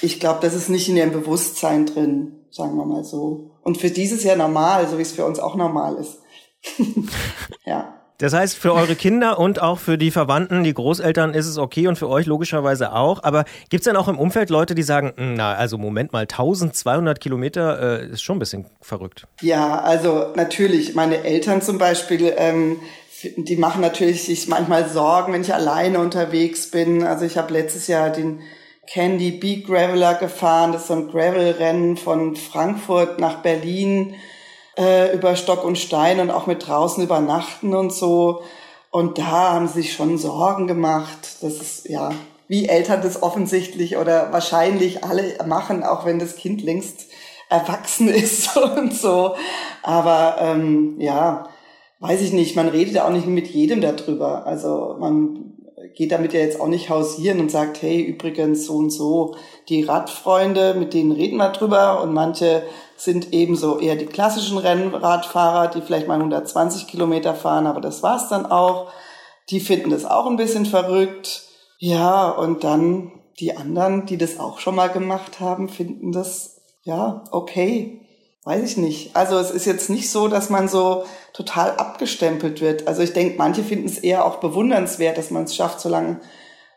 ich 0.02 0.22
glaube, 0.22 0.40
das 0.42 0.54
ist 0.54 0.70
nicht 0.70 0.88
in 0.88 0.96
ihrem 0.96 1.12
Bewusstsein 1.12 1.86
drin, 1.86 2.46
sagen 2.50 2.78
wir 2.78 2.86
mal 2.86 3.04
so. 3.04 3.52
Und 3.62 3.78
für 3.78 3.92
dieses 3.92 4.24
Jahr 4.24 4.38
normal, 4.38 4.88
so 4.88 4.98
wie 4.98 5.02
es 5.02 5.12
für 5.12 5.26
uns 5.26 5.38
auch 5.38 5.56
normal 5.56 5.96
ist. 5.96 6.20
ja. 7.66 7.94
Das 8.20 8.34
heißt, 8.34 8.58
für 8.58 8.74
eure 8.74 8.96
Kinder 8.96 9.38
und 9.38 9.62
auch 9.62 9.80
für 9.80 9.98
die 9.98 10.10
Verwandten, 10.10 10.64
die 10.64 10.74
Großeltern 10.74 11.34
ist 11.34 11.46
es 11.46 11.58
okay 11.58 11.88
und 11.88 11.98
für 11.98 12.08
euch 12.08 12.26
logischerweise 12.26 12.94
auch. 12.94 13.24
Aber 13.24 13.44
gibt's 13.70 13.86
denn 13.86 13.98
auch 13.98 14.08
im 14.08 14.18
Umfeld 14.18 14.50
Leute, 14.50 14.76
die 14.76 14.84
sagen, 14.84 15.14
"Hm, 15.18 15.34
na, 15.36 15.54
also 15.54 15.78
Moment 15.78 16.14
mal, 16.14 16.26
1200 16.26 17.20
Kilometer 17.20 18.00
äh, 18.02 18.08
ist 18.08 18.24
schon 18.24 18.38
ein 18.38 18.40
bisschen 18.40 18.66
verrückt. 18.82 19.28
Ja, 19.42 19.82
also 19.82 20.32
natürlich, 20.36 20.96
meine 20.96 21.26
Eltern 21.26 21.62
zum 21.62 21.78
Beispiel, 21.78 22.34
ähm, 22.38 22.80
die 23.24 23.58
machen 23.58 23.82
natürlich 23.82 24.24
sich 24.24 24.48
manchmal 24.48 24.90
Sorgen, 24.90 25.34
wenn 25.34 25.42
ich 25.42 25.54
alleine 25.54 26.00
unterwegs 26.00 26.70
bin. 26.70 27.04
Also 27.04 27.26
ich 27.26 27.38
habe 27.38 27.54
letztes 27.54 27.88
Jahr 27.88 28.10
den 28.10 28.42
Candy 28.86 29.32
Beat 29.32 29.66
Graveler 29.66 30.16
gefahren. 30.16 30.72
Das 30.72 30.84
ist 30.84 30.88
so 30.88 30.94
ein 30.94 31.10
Gravel-Rennen 31.10 31.98
von 31.98 32.36
Frankfurt 32.36 33.20
nach 33.20 33.42
Berlin 33.42 34.16
äh, 34.78 35.14
über 35.14 35.36
Stock 35.36 35.64
und 35.64 35.78
Stein 35.78 36.20
und 36.20 36.30
auch 36.32 36.48
mit 36.48 36.68
draußen 36.68 37.04
übernachten 37.04 37.74
und 37.74 37.92
so. 37.92 38.44
Und 38.92 39.18
da 39.18 39.54
haben 39.54 39.68
sie 39.68 39.82
sich 39.82 39.94
schon 39.94 40.18
Sorgen 40.18 40.68
gemacht. 40.68 41.38
Das 41.42 41.56
ist, 41.56 41.90
ja, 41.90 42.12
wie 42.48 42.70
Eltern 42.70 43.02
das 43.02 43.22
offensichtlich 43.22 43.98
oder 43.98 44.32
wahrscheinlich 44.32 45.04
alle 45.04 45.38
machen, 45.46 45.84
auch 45.84 46.06
wenn 46.06 46.20
das 46.20 46.36
Kind 46.36 46.62
längst 46.62 47.08
erwachsen 47.50 48.08
ist 48.14 48.56
und 48.56 48.94
so. 48.94 49.36
Aber 49.82 50.38
ähm, 50.40 50.96
ja, 51.00 51.50
weiß 52.00 52.22
ich 52.22 52.34
nicht, 52.34 52.56
man 52.56 52.68
redet 52.68 52.94
ja 52.96 53.06
auch 53.06 53.12
nicht 53.12 53.28
mit 53.28 53.48
jedem 53.48 53.82
darüber. 53.82 54.46
Also 54.46 54.96
man 55.00 55.54
geht 55.96 56.12
damit 56.12 56.34
ja 56.34 56.40
jetzt 56.40 56.60
auch 56.60 56.68
nicht 56.68 56.90
hausieren 56.90 57.40
und 57.40 57.52
sagt, 57.52 57.82
hey, 57.82 58.02
übrigens 58.02 58.66
so 58.66 58.76
und 58.76 58.92
so, 58.92 59.36
die 59.70 59.84
Radfreunde, 59.84 60.76
mit 60.76 60.94
denen 60.94 61.12
reden 61.12 61.38
wir 61.38 61.50
drüber 61.50 62.02
und 62.04 62.14
manche 62.14 62.64
sind 62.96 63.34
ebenso 63.34 63.80
eher 63.80 63.96
die 63.96 64.06
klassischen 64.06 64.58
Rennradfahrer, 64.58 65.70
die 65.70 65.82
vielleicht 65.82 66.08
mal 66.08 66.16
120 66.16 66.88
Kilometer 66.88 67.36
fahren, 67.36 67.68
aber 67.68 67.82
das 67.82 68.04
war's 68.04 68.30
dann 68.30 68.46
auch. 68.46 68.92
Die 69.50 69.60
finden 69.60 69.92
das 69.92 70.06
auch 70.06 70.28
ein 70.28 70.36
bisschen 70.36 70.66
verrückt. 70.66 71.44
Ja, 71.80 72.30
und 72.30 72.64
dann 72.64 73.12
die 73.40 73.56
anderen, 73.56 74.06
die 74.08 74.18
das 74.18 74.40
auch 74.40 74.60
schon 74.60 74.76
mal 74.76 74.88
gemacht 74.88 75.40
haben, 75.40 75.70
finden 75.70 76.12
das, 76.12 76.62
ja, 76.84 77.24
okay. 77.32 78.02
Weiß 78.48 78.64
ich 78.64 78.78
nicht. 78.78 79.14
Also 79.14 79.38
es 79.40 79.52
ist 79.52 79.66
jetzt 79.66 79.90
nicht 79.90 80.10
so, 80.10 80.30
dass 80.30 80.50
man 80.50 80.70
so 80.70 81.04
total 81.34 81.72
abgestempelt 81.72 82.62
wird. 82.62 82.88
Also 82.88 83.02
ich 83.02 83.12
denke, 83.12 83.36
manche 83.38 83.62
finden 83.62 83.88
es 83.88 83.98
eher 83.98 84.24
auch 84.24 84.38
bewundernswert, 84.38 85.18
dass 85.18 85.32
man 85.32 85.44
es 85.44 85.54
schafft, 85.54 85.82
so 85.82 85.90
lange 85.90 86.22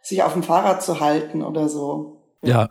sich 0.03 0.25
auf 0.25 0.33
dem 0.33 0.43
Fahrrad 0.43 0.83
zu 0.83 0.99
halten 0.99 1.45
oder 1.45 1.69
so. 1.69 2.25
Ja, 2.43 2.71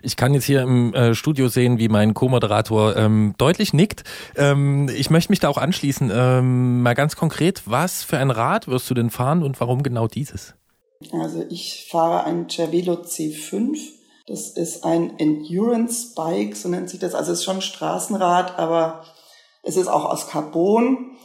ich 0.00 0.14
kann 0.14 0.32
jetzt 0.32 0.44
hier 0.44 0.62
im 0.62 0.94
äh, 0.94 1.16
Studio 1.16 1.48
sehen, 1.48 1.80
wie 1.80 1.88
mein 1.88 2.14
Co-Moderator 2.14 2.94
ähm, 2.94 3.34
deutlich 3.36 3.72
nickt. 3.72 4.04
Ähm, 4.36 4.88
ich 4.96 5.10
möchte 5.10 5.32
mich 5.32 5.40
da 5.40 5.48
auch 5.48 5.58
anschließen. 5.58 6.12
Ähm, 6.14 6.82
mal 6.82 6.94
ganz 6.94 7.16
konkret, 7.16 7.62
was 7.66 8.04
für 8.04 8.18
ein 8.18 8.30
Rad 8.30 8.68
wirst 8.68 8.88
du 8.88 8.94
denn 8.94 9.10
fahren 9.10 9.42
und 9.42 9.58
warum 9.58 9.82
genau 9.82 10.06
dieses? 10.06 10.54
Also 11.10 11.44
ich 11.50 11.88
fahre 11.90 12.22
ein 12.22 12.48
Cervelo 12.48 12.92
C5. 12.92 13.95
Das 14.26 14.50
ist 14.50 14.84
ein 14.84 15.18
Endurance 15.18 16.14
Bike, 16.14 16.56
so 16.56 16.68
nennt 16.68 16.90
sich 16.90 16.98
das. 16.98 17.14
Also 17.14 17.32
es 17.32 17.38
ist 17.38 17.44
schon 17.44 17.62
Straßenrad, 17.62 18.58
aber 18.58 19.04
es 19.62 19.76
ist 19.76 19.88
auch 19.88 20.04
aus 20.04 20.28
Carbon. 20.28 21.16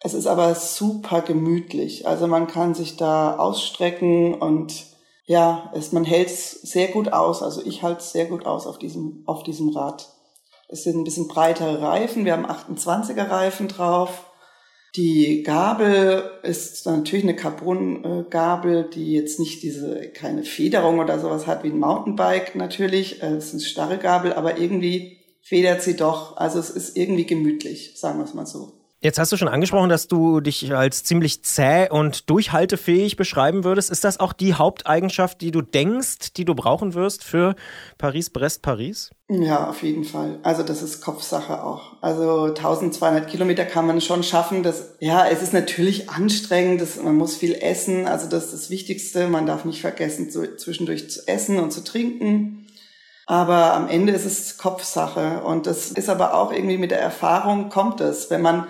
Es 0.00 0.14
ist 0.14 0.26
aber 0.26 0.54
super 0.54 1.20
gemütlich. 1.20 2.06
Also 2.06 2.26
man 2.26 2.46
kann 2.46 2.74
sich 2.74 2.96
da 2.96 3.36
ausstrecken 3.36 4.34
und 4.34 4.86
ja, 5.24 5.70
es, 5.74 5.92
man 5.92 6.04
hält 6.04 6.28
es 6.28 6.52
sehr 6.62 6.88
gut 6.88 7.12
aus. 7.12 7.42
Also 7.42 7.62
ich 7.62 7.82
halte 7.82 8.00
es 8.00 8.12
sehr 8.12 8.26
gut 8.26 8.46
aus 8.46 8.66
auf 8.66 8.78
diesem, 8.78 9.24
auf 9.26 9.42
diesem 9.42 9.68
Rad. 9.68 10.08
Es 10.68 10.84
sind 10.84 10.96
ein 10.96 11.04
bisschen 11.04 11.28
breitere 11.28 11.82
Reifen. 11.82 12.24
Wir 12.24 12.32
haben 12.32 12.46
28er 12.46 13.28
Reifen 13.28 13.68
drauf. 13.68 14.27
Die 14.96 15.42
Gabel 15.42 16.22
ist 16.42 16.86
natürlich 16.86 17.24
eine 17.24 17.36
Carbon-Gabel, 17.36 18.88
die 18.90 19.12
jetzt 19.12 19.38
nicht 19.38 19.62
diese, 19.62 20.08
keine 20.14 20.44
Federung 20.44 20.98
oder 20.98 21.18
sowas 21.18 21.46
hat 21.46 21.62
wie 21.62 21.68
ein 21.68 21.78
Mountainbike 21.78 22.54
natürlich. 22.54 23.22
Äh, 23.22 23.34
Es 23.36 23.46
ist 23.46 23.52
eine 23.54 23.62
starre 23.62 23.98
Gabel, 23.98 24.32
aber 24.32 24.58
irgendwie 24.58 25.18
federt 25.42 25.82
sie 25.82 25.96
doch. 25.96 26.36
Also 26.36 26.58
es 26.58 26.70
ist 26.70 26.96
irgendwie 26.96 27.26
gemütlich, 27.26 27.92
sagen 27.96 28.18
wir 28.18 28.24
es 28.24 28.34
mal 28.34 28.46
so. 28.46 28.77
Jetzt 29.00 29.20
hast 29.20 29.30
du 29.30 29.36
schon 29.36 29.46
angesprochen, 29.46 29.88
dass 29.88 30.08
du 30.08 30.40
dich 30.40 30.74
als 30.74 31.04
ziemlich 31.04 31.44
zäh 31.44 31.88
und 31.88 32.28
durchhaltefähig 32.28 33.14
beschreiben 33.14 33.62
würdest. 33.62 33.90
Ist 33.90 34.02
das 34.02 34.18
auch 34.18 34.32
die 34.32 34.54
Haupteigenschaft, 34.54 35.40
die 35.40 35.52
du 35.52 35.62
denkst, 35.62 36.32
die 36.36 36.44
du 36.44 36.56
brauchen 36.56 36.94
wirst 36.94 37.22
für 37.22 37.54
Paris-Brest-Paris? 37.98 39.10
Ja, 39.28 39.70
auf 39.70 39.84
jeden 39.84 40.02
Fall. 40.02 40.40
Also 40.42 40.64
das 40.64 40.82
ist 40.82 41.00
Kopfsache 41.00 41.62
auch. 41.62 42.02
Also 42.02 42.46
1200 42.46 43.28
Kilometer 43.28 43.64
kann 43.64 43.86
man 43.86 44.00
schon 44.00 44.24
schaffen. 44.24 44.64
Das, 44.64 44.96
ja, 44.98 45.28
es 45.28 45.42
ist 45.42 45.52
natürlich 45.52 46.10
anstrengend. 46.10 46.80
Das, 46.80 47.00
man 47.00 47.14
muss 47.14 47.36
viel 47.36 47.54
essen. 47.54 48.08
Also 48.08 48.28
das 48.28 48.46
ist 48.46 48.54
das 48.54 48.70
Wichtigste. 48.70 49.28
Man 49.28 49.46
darf 49.46 49.64
nicht 49.64 49.80
vergessen, 49.80 50.28
so 50.32 50.44
zwischendurch 50.56 51.08
zu 51.08 51.28
essen 51.28 51.60
und 51.60 51.72
zu 51.72 51.84
trinken. 51.84 52.66
Aber 53.26 53.74
am 53.74 53.88
Ende 53.88 54.12
ist 54.12 54.24
es 54.24 54.58
Kopfsache. 54.58 55.44
Und 55.44 55.68
das 55.68 55.92
ist 55.92 56.08
aber 56.08 56.34
auch 56.34 56.50
irgendwie 56.50 56.78
mit 56.78 56.90
der 56.90 57.00
Erfahrung 57.00 57.68
kommt 57.68 58.00
es. 58.00 58.30
Wenn 58.30 58.42
man, 58.42 58.66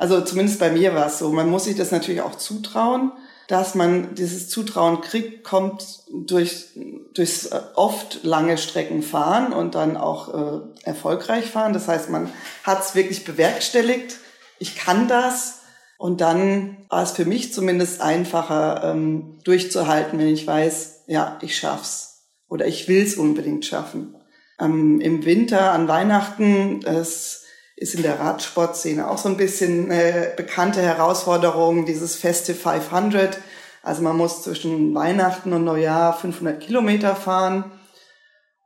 also 0.00 0.22
zumindest 0.22 0.58
bei 0.58 0.70
mir 0.70 0.94
war 0.94 1.08
es 1.08 1.18
so, 1.18 1.30
man 1.30 1.50
muss 1.50 1.64
sich 1.64 1.76
das 1.76 1.90
natürlich 1.90 2.22
auch 2.22 2.34
zutrauen. 2.34 3.12
Dass 3.48 3.74
man 3.74 4.14
dieses 4.14 4.48
Zutrauen 4.48 5.02
kriegt, 5.02 5.44
kommt 5.44 5.84
durch, 6.10 6.68
durchs 7.12 7.46
äh, 7.46 7.60
oft 7.74 8.20
lange 8.22 8.56
Strecken 8.56 9.02
fahren 9.02 9.52
und 9.52 9.74
dann 9.74 9.98
auch 9.98 10.32
äh, 10.32 10.60
erfolgreich 10.84 11.50
fahren. 11.50 11.74
Das 11.74 11.86
heißt, 11.86 12.08
man 12.08 12.32
hat 12.62 12.80
es 12.82 12.94
wirklich 12.94 13.24
bewerkstelligt. 13.24 14.16
Ich 14.58 14.76
kann 14.76 15.06
das. 15.06 15.62
Und 15.98 16.22
dann 16.22 16.86
war 16.88 17.02
es 17.02 17.10
für 17.10 17.26
mich 17.26 17.52
zumindest 17.52 18.00
einfacher, 18.00 18.82
ähm, 18.84 19.38
durchzuhalten, 19.44 20.18
wenn 20.18 20.28
ich 20.28 20.46
weiß, 20.46 21.02
ja, 21.08 21.38
ich 21.42 21.58
schaff's 21.58 22.22
oder 22.48 22.66
ich 22.66 22.88
will 22.88 23.02
es 23.02 23.16
unbedingt 23.16 23.66
schaffen. 23.66 24.16
Ähm, 24.58 25.02
Im 25.02 25.26
Winter 25.26 25.72
an 25.72 25.88
Weihnachten, 25.88 26.80
das 26.80 27.39
ist 27.80 27.94
in 27.94 28.02
der 28.02 28.20
Radsportszene 28.20 29.10
auch 29.10 29.16
so 29.16 29.30
ein 29.30 29.38
bisschen 29.38 29.90
äh, 29.90 30.32
bekannte 30.36 30.82
Herausforderung, 30.82 31.86
dieses 31.86 32.14
Festive 32.14 32.58
500. 32.58 33.38
Also 33.82 34.02
man 34.02 34.18
muss 34.18 34.42
zwischen 34.42 34.94
Weihnachten 34.94 35.54
und 35.54 35.64
Neujahr 35.64 36.12
500 36.12 36.60
Kilometer 36.60 37.16
fahren. 37.16 37.72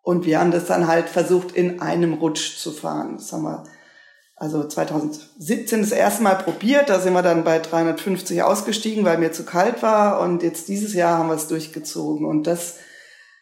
Und 0.02 0.26
wir 0.26 0.40
haben 0.40 0.50
das 0.50 0.66
dann 0.66 0.88
halt 0.88 1.08
versucht, 1.08 1.52
in 1.52 1.80
einem 1.80 2.14
Rutsch 2.14 2.58
zu 2.58 2.72
fahren. 2.72 3.14
Das 3.16 3.32
haben 3.32 3.44
wir 3.44 3.64
also 4.34 4.66
2017 4.66 5.80
das 5.80 5.92
erste 5.92 6.24
Mal 6.24 6.34
probiert. 6.34 6.90
Da 6.90 6.98
sind 6.98 7.12
wir 7.12 7.22
dann 7.22 7.44
bei 7.44 7.60
350 7.60 8.42
ausgestiegen, 8.42 9.04
weil 9.04 9.18
mir 9.18 9.30
zu 9.30 9.44
kalt 9.44 9.80
war. 9.80 10.20
Und 10.20 10.42
jetzt 10.42 10.66
dieses 10.66 10.92
Jahr 10.92 11.18
haben 11.18 11.28
wir 11.28 11.36
es 11.36 11.46
durchgezogen. 11.46 12.26
Und 12.26 12.48
das 12.48 12.78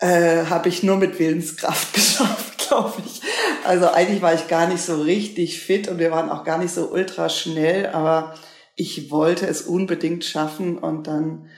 äh, 0.01 0.45
habe 0.51 0.69
ich 0.69 0.83
nur 0.83 0.99
mit 0.99 1.19
Willenskraft 1.19 1.95
geschafft, 1.95 2.52
glaube 2.73 3.03
ich. 3.05 3.21
Also 3.65 3.89
eigentlich 3.89 4.23
war 4.23 4.35
ich 4.35 4.49
gar 4.49 4.67
nicht 4.67 4.83
so 4.83 5.01
richtig 5.03 5.61
fit 5.61 5.89
und 5.89 5.99
wir 5.99 6.11
waren 6.11 6.31
auch 6.31 6.45
gar 6.45 6.59
nicht 6.59 6.73
so 6.73 6.91
ultra 6.91 7.29
schnell, 7.29 7.87
aber 7.87 8.35
ich 8.77 9.11
wollte 9.11 9.47
es 9.47 9.63
unbedingt 9.63 10.25
schaffen 10.25 10.79
und 10.79 11.07
dann 11.07 11.49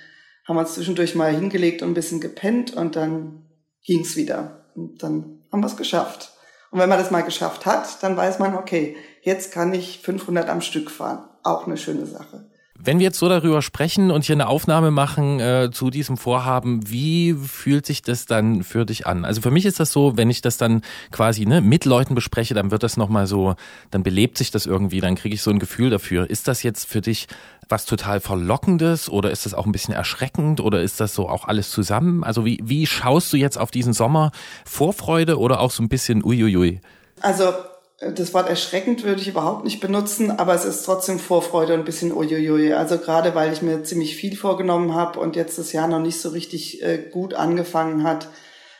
haben 0.46 0.56
wir 0.56 0.60
uns 0.60 0.74
zwischendurch 0.74 1.14
mal 1.14 1.32
hingelegt 1.32 1.82
und 1.82 1.90
ein 1.90 1.94
bisschen 1.94 2.20
gepennt 2.20 2.74
und 2.74 2.96
dann 2.96 3.46
ging's 3.84 4.16
wieder. 4.16 4.66
Und 4.74 5.02
dann 5.02 5.44
haben 5.50 5.60
wir 5.60 5.66
es 5.66 5.76
geschafft. 5.76 6.32
Und 6.70 6.80
wenn 6.80 6.88
man 6.88 6.98
das 6.98 7.12
mal 7.12 7.22
geschafft 7.22 7.64
hat, 7.66 8.02
dann 8.02 8.16
weiß 8.16 8.40
man, 8.40 8.56
okay, 8.56 8.96
jetzt 9.22 9.52
kann 9.52 9.72
ich 9.72 10.00
500 10.00 10.48
am 10.48 10.60
Stück 10.60 10.90
fahren. 10.90 11.28
Auch 11.44 11.66
eine 11.66 11.76
schöne 11.76 12.06
Sache. 12.06 12.50
Wenn 12.77 12.99
wir 12.99 13.05
jetzt 13.05 13.20
so 13.20 13.29
darüber 13.29 13.62
sprechen 13.62 14.11
und 14.11 14.25
hier 14.25 14.35
eine 14.35 14.49
Aufnahme 14.49 14.91
machen 14.91 15.39
äh, 15.39 15.70
zu 15.72 15.91
diesem 15.91 16.16
Vorhaben, 16.16 16.91
wie 16.91 17.33
fühlt 17.33 17.87
sich 17.87 18.03
das 18.03 18.27
dann 18.27 18.64
für 18.64 18.85
dich 18.85 19.07
an? 19.07 19.25
Also 19.25 19.41
für 19.41 19.53
mich 19.53 19.64
ist 19.64 19.79
das 19.79 19.93
so, 19.93 20.16
wenn 20.16 20.29
ich 20.29 20.41
das 20.41 20.57
dann 20.57 20.83
quasi 21.12 21.47
ne, 21.47 21.61
mit 21.61 21.85
Leuten 21.85 22.16
bespreche, 22.16 22.53
dann 22.53 22.72
wird 22.72 22.83
das 22.83 22.97
nochmal 22.97 23.29
so, 23.29 23.55
dann 23.93 24.03
belebt 24.03 24.39
sich 24.39 24.51
das 24.51 24.66
irgendwie, 24.66 25.01
dann 25.01 25.14
kriege 25.14 25.37
ich 25.37 25.43
so 25.43 25.51
ein 25.51 25.61
Gefühl 25.61 25.91
dafür. 25.91 26.29
Ist 26.29 26.49
das 26.49 26.64
jetzt 26.64 26.87
für 26.87 27.01
dich 27.01 27.29
was 27.68 27.87
total 27.87 28.18
Verlockendes 28.18 29.09
oder 29.09 29.31
ist 29.31 29.47
das 29.47 29.55
auch 29.55 29.66
ein 29.66 29.72
bisschen 29.72 29.95
erschreckend 29.95 30.61
oder 30.61 30.83
ist 30.83 31.01
das 31.01 31.14
so 31.14 31.29
auch 31.29 31.47
alles 31.47 31.70
zusammen? 31.70 32.25
Also 32.25 32.45
wie, 32.45 32.59
wie 32.64 32.87
schaust 32.87 33.33
du 33.33 33.37
jetzt 33.37 33.57
auf 33.57 33.70
diesen 33.70 33.93
Sommer? 33.93 34.33
Vorfreude 34.64 35.39
oder 35.39 35.61
auch 35.61 35.70
so 35.70 35.81
ein 35.83 35.89
bisschen 35.89 36.25
uiuiui? 36.25 36.81
Also 37.20 37.53
das 38.01 38.34
Wort 38.34 38.49
erschreckend 38.49 39.05
würde 39.05 39.20
ich 39.20 39.28
überhaupt 39.28 39.64
nicht 39.64 39.80
benutzen, 39.80 40.32
aber 40.32 40.55
es 40.55 40.64
ist 40.64 40.84
trotzdem 40.84 41.18
Vorfreude 41.18 41.74
und 41.74 41.80
ein 41.80 41.84
bisschen 41.84 42.12
uiuiui. 42.12 42.72
Also 42.72 42.99
gerade 42.99 43.34
weil 43.34 43.53
ich 43.53 43.62
mir 43.62 43.84
ziemlich 43.84 44.16
viel 44.16 44.36
vorgenommen 44.36 44.95
habe 44.95 45.20
und 45.20 45.36
jetzt 45.36 45.59
das 45.59 45.72
Jahr 45.72 45.86
noch 45.86 46.01
nicht 46.01 46.20
so 46.20 46.30
richtig 46.30 46.82
äh, 46.82 46.99
gut 46.99 47.34
angefangen 47.34 48.03
hat, 48.03 48.28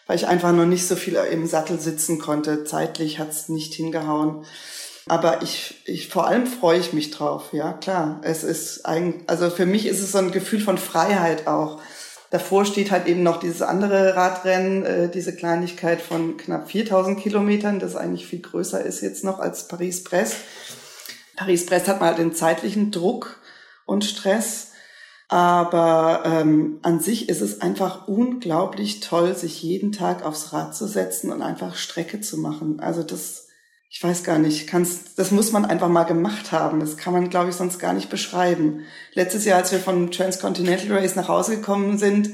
weil 0.07 0.17
ich 0.17 0.27
einfach 0.27 0.53
noch 0.53 0.67
nicht 0.67 0.87
so 0.87 0.97
viel 0.97 1.15
im 1.15 1.47
Sattel 1.47 1.79
sitzen 1.79 2.19
konnte. 2.19 2.65
Zeitlich 2.65 3.19
hat 3.19 3.31
es 3.31 3.49
nicht 3.49 3.73
hingehauen. 3.75 4.45
Aber 5.07 5.43
ich, 5.43 5.83
ich 5.85 6.09
vor 6.09 6.27
allem 6.27 6.47
freue 6.47 6.81
ich 6.81 6.93
mich 6.93 7.11
drauf, 7.11 7.53
ja 7.53 7.73
klar. 7.75 8.21
Es 8.25 8.43
ist 8.43 8.87
ein, 8.87 9.23
also 9.27 9.51
für 9.51 9.67
mich 9.67 9.87
ist 9.87 10.01
es 10.01 10.13
so 10.13 10.19
ein 10.19 10.33
Gefühl 10.33 10.61
von 10.61 10.79
Freiheit 10.79 11.47
auch. 11.47 11.81
Davor 12.35 12.65
steht 12.65 12.91
halt 12.91 13.07
eben 13.07 13.23
noch 13.23 13.39
dieses 13.39 13.63
andere 13.63 14.17
Radrennen, 14.17 14.85
äh, 14.85 15.09
diese 15.09 15.37
Kleinigkeit 15.37 16.03
von 16.03 16.37
knapp 16.37 16.69
4000 16.69 17.17
Kilometern, 17.17 17.79
das 17.79 17.95
eigentlich 17.95 18.27
viel 18.27 18.41
größer 18.41 18.85
ist 18.85 19.03
jetzt 19.03 19.23
noch 19.23 19.39
als 19.39 19.69
Paris-Brest. 19.69 20.39
Paris-Brest 21.37 21.87
hat 21.87 22.01
man 22.01 22.09
halt 22.09 22.19
den 22.19 22.35
zeitlichen 22.35 22.91
Druck 22.91 23.39
und 23.87 24.05
Stress. 24.05 24.73
Aber 25.29 26.25
ähm, 26.27 26.81
an 26.83 26.99
sich 26.99 27.29
ist 27.29 27.41
es 27.41 27.61
einfach 27.61 28.09
unglaublich 28.09 28.99
toll, 28.99 29.37
sich 29.37 29.63
jeden 29.63 29.93
Tag 29.93 30.27
aufs 30.27 30.53
Rad 30.53 30.75
zu 30.75 30.89
setzen 30.89 31.31
und 31.31 31.41
einfach 31.41 31.77
Strecke 31.77 32.21
zu 32.21 32.37
machen. 32.37 32.81
Also 32.81 33.05
das, 33.05 33.44
ich 33.95 34.03
weiß 34.03 34.25
gar 34.25 34.41
nicht, 34.41 34.67
kann's, 34.67 35.15
das 35.15 35.31
muss 35.31 35.53
man 35.53 35.65
einfach 35.65 35.87
mal 35.87 36.03
gemacht 36.03 36.51
haben. 36.51 36.81
Das 36.81 36.97
kann 36.97 37.13
man, 37.13 37.31
glaube 37.31 37.51
ich, 37.51 37.55
sonst 37.55 37.79
gar 37.79 37.93
nicht 37.93 38.11
beschreiben. 38.11 38.81
Letztes 39.13 39.45
Jahr, 39.45 39.59
als 39.59 39.71
wir 39.71 39.79
vom 39.79 40.11
Transcontinental 40.11 40.99
Race 40.99 41.15
nach 41.15 41.29
Hause 41.29 41.55
gekommen 41.55 41.97
sind, 41.97 42.31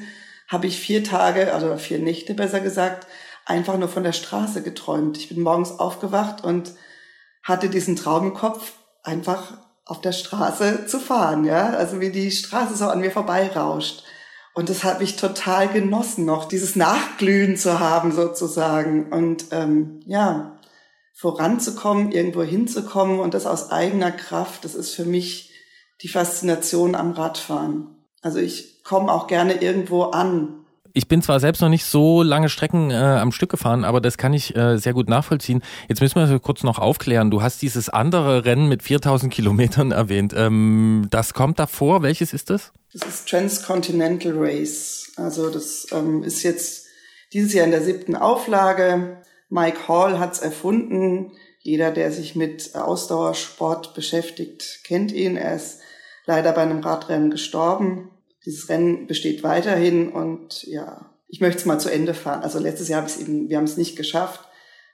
habe 0.49 0.67
ich 0.67 0.81
vier 0.81 1.05
Tage, 1.05 1.53
also 1.53 1.77
vier 1.77 1.99
Nächte 1.99 2.33
besser 2.33 2.61
gesagt, 2.61 3.07
einfach 3.45 3.77
nur 3.77 3.91
von 3.91 4.05
der 4.05 4.15
Straße 4.15 4.63
geträumt. 4.63 5.19
Ich 5.19 5.29
bin 5.29 5.43
morgens 5.43 5.73
aufgewacht 5.73 6.43
und 6.43 6.73
hatte 7.43 7.69
diesen 7.69 7.95
Traum 7.95 8.35
einfach 9.03 9.59
auf 9.85 10.01
der 10.01 10.13
Straße 10.13 10.87
zu 10.87 10.99
fahren, 10.99 11.45
ja, 11.45 11.75
also 11.75 12.01
wie 12.01 12.11
die 12.11 12.31
Straße 12.31 12.75
so 12.75 12.87
an 12.87 13.01
mir 13.01 13.11
vorbeirauscht. 13.11 14.03
Und 14.55 14.71
das 14.71 14.83
habe 14.83 15.05
ich 15.05 15.17
total 15.17 15.69
genossen, 15.69 16.25
noch 16.25 16.47
dieses 16.47 16.75
Nachglühen 16.75 17.59
zu 17.59 17.81
haben 17.81 18.13
sozusagen. 18.13 19.13
Und 19.13 19.45
ähm, 19.51 20.01
ja, 20.07 20.57
voranzukommen, 21.21 22.12
irgendwo 22.12 22.43
hinzukommen 22.43 23.21
und 23.21 23.35
das 23.35 23.45
aus 23.45 23.71
eigener 23.71 24.11
Kraft, 24.11 24.64
das 24.64 24.75
ist 24.75 24.95
für 24.95 25.05
mich 25.05 25.53
die 26.01 26.09
Faszination 26.09 26.95
am 26.95 27.11
Radfahren. 27.12 27.89
Also 28.23 28.39
ich 28.39 28.83
komme 28.85 29.12
auch 29.12 29.27
gerne 29.27 29.61
irgendwo 29.61 30.05
an. 30.05 30.64
Ich 30.95 31.09
bin 31.09 31.21
zwar 31.21 31.39
selbst 31.39 31.61
noch 31.61 31.68
nicht 31.68 31.85
so 31.85 32.23
lange 32.23 32.49
Strecken 32.49 32.91
äh, 32.91 32.95
am 32.95 33.33
Stück 33.33 33.51
gefahren, 33.51 33.85
aber 33.85 34.01
das 34.01 34.16
kann 34.16 34.33
ich 34.33 34.57
äh, 34.57 34.79
sehr 34.79 34.95
gut 34.95 35.11
nachvollziehen. 35.11 35.61
Jetzt 35.91 36.01
müssen 36.01 36.14
wir 36.16 36.27
so 36.27 36.39
kurz 36.39 36.62
noch 36.62 36.79
aufklären. 36.79 37.31
Du 37.31 37.43
hast 37.43 37.61
dieses 37.61 37.91
andere 37.91 38.47
Rennen 38.47 38.71
mit 38.71 38.83
4000 38.83 39.31
Kilometern 39.31 39.93
erwähnt. 39.93 40.33
Ähm, 40.35 41.07
das 41.11 41.35
kommt 41.35 41.59
davor. 41.59 42.03
Welches 42.03 42.33
ist 42.33 42.49
das? 42.49 42.73
Das 42.95 43.07
ist 43.07 43.29
Transcontinental 43.29 44.33
Race. 44.35 45.12
Also 45.16 45.51
das 45.51 45.87
ähm, 45.93 46.23
ist 46.23 46.43
jetzt 46.45 46.87
dieses 47.35 47.53
Jahr 47.53 47.66
in 47.66 47.73
der 47.73 47.83
siebten 47.83 48.16
Auflage. 48.16 49.20
Mike 49.51 49.88
Hall 49.88 50.18
hat's 50.18 50.38
erfunden. 50.38 51.32
Jeder, 51.59 51.90
der 51.90 52.11
sich 52.11 52.36
mit 52.36 52.74
Ausdauersport 52.74 53.94
beschäftigt, 53.94 54.80
kennt 54.84 55.12
ihn. 55.12 55.36
Er 55.36 55.57
ist 55.57 55.80
leider 56.24 56.53
bei 56.53 56.62
einem 56.62 56.80
Radrennen 56.80 57.30
gestorben. 57.30 58.11
Dieses 58.46 58.68
Rennen 58.70 59.07
besteht 59.07 59.42
weiterhin 59.42 60.11
und 60.11 60.62
ja, 60.62 61.11
ich 61.28 61.40
möchte 61.40 61.59
es 61.59 61.66
mal 61.66 61.78
zu 61.78 61.90
Ende 61.90 62.14
fahren. 62.14 62.42
Also 62.42 62.59
letztes 62.59 62.88
Jahr 62.88 63.03
habe 63.03 63.11
ich 63.11 63.20
eben, 63.20 63.51
wir 63.51 63.59
haben 63.59 63.64
es 63.64 63.76
nicht 63.76 63.96
geschafft, 63.96 64.40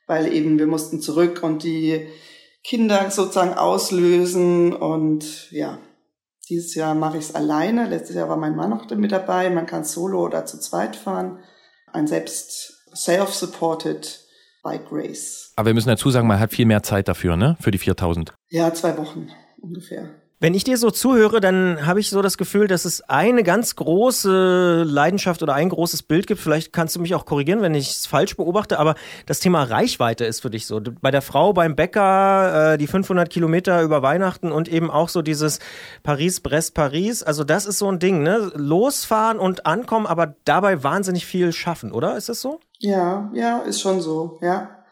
weil 0.07 0.33
eben 0.33 0.59
wir 0.59 0.67
mussten 0.67 1.01
zurück 1.01 1.43
und 1.43 1.63
die 1.63 2.09
Kinder 2.65 3.11
sozusagen 3.13 3.55
auslösen 3.55 4.75
und 4.75 5.51
ja, 5.53 5.79
dieses 6.49 6.75
Jahr 6.75 6.95
mache 6.95 7.19
ich 7.19 7.25
es 7.25 7.35
alleine. 7.35 7.89
Letztes 7.89 8.17
Jahr 8.17 8.29
war 8.29 8.37
mein 8.37 8.57
Mann 8.57 8.71
noch 8.71 8.89
mit 8.91 9.13
dabei. 9.13 9.51
Man 9.51 9.67
kann 9.67 9.85
solo 9.85 10.25
oder 10.25 10.47
zu 10.47 10.59
zweit 10.59 10.97
fahren. 10.97 11.41
Ein 11.93 12.07
selbst 12.07 12.85
self-supported 12.95 14.26
Bike 14.67 14.89
Race. 14.91 15.53
Aber 15.55 15.67
wir 15.67 15.75
müssen 15.75 15.89
dazu 15.89 16.11
sagen, 16.11 16.27
man 16.27 16.41
hat 16.41 16.53
viel 16.53 16.67
mehr 16.67 16.83
Zeit 16.83 17.07
dafür, 17.07 17.37
ne? 17.37 17.57
Für 17.61 17.71
die 17.71 17.79
4000. 17.79 18.35
Ja, 18.49 18.75
zwei 18.75 18.99
Wochen 18.99 19.29
ungefähr. 19.61 20.09
Wenn 20.39 20.53
ich 20.53 20.65
dir 20.65 20.77
so 20.77 20.91
zuhöre, 20.91 21.41
dann 21.41 21.87
habe 21.87 21.99
ich 21.99 22.11
so 22.11 22.21
das 22.21 22.37
Gefühl, 22.37 22.67
dass 22.67 22.85
es 22.85 23.01
eine 23.01 23.43
ganz 23.43 23.75
große 23.77 24.83
Leidenschaft 24.87 25.43
oder 25.43 25.55
ein 25.55 25.71
großes 25.71 26.03
Bild 26.03 26.27
gibt. 26.27 26.41
Vielleicht 26.43 26.75
kannst 26.75 26.95
du 26.95 27.01
mich 27.01 27.15
auch 27.15 27.25
korrigieren, 27.25 27.63
wenn 27.63 27.75
ich 27.75 27.89
es 27.89 28.07
falsch 28.07 28.37
beobachte, 28.37 28.79
aber 28.79 28.97
das 29.25 29.41
Thema 29.41 29.63
Reichweite 29.63 30.27
ist 30.27 30.43
für 30.43 30.51
dich 30.51 30.67
so. 30.67 30.83
Bei 31.01 31.11
der 31.11 31.23
Frau 31.23 31.55
beim 31.55 31.75
Bäcker, 31.75 32.75
äh, 32.75 32.79
die 32.79 32.87
500 32.87 33.31
Kilometer 33.31 33.81
über 33.81 34.03
Weihnachten 34.03 34.53
und 34.53 34.69
eben 34.69 34.91
auch 34.91 35.09
so 35.09 35.23
dieses 35.23 35.59
Paris, 36.03 36.41
Brest, 36.41 36.75
Paris. 36.75 37.23
Also 37.23 37.43
das 37.43 37.65
ist 37.65 37.79
so 37.79 37.89
ein 37.89 37.99
Ding, 37.99 38.23
ne? 38.23 38.53
Losfahren 38.55 39.39
und 39.39 39.65
ankommen, 39.65 40.07
aber 40.07 40.35
dabei 40.45 40.83
wahnsinnig 40.83 41.25
viel 41.25 41.53
schaffen, 41.53 41.93
oder? 41.93 42.15
Ist 42.15 42.29
das 42.29 42.43
so? 42.43 42.61
Ja, 42.79 43.31
ja, 43.35 43.61
ist 43.61 43.81
schon 43.81 44.01
so, 44.01 44.39
ja. 44.43 44.85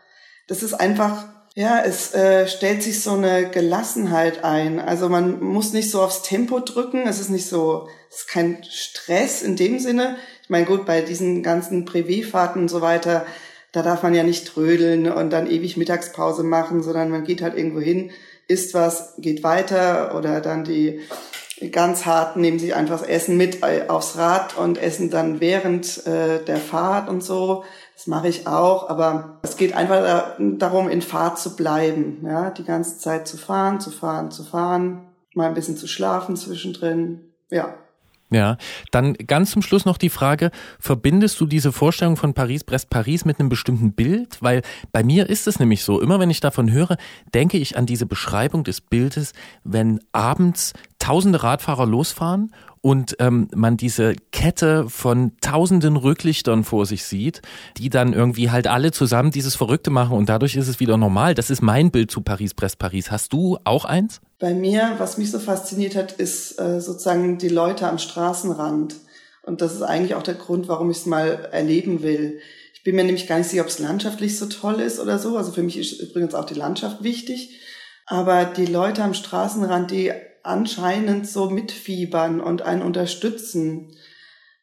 Das 0.47 0.63
ist 0.63 0.75
einfach, 0.75 1.27
ja, 1.55 1.81
es 1.81 2.15
äh, 2.15 2.49
stellt 2.49 2.83
sich 2.83 3.03
so 3.03 3.13
eine 3.13 3.49
Gelassenheit 3.49 4.45
ein. 4.45 4.81
Also 4.81 5.09
man 5.09 5.43
muss 5.43 5.73
nicht 5.73 5.91
so 5.91 6.03
aufs 6.03 6.23
Tempo 6.23 6.61
drücken. 6.61 7.07
Es 7.07 7.21
ist 7.21 7.31
nicht 7.31 7.47
so, 7.47 7.89
es 8.11 8.21
ist 8.21 8.29
kein 8.29 8.63
Stress 8.69 9.43
in 9.43 9.57
dem 9.57 9.79
Sinne. 9.79 10.17
Ich 10.43 10.51
meine, 10.51 10.67
gut, 10.67 10.85
bei 10.85 11.01
diesen 11.01 11.43
ganzen 11.43 11.85
Privéfahrten 11.85 12.63
und 12.63 12.69
so 12.69 12.81
weiter, 12.81 13.25
da 13.73 13.83
darf 13.83 14.03
man 14.03 14.15
ja 14.15 14.23
nicht 14.23 14.47
trödeln 14.47 15.11
und 15.11 15.31
dann 15.31 15.51
ewig 15.51 15.77
Mittagspause 15.77 16.43
machen, 16.43 16.83
sondern 16.83 17.11
man 17.11 17.25
geht 17.25 17.43
halt 17.43 17.57
irgendwo 17.57 17.81
hin, 17.81 18.11
isst 18.47 18.75
was, 18.75 19.15
geht 19.19 19.43
weiter 19.43 20.15
oder 20.17 20.41
dann 20.41 20.65
die 20.65 21.01
ganz 21.71 22.07
harten 22.07 22.41
nehmen 22.41 22.59
sich 22.59 22.75
einfach 22.75 23.01
das 23.01 23.09
Essen 23.09 23.37
mit 23.37 23.63
aufs 23.89 24.17
Rad 24.17 24.57
und 24.57 24.79
essen 24.79 25.11
dann 25.11 25.41
während 25.41 26.07
äh, 26.07 26.45
der 26.45 26.57
Fahrt 26.57 27.09
und 27.09 27.23
so. 27.23 27.65
Das 27.95 28.07
mache 28.07 28.29
ich 28.29 28.47
auch, 28.47 28.89
aber 28.89 29.39
es 29.43 29.57
geht 29.57 29.75
einfach 29.75 30.03
da, 30.03 30.37
darum, 30.39 30.89
in 30.89 31.03
Fahrt 31.03 31.39
zu 31.39 31.55
bleiben, 31.57 32.25
ja, 32.25 32.51
die 32.51 32.65
ganze 32.65 32.99
Zeit 32.99 33.29
zu 33.29 33.37
fahren, 33.37 33.81
zu 33.81 33.91
fahren, 33.91 34.31
zu 34.31 34.43
fahren, 34.43 35.09
mal 35.35 35.47
ein 35.47 35.55
bisschen 35.55 35.77
zu 35.77 35.87
schlafen 35.87 36.37
zwischendrin, 36.37 37.33
ja. 37.51 37.75
Ja, 38.35 38.57
dann 38.91 39.15
ganz 39.15 39.53
zum 39.53 39.63
Schluss 39.63 39.85
noch 39.85 39.97
die 39.97 40.09
Frage, 40.09 40.51
verbindest 40.81 41.41
du 41.41 41.47
diese 41.47 41.71
Vorstellung 41.71 42.17
von 42.17 42.35
Paris, 42.35 42.65
Brest, 42.65 42.91
Paris 42.91 43.25
mit 43.25 43.39
einem 43.39 43.49
bestimmten 43.49 43.93
Bild? 43.93 44.39
Weil 44.41 44.63
bei 44.91 45.05
mir 45.05 45.31
ist 45.31 45.47
es 45.47 45.61
nämlich 45.61 45.85
so, 45.85 46.01
immer 46.01 46.19
wenn 46.19 46.31
ich 46.31 46.41
davon 46.41 46.73
höre, 46.73 46.97
denke 47.33 47.59
ich 47.59 47.79
an 47.79 47.87
diese 47.87 48.07
Beschreibung 48.07 48.65
des 48.65 48.81
Bildes, 48.81 49.35
wenn 49.63 50.01
abends 50.11 50.73
tausende 50.99 51.45
Radfahrer 51.45 51.87
losfahren 51.87 52.53
und 52.85 53.17
ähm, 53.19 53.49
man 53.55 53.79
diese 53.79 54.15
Kette 54.31 54.91
von 54.91 55.33
tausenden 55.41 55.97
Rücklichtern 55.97 56.65
vor 56.65 56.85
sich 56.85 57.05
sieht, 57.05 57.41
die 57.79 57.89
dann 57.89 58.13
irgendwie 58.13 58.51
halt 58.51 58.67
alle 58.67 58.93
zusammen 58.93 59.31
dieses 59.31 59.55
Verrückte 59.55 59.89
machen 59.89 60.15
und 60.15 60.29
dadurch 60.29 60.55
ist 60.55 60.69
es 60.69 60.81
wieder 60.81 60.99
normal. 60.99 61.35
Das 61.35 61.49
ist 61.49 61.63
mein 61.63 61.91
Bild 61.91 62.11
zu 62.11 62.21
Paris, 62.21 62.53
Brest, 62.53 62.79
Paris. 62.79 63.11
Hast 63.11 63.33
du 63.33 63.57
auch 63.65 63.87
eins? 63.87 64.21
Bei 64.39 64.53
mir, 64.53 64.97
was 64.99 65.17
mich 65.17 65.31
so 65.31 65.39
fasziniert 65.39 65.97
hat, 65.97 66.13
ist 66.13 66.61
äh, 66.61 66.83
sozusagen 66.83 67.39
die 67.39 67.49
Leute 67.49 67.89
am 67.89 67.97
Straßenrand. 67.97 68.97
Und 69.45 69.63
das 69.63 69.73
ist 69.73 69.83
eigentlich 69.83 70.15
auch 70.15 70.23
der 70.23 70.35
Grund, 70.35 70.69
warum 70.69 70.91
ich 70.91 70.99
es 70.99 71.07
mal 71.07 71.49
erleben 71.53 72.03
will. 72.03 72.39
Ich 72.75 72.83
bin 72.83 72.97
mir 72.97 73.05
nämlich 73.05 73.27
gar 73.27 73.39
nicht 73.39 73.49
sicher, 73.49 73.63
ob 73.63 73.69
es 73.69 73.79
landschaftlich 73.79 74.39
so 74.39 74.45
toll 74.45 74.81
ist 74.81 75.01
oder 75.01 75.19
so. 75.19 75.39
Also 75.39 75.53
für 75.53 75.63
mich 75.63 75.79
ist 75.79 76.03
übrigens 76.03 76.35
auch 76.35 76.45
die 76.45 76.53
Landschaft 76.53 77.03
wichtig. 77.03 77.59
Aber 78.05 78.45
die 78.45 78.67
Leute 78.67 79.03
am 79.03 79.15
Straßenrand, 79.15 79.91
die 79.91 80.13
anscheinend 80.45 81.27
so 81.27 81.51
mitfiebern 81.51 82.41
und 82.41 82.63
einen 82.63 82.83
unterstützen, 82.83 83.97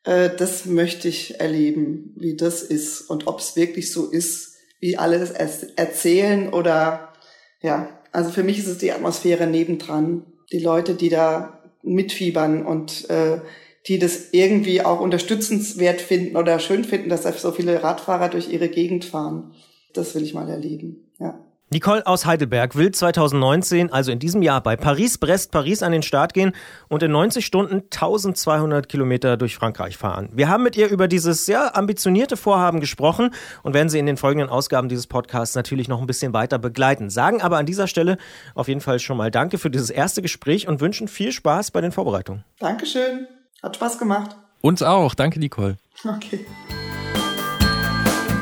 äh, 0.03 0.29
das 0.36 0.65
möchte 0.65 1.07
ich 1.07 1.39
erleben, 1.39 2.13
wie 2.17 2.36
das 2.36 2.61
ist 2.61 3.01
und 3.01 3.27
ob 3.27 3.39
es 3.39 3.55
wirklich 3.55 3.91
so 3.91 4.09
ist, 4.09 4.55
wie 4.79 4.97
alle 4.97 5.17
es 5.17 5.32
erz- 5.32 5.67
erzählen 5.75 6.53
oder 6.53 7.13
ja, 7.61 7.89
also 8.11 8.32
für 8.32 8.43
mich 8.43 8.59
ist 8.59 8.67
es 8.67 8.77
die 8.79 8.91
Atmosphäre 8.91 9.47
nebendran, 9.47 10.25
die 10.51 10.59
Leute, 10.59 10.95
die 10.95 11.09
da 11.09 11.61
mitfiebern 11.84 12.65
und 12.65 13.09
äh, 13.09 13.41
die 13.88 13.97
das 13.97 14.32
irgendwie 14.32 14.82
auch 14.84 14.99
unterstützenswert 14.99 16.01
finden 16.01 16.38
oder 16.38 16.59
schön 16.59 16.84
finden, 16.84 17.09
dass 17.09 17.23
da 17.23 17.34
so 17.34 17.51
viele 17.51 17.82
Radfahrer 17.82 18.29
durch 18.29 18.49
ihre 18.51 18.69
Gegend 18.69 19.05
fahren. 19.05 19.55
Das 19.93 20.13
will 20.13 20.23
ich 20.23 20.34
mal 20.34 20.49
erleben, 20.49 21.11
ja. 21.19 21.43
Nicole 21.74 22.05
aus 22.05 22.26
Heidelberg 22.26 22.76
will 22.76 22.91
2019, 22.91 23.93
also 23.93 24.11
in 24.11 24.19
diesem 24.19 24.41
Jahr, 24.41 24.61
bei 24.61 24.76
Paris, 24.76 25.17
Brest, 25.17 25.51
Paris 25.51 25.82
an 25.84 25.93
den 25.93 26.03
Start 26.03 26.34
gehen 26.34 26.51
und 26.89 27.01
in 27.01 27.13
90 27.13 27.45
Stunden 27.45 27.84
1200 27.89 28.89
Kilometer 28.89 29.38
durch 29.38 29.55
Frankreich 29.55 29.95
fahren. 29.95 30.28
Wir 30.34 30.49
haben 30.49 30.63
mit 30.63 30.76
ihr 30.76 30.89
über 30.89 31.07
dieses 31.07 31.45
sehr 31.45 31.78
ambitionierte 31.78 32.36
Vorhaben 32.36 32.82
gesprochen 32.82 33.34
und 33.63 33.74
werden 33.74 33.88
sie 33.88 33.99
in 33.99 34.05
den 34.05 34.17
folgenden 34.17 34.49
Ausgaben 34.49 34.89
dieses 34.89 35.07
Podcasts 35.07 35.55
natürlich 35.55 35.88
noch 35.88 36.01
ein 36.01 36.07
bisschen 36.07 36.34
weiter 36.34 36.59
begleiten. 36.59 37.09
Sagen 37.09 37.41
aber 37.41 37.57
an 37.57 37.65
dieser 37.65 37.88
Stelle 37.88 38.17
auf 38.53 38.67
jeden 38.67 38.82
Fall 38.82 38.99
schon 38.99 39.15
mal 39.15 39.32
Danke 39.32 39.57
für 39.57 39.69
dieses 39.69 39.89
erste 39.89 40.22
Gespräch 40.22 40.67
und 40.67 40.82
wünschen 40.82 41.07
viel 41.07 41.32
Spaß 41.32 41.72
bei 41.72 41.80
den 41.80 41.93
Vorbereitungen. 41.93 42.43
Dankeschön. 42.59 43.28
Hat 43.63 43.78
Spaß 43.78 43.97
gemacht. 43.97 44.36
Uns 44.59 44.84
auch. 44.84 45.15
Danke, 45.15 45.39
Nicole. 45.39 45.78
Okay. 46.03 46.45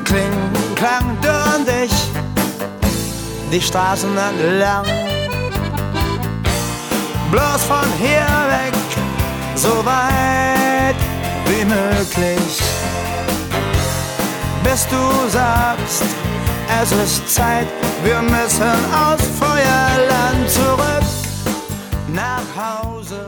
Kling, 0.04 0.32
klang, 0.76 1.18
du 1.22 1.30
und 1.30 1.68
ich, 1.86 2.39
die 3.52 3.62
Straßen 3.62 4.16
entlang. 4.16 4.86
Bloß 7.32 7.64
von 7.64 7.86
hier 8.00 8.28
weg, 8.50 8.74
so 9.56 9.84
weit 9.86 10.96
wie 11.46 11.66
möglich. 11.66 12.60
Bis 14.64 14.88
du 14.88 15.30
sagst, 15.30 16.04
es 16.82 16.92
ist 16.92 17.34
Zeit, 17.34 17.68
wir 18.04 18.22
müssen 18.22 18.94
aus 18.94 19.22
Feuerland 19.40 20.50
zurück 20.50 21.04
nach 22.14 22.44
Hause. 22.56 23.26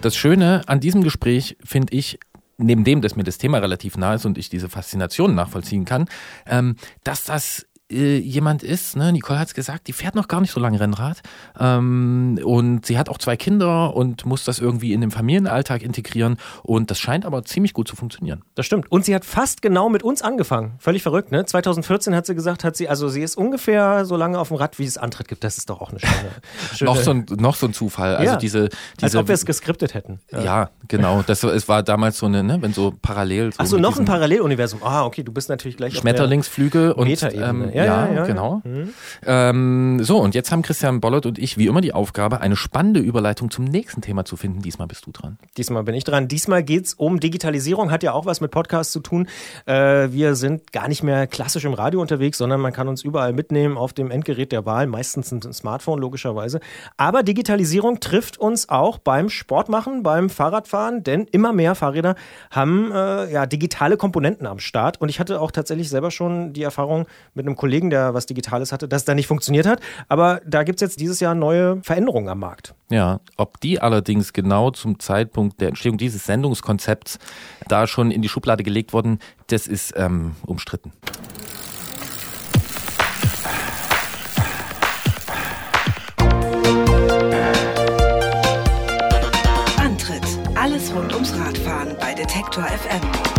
Das 0.00 0.16
Schöne 0.16 0.62
an 0.66 0.80
diesem 0.80 1.02
Gespräch 1.02 1.56
finde 1.64 1.94
ich, 1.94 2.18
neben 2.56 2.84
dem, 2.84 3.02
dass 3.02 3.16
mir 3.16 3.24
das 3.24 3.38
Thema 3.38 3.58
relativ 3.58 3.96
nah 3.96 4.14
ist 4.14 4.24
und 4.24 4.38
ich 4.38 4.48
diese 4.48 4.68
Faszination 4.68 5.34
nachvollziehen 5.34 5.84
kann, 5.84 6.06
ähm, 6.46 6.76
dass 7.04 7.24
das 7.24 7.66
äh, 7.90 8.18
jemand 8.18 8.62
ist, 8.62 8.96
ne, 8.96 9.12
Nicole 9.12 9.38
hat 9.38 9.48
es 9.48 9.54
gesagt, 9.54 9.86
die 9.88 9.92
fährt 9.92 10.14
noch 10.14 10.28
gar 10.28 10.40
nicht 10.40 10.50
so 10.50 10.60
lange 10.60 10.78
Rennrad 10.78 11.22
ähm, 11.58 12.38
und 12.44 12.86
sie 12.86 12.98
hat 12.98 13.08
auch 13.08 13.18
zwei 13.18 13.36
Kinder 13.36 13.94
und 13.96 14.26
muss 14.26 14.44
das 14.44 14.58
irgendwie 14.58 14.92
in 14.92 15.00
den 15.00 15.10
Familienalltag 15.10 15.82
integrieren 15.82 16.36
und 16.62 16.90
das 16.90 16.98
scheint 16.98 17.24
aber 17.24 17.44
ziemlich 17.44 17.72
gut 17.72 17.88
zu 17.88 17.96
funktionieren. 17.96 18.42
Das 18.54 18.66
stimmt. 18.66 18.90
Und 18.92 19.04
sie 19.04 19.14
hat 19.14 19.24
fast 19.24 19.62
genau 19.62 19.88
mit 19.88 20.02
uns 20.02 20.22
angefangen. 20.22 20.72
Völlig 20.78 21.02
verrückt, 21.02 21.32
ne? 21.32 21.44
2014 21.46 22.14
hat 22.14 22.26
sie 22.26 22.34
gesagt, 22.34 22.64
hat 22.64 22.76
sie, 22.76 22.88
also 22.88 23.08
sie 23.08 23.22
ist 23.22 23.36
ungefähr 23.36 24.04
so 24.04 24.16
lange 24.16 24.38
auf 24.38 24.48
dem 24.48 24.56
Rad, 24.58 24.78
wie 24.78 24.84
es 24.84 24.98
Antritt 24.98 25.28
gibt. 25.28 25.42
Das 25.44 25.56
ist 25.58 25.70
doch 25.70 25.80
auch 25.80 25.90
eine 25.90 26.00
schöne. 26.00 26.12
schöne 26.74 26.90
Noch 26.90 26.96
so 26.98 27.10
ein, 27.12 27.26
noch 27.38 27.54
so 27.56 27.66
ein 27.66 27.72
Zufall. 27.72 28.16
Also 28.16 28.32
Ja. 28.32 28.36
diese, 28.36 28.64
als 28.64 28.70
diese 29.02 29.18
ob 29.18 29.28
wir 29.28 29.34
es 29.34 29.46
geskriptet 29.46 29.94
hätten. 29.94 30.20
ja, 30.30 30.70
genau. 30.88 31.22
Das, 31.26 31.42
es 31.42 31.68
war 31.68 31.82
damals 31.82 32.18
so 32.18 32.26
eine, 32.26 32.42
ne, 32.42 32.58
wenn 32.60 32.72
so 32.72 32.92
parallel. 33.00 33.52
So 33.52 33.58
Ach 33.60 33.66
so, 33.66 33.76
mit 33.76 33.82
noch 33.82 33.98
ein 33.98 34.04
Paralleluniversum. 34.04 34.82
Ah, 34.82 35.04
okay, 35.04 35.22
du 35.22 35.32
bist 35.32 35.48
natürlich 35.48 35.76
gleich 35.76 35.92
auf 35.92 35.94
der 35.94 36.00
Schmetterlingsflüge 36.02 36.94
und 36.94 37.08
Metaebene. 37.08 37.66
ähm, 37.72 37.77
Ja, 37.78 38.06
Ja, 38.06 38.06
ja, 38.06 38.14
ja. 38.14 38.24
genau. 38.24 38.62
Ähm, 39.26 39.98
so, 40.02 40.18
und 40.18 40.34
jetzt 40.34 40.52
haben 40.52 40.62
Christian 40.62 41.00
Bollert 41.00 41.26
und 41.26 41.38
ich 41.38 41.58
wie 41.58 41.66
immer 41.66 41.80
die 41.80 41.92
Aufgabe, 41.92 42.40
eine 42.40 42.56
spannende 42.56 43.00
Überleitung 43.00 43.50
zum 43.50 43.64
nächsten 43.64 44.00
Thema 44.00 44.24
zu 44.24 44.36
finden. 44.36 44.60
Diesmal 44.60 44.86
bist 44.86 45.06
du 45.06 45.12
dran. 45.12 45.38
Diesmal 45.56 45.84
bin 45.84 45.94
ich 45.94 46.04
dran. 46.04 46.28
Diesmal 46.28 46.62
geht's 46.62 46.94
um 46.94 47.20
Digitalisierung, 47.20 47.90
hat 47.90 48.02
ja 48.02 48.12
auch 48.12 48.26
was 48.26 48.40
mit 48.40 48.50
Podcasts 48.50 48.92
zu 48.92 49.00
tun. 49.00 49.28
Äh, 49.66 50.08
wir 50.10 50.34
sind 50.34 50.72
gar 50.72 50.88
nicht 50.88 51.02
mehr 51.02 51.26
klassisch 51.26 51.64
im 51.64 51.74
Radio 51.74 52.00
unterwegs, 52.00 52.38
sondern 52.38 52.60
man 52.60 52.72
kann 52.72 52.88
uns 52.88 53.02
überall 53.02 53.32
mitnehmen 53.32 53.76
auf 53.76 53.92
dem 53.92 54.10
Endgerät 54.10 54.52
der 54.52 54.66
Wahl, 54.66 54.86
meistens 54.86 55.32
ein 55.32 55.52
Smartphone 55.52 56.00
logischerweise. 56.00 56.60
Aber 56.96 57.22
Digitalisierung 57.22 58.00
trifft 58.00 58.38
uns 58.38 58.68
auch 58.68 58.98
beim 58.98 59.28
Sportmachen, 59.28 60.02
beim 60.02 60.30
Fahrradfahren, 60.30 61.02
denn 61.02 61.26
immer 61.30 61.52
mehr 61.52 61.74
Fahrräder 61.74 62.14
haben 62.50 62.92
äh, 62.92 63.32
ja 63.32 63.46
digitale 63.46 63.96
Komponenten 63.96 64.46
am 64.46 64.58
Start. 64.58 65.00
Und 65.00 65.08
ich 65.08 65.20
hatte 65.20 65.40
auch 65.40 65.50
tatsächlich 65.50 65.88
selber 65.88 66.10
schon 66.10 66.52
die 66.52 66.62
Erfahrung 66.62 67.06
mit 67.34 67.46
einem 67.46 67.56
Kollegen, 67.56 67.67
der 67.68 68.14
was 68.14 68.26
Digitales 68.26 68.72
hatte, 68.72 68.88
dass 68.88 69.04
da 69.04 69.14
nicht 69.14 69.26
funktioniert 69.26 69.66
hat. 69.66 69.80
Aber 70.08 70.40
da 70.46 70.62
gibt's 70.62 70.80
jetzt 70.80 71.00
dieses 71.00 71.20
Jahr 71.20 71.34
neue 71.34 71.80
Veränderungen 71.82 72.28
am 72.28 72.40
Markt. 72.40 72.74
Ja, 72.90 73.20
ob 73.36 73.60
die 73.60 73.80
allerdings 73.80 74.32
genau 74.32 74.70
zum 74.70 74.98
Zeitpunkt 74.98 75.60
der 75.60 75.68
Entstehung 75.68 75.98
dieses 75.98 76.24
Sendungskonzepts 76.24 77.18
da 77.68 77.86
schon 77.86 78.10
in 78.10 78.22
die 78.22 78.28
Schublade 78.28 78.62
gelegt 78.62 78.92
wurden, 78.92 79.18
das 79.48 79.66
ist 79.66 79.94
ähm, 79.96 80.36
umstritten. 80.46 80.92
Antritt. 89.78 90.22
Alles 90.54 90.94
rund 90.94 91.12
ums 91.14 91.34
Radfahren 91.38 91.96
bei 92.00 92.14
Detektor 92.14 92.64
FM. 92.64 93.37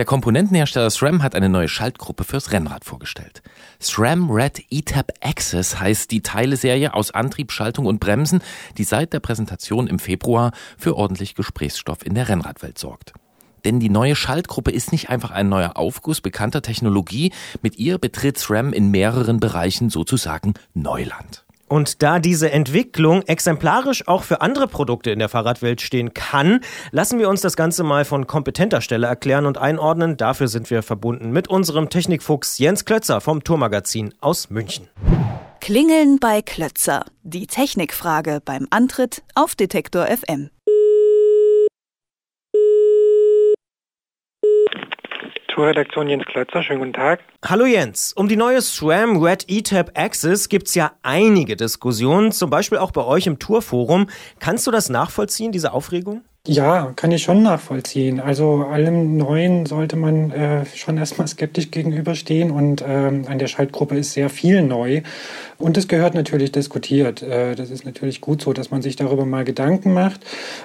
Der 0.00 0.06
Komponentenhersteller 0.06 0.88
SRAM 0.88 1.22
hat 1.22 1.34
eine 1.34 1.50
neue 1.50 1.68
Schaltgruppe 1.68 2.24
fürs 2.24 2.52
Rennrad 2.52 2.86
vorgestellt. 2.86 3.42
SRAM 3.80 4.30
Red 4.30 4.64
ETAP 4.70 5.12
Access 5.20 5.78
heißt 5.78 6.10
die 6.10 6.22
Teileserie 6.22 6.94
aus 6.94 7.10
Antrieb, 7.10 7.52
Schaltung 7.52 7.84
und 7.84 8.00
Bremsen, 8.00 8.40
die 8.78 8.84
seit 8.84 9.12
der 9.12 9.20
Präsentation 9.20 9.88
im 9.88 9.98
Februar 9.98 10.52
für 10.78 10.96
ordentlich 10.96 11.34
Gesprächsstoff 11.34 12.06
in 12.06 12.14
der 12.14 12.30
Rennradwelt 12.30 12.78
sorgt. 12.78 13.12
Denn 13.66 13.78
die 13.78 13.90
neue 13.90 14.16
Schaltgruppe 14.16 14.70
ist 14.70 14.90
nicht 14.90 15.10
einfach 15.10 15.32
ein 15.32 15.50
neuer 15.50 15.76
Aufguss 15.76 16.22
bekannter 16.22 16.62
Technologie, 16.62 17.34
mit 17.60 17.76
ihr 17.76 17.98
betritt 17.98 18.38
SRAM 18.38 18.72
in 18.72 18.90
mehreren 18.90 19.38
Bereichen 19.38 19.90
sozusagen 19.90 20.54
Neuland. 20.72 21.44
Und 21.70 22.02
da 22.02 22.18
diese 22.18 22.50
Entwicklung 22.50 23.22
exemplarisch 23.22 24.08
auch 24.08 24.24
für 24.24 24.40
andere 24.40 24.66
Produkte 24.66 25.12
in 25.12 25.20
der 25.20 25.28
Fahrradwelt 25.28 25.80
stehen 25.80 26.14
kann, 26.14 26.60
lassen 26.90 27.20
wir 27.20 27.28
uns 27.28 27.42
das 27.42 27.56
Ganze 27.56 27.84
mal 27.84 28.04
von 28.04 28.26
kompetenter 28.26 28.80
Stelle 28.80 29.06
erklären 29.06 29.46
und 29.46 29.56
einordnen. 29.56 30.16
Dafür 30.16 30.48
sind 30.48 30.68
wir 30.68 30.82
verbunden 30.82 31.30
mit 31.30 31.46
unserem 31.46 31.88
Technikfuchs 31.88 32.58
Jens 32.58 32.84
Klötzer 32.84 33.20
vom 33.20 33.44
Tourmagazin 33.44 34.12
aus 34.20 34.50
München. 34.50 34.88
Klingeln 35.60 36.18
bei 36.18 36.42
Klötzer. 36.42 37.04
Die 37.22 37.46
Technikfrage 37.46 38.40
beim 38.44 38.66
Antritt 38.70 39.22
auf 39.36 39.54
Detektor 39.54 40.06
FM. 40.06 40.50
Tourredaktion 45.60 46.08
Jens 46.08 46.24
Klötzer, 46.24 46.62
schönen 46.62 46.78
guten 46.78 46.94
Tag. 46.94 47.20
Hallo 47.44 47.66
Jens, 47.66 48.14
um 48.14 48.28
die 48.28 48.36
neue 48.36 48.62
SRAM 48.62 49.22
Red 49.22 49.44
ETAP 49.46 49.90
Access 49.94 50.48
gibt's 50.48 50.74
ja 50.74 50.92
einige 51.02 51.54
Diskussionen, 51.54 52.32
zum 52.32 52.48
Beispiel 52.48 52.78
auch 52.78 52.92
bei 52.92 53.04
euch 53.04 53.26
im 53.26 53.38
Tourforum. 53.38 54.06
Kannst 54.38 54.66
du 54.66 54.70
das 54.70 54.88
nachvollziehen, 54.88 55.52
diese 55.52 55.74
Aufregung? 55.74 56.22
Ja, 56.46 56.94
kann 56.96 57.12
ich 57.12 57.22
schon 57.22 57.42
nachvollziehen. 57.42 58.18
Also 58.18 58.64
allem 58.64 59.18
Neuen 59.18 59.66
sollte 59.66 59.96
man 59.96 60.30
äh, 60.30 60.64
schon 60.74 60.96
erstmal 60.96 61.28
skeptisch 61.28 61.70
gegenüberstehen 61.70 62.50
und 62.50 62.82
ähm, 62.86 63.26
an 63.28 63.38
der 63.38 63.46
Schaltgruppe 63.46 63.98
ist 63.98 64.14
sehr 64.14 64.30
viel 64.30 64.62
neu 64.62 65.02
und 65.60 65.76
es 65.76 65.88
gehört 65.88 66.14
natürlich 66.14 66.52
diskutiert. 66.52 67.22
Äh, 67.22 67.54
das 67.54 67.70
ist 67.70 67.84
natürlich 67.84 68.20
gut 68.20 68.42
so, 68.42 68.52
dass 68.52 68.70
man 68.70 68.82
sich 68.82 68.96
darüber 68.96 69.24
mal 69.24 69.44
Gedanken 69.44 69.92
macht. 69.92 70.20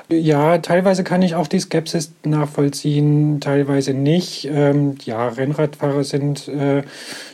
Ja, 0.09 0.57
teilweise 0.57 1.03
kann 1.03 1.21
ich 1.21 1.35
auch 1.35 1.47
die 1.47 1.59
Skepsis 1.59 2.13
nachvollziehen, 2.23 3.39
teilweise 3.41 3.93
nicht. 3.93 4.49
Ähm, 4.51 4.95
ja, 5.05 5.27
Rennradfahrer 5.27 6.03
sind 6.03 6.47
äh, 6.47 6.83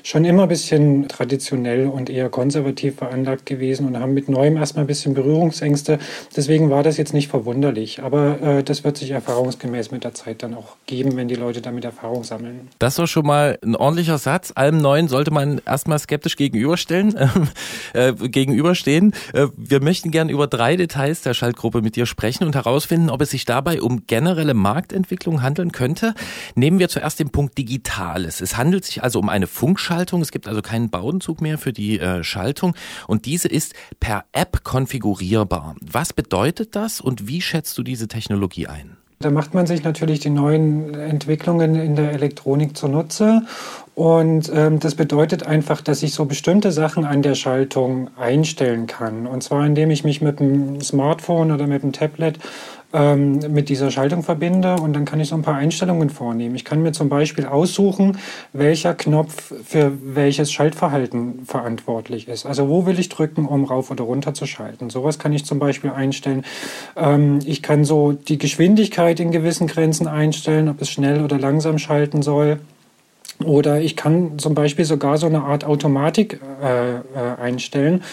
schon 0.04 0.26
immer 0.26 0.44
ein 0.44 0.50
bisschen 0.50 1.08
traditionell 1.08 1.88
und 1.88 2.10
eher 2.10 2.30
konservativ 2.30 2.96
veranlagt 2.96 3.46
gewesen 3.46 3.88
und 3.88 4.00
haben 4.00 4.14
mit 4.14 4.30
Neuem 4.30 4.58
erstmal 4.58 4.86
ein 4.86 4.88
bisschen 4.88 5.14
Berührungsängste. 5.14 6.00
Deswegen 6.36 6.70
war 6.70 6.84
das 6.84 6.98
jetzt 6.98 7.14
nicht 7.14 7.28
verwunderlich. 7.28 8.02
Aber 8.02 8.42
äh, 8.42 8.64
das 8.64 8.84
wird 8.84 8.98
sich 8.98 9.12
erfahrungsgemäß 9.12 9.92
mit 9.92 10.04
der 10.04 10.14
Zeit 10.14 10.44
dann 10.44 10.54
auch 10.54 10.76
geben, 10.86 11.16
wenn 11.16 11.28
die 11.28 11.36
Leute 11.36 11.62
damit 11.62 11.86
Erfahrung 11.86 12.24
sammeln. 12.24 12.70
Das 12.80 12.98
war 12.98 13.08
schon 13.08 13.26
mal 13.26 13.58
ein 13.64 13.76
ordentlicher 13.76 14.18
Satz. 14.18 14.52
Allem 14.56 14.78
Neuen 14.78 15.08
sollte 15.08 15.32
man 15.32 15.62
erstmal 15.66 16.00
skeptisch 16.00 16.36
gegenüberstellen, 16.36 17.16
äh, 17.94 18.14
gegenüberstehen. 18.14 19.14
Äh, 19.34 19.48
wir 19.56 19.82
möchten 19.82 20.12
gern 20.12 20.30
über 20.30 20.48
drei 20.48 20.76
Details 20.76 21.22
der 21.22 21.34
Schaltgruppe 21.34 21.82
mit 21.82 21.96
dir 21.96 22.06
sprechen 22.06 22.44
und 22.44 22.56
herausfinden, 22.56 23.10
ob 23.10 23.22
es 23.22 23.32
sich 23.32 23.46
dabei 23.46 23.82
um 23.82 24.08
generelle 24.08 24.54
Marktentwicklung 24.54 25.42
handeln 25.42 25.72
könnte. 25.72 26.14
Nehmen 26.56 26.80
wir 26.80 26.90
zuerst 26.90 27.20
den 27.20 27.30
Punkt 27.30 27.58
Digitales. 27.58 28.42
Es 28.42 28.58
handelt 28.58 28.86
sich 28.86 29.04
also 29.04 29.20
um 29.20 29.30
eine 29.30 29.48
Funkschaltung. 29.48 30.22
Es 30.22 30.32
gibt 30.32 30.48
also 30.48 30.62
keinen 30.62 30.90
Bowdenzug 30.90 31.42
mehr 31.42 31.58
für 31.58 31.74
die 31.74 32.00
äh, 32.00 32.24
Schaltung 32.24 32.76
und 33.08 33.26
diese 33.26 33.48
ist 33.48 33.74
per 34.00 34.26
App 34.32 34.64
konfigurierbar. 34.64 35.76
Was 35.82 36.14
bedeutet 36.14 36.76
das 36.76 37.02
und 37.02 37.28
wie 37.28 37.42
schätzt 37.42 37.78
du 37.78 37.84
diese 37.84 38.08
Technologie 38.08 38.68
ein? 38.68 38.98
Da 39.22 39.30
macht 39.30 39.54
man 39.54 39.68
sich 39.68 39.84
natürlich 39.84 40.20
die 40.20 40.32
neuen 40.32 40.96
Entwicklungen 40.96 41.76
in 41.76 41.96
der 41.96 42.12
Elektronik 42.12 42.76
zunutze. 42.76 43.44
Und 43.94 44.52
ähm, 44.54 44.80
das 44.80 44.96
bedeutet 44.96 45.46
einfach, 45.46 45.82
dass 45.82 46.02
ich 46.02 46.14
so 46.14 46.26
bestimmte 46.26 46.72
Sachen 46.72 47.06
an 47.06 47.22
der 47.22 47.36
Schaltung 47.36 48.10
einstellen 48.18 48.88
kann. 48.88 49.28
Und 49.28 49.44
zwar 49.44 49.66
indem 49.66 49.92
ich 49.92 50.04
mich 50.04 50.22
mit 50.22 50.40
dem 50.40 50.82
Smartphone 50.82 51.52
oder 51.52 51.68
mit 51.68 51.84
dem 51.84 51.92
Tablet 51.92 52.40
ähm, 52.94 53.40
mit 53.50 53.70
dieser 53.70 53.92
Schaltung 53.92 54.24
verbinde 54.24 54.76
und 54.76 54.94
dann 54.94 55.06
kann 55.06 55.20
ich 55.20 55.30
so 55.30 55.36
ein 55.36 55.42
paar 55.42 55.56
Einstellungen 55.56 56.10
vornehmen. 56.10 56.56
Ich 56.56 56.66
kann 56.66 56.82
mir 56.82 56.92
zum 56.92 57.10
Beispiel 57.10 57.46
aussuchen, 57.46 58.18
welcher 58.54 58.94
Knopf 58.94 59.54
für 59.66 59.92
welches 60.04 60.52
Schaltverhalten 60.52 61.46
verantwortlich 61.46 62.28
ist. 62.28 62.46
Also 62.46 62.70
wo 62.70 62.86
will 62.86 63.00
ich 63.00 63.10
drücken, 63.10 63.46
um 63.46 63.64
rauf 63.64 63.92
oder 63.92 64.04
runter 64.04 64.34
zu 64.34 64.46
schalten. 64.46 64.90
Sowas 64.90 65.20
kann 65.20 65.34
ich 65.34 65.46
zum 65.46 65.60
Beispiel 65.60 65.92
einstellen. 65.92 66.44
Ähm, 66.96 67.40
ich 67.46 67.62
kann 67.62 67.86
so 67.86 68.12
die 68.14 68.38
Geschwindigkeit 68.38 69.20
in 69.20 69.32
gewissen 69.32 69.68
Grenzen 69.68 70.08
einstellen, 70.08 70.70
ob 70.70 70.82
es 70.82 70.90
schnell 70.90 71.24
oder 71.24 71.40
langsam 71.40 71.78
schalten 71.78 72.22
soll. 72.22 72.60
Oder 73.44 73.82
ich 73.82 73.96
kann 73.96 74.40
zum 74.40 74.54
Beispiel 74.54 74.86
sogar 74.86 75.18
so 75.18 75.28
eine 75.28 75.44
Art 75.44 75.66
Automatik 75.66 76.40
äh, 76.62 76.96
äh, 76.96 77.02
einstellen, 77.42 78.04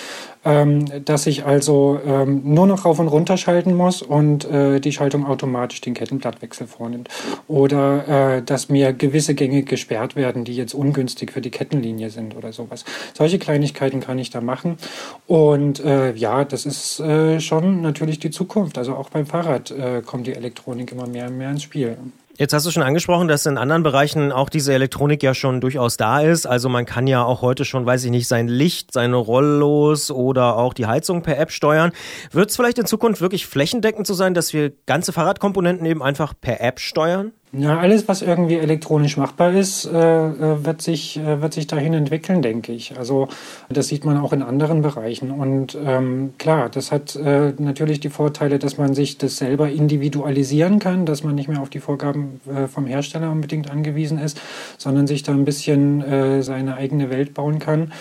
ähm, 0.44 1.04
dass 1.04 1.26
ich 1.26 1.44
also 1.44 2.00
ähm, 2.06 2.42
nur 2.44 2.66
noch 2.66 2.84
rauf 2.84 2.98
und 2.98 3.08
runter 3.08 3.36
schalten 3.36 3.74
muss 3.74 4.02
und 4.02 4.44
äh, 4.44 4.80
die 4.80 4.92
Schaltung 4.92 5.26
automatisch 5.26 5.80
den 5.80 5.94
Kettenblattwechsel 5.94 6.66
vornimmt. 6.66 7.08
Oder 7.48 8.36
äh, 8.36 8.42
dass 8.42 8.68
mir 8.68 8.92
gewisse 8.92 9.34
Gänge 9.34 9.62
gesperrt 9.62 10.16
werden, 10.16 10.44
die 10.44 10.54
jetzt 10.54 10.74
ungünstig 10.74 11.32
für 11.32 11.40
die 11.40 11.50
Kettenlinie 11.50 12.10
sind 12.10 12.36
oder 12.36 12.52
sowas. 12.52 12.84
Solche 13.14 13.38
Kleinigkeiten 13.38 14.00
kann 14.00 14.18
ich 14.18 14.30
da 14.30 14.40
machen. 14.40 14.78
Und 15.26 15.84
äh, 15.84 16.14
ja, 16.14 16.44
das 16.44 16.66
ist 16.66 17.00
äh, 17.00 17.40
schon 17.40 17.82
natürlich 17.82 18.18
die 18.18 18.30
Zukunft. 18.30 18.78
Also 18.78 18.94
auch 18.94 19.10
beim 19.10 19.26
Fahrrad 19.26 19.74
kommt 20.06 20.26
die 20.26 20.34
Elektronik 20.34 20.92
immer 20.92 21.06
mehr 21.06 21.26
und 21.26 21.38
mehr 21.38 21.50
ins 21.50 21.62
Spiel. 21.62 21.96
Jetzt 22.38 22.52
hast 22.52 22.64
du 22.64 22.70
schon 22.70 22.84
angesprochen, 22.84 23.26
dass 23.26 23.46
in 23.46 23.58
anderen 23.58 23.82
Bereichen 23.82 24.30
auch 24.30 24.48
diese 24.48 24.72
Elektronik 24.72 25.24
ja 25.24 25.34
schon 25.34 25.60
durchaus 25.60 25.96
da 25.96 26.20
ist. 26.20 26.46
Also 26.46 26.68
man 26.68 26.86
kann 26.86 27.08
ja 27.08 27.24
auch 27.24 27.42
heute 27.42 27.64
schon, 27.64 27.84
weiß 27.84 28.04
ich 28.04 28.12
nicht, 28.12 28.28
sein 28.28 28.46
Licht, 28.46 28.92
seine 28.92 29.16
Rollos 29.16 30.12
oder 30.12 30.56
auch 30.56 30.72
die 30.72 30.86
Heizung 30.86 31.22
per 31.22 31.36
App 31.36 31.50
steuern. 31.50 31.90
Wird 32.30 32.50
es 32.50 32.54
vielleicht 32.54 32.78
in 32.78 32.86
Zukunft 32.86 33.20
wirklich 33.20 33.48
flächendeckend 33.48 34.06
so 34.06 34.14
sein, 34.14 34.34
dass 34.34 34.52
wir 34.52 34.70
ganze 34.86 35.12
Fahrradkomponenten 35.12 35.84
eben 35.84 36.00
einfach 36.00 36.32
per 36.40 36.60
App 36.60 36.78
steuern? 36.78 37.32
Ja, 37.52 37.78
alles, 37.78 38.08
was 38.08 38.20
irgendwie 38.20 38.56
elektronisch 38.56 39.16
machbar 39.16 39.54
ist, 39.54 39.86
äh, 39.86 40.26
äh, 40.28 40.64
wird, 40.66 40.82
sich, 40.82 41.16
äh, 41.16 41.40
wird 41.40 41.54
sich 41.54 41.66
dahin 41.66 41.94
entwickeln, 41.94 42.42
denke 42.42 42.72
ich. 42.72 42.98
Also 42.98 43.28
das 43.70 43.88
sieht 43.88 44.04
man 44.04 44.18
auch 44.18 44.34
in 44.34 44.42
anderen 44.42 44.82
Bereichen. 44.82 45.30
Und 45.30 45.76
ähm, 45.82 46.34
klar, 46.36 46.68
das 46.68 46.92
hat 46.92 47.16
äh, 47.16 47.54
natürlich 47.58 48.00
die 48.00 48.10
Vorteile, 48.10 48.58
dass 48.58 48.76
man 48.76 48.92
sich 48.92 49.16
das 49.16 49.38
selber 49.38 49.70
individualisieren 49.70 50.78
kann, 50.78 51.06
dass 51.06 51.24
man 51.24 51.34
nicht 51.34 51.48
mehr 51.48 51.62
auf 51.62 51.70
die 51.70 51.80
Vorgaben 51.80 52.42
äh, 52.54 52.66
vom 52.66 52.86
Hersteller 52.86 53.30
unbedingt 53.30 53.70
angewiesen 53.70 54.18
ist, 54.18 54.38
sondern 54.76 55.06
sich 55.06 55.22
da 55.22 55.32
ein 55.32 55.46
bisschen 55.46 56.02
äh, 56.02 56.42
seine 56.42 56.76
eigene 56.76 57.08
Welt 57.08 57.32
bauen 57.32 57.60
kann. 57.60 57.92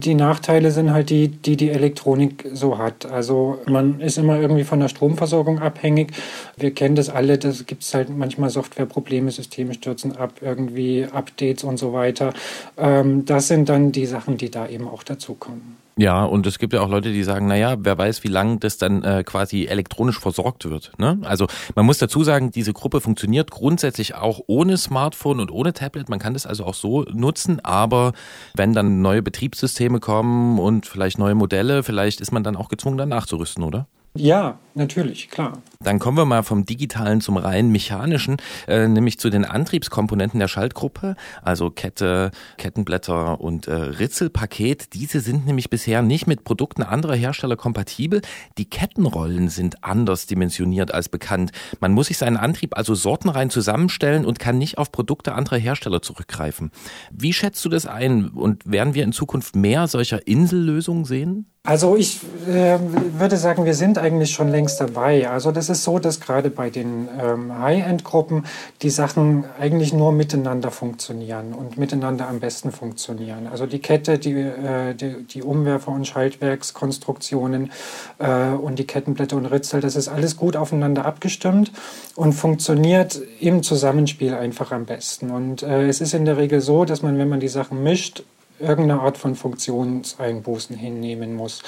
Die 0.00 0.14
Nachteile 0.14 0.72
sind 0.72 0.92
halt 0.92 1.10
die, 1.10 1.28
die 1.28 1.56
die 1.56 1.70
Elektronik 1.70 2.48
so 2.52 2.78
hat. 2.78 3.06
Also 3.06 3.60
man 3.66 4.00
ist 4.00 4.18
immer 4.18 4.40
irgendwie 4.40 4.64
von 4.64 4.80
der 4.80 4.88
Stromversorgung 4.88 5.60
abhängig. 5.60 6.12
Wir 6.56 6.72
kennen 6.72 6.96
das 6.96 7.08
alle, 7.08 7.38
das 7.38 7.66
gibt 7.66 7.84
es 7.84 7.94
halt 7.94 8.10
manchmal 8.10 8.50
Software 8.50 8.86
Probleme, 8.96 9.30
Systeme 9.30 9.74
stürzen 9.74 10.16
ab, 10.16 10.40
irgendwie 10.40 11.04
Updates 11.04 11.64
und 11.64 11.76
so 11.76 11.92
weiter. 11.92 12.32
Ähm, 12.78 13.26
das 13.26 13.48
sind 13.48 13.68
dann 13.68 13.92
die 13.92 14.06
Sachen, 14.06 14.38
die 14.38 14.50
da 14.50 14.66
eben 14.66 14.88
auch 14.88 15.02
dazukommen. 15.02 15.76
Ja, 15.98 16.24
und 16.24 16.46
es 16.46 16.58
gibt 16.58 16.72
ja 16.72 16.80
auch 16.80 16.88
Leute, 16.88 17.12
die 17.12 17.22
sagen, 17.22 17.46
naja, 17.46 17.76
wer 17.78 17.98
weiß, 17.98 18.24
wie 18.24 18.28
lange 18.28 18.56
das 18.56 18.78
dann 18.78 19.02
äh, 19.02 19.22
quasi 19.22 19.66
elektronisch 19.66 20.18
versorgt 20.18 20.64
wird. 20.64 20.92
Ne? 20.96 21.18
Also 21.24 21.46
man 21.74 21.84
muss 21.84 21.98
dazu 21.98 22.24
sagen, 22.24 22.50
diese 22.50 22.72
Gruppe 22.72 23.02
funktioniert 23.02 23.50
grundsätzlich 23.50 24.14
auch 24.14 24.40
ohne 24.46 24.78
Smartphone 24.78 25.40
und 25.40 25.50
ohne 25.50 25.74
Tablet. 25.74 26.08
Man 26.08 26.18
kann 26.18 26.32
das 26.32 26.46
also 26.46 26.64
auch 26.64 26.74
so 26.74 27.02
nutzen, 27.12 27.60
aber 27.62 28.14
wenn 28.54 28.72
dann 28.72 29.02
neue 29.02 29.20
Betriebssysteme 29.20 30.00
kommen 30.00 30.58
und 30.58 30.86
vielleicht 30.86 31.18
neue 31.18 31.34
Modelle, 31.34 31.82
vielleicht 31.82 32.22
ist 32.22 32.32
man 32.32 32.44
dann 32.44 32.56
auch 32.56 32.70
gezwungen, 32.70 32.96
dann 32.96 33.10
nachzurüsten, 33.10 33.62
oder? 33.62 33.88
Ja, 34.20 34.58
natürlich, 34.74 35.28
klar. 35.30 35.62
Dann 35.80 35.98
kommen 35.98 36.16
wir 36.16 36.24
mal 36.24 36.42
vom 36.42 36.64
digitalen 36.64 37.20
zum 37.20 37.36
rein 37.36 37.70
mechanischen, 37.70 38.36
äh, 38.66 38.88
nämlich 38.88 39.18
zu 39.18 39.30
den 39.30 39.44
Antriebskomponenten 39.44 40.40
der 40.40 40.48
Schaltgruppe, 40.48 41.16
also 41.42 41.70
Kette, 41.70 42.30
Kettenblätter 42.56 43.40
und 43.40 43.68
äh, 43.68 43.74
Ritzelpaket. 43.74 44.94
Diese 44.94 45.20
sind 45.20 45.46
nämlich 45.46 45.70
bisher 45.70 46.02
nicht 46.02 46.26
mit 46.26 46.44
Produkten 46.44 46.82
anderer 46.82 47.14
Hersteller 47.14 47.56
kompatibel. 47.56 48.22
Die 48.58 48.68
Kettenrollen 48.68 49.48
sind 49.48 49.84
anders 49.84 50.26
dimensioniert 50.26 50.92
als 50.92 51.08
bekannt. 51.08 51.52
Man 51.80 51.92
muss 51.92 52.08
sich 52.08 52.18
seinen 52.18 52.36
Antrieb 52.36 52.76
also 52.76 52.94
sortenrein 52.94 53.50
zusammenstellen 53.50 54.24
und 54.24 54.38
kann 54.38 54.58
nicht 54.58 54.78
auf 54.78 54.92
Produkte 54.92 55.34
anderer 55.34 55.58
Hersteller 55.58 56.02
zurückgreifen. 56.02 56.70
Wie 57.12 57.32
schätzt 57.32 57.64
du 57.64 57.68
das 57.68 57.86
ein 57.86 58.28
und 58.28 58.70
werden 58.70 58.94
wir 58.94 59.04
in 59.04 59.12
Zukunft 59.12 59.56
mehr 59.56 59.86
solcher 59.88 60.26
Insellösungen 60.26 61.04
sehen? 61.04 61.46
Also 61.66 61.96
ich 61.96 62.20
äh, 62.48 62.78
würde 63.18 63.36
sagen, 63.36 63.64
wir 63.64 63.74
sind 63.74 63.98
eigentlich 63.98 64.30
schon 64.30 64.48
längst 64.48 64.80
dabei. 64.80 65.28
Also 65.28 65.50
das 65.50 65.68
ist 65.68 65.82
so, 65.82 65.98
dass 65.98 66.20
gerade 66.20 66.48
bei 66.48 66.70
den 66.70 67.08
ähm, 67.20 67.58
High-End-Gruppen 67.58 68.44
die 68.82 68.90
Sachen 68.90 69.44
eigentlich 69.58 69.92
nur 69.92 70.12
miteinander 70.12 70.70
funktionieren 70.70 71.52
und 71.52 71.76
miteinander 71.76 72.28
am 72.28 72.38
besten 72.38 72.70
funktionieren. 72.70 73.48
Also 73.50 73.66
die 73.66 73.80
Kette, 73.80 74.18
die, 74.18 74.34
äh, 74.34 74.94
die, 74.94 75.24
die 75.24 75.42
Umwerfer- 75.42 75.90
und 75.90 76.06
Schaltwerkskonstruktionen 76.06 77.72
äh, 78.20 78.50
und 78.50 78.78
die 78.78 78.86
Kettenblätter 78.86 79.36
und 79.36 79.46
Ritzel, 79.46 79.80
das 79.80 79.96
ist 79.96 80.06
alles 80.06 80.36
gut 80.36 80.56
aufeinander 80.56 81.04
abgestimmt 81.04 81.72
und 82.14 82.32
funktioniert 82.32 83.20
im 83.40 83.64
Zusammenspiel 83.64 84.34
einfach 84.34 84.70
am 84.70 84.84
besten. 84.84 85.32
Und 85.32 85.64
äh, 85.64 85.88
es 85.88 86.00
ist 86.00 86.14
in 86.14 86.26
der 86.26 86.36
Regel 86.36 86.60
so, 86.60 86.84
dass 86.84 87.02
man, 87.02 87.18
wenn 87.18 87.28
man 87.28 87.40
die 87.40 87.48
Sachen 87.48 87.82
mischt, 87.82 88.22
irgendeine 88.58 89.00
Art 89.00 89.18
von 89.18 89.34
Funktionseinbußen 89.34 90.76
hinnehmen 90.76 91.34
muss. 91.34 91.62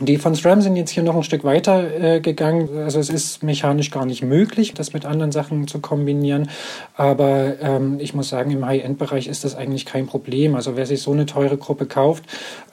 Die 0.00 0.16
von 0.16 0.34
SRAM 0.34 0.62
sind 0.62 0.76
jetzt 0.76 0.90
hier 0.90 1.02
noch 1.02 1.14
ein 1.14 1.22
Stück 1.22 1.44
weiter 1.44 2.00
äh, 2.00 2.20
gegangen. 2.20 2.68
Also 2.78 2.98
es 2.98 3.10
ist 3.10 3.42
mechanisch 3.42 3.90
gar 3.90 4.06
nicht 4.06 4.22
möglich, 4.22 4.74
das 4.74 4.92
mit 4.92 5.04
anderen 5.04 5.32
Sachen 5.32 5.68
zu 5.68 5.80
kombinieren. 5.80 6.48
Aber 6.96 7.60
ähm, 7.60 7.98
ich 8.00 8.14
muss 8.14 8.28
sagen, 8.28 8.50
im 8.50 8.64
High-End-Bereich 8.64 9.26
ist 9.26 9.44
das 9.44 9.54
eigentlich 9.54 9.86
kein 9.86 10.06
Problem. 10.06 10.54
Also 10.54 10.76
wer 10.76 10.86
sich 10.86 11.02
so 11.02 11.12
eine 11.12 11.26
teure 11.26 11.56
Gruppe 11.56 11.86
kauft, 11.86 12.24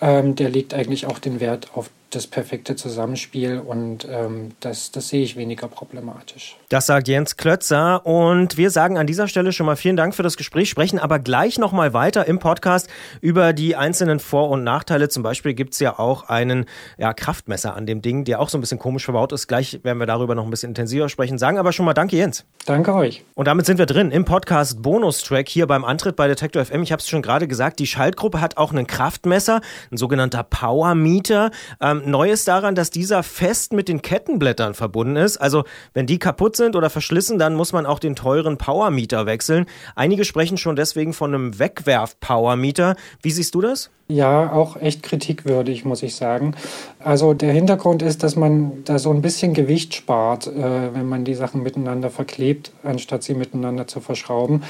ähm, 0.02 0.36
der 0.36 0.50
legt 0.50 0.74
eigentlich 0.74 1.06
auch 1.06 1.20
den 1.20 1.40
Wert 1.40 1.70
auf 1.76 1.90
das 2.12 2.28
perfekte 2.28 2.76
Zusammenspiel 2.76 3.60
und 3.60 4.08
ähm, 4.10 4.52
das, 4.60 4.92
das 4.92 5.10
sehe 5.10 5.22
ich 5.22 5.36
weniger 5.36 5.68
problematisch. 5.68 6.58
Das 6.70 6.88
sagt 6.88 7.08
Jens 7.08 7.38
Klötzer 7.38 8.06
und 8.06 8.58
wir 8.58 8.72
sagen 8.72 8.98
an 8.98 9.08
dieser 9.08 9.28
Stelle 9.28 9.52
schon 9.52 9.66
mal 9.66 9.76
vielen 9.76 9.96
Dank 9.96 10.16
für 10.16 10.24
das 10.24 10.38
Gespräch, 10.38 10.70
sprechen 10.70 11.00
aber 11.00 11.20
gleich 11.20 11.60
nochmal 11.60 11.94
weiter 11.94 12.26
im 12.26 12.40
Podcast 12.40 12.90
über 13.22 13.54
die 13.54 13.76
einzelnen 13.76 14.20
Vor- 14.20 14.50
und 14.50 14.64
Nachteile. 14.64 15.10
Zum 15.10 15.24
Beispiel 15.24 15.54
gibt 15.54 15.74
es 15.74 15.80
ja 15.80 16.00
auch 16.00 16.30
einen 16.30 16.66
ja, 16.98 17.14
Kraftmesser 17.14 17.76
an 17.76 17.86
dem 17.86 18.02
Ding, 18.02 18.26
der 18.26 18.40
auch 18.40 18.50
so 18.50 18.58
ein 18.58 18.62
bisschen 18.62 18.80
komisch 18.80 19.06
verbaut 19.06 19.32
ist. 19.32 19.48
Gleich 19.48 19.84
werden 19.84 20.00
wir 20.00 20.08
darüber 20.08 20.36
noch 20.36 20.46
ein 20.46 20.50
bisschen 20.52 20.72
intensiver 20.72 21.10
sprechen. 21.10 21.38
Sagen 21.38 21.58
aber 21.58 21.72
schon 21.72 21.86
mal 21.86 21.94
Danke, 21.94 22.16
Jens. 22.16 22.46
Danke 22.66 22.94
euch. 22.94 23.24
Und 23.36 23.48
damit 23.48 23.66
sind 23.66 23.78
wir 23.78 23.86
drin 23.86 24.12
im 24.12 24.26
Podcast 24.26 24.82
Bonustrack 24.82 25.48
hier 25.48 25.68
beim 25.68 25.86
Antritt 25.86 26.16
bei 26.16 26.28
Detektor 26.28 26.64
FM. 26.64 26.84
Ich 26.84 26.92
habe 26.92 27.02
es 27.02 27.10
schon 27.10 27.22
gerade 27.22 27.48
gesagt, 27.48 27.80
die 27.80 27.88
Schaltgruppe 27.88 28.42
hat 28.42 28.58
auch 28.58 28.72
einen 28.72 28.88
Kraftmesser, 28.88 29.62
ein 29.92 29.98
sogenannter 29.98 30.44
Power 30.44 30.96
Meter. 30.96 31.52
Ähm, 31.82 31.99
neu 32.06 32.32
ist 32.32 32.48
daran, 32.48 32.76
dass 32.76 32.90
dieser 32.90 33.24
fest 33.24 33.74
mit 33.74 33.88
den 33.88 34.02
Kettenblättern 34.02 34.74
verbunden 34.74 35.16
ist. 35.16 35.38
Also 35.38 35.64
wenn 35.94 36.06
die 36.06 36.20
kaputt 36.20 36.56
sind 36.56 36.76
oder 36.76 36.90
verschlissen, 36.90 37.40
dann 37.40 37.56
muss 37.56 37.74
man 37.74 37.86
auch 37.86 38.00
den 38.00 38.16
teuren 38.16 38.58
Power 38.58 38.92
Meter 38.92 39.26
wechseln. 39.26 39.66
Einige 39.96 40.26
sprechen 40.26 40.58
schon 40.58 40.76
deswegen 40.76 41.14
von 41.14 41.34
einem 41.34 41.60
Wegwerf-Power 41.60 42.56
Meter. 42.56 42.96
Wie 43.22 43.32
siehst 43.32 43.56
du 43.56 43.62
das? 43.62 43.90
Ja, 44.12 44.52
auch 44.54 44.76
echt 44.76 45.04
kritikwürdig, 45.04 45.86
muss 45.86 46.02
ich 46.02 46.16
sagen. 46.16 46.56
Also 46.98 47.36
der 47.36 47.54
Hintergrund 47.54 48.02
ist, 48.02 48.24
dass 48.24 48.36
man 48.36 48.84
da 48.84 48.98
so 48.98 49.12
ein 49.12 49.22
bisschen 49.22 49.54
Gewicht 49.54 49.94
spart, 49.94 50.48
äh, 50.48 50.96
wenn 50.96 51.08
man 51.08 51.26
die 51.26 51.36
Sachen 51.36 51.62
miteinander 51.62 52.10
verklebt, 52.10 52.72
anstatt 52.84 53.22
sie 53.22 53.36
miteinander 53.36 53.86
zu 53.86 54.00
verschrauben. 54.00 54.64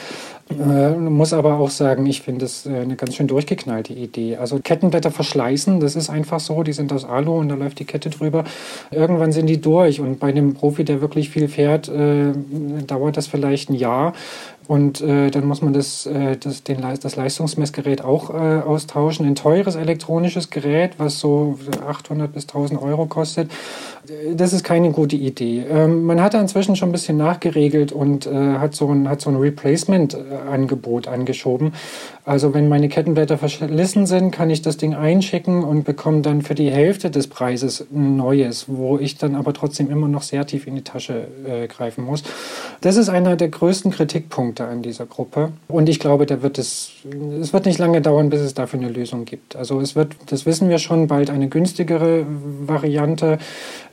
Äh, 0.49 0.89
muss 0.89 1.31
aber 1.31 1.57
auch 1.57 1.69
sagen, 1.69 2.05
ich 2.05 2.21
finde 2.21 2.43
es 2.43 2.65
äh, 2.65 2.79
eine 2.79 2.97
ganz 2.97 3.15
schön 3.15 3.27
durchgeknallte 3.27 3.93
Idee. 3.93 4.35
Also 4.35 4.59
Kettenblätter 4.59 5.09
verschleißen, 5.09 5.79
das 5.79 5.95
ist 5.95 6.09
einfach 6.09 6.41
so, 6.41 6.61
die 6.63 6.73
sind 6.73 6.91
aus 6.91 7.05
Alu 7.05 7.37
und 7.37 7.47
da 7.47 7.55
läuft 7.55 7.79
die 7.79 7.85
Kette 7.85 8.09
drüber. 8.09 8.43
Irgendwann 8.91 9.31
sind 9.31 9.47
die 9.47 9.61
durch 9.61 10.01
und 10.01 10.19
bei 10.19 10.27
einem 10.27 10.53
Profi, 10.53 10.83
der 10.83 10.99
wirklich 10.99 11.29
viel 11.29 11.47
fährt, 11.47 11.87
äh, 11.87 12.33
dauert 12.85 13.15
das 13.15 13.27
vielleicht 13.27 13.69
ein 13.69 13.75
Jahr. 13.75 14.13
Und 14.69 15.01
äh, 15.01 15.31
dann 15.31 15.47
muss 15.47 15.63
man 15.63 15.73
das, 15.73 16.05
äh, 16.05 16.37
das, 16.37 16.63
den, 16.63 16.85
das 17.01 17.15
Leistungsmessgerät 17.15 18.03
auch 18.03 18.29
äh, 18.29 18.59
austauschen. 18.59 19.25
Ein 19.25 19.33
teures 19.33 19.73
elektronisches 19.73 20.51
Gerät, 20.51 20.91
was 20.99 21.19
so 21.19 21.57
800 21.87 22.31
bis 22.31 22.43
1000 22.43 22.79
Euro 22.79 23.07
kostet, 23.07 23.49
das 24.31 24.53
ist 24.53 24.63
keine 24.63 24.91
gute 24.91 25.15
Idee. 25.15 25.65
Ähm, 25.67 26.03
man 26.03 26.21
hat 26.21 26.35
da 26.35 26.41
inzwischen 26.41 26.75
schon 26.75 26.89
ein 26.89 26.91
bisschen 26.91 27.17
nachgeregelt 27.17 27.91
und 27.91 28.27
äh, 28.27 28.57
hat 28.59 28.75
so 28.75 28.91
ein, 28.91 29.09
hat 29.09 29.21
so 29.21 29.31
ein 29.31 29.37
Replacement-Angebot 29.37 31.07
angeschoben. 31.07 31.73
Also 32.25 32.53
wenn 32.53 32.67
meine 32.67 32.89
Kettenblätter 32.89 33.37
verschlissen 33.37 34.05
sind, 34.05 34.31
kann 34.31 34.49
ich 34.49 34.61
das 34.61 34.77
Ding 34.77 34.93
einschicken 34.93 35.63
und 35.63 35.83
bekomme 35.83 36.21
dann 36.21 36.41
für 36.41 36.55
die 36.55 36.69
Hälfte 36.69 37.09
des 37.09 37.27
Preises 37.27 37.87
ein 37.91 38.17
neues, 38.17 38.65
wo 38.67 38.97
ich 38.97 39.17
dann 39.17 39.35
aber 39.35 39.53
trotzdem 39.53 39.89
immer 39.89 40.07
noch 40.07 40.21
sehr 40.21 40.45
tief 40.45 40.67
in 40.67 40.75
die 40.75 40.83
Tasche 40.83 41.27
äh, 41.47 41.67
greifen 41.67 42.03
muss. 42.03 42.23
Das 42.81 42.97
ist 42.97 43.09
einer 43.09 43.35
der 43.35 43.49
größten 43.49 43.91
Kritikpunkte 43.91 44.65
an 44.65 44.81
dieser 44.81 45.05
Gruppe. 45.05 45.51
Und 45.67 45.89
ich 45.89 45.99
glaube, 45.99 46.25
da 46.25 46.41
wird 46.41 46.57
es, 46.57 46.91
es 47.41 47.51
wird 47.53 47.65
nicht 47.65 47.79
lange 47.79 48.01
dauern, 48.01 48.29
bis 48.29 48.41
es 48.41 48.53
dafür 48.53 48.79
eine 48.79 48.89
Lösung 48.89 49.25
gibt. 49.25 49.55
Also 49.55 49.79
es 49.79 49.95
wird, 49.95 50.15
das 50.27 50.45
wissen 50.45 50.69
wir 50.69 50.77
schon, 50.77 51.07
bald 51.07 51.29
eine 51.29 51.49
günstigere 51.49 52.25
Variante 52.27 53.39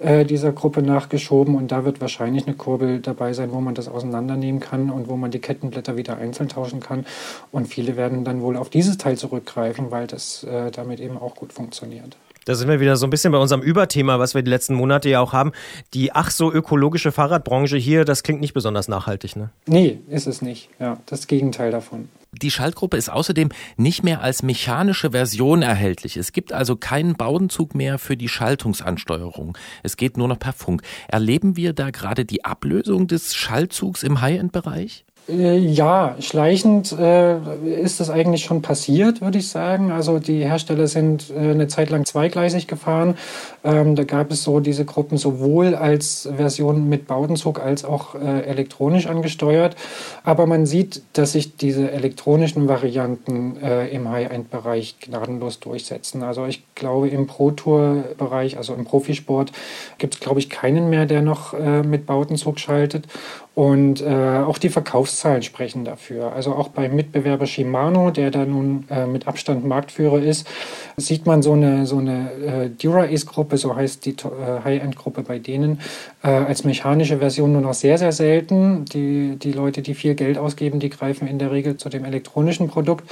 äh, 0.01 0.24
dieser 0.24 0.53
Gruppe 0.53 0.83
nachgeschoben 0.83 1.55
und 1.55 1.72
da 1.72 1.85
wird 1.85 2.01
wahrscheinlich 2.01 2.47
eine 2.47 2.57
Kurbel 2.57 3.01
dabei 3.01 3.33
sein, 3.33 3.51
wo 3.53 3.61
man 3.61 3.74
das 3.74 3.89
auseinandernehmen 3.89 4.61
kann 4.61 4.91
und 4.91 5.09
wo 5.09 5.16
man 5.16 5.31
die 5.31 5.39
Kettenblätter 5.39 5.97
wieder 5.97 6.18
einzeln 6.18 6.49
tauschen 6.49 6.81
kann. 6.81 7.07
Und 7.51 7.68
viele 7.68 7.97
werden 7.97 8.16
dann 8.25 8.41
wohl 8.41 8.57
auf 8.57 8.71
dieses 8.71 8.99
Teil 8.99 9.17
zurückgreifen, 9.17 9.91
weil 9.91 10.07
das 10.07 10.45
äh, 10.45 10.71
damit 10.71 11.01
eben 11.01 11.19
auch 11.19 11.35
gut 11.35 11.53
funktioniert. 11.53 12.17
Da 12.47 12.55
sind 12.55 12.69
wir 12.69 12.79
wieder 12.79 12.97
so 12.97 13.09
ein 13.09 13.11
bisschen 13.11 13.33
bei 13.33 13.39
unserem 13.39 13.61
Überthema, 13.61 14.21
was 14.21 14.37
wir 14.37 14.43
die 14.43 14.51
letzten 14.51 14.75
Monate 14.75 15.09
ja 15.09 15.19
auch 15.19 15.33
haben. 15.33 15.51
Die 15.95 16.12
ach 16.12 16.31
so 16.31 16.53
ökologische 16.53 17.11
Fahrradbranche 17.11 17.77
hier, 17.77 18.05
das 18.05 18.23
klingt 18.23 18.41
nicht 18.41 18.55
besonders 18.55 18.87
nachhaltig, 18.87 19.35
ne? 19.35 19.51
Nee, 19.67 19.99
ist 20.09 20.29
es 20.29 20.43
nicht. 20.43 20.69
Ja, 20.79 20.99
das 21.07 21.27
Gegenteil 21.27 21.73
davon. 21.73 22.09
Die 22.31 22.53
Schaltgruppe 22.53 22.97
ist 22.99 23.09
außerdem 23.09 23.49
nicht 23.77 24.05
mehr 24.05 24.21
als 24.21 24.45
mechanische 24.45 25.11
Version 25.11 25.62
erhältlich. 25.62 26.17
Es 26.17 26.33
gibt 26.33 26.53
also 26.53 26.77
keinen 26.77 27.14
Baudenzug 27.14 27.75
mehr 27.75 27.99
für 27.99 28.17
die 28.17 28.29
Schaltungsansteuerung. 28.29 29.57
Es 29.83 29.97
geht 29.97 30.17
nur 30.17 30.29
noch 30.29 30.39
per 30.39 30.53
Funk. 30.53 30.83
Erleben 31.09 31.57
wir 31.57 31.73
da 31.73 31.91
gerade 31.91 32.25
die 32.25 32.45
Ablösung 32.45 33.09
des 33.09 33.35
Schaltzugs 33.35 34.03
im 34.05 34.21
High-End-Bereich? 34.21 35.05
Äh, 35.29 35.57
Ja, 35.59 36.16
schleichend 36.20 36.93
äh, 36.93 37.39
ist 37.83 37.99
das 38.01 38.11
eigentlich 38.11 38.45
schon 38.45 38.62
passiert, 38.62 39.20
würde 39.20 39.39
ich 39.39 39.49
sagen. 39.49 39.91
Also 39.91 40.18
die 40.20 40.45
Hersteller 40.45 40.87
sind 40.87 41.31
äh, 41.31 41.51
eine 41.51 41.66
Zeit 41.68 41.91
lang 41.91 42.05
zweigleisig 42.05 42.68
gefahren. 42.68 43.16
Ähm, 43.64 43.97
da 43.97 44.05
gab 44.05 44.31
es 44.31 44.45
so 44.45 44.61
diese 44.61 44.85
Gruppen 44.85 45.18
sowohl 45.18 45.74
als 45.74 46.29
Version 46.37 46.89
mit 46.89 47.07
Baudenzug 47.09 47.61
als 47.61 47.85
auch 47.85 48.14
äh, 48.14 48.43
elektronisch 48.43 49.07
angesteuert. 49.07 49.74
Aber 50.22 50.47
man 50.47 50.64
sieht, 50.66 51.03
dass 51.14 51.33
sich 51.33 51.57
diese 51.57 51.91
elektronischen 51.91 52.68
Varianten 52.68 53.57
äh, 53.61 53.89
im 53.89 54.09
High-End-Bereich 54.09 54.97
gnadenlos 55.01 55.59
durchsetzen. 55.61 56.22
Also 56.22 56.47
ich 56.47 56.62
glaube, 56.77 57.09
im 57.09 57.27
Pro-Tour-Bereich, 57.27 58.59
also 58.59 58.74
im 58.74 58.85
Profisport, 58.85 59.51
gibt 59.99 60.14
es, 60.14 60.20
glaube 60.20 60.39
ich, 60.39 60.51
keinen 60.51 60.89
mehr, 60.89 61.07
der 61.07 61.22
noch 61.22 61.53
äh, 61.55 61.83
mit 61.83 62.07
Baudenzug 62.07 62.61
schaltet. 62.61 63.07
Und 63.57 64.02
äh, 64.02 64.44
auch 64.46 64.59
die 64.59 64.68
Verkaufszahlen 64.68 65.42
sprechen 65.42 65.86
dafür. 65.86 66.34
Also 66.34 66.52
auch 66.52 66.68
beim 66.68 66.94
Mitbewerber 66.94 67.46
Shimano, 67.46 68.11
der 68.11 68.30
da 68.30 68.44
nun 68.44 68.84
äh, 68.90 69.07
mit 69.07 69.26
Abstand 69.26 69.64
Marktführer 69.64 70.18
ist, 70.18 70.46
sieht 70.98 71.24
man 71.24 71.40
so 71.40 71.54
eine, 71.54 71.86
so 71.86 71.96
eine 71.96 72.32
äh, 72.32 72.68
Dura-Ace-Gruppe, 72.68 73.57
so 73.57 73.74
heißt 73.74 74.04
die 74.04 74.11
äh, 74.11 74.62
High-End-Gruppe 74.62 75.22
bei 75.22 75.38
denen, 75.38 75.80
äh, 76.27 76.31
als 76.31 76.64
mechanische 76.64 77.18
Version 77.18 77.53
nur 77.53 77.61
noch 77.61 77.74
sehr, 77.74 77.99
sehr 77.99 78.12
selten. 78.12 78.85
Die, 78.87 79.37
die 79.37 79.53
Leute, 79.53 79.81
die 79.83 79.95
viel 79.95 80.14
Geld 80.14 80.39
ausgeben, 80.39 80.81
die 80.81 80.91
greifen 80.91 81.29
in 81.29 81.39
der 81.39 81.53
Regel 81.53 81.77
zu 81.77 81.89
dem 81.89 82.05
elektronischen 82.05 82.68
Produkt 82.68 83.09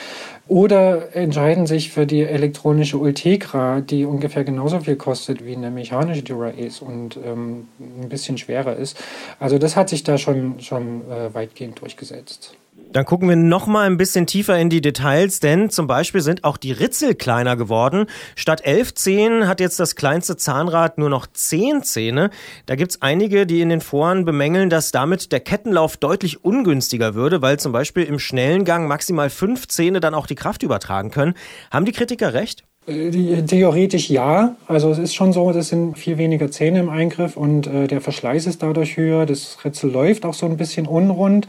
oder 0.48 1.14
entscheiden 1.14 1.66
sich 1.66 1.90
für 1.90 2.06
die 2.06 2.22
elektronische 2.22 2.98
Ultegra, 2.98 3.80
die 3.80 4.04
ungefähr 4.04 4.44
genauso 4.44 4.80
viel 4.80 4.96
kostet 4.96 5.44
wie 5.46 5.54
eine 5.54 5.70
mechanische 5.70 6.22
Dura-Ace 6.22 6.82
und 6.82 7.16
ähm, 7.24 7.68
ein 7.78 8.08
bisschen 8.08 8.36
schwerer 8.36 8.76
ist. 8.76 8.98
Also 9.38 9.58
das 9.58 9.76
hat 9.76 9.88
sich 9.88 10.02
da 10.02 10.18
schon, 10.18 10.60
schon 10.60 11.02
äh, 11.10 11.32
weitgehend 11.32 11.80
durchgesetzt. 11.80 12.56
Dann 12.94 13.06
gucken 13.06 13.28
wir 13.28 13.34
noch 13.34 13.66
mal 13.66 13.86
ein 13.86 13.96
bisschen 13.96 14.24
tiefer 14.24 14.56
in 14.56 14.70
die 14.70 14.80
Details, 14.80 15.40
denn 15.40 15.68
zum 15.68 15.88
Beispiel 15.88 16.20
sind 16.20 16.44
auch 16.44 16.56
die 16.56 16.70
Ritzel 16.70 17.16
kleiner 17.16 17.56
geworden. 17.56 18.06
Statt 18.36 18.60
elf 18.64 18.94
Zähnen 18.94 19.48
hat 19.48 19.58
jetzt 19.58 19.80
das 19.80 19.96
kleinste 19.96 20.36
Zahnrad 20.36 20.96
nur 20.96 21.10
noch 21.10 21.26
zehn 21.26 21.82
Zähne. 21.82 22.30
Da 22.66 22.76
gibt's 22.76 23.02
einige, 23.02 23.46
die 23.46 23.62
in 23.62 23.68
den 23.68 23.80
Foren 23.80 24.24
bemängeln, 24.24 24.70
dass 24.70 24.92
damit 24.92 25.32
der 25.32 25.40
Kettenlauf 25.40 25.96
deutlich 25.96 26.44
ungünstiger 26.44 27.16
würde, 27.16 27.42
weil 27.42 27.58
zum 27.58 27.72
Beispiel 27.72 28.04
im 28.04 28.20
schnellen 28.20 28.64
Gang 28.64 28.86
maximal 28.86 29.28
fünf 29.28 29.66
Zähne 29.66 29.98
dann 29.98 30.14
auch 30.14 30.28
die 30.28 30.36
Kraft 30.36 30.62
übertragen 30.62 31.10
können. 31.10 31.34
Haben 31.72 31.86
die 31.86 31.92
Kritiker 31.92 32.32
recht? 32.32 32.62
Äh, 32.86 33.42
Theoretisch 33.42 34.10
ja. 34.10 34.56
Also 34.66 34.90
es 34.90 34.98
ist 34.98 35.14
schon 35.14 35.32
so, 35.32 35.52
das 35.52 35.68
sind 35.68 35.98
viel 35.98 36.18
weniger 36.18 36.50
Zähne 36.50 36.80
im 36.80 36.90
Eingriff 36.90 37.36
und 37.36 37.66
äh, 37.66 37.86
der 37.86 38.00
Verschleiß 38.00 38.46
ist 38.46 38.62
dadurch 38.62 38.96
höher. 38.96 39.26
Das 39.26 39.58
Ritzel 39.64 39.90
läuft 39.90 40.24
auch 40.24 40.34
so 40.34 40.46
ein 40.46 40.56
bisschen 40.56 40.86
unrund, 40.86 41.46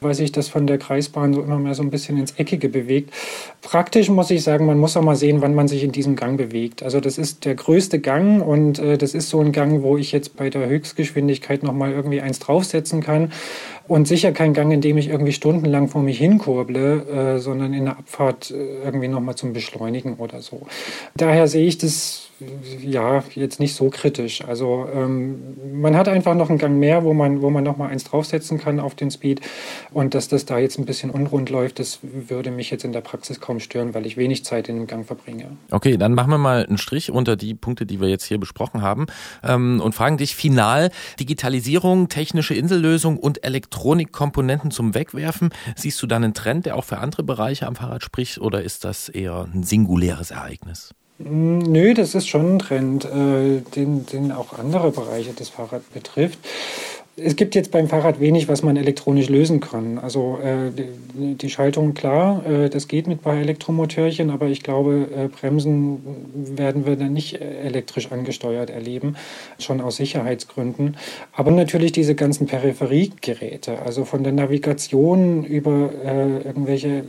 weil 0.00 0.14
sich 0.14 0.32
das 0.32 0.48
von 0.48 0.66
der 0.66 0.78
Kreisbahn 0.78 1.34
so 1.34 1.42
immer 1.42 1.58
mehr 1.58 1.74
so 1.74 1.82
ein 1.82 1.90
bisschen 1.90 2.18
ins 2.18 2.32
Eckige 2.32 2.68
bewegt. 2.68 3.12
Praktisch 3.62 4.08
muss 4.08 4.30
ich 4.30 4.42
sagen, 4.42 4.66
man 4.66 4.78
muss 4.78 4.96
auch 4.96 5.02
mal 5.02 5.16
sehen, 5.16 5.40
wann 5.40 5.54
man 5.54 5.68
sich 5.68 5.84
in 5.84 5.92
diesem 5.92 6.16
Gang 6.16 6.36
bewegt. 6.36 6.82
Also 6.82 7.00
das 7.00 7.18
ist 7.18 7.44
der 7.44 7.54
größte 7.54 7.98
Gang 7.98 8.46
und 8.46 8.78
äh, 8.78 8.98
das 8.98 9.14
ist 9.14 9.28
so 9.28 9.40
ein 9.40 9.52
Gang, 9.52 9.82
wo 9.82 9.96
ich 9.96 10.12
jetzt 10.12 10.36
bei 10.36 10.50
der 10.50 10.68
Höchstgeschwindigkeit 10.68 11.62
nochmal 11.62 11.92
irgendwie 11.92 12.20
eins 12.20 12.38
draufsetzen 12.38 13.02
kann. 13.02 13.32
Und 13.88 14.06
sicher 14.06 14.32
kein 14.32 14.52
Gang, 14.52 14.70
in 14.70 14.82
dem 14.82 14.98
ich 14.98 15.08
irgendwie 15.08 15.32
stundenlang 15.32 15.88
vor 15.88 16.02
mich 16.02 16.18
hinkurble, 16.18 17.36
äh, 17.36 17.38
sondern 17.38 17.72
in 17.72 17.86
der 17.86 17.98
Abfahrt 17.98 18.50
äh, 18.50 18.84
irgendwie 18.84 19.08
nochmal 19.08 19.34
zum 19.34 19.54
Beschleunigen 19.54 20.16
oder 20.16 20.42
so. 20.42 20.66
Daher 21.16 21.48
sehe 21.48 21.66
ich 21.66 21.78
das 21.78 22.28
ja 22.82 23.24
jetzt 23.34 23.58
nicht 23.58 23.74
so 23.74 23.90
kritisch. 23.90 24.44
Also 24.44 24.86
ähm, 24.94 25.56
man 25.72 25.96
hat 25.96 26.08
einfach 26.08 26.34
noch 26.34 26.50
einen 26.50 26.58
Gang 26.58 26.78
mehr, 26.78 27.02
wo 27.02 27.12
man, 27.12 27.42
wo 27.42 27.50
man 27.50 27.64
nochmal 27.64 27.90
eins 27.90 28.04
draufsetzen 28.04 28.58
kann 28.58 28.78
auf 28.78 28.94
den 28.94 29.10
Speed. 29.10 29.40
Und 29.92 30.14
dass 30.14 30.28
das 30.28 30.44
da 30.44 30.58
jetzt 30.58 30.78
ein 30.78 30.84
bisschen 30.84 31.10
unrund 31.10 31.50
läuft, 31.50 31.78
das 31.78 32.00
würde 32.02 32.50
mich 32.50 32.70
jetzt 32.70 32.84
in 32.84 32.92
der 32.92 33.00
Praxis 33.00 33.40
kaum 33.40 33.60
stören, 33.60 33.94
weil 33.94 34.06
ich 34.06 34.16
wenig 34.16 34.44
Zeit 34.44 34.68
in 34.68 34.76
dem 34.76 34.86
Gang 34.86 35.06
verbringe. 35.06 35.56
Okay, 35.70 35.96
dann 35.96 36.14
machen 36.14 36.30
wir 36.30 36.38
mal 36.38 36.66
einen 36.66 36.78
Strich 36.78 37.10
unter 37.10 37.36
die 37.36 37.54
Punkte, 37.54 37.86
die 37.86 38.00
wir 38.00 38.08
jetzt 38.08 38.24
hier 38.24 38.38
besprochen 38.38 38.82
haben 38.82 39.06
ähm, 39.42 39.80
und 39.82 39.94
fragen 39.94 40.18
dich 40.18 40.36
final, 40.36 40.90
Digitalisierung, 41.18 42.08
technische 42.08 42.54
Insellösung 42.54 43.18
und 43.18 43.44
Elektronikkomponenten 43.44 44.70
zum 44.70 44.94
Wegwerfen. 44.94 45.50
Siehst 45.76 46.02
du 46.02 46.06
da 46.06 46.16
einen 46.16 46.34
Trend, 46.34 46.66
der 46.66 46.76
auch 46.76 46.84
für 46.84 46.98
andere 46.98 47.22
Bereiche 47.22 47.66
am 47.66 47.76
Fahrrad 47.76 48.02
spricht 48.02 48.38
oder 48.38 48.62
ist 48.62 48.84
das 48.84 49.08
eher 49.08 49.48
ein 49.52 49.62
singuläres 49.62 50.30
Ereignis? 50.30 50.94
Nö, 51.20 51.94
das 51.94 52.14
ist 52.14 52.28
schon 52.28 52.54
ein 52.54 52.58
Trend, 52.60 53.04
äh, 53.04 53.60
den, 53.74 54.06
den 54.06 54.30
auch 54.30 54.56
andere 54.56 54.92
Bereiche 54.92 55.32
des 55.32 55.48
Fahrrads 55.48 55.86
betrifft. 55.92 56.38
Es 57.22 57.36
gibt 57.36 57.54
jetzt 57.54 57.70
beim 57.70 57.88
Fahrrad 57.88 58.20
wenig, 58.20 58.48
was 58.48 58.62
man 58.62 58.76
elektronisch 58.76 59.28
lösen 59.28 59.60
kann. 59.60 59.98
Also 59.98 60.38
äh, 60.42 60.70
die, 61.14 61.50
Schaltung, 61.50 61.94
klar, 61.94 62.44
äh, 62.46 62.68
das 62.68 62.88
geht 62.88 63.06
mit 63.06 63.22
bei 63.22 63.40
Elektromotörchen, 63.40 64.30
aber 64.30 64.46
ich 64.46 64.62
glaube, 64.62 65.08
äh, 65.14 65.28
Bremsen 65.28 66.00
werden 66.34 66.86
wir 66.86 66.96
dann 66.96 67.12
nicht 67.12 67.40
äh, 67.40 67.60
elektrisch 67.60 68.12
angesteuert 68.12 68.70
erleben, 68.70 69.16
schon 69.58 69.80
aus 69.80 69.96
Sicherheitsgründen. 69.96 70.96
Aber 71.32 71.50
natürlich 71.50 71.92
diese 71.92 72.14
ganzen 72.14 72.46
Peripheriegeräte, 72.46 73.82
also 73.82 74.04
von 74.04 74.22
der 74.22 74.32
Navigation 74.32 75.44
über 75.44 75.90
äh, 76.04 76.38
irgendwelche 76.46 77.04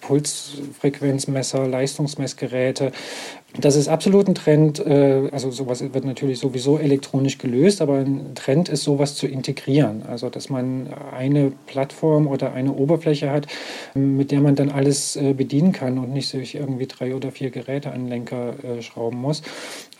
Pulsfrequenzmesser, 0.00 1.66
Leistungsmessgeräte, 1.66 2.92
das 3.56 3.76
ist 3.76 3.88
absolut 3.88 4.28
ein 4.28 4.34
Trend. 4.34 4.78
äh, 4.84 5.28
Also 5.32 5.50
sowas 5.50 5.80
wird 5.80 6.04
natürlich 6.04 6.38
sowieso 6.40 6.78
elektronisch 6.78 7.38
gelöst, 7.38 7.80
aber 7.80 7.98
ein 7.98 8.34
Trend 8.34 8.68
ist 8.68 8.82
sowas 8.82 9.14
zu 9.14 9.26
integrieren. 9.26 10.02
Also 10.08 10.28
dass 10.30 10.50
man 10.50 10.88
eine 11.16 11.52
Plattform 11.66 12.26
oder 12.26 12.52
eine 12.52 12.72
Oberfläche 12.72 13.30
hat, 13.30 13.46
mit 13.94 14.30
der 14.30 14.40
man 14.40 14.56
dann 14.56 14.70
alles 14.70 15.16
äh, 15.16 15.32
bedienen 15.34 15.72
kann 15.72 15.98
und 15.98 16.12
nicht 16.12 16.28
sich 16.28 16.54
irgendwie 16.56 16.86
drei 16.86 17.14
oder 17.14 17.30
vier 17.30 17.50
Geräte 17.50 17.92
an 17.92 18.02
den 18.02 18.08
Lenker 18.08 18.54
äh, 18.64 18.82
schrauben 18.82 19.20
muss 19.20 19.42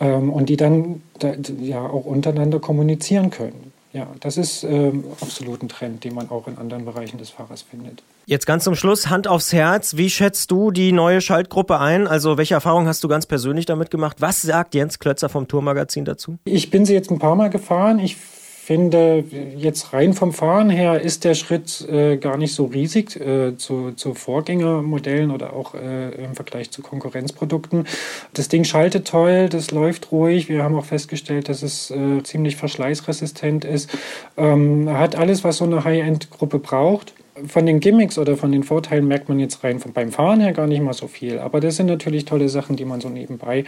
Ähm, 0.01 0.31
und 0.33 0.49
die 0.49 0.57
dann 0.57 1.03
da, 1.19 1.35
ja 1.61 1.81
auch 1.87 2.05
untereinander 2.07 2.59
kommunizieren 2.61 3.31
können. 3.31 3.73
Ja, 3.93 4.09
das 4.21 4.37
ist 4.37 4.65
ähm, 4.65 5.05
absolut 5.21 5.63
ein 5.63 5.69
Trend, 5.69 6.03
den 6.05 6.15
man 6.15 6.29
auch 6.31 6.49
in 6.49 6.59
anderen 6.59 6.85
Bereichen 6.85 7.19
des 7.19 7.31
Fahrers 7.31 7.63
findet. 7.63 8.03
Jetzt 8.27 8.47
ganz 8.47 8.65
zum 8.65 8.75
Schluss, 8.75 9.11
Hand 9.11 9.29
aufs 9.29 9.53
Herz. 9.53 9.99
Wie 9.99 10.09
schätzt 10.09 10.51
du 10.51 10.71
die 10.71 10.93
neue 10.93 11.21
Schaltgruppe 11.21 11.79
ein? 11.79 12.07
Also 12.07 12.39
welche 12.39 12.55
Erfahrungen 12.55 12.89
hast 12.89 13.05
du 13.05 13.09
ganz 13.09 13.27
persönlich 13.27 13.67
damit 13.67 13.91
gemacht? 13.91 14.17
Was 14.21 14.41
sagt 14.41 14.75
Jens 14.75 14.99
Klötzer 14.99 15.29
vom 15.29 15.47
Tourmagazin 15.47 16.07
dazu? 16.07 16.39
Ich 16.47 16.71
bin 16.71 16.87
sie 16.87 16.95
jetzt 16.95 17.11
ein 17.11 17.19
paar 17.19 17.37
Mal 17.37 17.51
gefahren. 17.51 17.99
Ich 17.99 18.17
finde, 18.17 19.25
jetzt 19.59 19.93
rein 19.93 20.15
vom 20.15 20.33
Fahren 20.33 20.71
her 20.71 21.03
ist 21.03 21.25
der 21.25 21.35
Schritt 21.35 21.87
äh, 21.87 22.17
gar 22.17 22.39
nicht 22.39 22.55
so 22.55 22.65
riesig 22.65 23.15
äh, 23.21 23.59
zu, 23.59 23.93
zu 23.93 24.15
Vorgängermodellen 24.15 25.31
oder 25.31 25.53
auch 25.53 25.75
äh, 25.75 26.25
im 26.25 26.35
Vergleich 26.35 26.71
zu 26.71 26.81
Konkurrenzprodukten. 26.81 27.87
Das 28.33 28.49
Ding 28.49 28.65
schaltet 28.65 29.07
toll, 29.07 29.51
das 29.51 29.71
läuft 29.71 30.13
ruhig. 30.13 30.49
Wir 30.49 30.63
haben 30.63 30.77
auch 30.77 30.87
festgestellt, 30.87 31.51
dass 31.51 31.63
es 31.63 31.91
äh, 31.91 32.23
ziemlich 32.23 32.57
verschleißresistent 32.57 33.67
ist. 33.67 33.91
Ähm, 34.39 34.89
hat 34.89 35.15
alles, 35.15 35.45
was 35.45 35.59
so 35.59 35.65
eine 35.65 35.85
High-End-Gruppe 35.85 36.59
braucht 36.59 37.13
von 37.47 37.67
den 37.67 37.81
Gimmicks 37.81 38.19
oder 38.19 38.37
von 38.37 38.53
den 38.53 38.63
Vorteilen 38.63 39.09
merkt 39.09 39.29
man 39.29 39.39
jetzt 39.39 39.65
rein 39.65 39.81
von, 39.81 39.93
beim 39.93 40.13
Fahren 40.13 40.41
her 40.41 40.53
gar 40.53 40.67
nicht 40.67 40.81
mal 40.81 40.93
so 40.93 41.09
viel. 41.09 41.39
Aber 41.39 41.61
das 41.61 41.77
sind 41.77 41.87
natürlich 41.87 42.25
tolle 42.25 42.49
Sachen, 42.49 42.77
die 42.77 42.85
man 42.85 43.01
so 43.01 43.09
nebenbei 43.09 43.65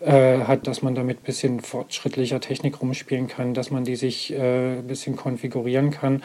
äh, 0.00 0.38
hat, 0.40 0.66
dass 0.66 0.82
man 0.82 0.94
damit 0.94 1.18
ein 1.20 1.24
bisschen 1.24 1.60
fortschrittlicher 1.60 2.40
Technik 2.40 2.80
rumspielen 2.80 3.28
kann, 3.28 3.54
dass 3.54 3.70
man 3.70 3.84
die 3.84 3.96
sich 3.96 4.32
äh, 4.32 4.78
ein 4.78 4.86
bisschen 4.86 5.16
konfigurieren 5.16 5.90
kann. 5.90 6.22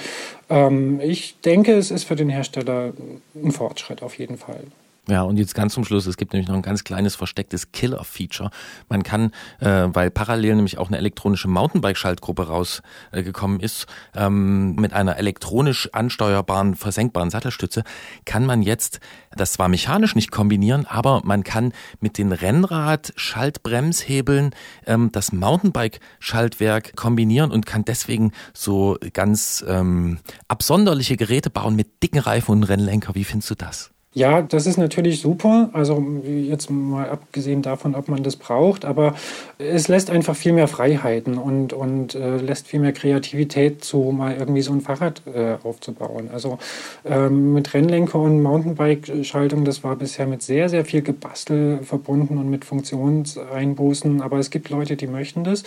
Ähm, 0.49 0.99
ich 1.01 1.39
denke, 1.41 1.73
es 1.73 1.91
ist 1.91 2.05
für 2.05 2.15
den 2.15 2.29
Hersteller 2.29 2.93
ein 3.35 3.51
Fortschritt 3.51 4.01
auf 4.01 4.17
jeden 4.17 4.37
Fall. 4.37 4.63
Ja, 5.07 5.21
und 5.23 5.37
jetzt 5.37 5.55
ganz 5.55 5.73
zum 5.73 5.85
Schluss, 5.85 6.05
es 6.05 6.17
gibt 6.17 6.33
nämlich 6.33 6.47
noch 6.47 6.55
ein 6.55 6.61
ganz 6.61 6.83
kleines 6.83 7.15
verstecktes 7.15 7.71
Killer-Feature. 7.71 8.51
Man 8.89 9.01
kann, 9.01 9.31
äh, 9.59 9.87
weil 9.91 10.11
parallel 10.11 10.53
nämlich 10.55 10.77
auch 10.77 10.89
eine 10.89 10.97
elektronische 10.97 11.47
Mountainbike-Schaltgruppe 11.47 12.47
rausgekommen 12.47 13.59
äh, 13.59 13.65
ist, 13.65 13.87
ähm, 14.15 14.75
mit 14.75 14.93
einer 14.93 15.17
elektronisch 15.17 15.89
ansteuerbaren, 15.93 16.75
versenkbaren 16.75 17.31
Sattelstütze, 17.31 17.83
kann 18.25 18.45
man 18.45 18.61
jetzt 18.61 18.99
das 19.35 19.53
zwar 19.53 19.67
mechanisch 19.67 20.13
nicht 20.15 20.29
kombinieren, 20.31 20.85
aber 20.85 21.21
man 21.23 21.43
kann 21.43 21.73
mit 21.99 22.19
den 22.19 22.31
Rennrad-Schaltbremshebeln 22.31 24.51
ähm, 24.85 25.11
das 25.11 25.31
Mountainbike-Schaltwerk 25.31 26.95
kombinieren 26.95 27.49
und 27.51 27.65
kann 27.65 27.83
deswegen 27.83 28.31
so 28.53 28.95
ganz 29.13 29.65
ähm, 29.67 30.19
absonderliche 30.47 31.17
Geräte 31.17 31.49
bauen 31.49 31.75
mit 31.75 32.03
dicken 32.03 32.19
Reifen 32.19 32.51
und 32.51 32.61
Rennlenker. 32.63 33.15
Wie 33.15 33.23
findest 33.23 33.49
du 33.49 33.55
das? 33.55 33.89
Ja, 34.15 34.41
das 34.41 34.65
ist 34.65 34.77
natürlich 34.77 35.21
super. 35.21 35.69
Also 35.73 36.03
jetzt 36.25 36.71
mal 36.71 37.09
abgesehen 37.09 37.61
davon, 37.61 37.93
ob 37.93 38.07
man 38.07 38.23
das 38.23 38.37
braucht, 38.37 38.83
aber 38.83 39.13
es 39.59 39.87
lässt 39.87 40.09
einfach 40.09 40.35
viel 40.35 40.51
mehr 40.51 40.67
Freiheiten 40.67 41.37
und, 41.37 41.73
und 41.73 42.15
äh, 42.15 42.37
lässt 42.37 42.65
viel 42.67 42.79
mehr 42.79 42.91
Kreativität 42.91 43.83
zu, 43.83 44.11
mal 44.11 44.35
irgendwie 44.35 44.63
so 44.63 44.73
ein 44.73 44.81
Fahrrad 44.81 45.21
äh, 45.27 45.57
aufzubauen. 45.63 46.29
Also 46.33 46.57
ähm, 47.05 47.53
mit 47.53 47.71
Rennlenker 47.71 48.17
und 48.17 48.41
Mountainbike-Schaltung, 48.41 49.63
das 49.63 49.83
war 49.83 49.95
bisher 49.95 50.25
mit 50.25 50.41
sehr, 50.41 50.69
sehr 50.69 50.85
viel 50.85 51.03
Gebastel 51.03 51.79
verbunden 51.83 52.39
und 52.39 52.49
mit 52.49 52.65
Funktionseinbußen. 52.65 54.23
Aber 54.23 54.39
es 54.39 54.49
gibt 54.49 54.71
Leute, 54.71 54.95
die 54.95 55.07
möchten 55.07 55.43
das 55.43 55.63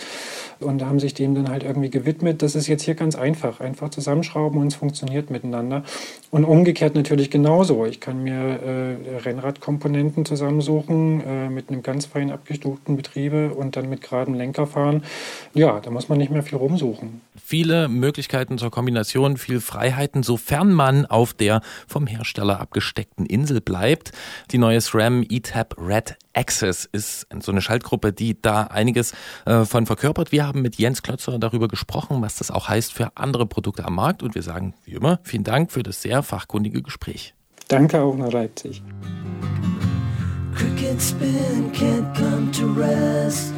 und 0.59 0.83
haben 0.83 0.99
sich 0.99 1.13
dem 1.13 1.33
dann 1.33 1.47
halt 1.49 1.63
irgendwie 1.63 1.89
gewidmet. 1.89 2.41
Das 2.41 2.55
ist 2.55 2.67
jetzt 2.67 2.83
hier 2.83 2.95
ganz 2.95 3.15
einfach. 3.15 3.61
Einfach 3.61 3.87
zusammenschrauben 3.89 4.59
und 4.59 4.67
es 4.67 4.75
funktioniert 4.75 5.29
miteinander. 5.29 5.83
Und 6.29 6.43
umgekehrt 6.43 6.93
natürlich 6.95 7.31
genauso. 7.31 7.85
Ich 7.85 8.01
kann 8.01 8.21
mir 8.23 8.32
äh, 8.33 9.17
Rennradkomponenten 9.17 10.25
zusammensuchen 10.25 11.21
äh, 11.21 11.49
mit 11.49 11.69
einem 11.69 11.83
ganz 11.83 12.05
fein 12.05 12.31
abgestuften 12.31 12.95
Betriebe 12.95 13.53
und 13.53 13.75
dann 13.75 13.89
mit 13.89 14.01
geradem 14.01 14.33
Lenker 14.33 14.67
fahren. 14.67 15.03
Ja, 15.53 15.79
da 15.79 15.89
muss 15.91 16.09
man 16.09 16.17
nicht 16.17 16.31
mehr 16.31 16.43
viel 16.43 16.57
rumsuchen. 16.57 17.21
Viele 17.35 17.87
Möglichkeiten 17.87 18.57
zur 18.57 18.71
Kombination, 18.71 19.37
viel 19.37 19.59
Freiheiten, 19.59 20.23
sofern 20.23 20.73
man 20.73 21.05
auf 21.05 21.33
der 21.33 21.61
vom 21.87 22.07
Hersteller 22.07 22.59
abgesteckten 22.59 23.25
Insel 23.25 23.61
bleibt. 23.61 24.11
Die 24.51 24.57
neue 24.57 24.81
SRAM 24.81 25.25
ETAP 25.29 25.75
Red 25.77 26.17
Access 26.33 26.85
ist 26.85 27.27
so 27.39 27.51
eine 27.51 27.61
Schaltgruppe, 27.61 28.11
die 28.11 28.41
da 28.41 28.63
einiges 28.63 29.13
äh, 29.45 29.65
von 29.65 29.85
verkörpert. 29.85 30.31
Wir 30.31 30.45
haben 30.45 30.61
mit 30.61 30.75
Jens 30.77 31.03
Klötzer 31.03 31.37
darüber 31.39 31.67
gesprochen, 31.67 32.21
was 32.21 32.37
das 32.37 32.51
auch 32.51 32.69
heißt 32.69 32.93
für 32.93 33.11
andere 33.15 33.45
Produkte 33.45 33.85
am 33.85 33.95
Markt. 33.95 34.23
Und 34.23 34.35
wir 34.35 34.43
sagen, 34.43 34.73
wie 34.85 34.93
immer, 34.93 35.19
vielen 35.23 35.43
Dank 35.43 35.71
für 35.71 35.83
das 35.83 36.01
sehr 36.01 36.23
fachkundige 36.23 36.81
Gespräch. 36.81 37.33
Danke 37.67 38.01
auch 38.01 38.15
nach 38.15 38.31
Leipzig. 38.31 38.81
Crickets 40.55 41.09
spin, 41.09 41.71
can't 41.71 42.15
come 42.15 42.51
to 42.51 42.67
rest. 42.67 43.53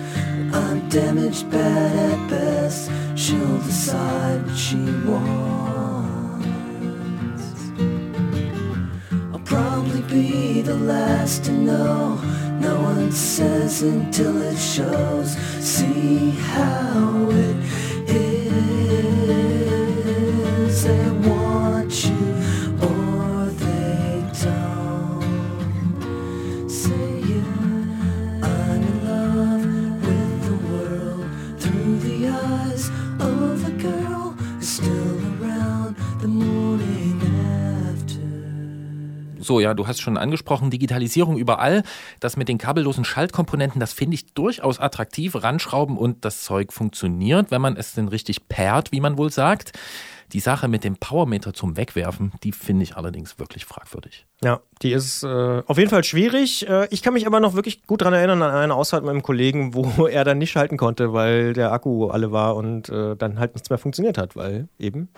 I'm 0.53 0.87
damaged, 0.89 1.49
bad 1.51 1.95
at 1.95 2.29
best. 2.29 2.89
She'll 3.15 3.57
decide 3.59 4.45
what 4.45 4.55
she 4.55 4.77
wants. 5.05 5.25
I'll 9.33 9.39
probably 9.43 10.01
be 10.03 10.61
the 10.61 10.75
last 10.75 11.45
to 11.45 11.51
know. 11.51 12.19
No 12.59 12.81
one 12.81 13.11
says 13.11 13.81
until 13.81 14.41
it 14.41 14.57
shows. 14.57 15.35
See 15.59 16.31
how 16.31 17.29
it 17.31 17.55
So, 39.45 39.59
ja, 39.59 39.73
du 39.73 39.87
hast 39.87 40.01
schon 40.01 40.17
angesprochen, 40.17 40.71
Digitalisierung 40.71 41.37
überall. 41.37 41.83
Das 42.19 42.37
mit 42.37 42.49
den 42.49 42.57
kabellosen 42.57 43.05
Schaltkomponenten, 43.05 43.79
das 43.79 43.93
finde 43.93 44.15
ich 44.15 44.33
durchaus 44.33 44.79
attraktiv. 44.79 45.35
Ranschrauben 45.35 45.97
und 45.97 46.25
das 46.25 46.43
Zeug 46.43 46.73
funktioniert, 46.73 47.51
wenn 47.51 47.61
man 47.61 47.77
es 47.77 47.93
denn 47.93 48.07
richtig 48.07 48.47
pairt, 48.47 48.91
wie 48.91 49.01
man 49.01 49.17
wohl 49.17 49.31
sagt. 49.31 49.73
Die 50.33 50.39
Sache 50.39 50.67
mit 50.67 50.83
dem 50.83 50.97
Powermeter 50.97 51.53
zum 51.53 51.77
Wegwerfen, 51.77 52.31
die 52.43 52.51
finde 52.51 52.83
ich 52.83 52.97
allerdings 52.97 53.37
wirklich 53.37 53.65
fragwürdig. 53.65 54.25
Ja, 54.43 54.59
die 54.81 54.91
ist 54.91 55.23
äh, 55.23 55.61
auf 55.65 55.77
jeden 55.77 55.91
Fall 55.91 56.03
schwierig. 56.03 56.67
Äh, 56.67 56.87
ich 56.89 57.03
kann 57.03 57.13
mich 57.13 57.27
aber 57.27 57.39
noch 57.39 57.53
wirklich 57.53 57.83
gut 57.83 58.01
daran 58.01 58.15
erinnern 58.15 58.41
an 58.41 58.55
eine 58.55 58.73
Ausfahrt 58.73 59.03
mit 59.03 59.11
einem 59.11 59.21
Kollegen, 59.21 59.75
wo 59.75 60.07
er 60.07 60.23
dann 60.23 60.39
nicht 60.39 60.51
schalten 60.51 60.77
konnte, 60.77 61.13
weil 61.13 61.53
der 61.53 61.71
Akku 61.71 62.07
alle 62.07 62.31
war 62.31 62.55
und 62.55 62.89
äh, 62.89 63.15
dann 63.15 63.39
halt 63.39 63.53
nichts 63.53 63.69
mehr 63.69 63.77
funktioniert 63.77 64.17
hat, 64.17 64.35
weil 64.35 64.67
eben 64.79 65.09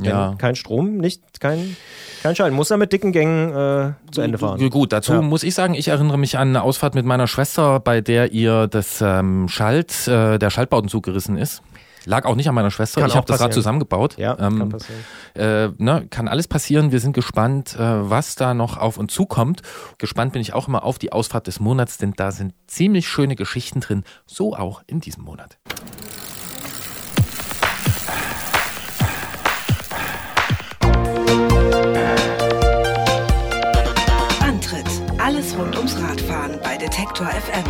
Ja. 0.00 0.28
kein, 0.28 0.38
kein 0.38 0.56
Strom, 0.56 0.96
nicht 0.98 1.40
kein, 1.40 1.76
kein 2.22 2.36
Schalten. 2.36 2.54
Muss 2.56 2.70
er 2.70 2.76
mit 2.76 2.92
dicken 2.92 3.12
Gängen 3.12 3.50
äh, 3.50 3.92
zu 4.12 4.20
Ende 4.20 4.38
fahren. 4.38 4.68
Gut, 4.70 4.92
dazu 4.92 5.14
Ja. 5.14 5.22
muss 5.22 5.42
ich 5.42 5.54
sagen, 5.54 5.74
ich 5.74 5.88
erinnere 5.88 6.18
mich 6.18 6.36
an 6.38 6.48
eine 6.48 6.62
Ausfahrt 6.62 6.94
mit 6.94 7.06
meiner 7.06 7.26
Schwester, 7.26 7.80
bei 7.80 8.00
der 8.00 8.32
ihr 8.32 8.66
das 8.66 9.00
ähm, 9.00 9.48
Schalt, 9.48 10.06
äh, 10.08 10.38
der 10.38 10.50
Schaltbauten 10.50 10.88
zugerissen 10.90 11.38
ist. 11.38 11.62
Lag 12.08 12.24
auch 12.24 12.36
nicht 12.36 12.48
an 12.48 12.54
meiner 12.54 12.70
Schwester. 12.70 13.00
Kann 13.00 13.10
ich 13.10 13.16
habe 13.16 13.26
das 13.26 13.40
Rad 13.40 13.48
passieren. 13.48 13.52
zusammengebaut. 13.62 14.16
Ja, 14.16 14.36
ähm, 14.38 14.58
kann 14.60 14.68
passieren. 14.68 15.00
Äh, 15.34 15.68
ne, 15.82 16.06
kann 16.08 16.28
alles 16.28 16.46
passieren. 16.46 16.92
Wir 16.92 17.00
sind 17.00 17.14
gespannt, 17.14 17.74
äh, 17.74 17.80
was 17.80 18.36
da 18.36 18.54
noch 18.54 18.76
auf 18.76 18.96
uns 18.96 19.12
zukommt. 19.12 19.62
Gespannt 19.98 20.32
bin 20.32 20.40
ich 20.40 20.52
auch 20.52 20.68
immer 20.68 20.84
auf 20.84 20.98
die 21.00 21.10
Ausfahrt 21.10 21.48
des 21.48 21.58
Monats, 21.58 21.98
denn 21.98 22.12
da 22.16 22.30
sind 22.30 22.54
ziemlich 22.68 23.08
schöne 23.08 23.34
Geschichten 23.34 23.80
drin. 23.80 24.04
So 24.24 24.54
auch 24.54 24.82
in 24.86 25.00
diesem 25.00 25.24
Monat. 25.24 25.58
Rund 35.56 35.74
ums 35.74 35.98
Radfahren 35.98 36.60
bei 36.62 36.76
Detektor 36.76 37.26
FM. 37.28 37.64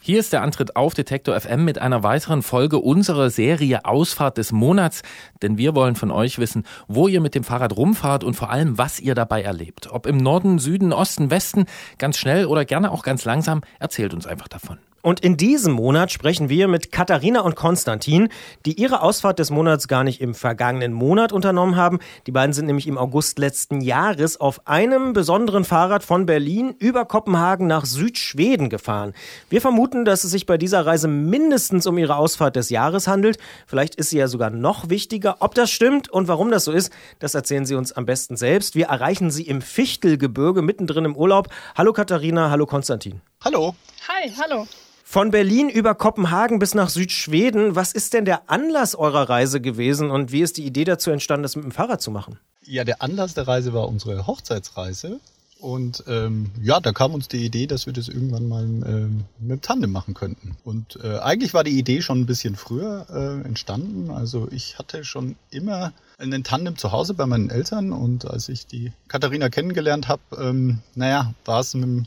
Hier 0.00 0.20
ist 0.20 0.32
der 0.32 0.40
Antritt 0.40 0.74
auf 0.74 0.94
Detektor 0.94 1.38
FM 1.38 1.62
mit 1.66 1.78
einer 1.78 2.02
weiteren 2.02 2.40
Folge 2.40 2.78
unserer 2.78 3.28
Serie 3.28 3.84
Ausfahrt 3.84 4.38
des 4.38 4.52
Monats, 4.52 5.02
denn 5.42 5.58
wir 5.58 5.74
wollen 5.74 5.96
von 5.96 6.10
euch 6.10 6.38
wissen, 6.38 6.64
wo 6.88 7.08
ihr 7.08 7.20
mit 7.20 7.34
dem 7.34 7.44
Fahrrad 7.44 7.76
rumfahrt 7.76 8.24
und 8.24 8.34
vor 8.34 8.48
allem, 8.48 8.78
was 8.78 9.00
ihr 9.00 9.14
dabei 9.14 9.42
erlebt. 9.42 9.88
Ob 9.90 10.06
im 10.06 10.16
Norden, 10.16 10.58
Süden, 10.58 10.94
Osten, 10.94 11.30
Westen, 11.30 11.66
ganz 11.98 12.16
schnell 12.16 12.46
oder 12.46 12.64
gerne 12.64 12.90
auch 12.90 13.02
ganz 13.02 13.26
langsam, 13.26 13.60
erzählt 13.78 14.14
uns 14.14 14.26
einfach 14.26 14.48
davon. 14.48 14.78
Und 15.06 15.20
in 15.20 15.36
diesem 15.36 15.72
Monat 15.72 16.10
sprechen 16.10 16.48
wir 16.48 16.66
mit 16.66 16.90
Katharina 16.90 17.42
und 17.42 17.54
Konstantin, 17.54 18.28
die 18.64 18.72
ihre 18.72 19.02
Ausfahrt 19.02 19.38
des 19.38 19.50
Monats 19.50 19.86
gar 19.86 20.02
nicht 20.02 20.20
im 20.20 20.34
vergangenen 20.34 20.92
Monat 20.92 21.32
unternommen 21.32 21.76
haben. 21.76 22.00
Die 22.26 22.32
beiden 22.32 22.52
sind 22.52 22.66
nämlich 22.66 22.88
im 22.88 22.98
August 22.98 23.38
letzten 23.38 23.80
Jahres 23.80 24.40
auf 24.40 24.66
einem 24.66 25.12
besonderen 25.12 25.64
Fahrrad 25.64 26.02
von 26.02 26.26
Berlin 26.26 26.74
über 26.80 27.04
Kopenhagen 27.04 27.68
nach 27.68 27.84
Südschweden 27.84 28.68
gefahren. 28.68 29.14
Wir 29.48 29.60
vermuten, 29.60 30.04
dass 30.04 30.24
es 30.24 30.32
sich 30.32 30.44
bei 30.44 30.58
dieser 30.58 30.84
Reise 30.84 31.06
mindestens 31.06 31.86
um 31.86 31.98
ihre 31.98 32.16
Ausfahrt 32.16 32.56
des 32.56 32.70
Jahres 32.70 33.06
handelt. 33.06 33.38
Vielleicht 33.68 33.94
ist 33.94 34.10
sie 34.10 34.18
ja 34.18 34.26
sogar 34.26 34.50
noch 34.50 34.90
wichtiger. 34.90 35.36
Ob 35.38 35.54
das 35.54 35.70
stimmt 35.70 36.10
und 36.10 36.26
warum 36.26 36.50
das 36.50 36.64
so 36.64 36.72
ist, 36.72 36.90
das 37.20 37.36
erzählen 37.36 37.64
sie 37.64 37.76
uns 37.76 37.92
am 37.92 38.06
besten 38.06 38.36
selbst. 38.36 38.74
Wir 38.74 38.86
erreichen 38.86 39.30
sie 39.30 39.44
im 39.44 39.62
Fichtelgebirge 39.62 40.62
mittendrin 40.62 41.04
im 41.04 41.14
Urlaub. 41.14 41.46
Hallo 41.76 41.92
Katharina, 41.92 42.50
hallo 42.50 42.66
Konstantin. 42.66 43.20
Hallo. 43.44 43.76
Hi, 44.08 44.32
hallo. 44.40 44.66
Von 45.08 45.30
Berlin 45.30 45.68
über 45.68 45.94
Kopenhagen 45.94 46.58
bis 46.58 46.74
nach 46.74 46.88
Südschweden. 46.88 47.76
Was 47.76 47.92
ist 47.92 48.12
denn 48.12 48.24
der 48.24 48.50
Anlass 48.50 48.96
eurer 48.96 49.28
Reise 49.30 49.60
gewesen 49.60 50.10
und 50.10 50.32
wie 50.32 50.40
ist 50.40 50.56
die 50.56 50.66
Idee 50.66 50.82
dazu 50.82 51.12
entstanden, 51.12 51.44
das 51.44 51.54
mit 51.54 51.64
dem 51.64 51.70
Fahrrad 51.70 52.02
zu 52.02 52.10
machen? 52.10 52.40
Ja, 52.64 52.82
der 52.82 53.00
Anlass 53.02 53.32
der 53.32 53.46
Reise 53.46 53.72
war 53.72 53.88
unsere 53.88 54.26
Hochzeitsreise. 54.26 55.20
Und 55.60 56.02
ähm, 56.08 56.50
ja, 56.60 56.80
da 56.80 56.90
kam 56.90 57.14
uns 57.14 57.28
die 57.28 57.44
Idee, 57.44 57.68
dass 57.68 57.86
wir 57.86 57.92
das 57.92 58.08
irgendwann 58.08 58.48
mal 58.48 58.64
ähm, 58.64 59.24
mit 59.38 59.50
dem 59.50 59.62
Tandem 59.62 59.92
machen 59.92 60.14
könnten. 60.14 60.56
Und 60.64 60.98
äh, 61.04 61.18
eigentlich 61.18 61.54
war 61.54 61.62
die 61.62 61.78
Idee 61.78 62.02
schon 62.02 62.22
ein 62.22 62.26
bisschen 62.26 62.56
früher 62.56 63.06
äh, 63.08 63.46
entstanden. 63.46 64.10
Also 64.10 64.48
ich 64.50 64.76
hatte 64.76 65.04
schon 65.04 65.36
immer 65.50 65.92
einen 66.18 66.42
Tandem 66.42 66.76
zu 66.76 66.90
Hause 66.90 67.14
bei 67.14 67.26
meinen 67.26 67.48
Eltern. 67.48 67.92
Und 67.92 68.28
als 68.28 68.48
ich 68.48 68.66
die 68.66 68.92
Katharina 69.06 69.50
kennengelernt 69.50 70.08
habe, 70.08 70.22
ähm, 70.36 70.80
naja, 70.96 71.32
war 71.44 71.60
es 71.60 71.74
mit 71.74 71.84
dem 71.84 72.06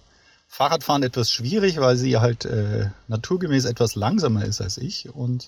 Fahrradfahren 0.51 1.03
etwas 1.03 1.31
schwierig, 1.31 1.79
weil 1.79 1.95
sie 1.95 2.17
halt 2.17 2.43
äh, 2.43 2.89
naturgemäß 3.07 3.65
etwas 3.65 3.95
langsamer 3.95 4.43
ist 4.43 4.59
als 4.61 4.77
ich. 4.79 5.13
Und 5.13 5.47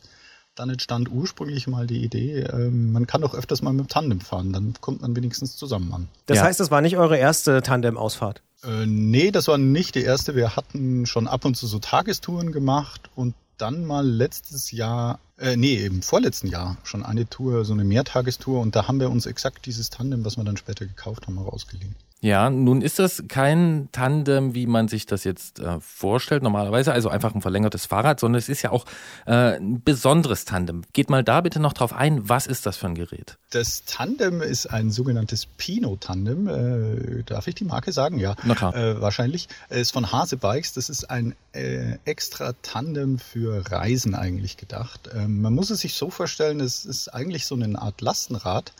dann 0.56 0.70
entstand 0.70 1.12
ursprünglich 1.12 1.68
mal 1.68 1.88
die 1.88 2.04
Idee, 2.04 2.42
ähm, 2.42 2.92
man 2.92 3.08
kann 3.08 3.22
doch 3.22 3.34
öfters 3.34 3.62
mal 3.62 3.74
mit 3.74 3.88
dem 3.88 3.90
Tandem 3.90 4.22
fahren, 4.22 4.54
dann 4.54 4.74
kommt 4.80 5.02
man 5.02 5.16
wenigstens 5.16 5.58
zusammen 5.58 5.92
an. 5.94 6.08
Das 6.28 6.38
Ja. 6.38 6.44
heißt, 6.44 6.60
das 6.60 6.72
war 6.72 6.82
nicht 6.82 6.98
eure 6.98 7.18
erste 7.18 7.62
Tandem-Ausfahrt. 7.62 8.42
Äh, 8.64 8.86
nee, 8.86 9.32
das 9.32 9.48
war 9.48 9.58
nicht 9.58 9.96
die 9.96 10.04
erste. 10.04 10.36
Wir 10.36 10.56
hatten 10.56 11.06
schon 11.08 11.28
ab 11.28 11.46
und 11.46 11.56
zu 11.58 11.66
so 11.68 11.80
Tagestouren 11.80 12.52
gemacht 12.52 13.10
und 13.16 13.34
dann 13.58 13.86
mal 13.86 14.06
letztes 14.08 14.72
Jahr, 14.72 15.20
äh, 15.40 15.56
nee, 15.56 15.78
im 15.84 16.02
vorletzten 16.04 16.48
Jahr 16.48 16.78
schon 16.84 17.04
eine 17.04 17.28
Tour, 17.28 17.66
so 17.66 17.74
eine 17.74 17.84
Mehrtagestour 17.84 18.60
und 18.60 18.76
da 18.76 18.88
haben 18.88 19.00
wir 19.00 19.10
uns 19.10 19.26
exakt 19.26 19.66
dieses 19.66 19.90
Tandem, 19.90 20.24
was 20.26 20.38
wir 20.38 20.44
dann 20.44 20.58
später 20.58 20.86
gekauft 20.86 21.28
haben, 21.28 21.40
auch 21.40 21.52
ausgeliehen. 21.52 21.96
Ja, 22.24 22.52
nun 22.52 22.84
ist 22.84 23.00
das 23.00 23.24
kein 23.28 23.90
Tandem, 23.92 24.54
wie 24.54 24.68
man 24.68 24.88
sich 24.88 25.08
das 25.08 25.24
jetzt 25.24 25.60
äh, 25.60 25.80
vorstellt 25.80 26.44
normalerweise, 26.44 26.94
also 26.94 27.10
einfach 27.10 27.34
ein 27.34 27.42
verlängertes 27.42 27.88
Fahrrad, 27.88 28.20
sondern 28.20 28.38
es 28.38 28.48
ist 28.48 28.62
ja 28.62 28.70
auch 28.70 28.86
äh, 29.26 29.58
ein 29.58 29.82
besonderes 29.82 30.46
Tandem. 30.46 30.84
Geht 30.94 31.10
mal 31.10 31.24
da 31.24 31.42
bitte 31.42 31.60
noch 31.60 31.74
drauf 31.74 31.94
ein, 31.94 32.30
was 32.30 32.46
ist 32.46 32.68
das 32.68 32.78
für 32.78 32.86
ein 32.86 32.94
Gerät? 32.94 33.40
Das 33.50 33.86
Tandem 33.86 34.42
ist 34.42 34.68
ein 34.68 34.92
sogenanntes 34.92 35.48
Pino-Tandem. 35.48 36.48
Äh, 36.48 37.24
darf 37.24 37.48
ich 37.48 37.56
die 37.56 37.66
Marke 37.66 37.92
sagen? 37.92 38.20
Ja, 38.20 38.36
Na 38.44 38.54
klar. 38.54 38.76
Äh, 38.76 39.02
wahrscheinlich. 39.02 39.48
Es 39.70 39.82
ist 39.82 39.92
von 39.92 40.12
Hase 40.12 40.38
Bikes. 40.38 40.74
Das 40.74 40.90
ist 40.90 41.10
ein 41.10 41.34
äh, 41.54 41.98
extra 42.06 42.54
Tandem 42.62 43.18
für 43.18 43.72
Reisen 43.72 44.14
eigentlich 44.14 44.58
gedacht. 44.58 45.10
Ähm, 45.12 45.42
man 45.42 45.56
muss 45.56 45.72
es 45.72 45.80
sich 45.80 45.96
so 45.96 46.12
vorstellen, 46.12 46.60
es 46.60 46.86
ist 46.86 47.08
eigentlich 47.08 47.48
so 47.48 47.56
eine 47.56 47.82
Art 47.82 48.00
Lastenrad. 48.02 48.74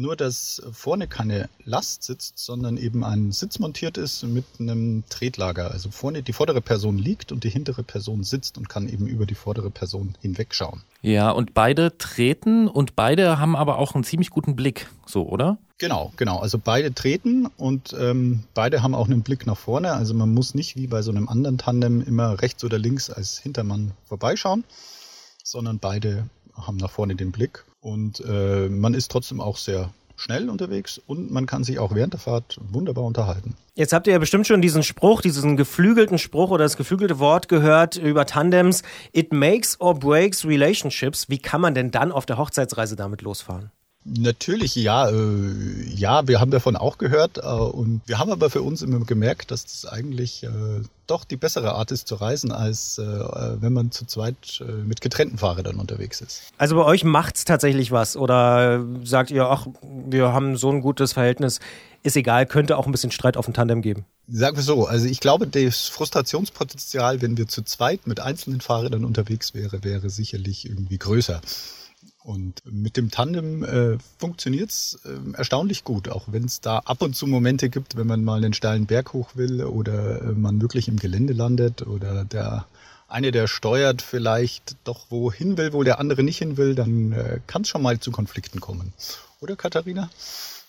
Nur, 0.00 0.16
dass 0.16 0.62
vorne 0.72 1.06
keine 1.08 1.50
Last 1.64 2.04
sitzt, 2.04 2.38
sondern 2.38 2.78
eben 2.78 3.04
ein 3.04 3.32
Sitz 3.32 3.58
montiert 3.58 3.98
ist 3.98 4.22
mit 4.22 4.46
einem 4.58 5.04
Tretlager. 5.10 5.70
Also 5.70 5.90
vorne 5.90 6.22
die 6.22 6.32
vordere 6.32 6.62
Person 6.62 6.96
liegt 6.96 7.32
und 7.32 7.44
die 7.44 7.50
hintere 7.50 7.82
Person 7.82 8.24
sitzt 8.24 8.56
und 8.56 8.68
kann 8.70 8.88
eben 8.88 9.06
über 9.06 9.26
die 9.26 9.34
vordere 9.34 9.70
Person 9.70 10.14
hinwegschauen. 10.22 10.82
Ja, 11.02 11.30
und 11.30 11.52
beide 11.52 11.98
treten 11.98 12.66
und 12.66 12.96
beide 12.96 13.38
haben 13.38 13.56
aber 13.56 13.78
auch 13.78 13.94
einen 13.94 14.04
ziemlich 14.04 14.30
guten 14.30 14.56
Blick, 14.56 14.88
so, 15.06 15.28
oder? 15.28 15.58
Genau, 15.76 16.12
genau. 16.16 16.38
Also 16.38 16.58
beide 16.58 16.94
treten 16.94 17.46
und 17.56 17.94
ähm, 17.98 18.44
beide 18.54 18.82
haben 18.82 18.94
auch 18.94 19.06
einen 19.06 19.22
Blick 19.22 19.46
nach 19.46 19.56
vorne. 19.56 19.92
Also 19.92 20.14
man 20.14 20.32
muss 20.32 20.54
nicht 20.54 20.76
wie 20.76 20.86
bei 20.86 21.02
so 21.02 21.10
einem 21.10 21.28
anderen 21.28 21.58
Tandem 21.58 22.00
immer 22.00 22.40
rechts 22.40 22.64
oder 22.64 22.78
links 22.78 23.10
als 23.10 23.38
Hintermann 23.38 23.92
vorbeischauen, 24.04 24.64
sondern 25.44 25.78
beide 25.78 26.26
haben 26.54 26.78
nach 26.78 26.90
vorne 26.90 27.16
den 27.16 27.32
Blick. 27.32 27.64
Und 27.80 28.22
äh, 28.26 28.68
man 28.68 28.94
ist 28.94 29.10
trotzdem 29.10 29.40
auch 29.40 29.56
sehr 29.56 29.90
schnell 30.20 30.50
unterwegs 30.50 31.00
und 31.06 31.30
man 31.30 31.46
kann 31.46 31.64
sich 31.64 31.78
auch 31.78 31.94
während 31.94 32.12
der 32.12 32.20
Fahrt 32.20 32.60
wunderbar 32.70 33.04
unterhalten. 33.04 33.56
Jetzt 33.74 33.94
habt 33.94 34.06
ihr 34.06 34.12
ja 34.12 34.18
bestimmt 34.18 34.46
schon 34.46 34.60
diesen 34.60 34.82
Spruch, 34.82 35.22
diesen 35.22 35.56
geflügelten 35.56 36.18
Spruch 36.18 36.50
oder 36.50 36.64
das 36.64 36.76
geflügelte 36.76 37.18
Wort 37.18 37.48
gehört 37.48 37.96
über 37.96 38.26
Tandems. 38.26 38.82
It 39.12 39.32
makes 39.32 39.80
or 39.80 39.94
breaks 39.94 40.44
relationships. 40.44 41.30
Wie 41.30 41.38
kann 41.38 41.62
man 41.62 41.74
denn 41.74 41.90
dann 41.90 42.12
auf 42.12 42.26
der 42.26 42.36
Hochzeitsreise 42.36 42.96
damit 42.96 43.22
losfahren? 43.22 43.70
Natürlich, 44.04 44.74
ja, 44.76 45.10
äh, 45.10 45.84
ja, 45.94 46.26
wir 46.26 46.40
haben 46.40 46.50
davon 46.50 46.74
auch 46.74 46.96
gehört 46.96 47.36
äh, 47.36 47.42
und 47.42 48.00
wir 48.06 48.18
haben 48.18 48.32
aber 48.32 48.48
für 48.48 48.62
uns 48.62 48.80
immer 48.80 48.98
gemerkt, 49.00 49.50
dass 49.50 49.66
das 49.66 49.84
eigentlich 49.84 50.42
äh, 50.42 50.48
doch 51.06 51.24
die 51.24 51.36
bessere 51.36 51.74
Art 51.74 51.92
ist 51.92 52.08
zu 52.08 52.14
reisen, 52.14 52.52
als 52.52 52.98
wenn 52.98 53.72
man 53.72 53.90
zu 53.90 54.06
zweit 54.06 54.62
mit 54.84 55.00
getrennten 55.00 55.38
Fahrrädern 55.38 55.80
unterwegs 55.80 56.20
ist. 56.20 56.42
Also 56.56 56.76
bei 56.76 56.84
euch 56.84 57.02
macht's 57.02 57.44
tatsächlich 57.44 57.90
was 57.90 58.16
oder 58.16 58.86
sagt 59.02 59.32
ihr, 59.32 59.46
ach, 59.50 59.66
wir 59.82 60.32
haben 60.32 60.56
so 60.56 60.70
ein 60.70 60.82
gutes 60.82 61.14
Verhältnis, 61.14 61.58
ist 62.04 62.16
egal, 62.16 62.46
könnte 62.46 62.76
auch 62.76 62.86
ein 62.86 62.92
bisschen 62.92 63.10
Streit 63.10 63.36
auf 63.36 63.46
dem 63.46 63.54
Tandem 63.54 63.82
geben. 63.82 64.04
Sagen 64.28 64.56
wir 64.56 64.62
so, 64.62 64.86
also 64.86 65.06
ich 65.06 65.18
glaube, 65.18 65.48
das 65.48 65.88
Frustrationspotenzial, 65.88 67.20
wenn 67.22 67.36
wir 67.36 67.48
zu 67.48 67.62
zweit 67.62 68.06
mit 68.06 68.20
einzelnen 68.20 68.60
Fahrrädern 68.60 69.04
unterwegs 69.04 69.52
wäre, 69.52 69.82
wäre 69.82 70.10
sicherlich 70.10 70.64
irgendwie 70.64 70.98
größer. 70.98 71.40
Und 72.22 72.62
mit 72.70 72.98
dem 72.98 73.10
Tandem 73.10 73.64
äh, 73.64 73.98
funktioniert's 74.18 74.98
äh, 75.04 75.36
erstaunlich 75.36 75.84
gut, 75.84 76.08
auch 76.08 76.24
wenn 76.26 76.44
es 76.44 76.60
da 76.60 76.78
ab 76.78 77.00
und 77.00 77.16
zu 77.16 77.26
Momente 77.26 77.70
gibt, 77.70 77.96
wenn 77.96 78.06
man 78.06 78.24
mal 78.24 78.36
einen 78.44 78.52
steilen 78.52 78.86
Berg 78.86 79.14
hoch 79.14 79.30
will 79.36 79.64
oder 79.64 80.20
äh, 80.20 80.32
man 80.32 80.60
wirklich 80.60 80.88
im 80.88 80.98
Gelände 80.98 81.32
landet 81.32 81.86
oder 81.86 82.24
der 82.24 82.66
eine, 83.08 83.32
der 83.32 83.48
steuert, 83.48 84.02
vielleicht 84.02 84.76
doch 84.84 85.06
wohin 85.10 85.56
will, 85.56 85.72
wo 85.72 85.82
der 85.82 85.98
andere 85.98 86.22
nicht 86.22 86.38
hin 86.38 86.56
will, 86.56 86.74
dann 86.74 87.12
äh, 87.12 87.40
kann 87.46 87.62
es 87.62 87.68
schon 87.68 87.82
mal 87.82 87.98
zu 87.98 88.10
Konflikten 88.12 88.60
kommen. 88.60 88.92
Oder 89.40 89.56
Katharina? 89.56 90.10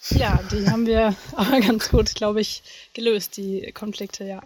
Ja, 0.09 0.39
die 0.51 0.67
haben 0.69 0.85
wir 0.85 1.15
aber 1.35 1.59
ganz 1.59 1.89
gut, 1.89 2.15
glaube 2.15 2.41
ich, 2.41 2.63
gelöst, 2.93 3.37
die 3.37 3.71
Konflikte, 3.73 4.23
ja. 4.23 4.41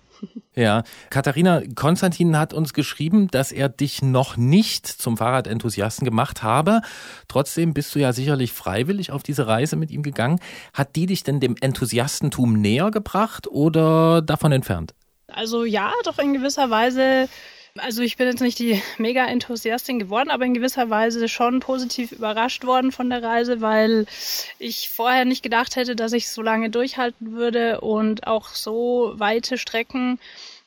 Ja, 0.56 0.84
Katharina, 1.10 1.64
Konstantin 1.76 2.38
hat 2.38 2.54
uns 2.54 2.74
geschrieben, 2.74 3.28
dass 3.28 3.52
er 3.52 3.68
dich 3.68 4.02
noch 4.02 4.38
nicht 4.38 4.88
zum 4.88 5.18
Fahrradenthusiasten 5.18 6.06
gemacht 6.06 6.44
habe. 6.44 6.82
Trotzdem 7.28 7.74
bist 7.74 7.94
du 7.94 8.00
ja 8.00 8.14
sicherlich 8.14 8.54
freiwillig 8.54 9.12
auf 9.12 9.22
diese 9.22 9.48
Reise 9.48 9.76
mit 9.76 9.92
ihm 9.92 10.02
gegangen. 10.02 10.40
Hat 10.74 10.96
die 10.96 11.08
dich 11.08 11.24
denn 11.24 11.42
dem 11.42 11.58
Enthusiastentum 11.60 12.54
näher 12.54 12.90
gebracht 12.90 13.48
oder 13.48 14.22
davon 14.22 14.54
entfernt? 14.54 14.94
Also 15.28 15.66
ja, 15.66 15.92
doch 16.06 16.20
in 16.20 16.34
gewisser 16.34 16.70
Weise. 16.70 17.28
Also 17.78 18.04
ich 18.04 18.16
bin 18.16 18.28
jetzt 18.28 18.40
nicht 18.40 18.58
die 18.60 18.82
Mega-Enthusiastin 18.98 20.00
geworden, 20.00 20.30
aber 20.30 20.46
in 20.46 20.54
gewisser 20.54 20.90
Weise 20.90 21.28
schon 21.28 21.60
positiv 21.60 22.14
überrascht 22.14 22.64
worden 22.64 22.94
von 22.94 23.10
der 23.10 23.22
Reise, 23.22 23.60
weil 23.60 24.06
ich 24.60 24.90
vorher 24.90 25.26
nicht 25.26 25.44
gedacht 25.44 25.76
hätte, 25.76 25.94
dass 25.94 26.14
ich 26.14 26.30
so 26.30 26.42
lange 26.42 26.70
durchhalten 26.70 27.34
würde 27.34 27.82
und 27.82 28.28
auch 28.28 28.48
so 28.48 29.14
weite 29.18 29.58
Strecken 29.58 30.20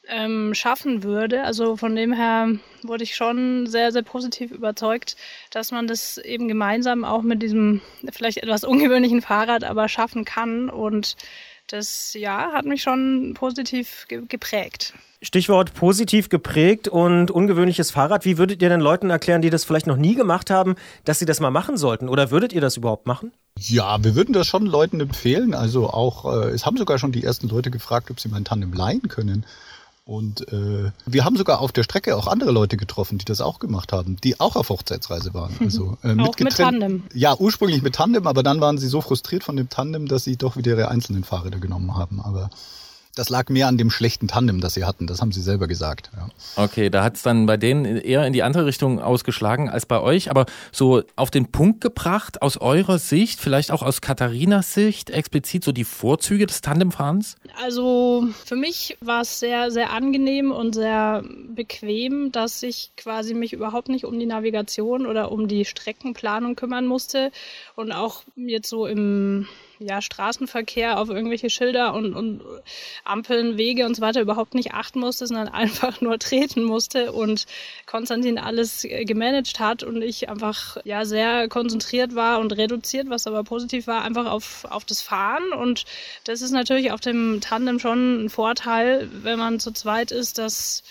ähm, 0.06 0.52
schaffen 0.54 1.02
würde. 1.02 1.44
Also 1.44 1.76
von 1.76 1.96
dem 1.96 2.12
her 2.12 2.50
wurde 2.82 3.04
ich 3.04 3.16
schon 3.16 3.66
sehr, 3.66 3.90
sehr 3.90 4.02
positiv 4.02 4.50
überzeugt, 4.50 5.16
dass 5.50 5.70
man 5.70 5.86
das 5.86 6.18
eben 6.18 6.46
gemeinsam 6.46 7.04
auch 7.04 7.22
mit 7.22 7.42
diesem 7.42 7.80
vielleicht 8.12 8.38
etwas 8.38 8.64
ungewöhnlichen 8.64 9.22
Fahrrad 9.22 9.64
aber 9.64 9.88
schaffen 9.88 10.26
kann. 10.26 10.68
Und 10.68 11.16
das 11.68 12.14
ja 12.14 12.52
hat 12.52 12.64
mich 12.64 12.82
schon 12.82 13.34
positiv 13.34 14.06
ge 14.08 14.22
geprägt. 14.28 14.94
Stichwort 15.20 15.74
positiv 15.74 16.28
geprägt 16.28 16.86
und 16.86 17.30
ungewöhnliches 17.30 17.90
Fahrrad. 17.90 18.24
Wie 18.24 18.38
würdet 18.38 18.62
ihr 18.62 18.68
den 18.68 18.80
Leuten 18.80 19.10
erklären, 19.10 19.42
die 19.42 19.50
das 19.50 19.64
vielleicht 19.64 19.88
noch 19.88 19.96
nie 19.96 20.14
gemacht 20.14 20.48
haben, 20.48 20.76
dass 21.04 21.18
sie 21.18 21.26
das 21.26 21.40
mal 21.40 21.50
machen 21.50 21.76
sollten? 21.76 22.08
Oder 22.08 22.30
würdet 22.30 22.52
ihr 22.52 22.60
das 22.60 22.76
überhaupt 22.76 23.06
machen? 23.06 23.32
Ja, 23.58 24.02
wir 24.04 24.14
würden 24.14 24.32
das 24.32 24.46
schon 24.46 24.66
Leuten 24.66 25.00
empfehlen. 25.00 25.54
Also 25.54 25.90
auch, 25.90 26.24
äh, 26.24 26.50
es 26.50 26.64
haben 26.64 26.76
sogar 26.76 26.98
schon 26.98 27.10
die 27.10 27.24
ersten 27.24 27.48
Leute 27.48 27.72
gefragt, 27.72 28.12
ob 28.12 28.20
sie 28.20 28.28
mein 28.28 28.44
Tandem 28.44 28.72
leihen 28.72 29.08
können. 29.08 29.44
Und 30.08 30.50
äh, 30.54 30.90
wir 31.04 31.26
haben 31.26 31.36
sogar 31.36 31.60
auf 31.60 31.70
der 31.70 31.82
Strecke 31.82 32.16
auch 32.16 32.28
andere 32.28 32.50
Leute 32.50 32.78
getroffen, 32.78 33.18
die 33.18 33.26
das 33.26 33.42
auch 33.42 33.58
gemacht 33.58 33.92
haben, 33.92 34.16
die 34.16 34.40
auch 34.40 34.56
auf 34.56 34.70
Hochzeitsreise 34.70 35.34
waren. 35.34 35.54
Also, 35.60 35.98
äh, 36.02 36.18
auch 36.18 36.34
mit 36.38 36.56
Tandem. 36.56 37.02
Ja, 37.12 37.36
ursprünglich 37.38 37.82
mit 37.82 37.96
Tandem, 37.96 38.26
aber 38.26 38.42
dann 38.42 38.58
waren 38.62 38.78
sie 38.78 38.88
so 38.88 39.02
frustriert 39.02 39.44
von 39.44 39.56
dem 39.56 39.68
Tandem, 39.68 40.08
dass 40.08 40.24
sie 40.24 40.38
doch 40.38 40.56
wieder 40.56 40.70
ihre 40.70 40.88
einzelnen 40.88 41.24
Fahrräder 41.24 41.58
genommen 41.58 41.94
haben. 41.94 42.22
Aber 42.22 42.48
das 43.18 43.28
lag 43.30 43.48
mehr 43.48 43.66
an 43.66 43.76
dem 43.76 43.90
schlechten 43.90 44.28
Tandem, 44.28 44.60
das 44.60 44.74
sie 44.74 44.84
hatten. 44.84 45.08
Das 45.08 45.20
haben 45.20 45.32
sie 45.32 45.42
selber 45.42 45.66
gesagt. 45.66 46.10
Ja. 46.16 46.28
Okay, 46.62 46.88
da 46.88 47.02
hat 47.02 47.16
es 47.16 47.22
dann 47.22 47.46
bei 47.46 47.56
denen 47.56 47.84
eher 47.84 48.24
in 48.24 48.32
die 48.32 48.44
andere 48.44 48.64
Richtung 48.64 49.00
ausgeschlagen 49.00 49.68
als 49.68 49.86
bei 49.86 50.00
euch. 50.00 50.30
Aber 50.30 50.46
so 50.70 51.02
auf 51.16 51.30
den 51.30 51.50
Punkt 51.50 51.80
gebracht, 51.80 52.42
aus 52.42 52.58
eurer 52.58 52.98
Sicht, 52.98 53.40
vielleicht 53.40 53.72
auch 53.72 53.82
aus 53.82 54.00
Katharinas 54.00 54.72
Sicht, 54.72 55.10
explizit 55.10 55.64
so 55.64 55.72
die 55.72 55.84
Vorzüge 55.84 56.46
des 56.46 56.60
Tandemfahrens? 56.60 57.36
Also 57.60 58.28
für 58.44 58.56
mich 58.56 58.96
war 59.00 59.22
es 59.22 59.40
sehr, 59.40 59.72
sehr 59.72 59.90
angenehm 59.90 60.52
und 60.52 60.74
sehr 60.74 61.24
bequem, 61.54 62.30
dass 62.30 62.62
ich 62.62 62.92
quasi 62.96 63.34
mich 63.34 63.52
überhaupt 63.52 63.88
nicht 63.88 64.04
um 64.04 64.18
die 64.18 64.26
Navigation 64.26 65.06
oder 65.06 65.32
um 65.32 65.48
die 65.48 65.64
Streckenplanung 65.64 66.54
kümmern 66.54 66.86
musste 66.86 67.32
und 67.74 67.90
auch 67.90 68.22
jetzt 68.36 68.68
so 68.68 68.86
im 68.86 69.48
ja, 69.78 70.02
Straßenverkehr 70.02 70.98
auf 70.98 71.08
irgendwelche 71.08 71.50
Schilder 71.50 71.94
und, 71.94 72.14
und 72.14 72.42
Ampeln, 73.04 73.56
Wege 73.56 73.86
und 73.86 73.94
so 73.94 74.02
weiter 74.02 74.20
überhaupt 74.20 74.54
nicht 74.54 74.72
achten 74.72 75.00
musste, 75.00 75.26
sondern 75.26 75.48
einfach 75.52 76.00
nur 76.00 76.18
treten 76.18 76.64
musste 76.64 77.12
und 77.12 77.46
Konstantin 77.86 78.38
alles 78.38 78.86
gemanagt 78.88 79.60
hat 79.60 79.82
und 79.82 80.02
ich 80.02 80.28
einfach 80.28 80.78
ja 80.84 81.04
sehr 81.04 81.48
konzentriert 81.48 82.14
war 82.14 82.40
und 82.40 82.56
reduziert, 82.56 83.08
was 83.10 83.26
aber 83.26 83.44
positiv 83.44 83.86
war, 83.86 84.02
einfach 84.02 84.26
auf, 84.26 84.64
auf 84.64 84.84
das 84.84 85.02
Fahren. 85.02 85.52
Und 85.52 85.84
das 86.24 86.42
ist 86.42 86.50
natürlich 86.50 86.92
auf 86.92 87.00
dem 87.00 87.40
Tandem 87.40 87.78
schon 87.78 88.24
ein 88.24 88.30
Vorteil, 88.30 89.08
wenn 89.22 89.38
man 89.38 89.60
zu 89.60 89.72
zweit 89.72 90.10
ist, 90.10 90.38
dass 90.38 90.82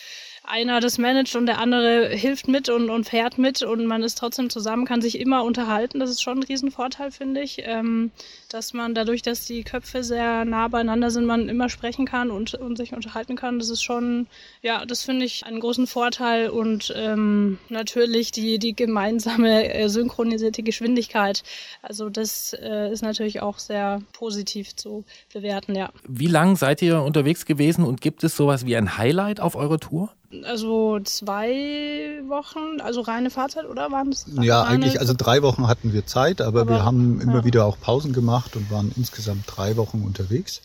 einer 0.48 0.80
das 0.80 0.98
managt 0.98 1.36
und 1.36 1.46
der 1.46 1.60
andere 1.60 2.08
hilft 2.10 2.48
mit 2.48 2.70
und, 2.70 2.90
und 2.90 3.08
fährt 3.08 3.38
mit 3.38 3.64
und 3.64 3.86
man 3.86 4.02
ist 4.02 4.18
trotzdem 4.18 4.50
zusammen, 4.50 4.86
kann 4.86 5.02
sich 5.02 5.20
immer 5.20 5.44
unterhalten. 5.44 6.00
Das 6.00 6.10
ist 6.10 6.22
schon 6.22 6.40
ein 6.40 6.44
Riesenvorteil, 6.44 7.12
finde 7.12 7.42
ich, 7.42 7.62
ähm, 7.64 8.12
dass 8.50 8.74
man 8.74 8.96
dadurch, 8.96 9.22
dass 9.22 9.46
die 9.46 9.64
Köpfe 9.64 10.04
sehr 10.04 10.46
nah 10.46 10.70
beieinander 10.70 11.12
sind, 11.12 11.26
man 11.26 11.50
immer 11.50 11.68
sprechen 11.68 12.06
kann 12.06 12.32
und, 12.32 12.54
und 12.54 12.78
sich 12.78 12.94
unterhalten 12.94 13.36
kann. 13.36 13.60
Das 13.60 13.70
ist 13.70 13.84
schon, 13.84 14.28
ja, 14.62 14.86
das 14.86 15.04
finde 15.04 15.26
ich 15.26 15.46
einen 15.46 15.60
großen 15.60 15.86
Vorteil 15.86 16.50
und 16.50 16.94
ähm, 16.96 17.60
natürlich 17.68 18.32
die, 18.32 18.58
die 18.58 18.74
gemeinsame 18.74 19.74
äh, 19.74 19.90
synchronisierte 19.90 20.64
Geschwindigkeit. 20.64 21.44
Also 21.82 22.10
das 22.10 22.54
äh, 22.54 22.92
ist 22.92 23.02
natürlich 23.02 23.42
auch 23.42 23.60
sehr 23.60 24.02
positiv 24.14 24.76
zu 24.76 25.04
bewerten, 25.34 25.76
ja. 25.76 25.92
Wie 26.08 26.28
lang 26.28 26.56
seid 26.56 26.82
ihr 26.82 27.02
unterwegs 27.02 27.46
gewesen 27.46 27.84
und 27.84 28.00
gibt 28.00 28.24
es 28.24 28.38
sowas 28.38 28.66
wie 28.66 28.78
ein 28.78 28.98
Highlight 28.98 29.42
auf 29.42 29.56
eurer 29.56 29.80
Tour? 29.80 30.14
Also 30.44 31.00
zwei 31.02 32.22
Wochen, 32.28 32.82
also 32.82 33.02
reine 33.02 33.30
Fahrzeit, 33.30 33.66
oder 33.66 33.92
waren 33.92 34.10
es? 34.10 34.26
Ja, 34.42 34.64
eigentlich, 34.64 35.00
also 35.00 35.14
drei 35.18 35.42
Wochen 35.42 35.68
hatten 35.68 35.94
wir 35.94 36.06
Zeit, 36.06 36.42
aber, 36.42 36.62
Aber, 36.62 36.72
wir 36.72 36.86
haben 36.86 37.22
immer 37.22 37.38
ja. 37.40 37.46
wieder 37.46 37.66
auch 37.66 37.80
Pausen 37.80 38.12
gemacht 38.12 38.56
und 38.58 38.70
waren 38.70 38.92
insgesamt 38.98 39.46
drei 39.48 39.78
Wochen 39.78 40.04
unterwegs. 40.04 40.62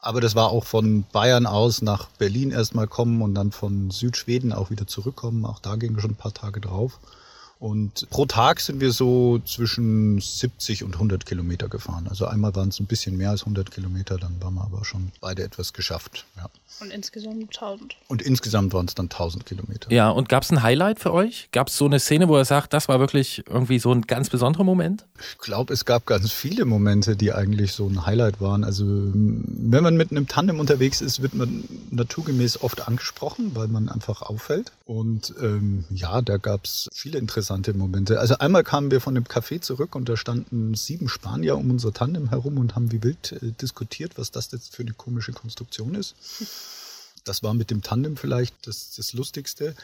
Aber 0.00 0.20
das 0.20 0.34
war 0.34 0.50
auch 0.50 0.64
von 0.64 1.04
Bayern 1.12 1.46
aus 1.46 1.82
nach 1.82 2.08
Berlin 2.18 2.50
erstmal 2.50 2.86
kommen 2.86 3.22
und 3.22 3.34
dann 3.34 3.52
von 3.52 3.90
Südschweden 3.90 4.52
auch 4.52 4.70
wieder 4.70 4.86
zurückkommen. 4.86 5.44
Auch 5.44 5.58
da 5.60 5.76
gingen 5.76 6.00
schon 6.00 6.12
ein 6.12 6.16
paar 6.16 6.34
Tage 6.34 6.60
drauf. 6.60 7.00
Und 7.58 8.08
pro 8.10 8.26
Tag 8.26 8.60
sind 8.60 8.80
wir 8.80 8.92
so 8.92 9.38
zwischen 9.40 10.20
70 10.20 10.84
und 10.84 10.94
100 10.94 11.24
Kilometer 11.24 11.68
gefahren. 11.68 12.06
Also 12.08 12.26
einmal 12.26 12.54
waren 12.54 12.68
es 12.68 12.80
ein 12.80 12.86
bisschen 12.86 13.16
mehr 13.16 13.30
als 13.30 13.42
100 13.42 13.70
Kilometer, 13.70 14.18
dann 14.18 14.40
waren 14.42 14.54
wir 14.54 14.64
aber 14.64 14.84
schon 14.84 15.10
beide 15.20 15.42
etwas 15.42 15.72
geschafft. 15.72 16.26
Ja. 16.36 16.50
Und 16.80 16.92
insgesamt 16.92 17.56
1000. 17.56 17.96
Und 18.08 18.20
insgesamt 18.20 18.74
waren 18.74 18.86
es 18.86 18.94
dann 18.94 19.06
1000 19.06 19.46
Kilometer. 19.46 19.90
Ja, 19.90 20.10
und 20.10 20.28
gab 20.28 20.42
es 20.42 20.50
ein 20.50 20.62
Highlight 20.62 20.98
für 20.98 21.12
euch? 21.12 21.48
Gab 21.50 21.68
es 21.68 21.78
so 21.78 21.86
eine 21.86 21.98
Szene, 21.98 22.28
wo 22.28 22.36
er 22.36 22.44
sagt, 22.44 22.74
das 22.74 22.88
war 22.88 23.00
wirklich 23.00 23.44
irgendwie 23.48 23.78
so 23.78 23.92
ein 23.92 24.02
ganz 24.02 24.28
besonderer 24.28 24.64
Moment? 24.64 25.06
Ich 25.30 25.38
glaube, 25.38 25.72
es 25.72 25.86
gab 25.86 26.04
ganz 26.04 26.32
viele 26.32 26.66
Momente, 26.66 27.16
die 27.16 27.32
eigentlich 27.32 27.72
so 27.72 27.86
ein 27.86 28.04
Highlight 28.04 28.42
waren. 28.42 28.64
Also 28.64 28.84
wenn 28.84 29.82
man 29.82 29.96
mit 29.96 30.10
einem 30.10 30.28
Tandem 30.28 30.60
unterwegs 30.60 31.00
ist, 31.00 31.22
wird 31.22 31.34
man 31.34 31.64
naturgemäß 31.90 32.62
oft 32.62 32.86
angesprochen, 32.86 33.52
weil 33.54 33.68
man 33.68 33.88
einfach 33.88 34.20
auffällt. 34.20 34.72
Und 34.84 35.34
ähm, 35.40 35.84
ja, 35.90 36.20
da 36.20 36.36
gab 36.36 36.64
es 36.64 36.88
viele 36.92 37.18
interessante 37.18 37.46
Momente. 37.78 38.20
Also 38.20 38.38
einmal 38.38 38.64
kamen 38.64 38.90
wir 38.90 39.00
von 39.00 39.14
dem 39.14 39.24
Café 39.24 39.60
zurück 39.60 39.94
und 39.94 40.08
da 40.08 40.16
standen 40.16 40.74
sieben 40.74 41.08
Spanier 41.08 41.56
um 41.56 41.70
unser 41.70 41.92
Tandem 41.92 42.28
herum 42.28 42.58
und 42.58 42.74
haben 42.74 42.92
wie 42.92 43.02
wild 43.02 43.32
äh, 43.32 43.52
diskutiert, 43.60 44.18
was 44.18 44.30
das 44.30 44.50
jetzt 44.52 44.74
für 44.74 44.82
eine 44.82 44.92
komische 44.92 45.32
Konstruktion 45.32 45.94
ist. 45.94 46.14
Das 47.24 47.42
war 47.42 47.54
mit 47.54 47.70
dem 47.70 47.82
Tandem 47.82 48.16
vielleicht 48.16 48.54
das, 48.66 48.94
das 48.96 49.12
Lustigste. 49.12 49.74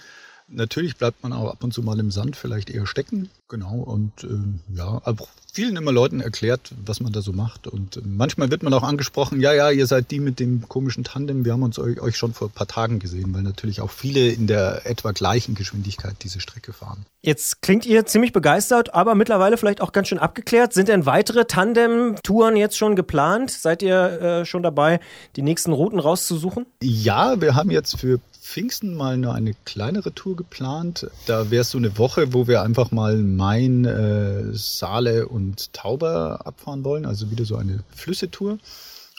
Natürlich 0.48 0.96
bleibt 0.96 1.22
man 1.22 1.32
auch 1.32 1.50
ab 1.50 1.64
und 1.64 1.72
zu 1.72 1.82
mal 1.82 1.98
im 1.98 2.10
Sand 2.10 2.36
vielleicht 2.36 2.70
eher 2.70 2.86
stecken. 2.86 3.30
Genau. 3.48 3.74
Und 3.74 4.24
ähm, 4.24 4.60
ja, 4.74 5.00
aber 5.04 5.26
vielen 5.52 5.76
immer 5.76 5.92
Leuten 5.92 6.20
erklärt, 6.20 6.72
was 6.84 7.00
man 7.00 7.12
da 7.12 7.20
so 7.20 7.32
macht. 7.32 7.66
Und 7.66 7.98
äh, 7.98 8.00
manchmal 8.04 8.50
wird 8.50 8.62
man 8.62 8.72
auch 8.72 8.82
angesprochen, 8.82 9.40
ja, 9.40 9.52
ja, 9.52 9.70
ihr 9.70 9.86
seid 9.86 10.10
die 10.10 10.20
mit 10.20 10.40
dem 10.40 10.68
komischen 10.68 11.04
Tandem. 11.04 11.44
Wir 11.44 11.52
haben 11.52 11.62
uns 11.62 11.78
euch, 11.78 12.00
euch 12.00 12.16
schon 12.16 12.32
vor 12.32 12.48
ein 12.48 12.52
paar 12.52 12.66
Tagen 12.66 12.98
gesehen, 12.98 13.34
weil 13.34 13.42
natürlich 13.42 13.80
auch 13.80 13.90
viele 13.90 14.28
in 14.28 14.46
der 14.46 14.86
etwa 14.86 15.12
gleichen 15.12 15.54
Geschwindigkeit 15.54 16.16
diese 16.22 16.40
Strecke 16.40 16.72
fahren. 16.72 17.04
Jetzt 17.20 17.62
klingt 17.62 17.84
ihr 17.84 18.06
ziemlich 18.06 18.32
begeistert, 18.32 18.94
aber 18.94 19.14
mittlerweile 19.14 19.56
vielleicht 19.58 19.80
auch 19.82 19.92
ganz 19.92 20.08
schön 20.08 20.18
abgeklärt. 20.18 20.72
Sind 20.72 20.88
denn 20.88 21.04
weitere 21.04 21.44
Tandem-Touren 21.44 22.56
jetzt 22.56 22.78
schon 22.78 22.96
geplant? 22.96 23.50
Seid 23.50 23.82
ihr 23.82 24.20
äh, 24.20 24.44
schon 24.46 24.62
dabei, 24.62 24.98
die 25.36 25.42
nächsten 25.42 25.72
Routen 25.72 25.98
rauszusuchen? 25.98 26.66
Ja, 26.82 27.40
wir 27.40 27.54
haben 27.54 27.70
jetzt 27.70 27.98
für 27.98 28.18
Pfingsten 28.42 28.94
mal 28.94 29.16
nur 29.16 29.34
eine 29.34 29.54
kleinere 29.64 30.12
Tour 30.12 30.34
geplant. 30.34 31.08
Da 31.26 31.50
wäre 31.52 31.62
so 31.62 31.78
eine 31.78 31.96
Woche, 31.96 32.34
wo 32.34 32.48
wir 32.48 32.62
einfach 32.62 32.90
mal 32.90 33.16
Main, 33.16 33.84
äh, 33.84 34.52
Saale 34.52 35.28
und 35.28 35.72
Tauber 35.72 36.40
abfahren 36.44 36.84
wollen. 36.84 37.06
Also 37.06 37.30
wieder 37.30 37.44
so 37.44 37.56
eine 37.56 37.84
Flüssetour. 37.94 38.58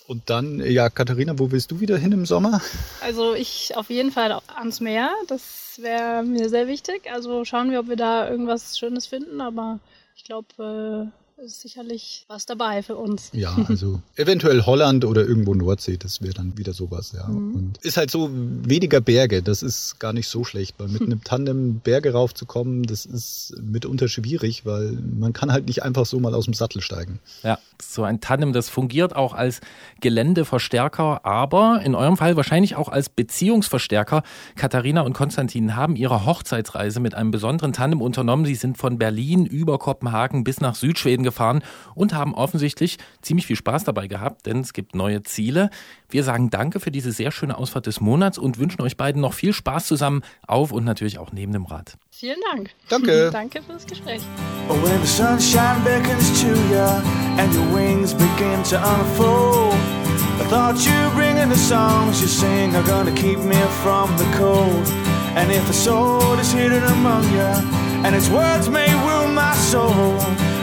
Und 0.08 0.30
dann, 0.30 0.60
ja, 0.60 0.90
Katharina, 0.90 1.40
wo 1.40 1.52
willst 1.52 1.72
du 1.72 1.80
wieder 1.80 1.98
hin 1.98 2.12
im 2.12 2.26
Sommer? 2.26 2.62
Also 3.00 3.34
ich 3.34 3.78
auf 3.78 3.90
jeden 3.90 4.12
Fall 4.12 4.42
ans 4.58 4.82
Meer. 4.82 5.10
Das 5.28 5.80
wäre 5.82 6.24
mir 6.24 6.50
sehr 6.50 6.68
wichtig. 6.68 7.10
Also 7.10 7.46
schauen 7.46 7.72
wir, 7.72 7.80
ob 7.80 7.88
wir 7.88 7.96
da 7.96 8.30
irgendwas 8.30 8.78
Schönes 8.78 9.08
finden. 9.08 9.40
Aber 9.40 9.80
ich 10.18 10.26
glaube, 10.26 11.10
äh, 11.10 11.23
ist 11.44 11.62
sicherlich 11.62 12.26
was 12.30 12.46
dabei 12.46 12.82
für 12.82 12.96
uns. 12.96 13.30
Ja, 13.34 13.56
also 13.68 14.02
eventuell 14.16 14.66
Holland 14.66 15.04
oder 15.04 15.28
irgendwo 15.28 15.54
Nordsee, 15.54 15.98
das 15.98 16.22
wäre 16.22 16.34
dann 16.34 16.58
wieder 16.58 16.74
sowas, 16.74 17.12
ja. 17.12 17.28
Mhm. 17.28 17.56
Und 17.56 17.78
ist 17.80 17.98
halt 17.98 18.10
so 18.10 18.30
weniger 18.32 19.02
Berge, 19.02 19.44
das 19.44 19.62
ist 19.62 20.00
gar 20.00 20.14
nicht 20.14 20.30
so 20.30 20.44
schlecht, 20.44 20.76
weil 20.78 20.88
mit 20.88 21.02
einem 21.04 21.24
Tandem 21.24 21.80
Berge 21.80 22.14
raufzukommen, 22.14 22.84
das 22.84 23.06
ist 23.06 23.56
mitunter 23.62 24.08
schwierig, 24.08 24.66
weil 24.66 24.92
man 24.92 25.34
kann 25.34 25.52
halt 25.52 25.68
nicht 25.68 25.84
einfach 25.84 26.06
so 26.06 26.20
mal 26.20 26.34
aus 26.34 26.46
dem 26.46 26.54
Sattel 26.54 26.82
steigen. 26.82 27.20
Ja, 27.44 27.60
so 27.82 28.04
ein 28.04 28.22
Tandem, 28.22 28.54
das 28.54 28.70
fungiert 28.70 29.16
auch 29.16 29.34
als 29.34 29.60
Geländeverstärker, 30.00 31.26
aber 31.26 31.82
in 31.84 31.94
eurem 31.94 32.16
Fall 32.16 32.38
wahrscheinlich 32.38 32.78
auch 32.78 32.88
als 32.88 33.10
Beziehungsverstärker. 33.10 34.24
Katharina 34.56 35.02
und 35.02 35.14
Konstantin 35.14 35.76
haben 35.76 35.98
ihre 35.98 36.26
Hochzeitsreise 36.26 37.02
mit 37.02 37.16
einem 37.16 37.32
besonderen 37.32 37.74
Tandem 37.74 38.02
unternommen. 38.02 38.46
Sie 38.46 38.56
sind 38.56 38.78
von 38.78 38.98
Berlin 38.98 39.46
über 39.46 39.78
Kopenhagen 39.78 40.46
bis 40.46 40.62
nach 40.62 40.76
Südschweden 40.76 41.24
gefahren 41.24 41.33
und 41.96 42.14
haben 42.14 42.34
offensichtlich 42.34 42.98
ziemlich 43.22 43.48
viel 43.48 43.56
Spaß 43.56 43.84
dabei 43.84 44.08
gehabt, 44.08 44.46
denn 44.46 44.60
es 44.60 44.74
gibt 44.74 44.96
neue 44.96 45.24
Ziele. 45.24 45.70
Wir 46.10 46.24
sagen 46.24 46.50
Danke 46.50 46.80
für 46.80 46.92
diese 46.92 47.12
sehr 47.12 47.32
schöne 47.32 47.58
Ausfahrt 47.58 47.88
des 47.88 48.00
Monats 48.00 48.38
und 48.38 48.60
wünschen 48.60 48.82
euch 48.82 48.98
beiden 48.98 49.22
noch 49.22 49.34
viel 49.34 49.54
Spaß 49.54 49.88
zusammen 49.88 50.22
auf 50.48 50.72
und 50.72 50.84
natürlich 50.84 51.20
auch 51.20 51.32
neben 51.32 51.52
dem 51.54 51.66
Rad. 51.66 51.98
Vielen 52.12 52.40
Dank. 52.52 52.70
Danke. 52.90 53.30
Danke 53.34 53.62
fürs 53.62 53.86
Gespräch. 53.86 54.22
Oh, 54.70 54.76
when 54.84 55.02
the 55.02 55.08
sunshine 55.08 55.84
beckons 55.84 56.42
to 56.42 56.48
you 56.48 56.88
and 57.38 57.54
your 57.54 57.76
wings 57.76 58.14
begin 58.14 58.64
to 58.70 58.78
unfold. 58.78 59.76
I 60.40 60.46
thought 60.50 60.86
you 60.86 61.10
bringing 61.16 61.50
the 61.50 61.58
songs 61.58 62.22
you 62.22 62.28
sing 62.28 62.76
are 62.76 62.84
gonna 62.84 63.12
keep 63.12 63.40
me 63.40 63.56
from 63.84 64.16
the 64.18 64.26
cold. 64.38 64.88
And 65.36 65.52
if 65.52 65.68
a 65.70 65.74
sword 65.74 66.40
is 66.40 66.52
hidden 66.52 66.84
among 66.84 67.24
you 67.32 67.52
and 68.06 68.16
its 68.16 68.30
words 68.30 68.70
may 68.70 68.88
wound 69.04 69.34
my 69.34 69.54
soul, 69.56 70.20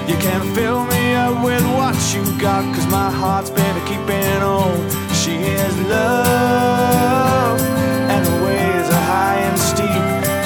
you 0.08 0.16
can 0.16 0.40
fill 0.54 0.84
me 0.86 1.14
up 1.14 1.44
with 1.44 1.64
what 1.76 1.96
you 2.14 2.22
got, 2.40 2.64
cause 2.74 2.86
my 2.88 3.10
heart's 3.10 3.50
been 3.50 3.76
a 3.76 3.84
keeping 3.86 4.42
on. 4.42 4.72
She 5.14 5.32
is 5.36 5.74
love, 5.88 7.60
and 8.08 8.24
the 8.26 8.36
ways 8.46 8.88
are 8.90 9.04
high 9.14 9.40
and 9.48 9.58
steep. 9.58 10.04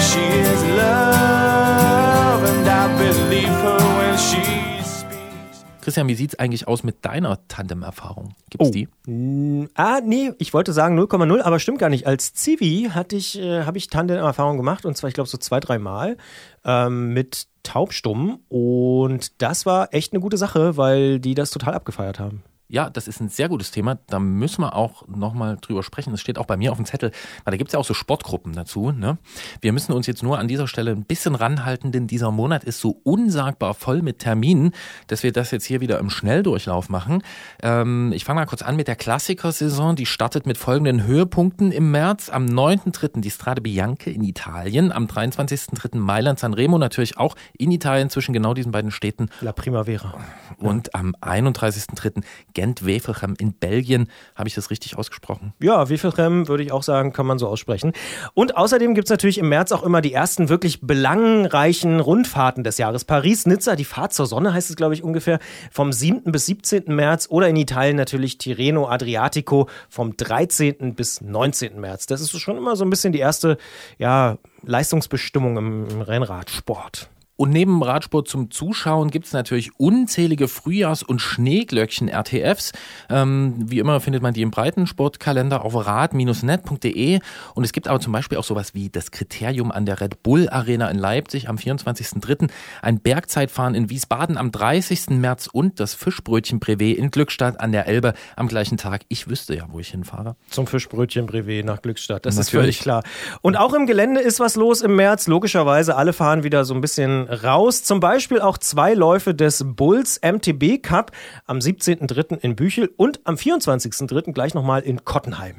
She 0.08 0.20
is 0.52 0.62
love, 0.76 2.42
and 2.44 2.68
I 2.68 2.86
believe 2.98 3.48
her 3.48 3.78
when 3.98 4.18
she 4.18 4.42
speaks. 4.82 5.64
Christian, 5.80 6.08
wie 6.08 6.14
sieht's 6.14 6.38
eigentlich 6.38 6.66
aus 6.66 6.82
mit 6.82 7.04
deiner 7.04 7.38
Tandem-Erfahrung? 7.48 8.34
Gibt's 8.50 8.70
die? 8.70 8.88
Mm, 9.06 9.66
Ah, 9.74 10.00
nee, 10.04 10.32
ich 10.38 10.52
wollte 10.54 10.72
sagen 10.72 10.98
0,0, 10.98 11.40
aber 11.42 11.58
stimmt 11.58 11.78
gar 11.78 11.88
nicht. 11.90 12.06
Als 12.06 12.32
Zivi 12.34 12.90
hatte 12.94 13.16
ich, 13.16 13.38
äh, 13.38 13.64
habe 13.64 13.78
ich 13.78 13.88
Tandem-Erfahrung 13.88 14.56
gemacht 14.56 14.84
und 14.86 14.96
zwar, 14.96 15.08
ich 15.08 15.14
glaube, 15.14 15.28
so 15.28 15.38
zwei, 15.38 15.60
drei 15.60 15.78
Mal 15.78 16.16
ähm, 16.64 17.12
mit 17.12 17.46
Taubstummen 17.62 18.38
und 18.48 19.40
das 19.42 19.66
war 19.66 19.92
echt 19.92 20.12
eine 20.12 20.20
gute 20.20 20.36
Sache, 20.36 20.76
weil 20.76 21.18
die 21.20 21.34
das 21.34 21.50
total 21.50 21.74
abgefeiert 21.74 22.18
haben. 22.18 22.42
Ja, 22.68 22.88
das 22.88 23.08
ist 23.08 23.20
ein 23.20 23.28
sehr 23.28 23.50
gutes 23.50 23.70
Thema. 23.70 23.98
Da 24.06 24.18
müssen 24.18 24.62
wir 24.62 24.74
auch 24.74 25.06
nochmal 25.06 25.58
drüber 25.60 25.82
sprechen. 25.82 26.12
Das 26.12 26.20
steht 26.22 26.38
auch 26.38 26.46
bei 26.46 26.56
mir 26.56 26.72
auf 26.72 26.78
dem 26.78 26.86
Zettel. 26.86 27.10
Weil 27.44 27.52
da 27.52 27.56
gibt 27.58 27.68
es 27.68 27.74
ja 27.74 27.78
auch 27.78 27.84
so 27.84 27.92
Sportgruppen 27.92 28.54
dazu. 28.54 28.90
Ne? 28.90 29.18
Wir 29.60 29.74
müssen 29.74 29.92
uns 29.92 30.06
jetzt 30.06 30.22
nur 30.22 30.38
an 30.38 30.48
dieser 30.48 30.66
Stelle 30.66 30.92
ein 30.92 31.04
bisschen 31.04 31.34
ranhalten, 31.34 31.92
denn 31.92 32.06
dieser 32.06 32.30
Monat 32.30 32.64
ist 32.64 32.80
so 32.80 33.00
unsagbar 33.04 33.74
voll 33.74 34.00
mit 34.00 34.20
Terminen, 34.20 34.72
dass 35.08 35.22
wir 35.22 35.30
das 35.30 35.50
jetzt 35.50 35.66
hier 35.66 35.82
wieder 35.82 35.98
im 35.98 36.08
Schnelldurchlauf 36.08 36.88
machen. 36.88 37.22
Ähm, 37.62 38.12
ich 38.14 38.24
fange 38.24 38.40
mal 38.40 38.46
kurz 38.46 38.62
an 38.62 38.76
mit 38.76 38.88
der 38.88 38.96
Klassikersaison. 38.96 39.94
Die 39.94 40.06
startet 40.06 40.46
mit 40.46 40.56
folgenden 40.56 41.04
Höhepunkten 41.04 41.70
im 41.70 41.90
März. 41.90 42.30
Am 42.30 42.46
9.3. 42.46 43.20
die 43.20 43.30
Strade 43.30 43.60
Bianche 43.60 44.08
in 44.08 44.24
Italien. 44.24 44.90
Am 44.90 45.04
23.3. 45.04 45.98
Mailand 45.98 46.38
Sanremo 46.38 46.78
natürlich 46.78 47.18
auch 47.18 47.36
in 47.58 47.70
Italien 47.70 48.08
zwischen 48.08 48.32
genau 48.32 48.54
diesen 48.54 48.72
beiden 48.72 48.90
Städten. 48.90 49.28
La 49.42 49.52
Primavera. 49.52 50.14
Und 50.56 50.94
am 50.94 51.14
31.3. 51.20 52.22
Gent-Wevelgem 52.54 53.34
in 53.38 53.52
Belgien. 53.52 54.08
Habe 54.34 54.48
ich 54.48 54.54
das 54.54 54.70
richtig 54.70 54.96
ausgesprochen? 54.96 55.52
Ja, 55.60 55.82
Rem 55.82 56.48
würde 56.48 56.62
ich 56.62 56.72
auch 56.72 56.82
sagen, 56.82 57.12
kann 57.12 57.26
man 57.26 57.38
so 57.38 57.48
aussprechen. 57.48 57.92
Und 58.34 58.56
außerdem 58.56 58.94
gibt 58.94 59.08
es 59.08 59.10
natürlich 59.10 59.38
im 59.38 59.48
März 59.48 59.72
auch 59.72 59.82
immer 59.82 60.00
die 60.00 60.12
ersten 60.12 60.48
wirklich 60.48 60.80
belangreichen 60.80 62.00
Rundfahrten 62.00 62.64
des 62.64 62.78
Jahres. 62.78 63.04
Paris-Nizza, 63.04 63.76
die 63.76 63.84
Fahrt 63.84 64.12
zur 64.12 64.26
Sonne 64.26 64.54
heißt 64.54 64.70
es, 64.70 64.76
glaube 64.76 64.94
ich, 64.94 65.02
ungefähr 65.02 65.38
vom 65.70 65.92
7. 65.92 66.32
bis 66.32 66.46
17. 66.46 66.84
März 66.86 67.26
oder 67.30 67.48
in 67.48 67.56
Italien 67.56 67.96
natürlich 67.96 68.38
Tirreno 68.38 68.88
Adriatico 68.88 69.68
vom 69.88 70.16
13. 70.16 70.94
bis 70.94 71.20
19. 71.20 71.80
März. 71.80 72.06
Das 72.06 72.20
ist 72.20 72.38
schon 72.38 72.56
immer 72.56 72.76
so 72.76 72.84
ein 72.84 72.90
bisschen 72.90 73.12
die 73.12 73.18
erste 73.18 73.58
ja, 73.98 74.38
Leistungsbestimmung 74.62 75.56
im, 75.56 75.88
im 75.88 76.00
Rennradsport. 76.00 77.08
Und 77.36 77.50
neben 77.50 77.82
Radsport 77.82 78.28
zum 78.28 78.50
Zuschauen 78.50 79.10
gibt 79.10 79.26
es 79.26 79.32
natürlich 79.32 79.78
unzählige 79.78 80.46
Frühjahrs- 80.46 81.02
und 81.02 81.20
Schneeglöckchen-RTFs. 81.20 82.72
Ähm, 83.10 83.56
wie 83.58 83.80
immer 83.80 84.00
findet 84.00 84.22
man 84.22 84.34
die 84.34 84.42
im 84.42 84.52
Breitensportkalender 84.52 85.64
auf 85.64 85.74
rad-net.de. 85.74 87.18
Und 87.54 87.64
es 87.64 87.72
gibt 87.72 87.88
aber 87.88 87.98
zum 87.98 88.12
Beispiel 88.12 88.38
auch 88.38 88.44
sowas 88.44 88.74
wie 88.74 88.88
das 88.88 89.10
Kriterium 89.10 89.72
an 89.72 89.84
der 89.84 90.00
Red 90.00 90.22
Bull 90.22 90.48
Arena 90.48 90.88
in 90.88 90.98
Leipzig 90.98 91.48
am 91.48 91.56
24.03., 91.56 92.50
ein 92.82 93.00
Bergzeitfahren 93.00 93.74
in 93.74 93.90
Wiesbaden 93.90 94.36
am 94.36 94.52
30. 94.52 95.10
März 95.10 95.48
und 95.50 95.80
das 95.80 95.94
Fischbrötchen-Brevet 95.94 96.96
in 96.96 97.10
Glückstadt 97.10 97.58
an 97.58 97.72
der 97.72 97.88
Elbe 97.88 98.14
am 98.36 98.46
gleichen 98.46 98.76
Tag. 98.76 99.02
Ich 99.08 99.28
wüsste 99.28 99.56
ja, 99.56 99.64
wo 99.70 99.80
ich 99.80 99.88
hinfahre. 99.88 100.36
Zum 100.50 100.68
Fischbrötchen 100.68 101.26
Brevet 101.26 101.64
nach 101.66 101.82
Glückstadt. 101.82 102.26
Das 102.26 102.34
ist 102.34 102.46
Natürlich. 102.46 102.76
völlig 102.76 102.78
klar. 102.78 103.02
Und 103.42 103.56
auch 103.56 103.74
im 103.74 103.86
Gelände 103.86 104.20
ist 104.20 104.38
was 104.38 104.54
los 104.54 104.82
im 104.82 104.94
März. 104.94 105.26
Logischerweise, 105.26 105.96
alle 105.96 106.12
fahren 106.12 106.44
wieder 106.44 106.64
so 106.64 106.74
ein 106.74 106.80
bisschen 106.80 107.23
raus. 107.28 107.82
Zum 107.82 108.00
Beispiel 108.00 108.40
auch 108.40 108.58
zwei 108.58 108.94
Läufe 108.94 109.34
des 109.34 109.64
Bulls 109.66 110.20
MTB 110.22 110.82
Cup 110.82 111.12
am 111.46 111.58
17.03. 111.58 112.38
in 112.38 112.56
Büchel 112.56 112.90
und 112.96 113.20
am 113.24 113.36
24.03. 113.36 114.32
gleich 114.32 114.54
nochmal 114.54 114.82
in 114.82 115.04
Kottenheim. 115.04 115.56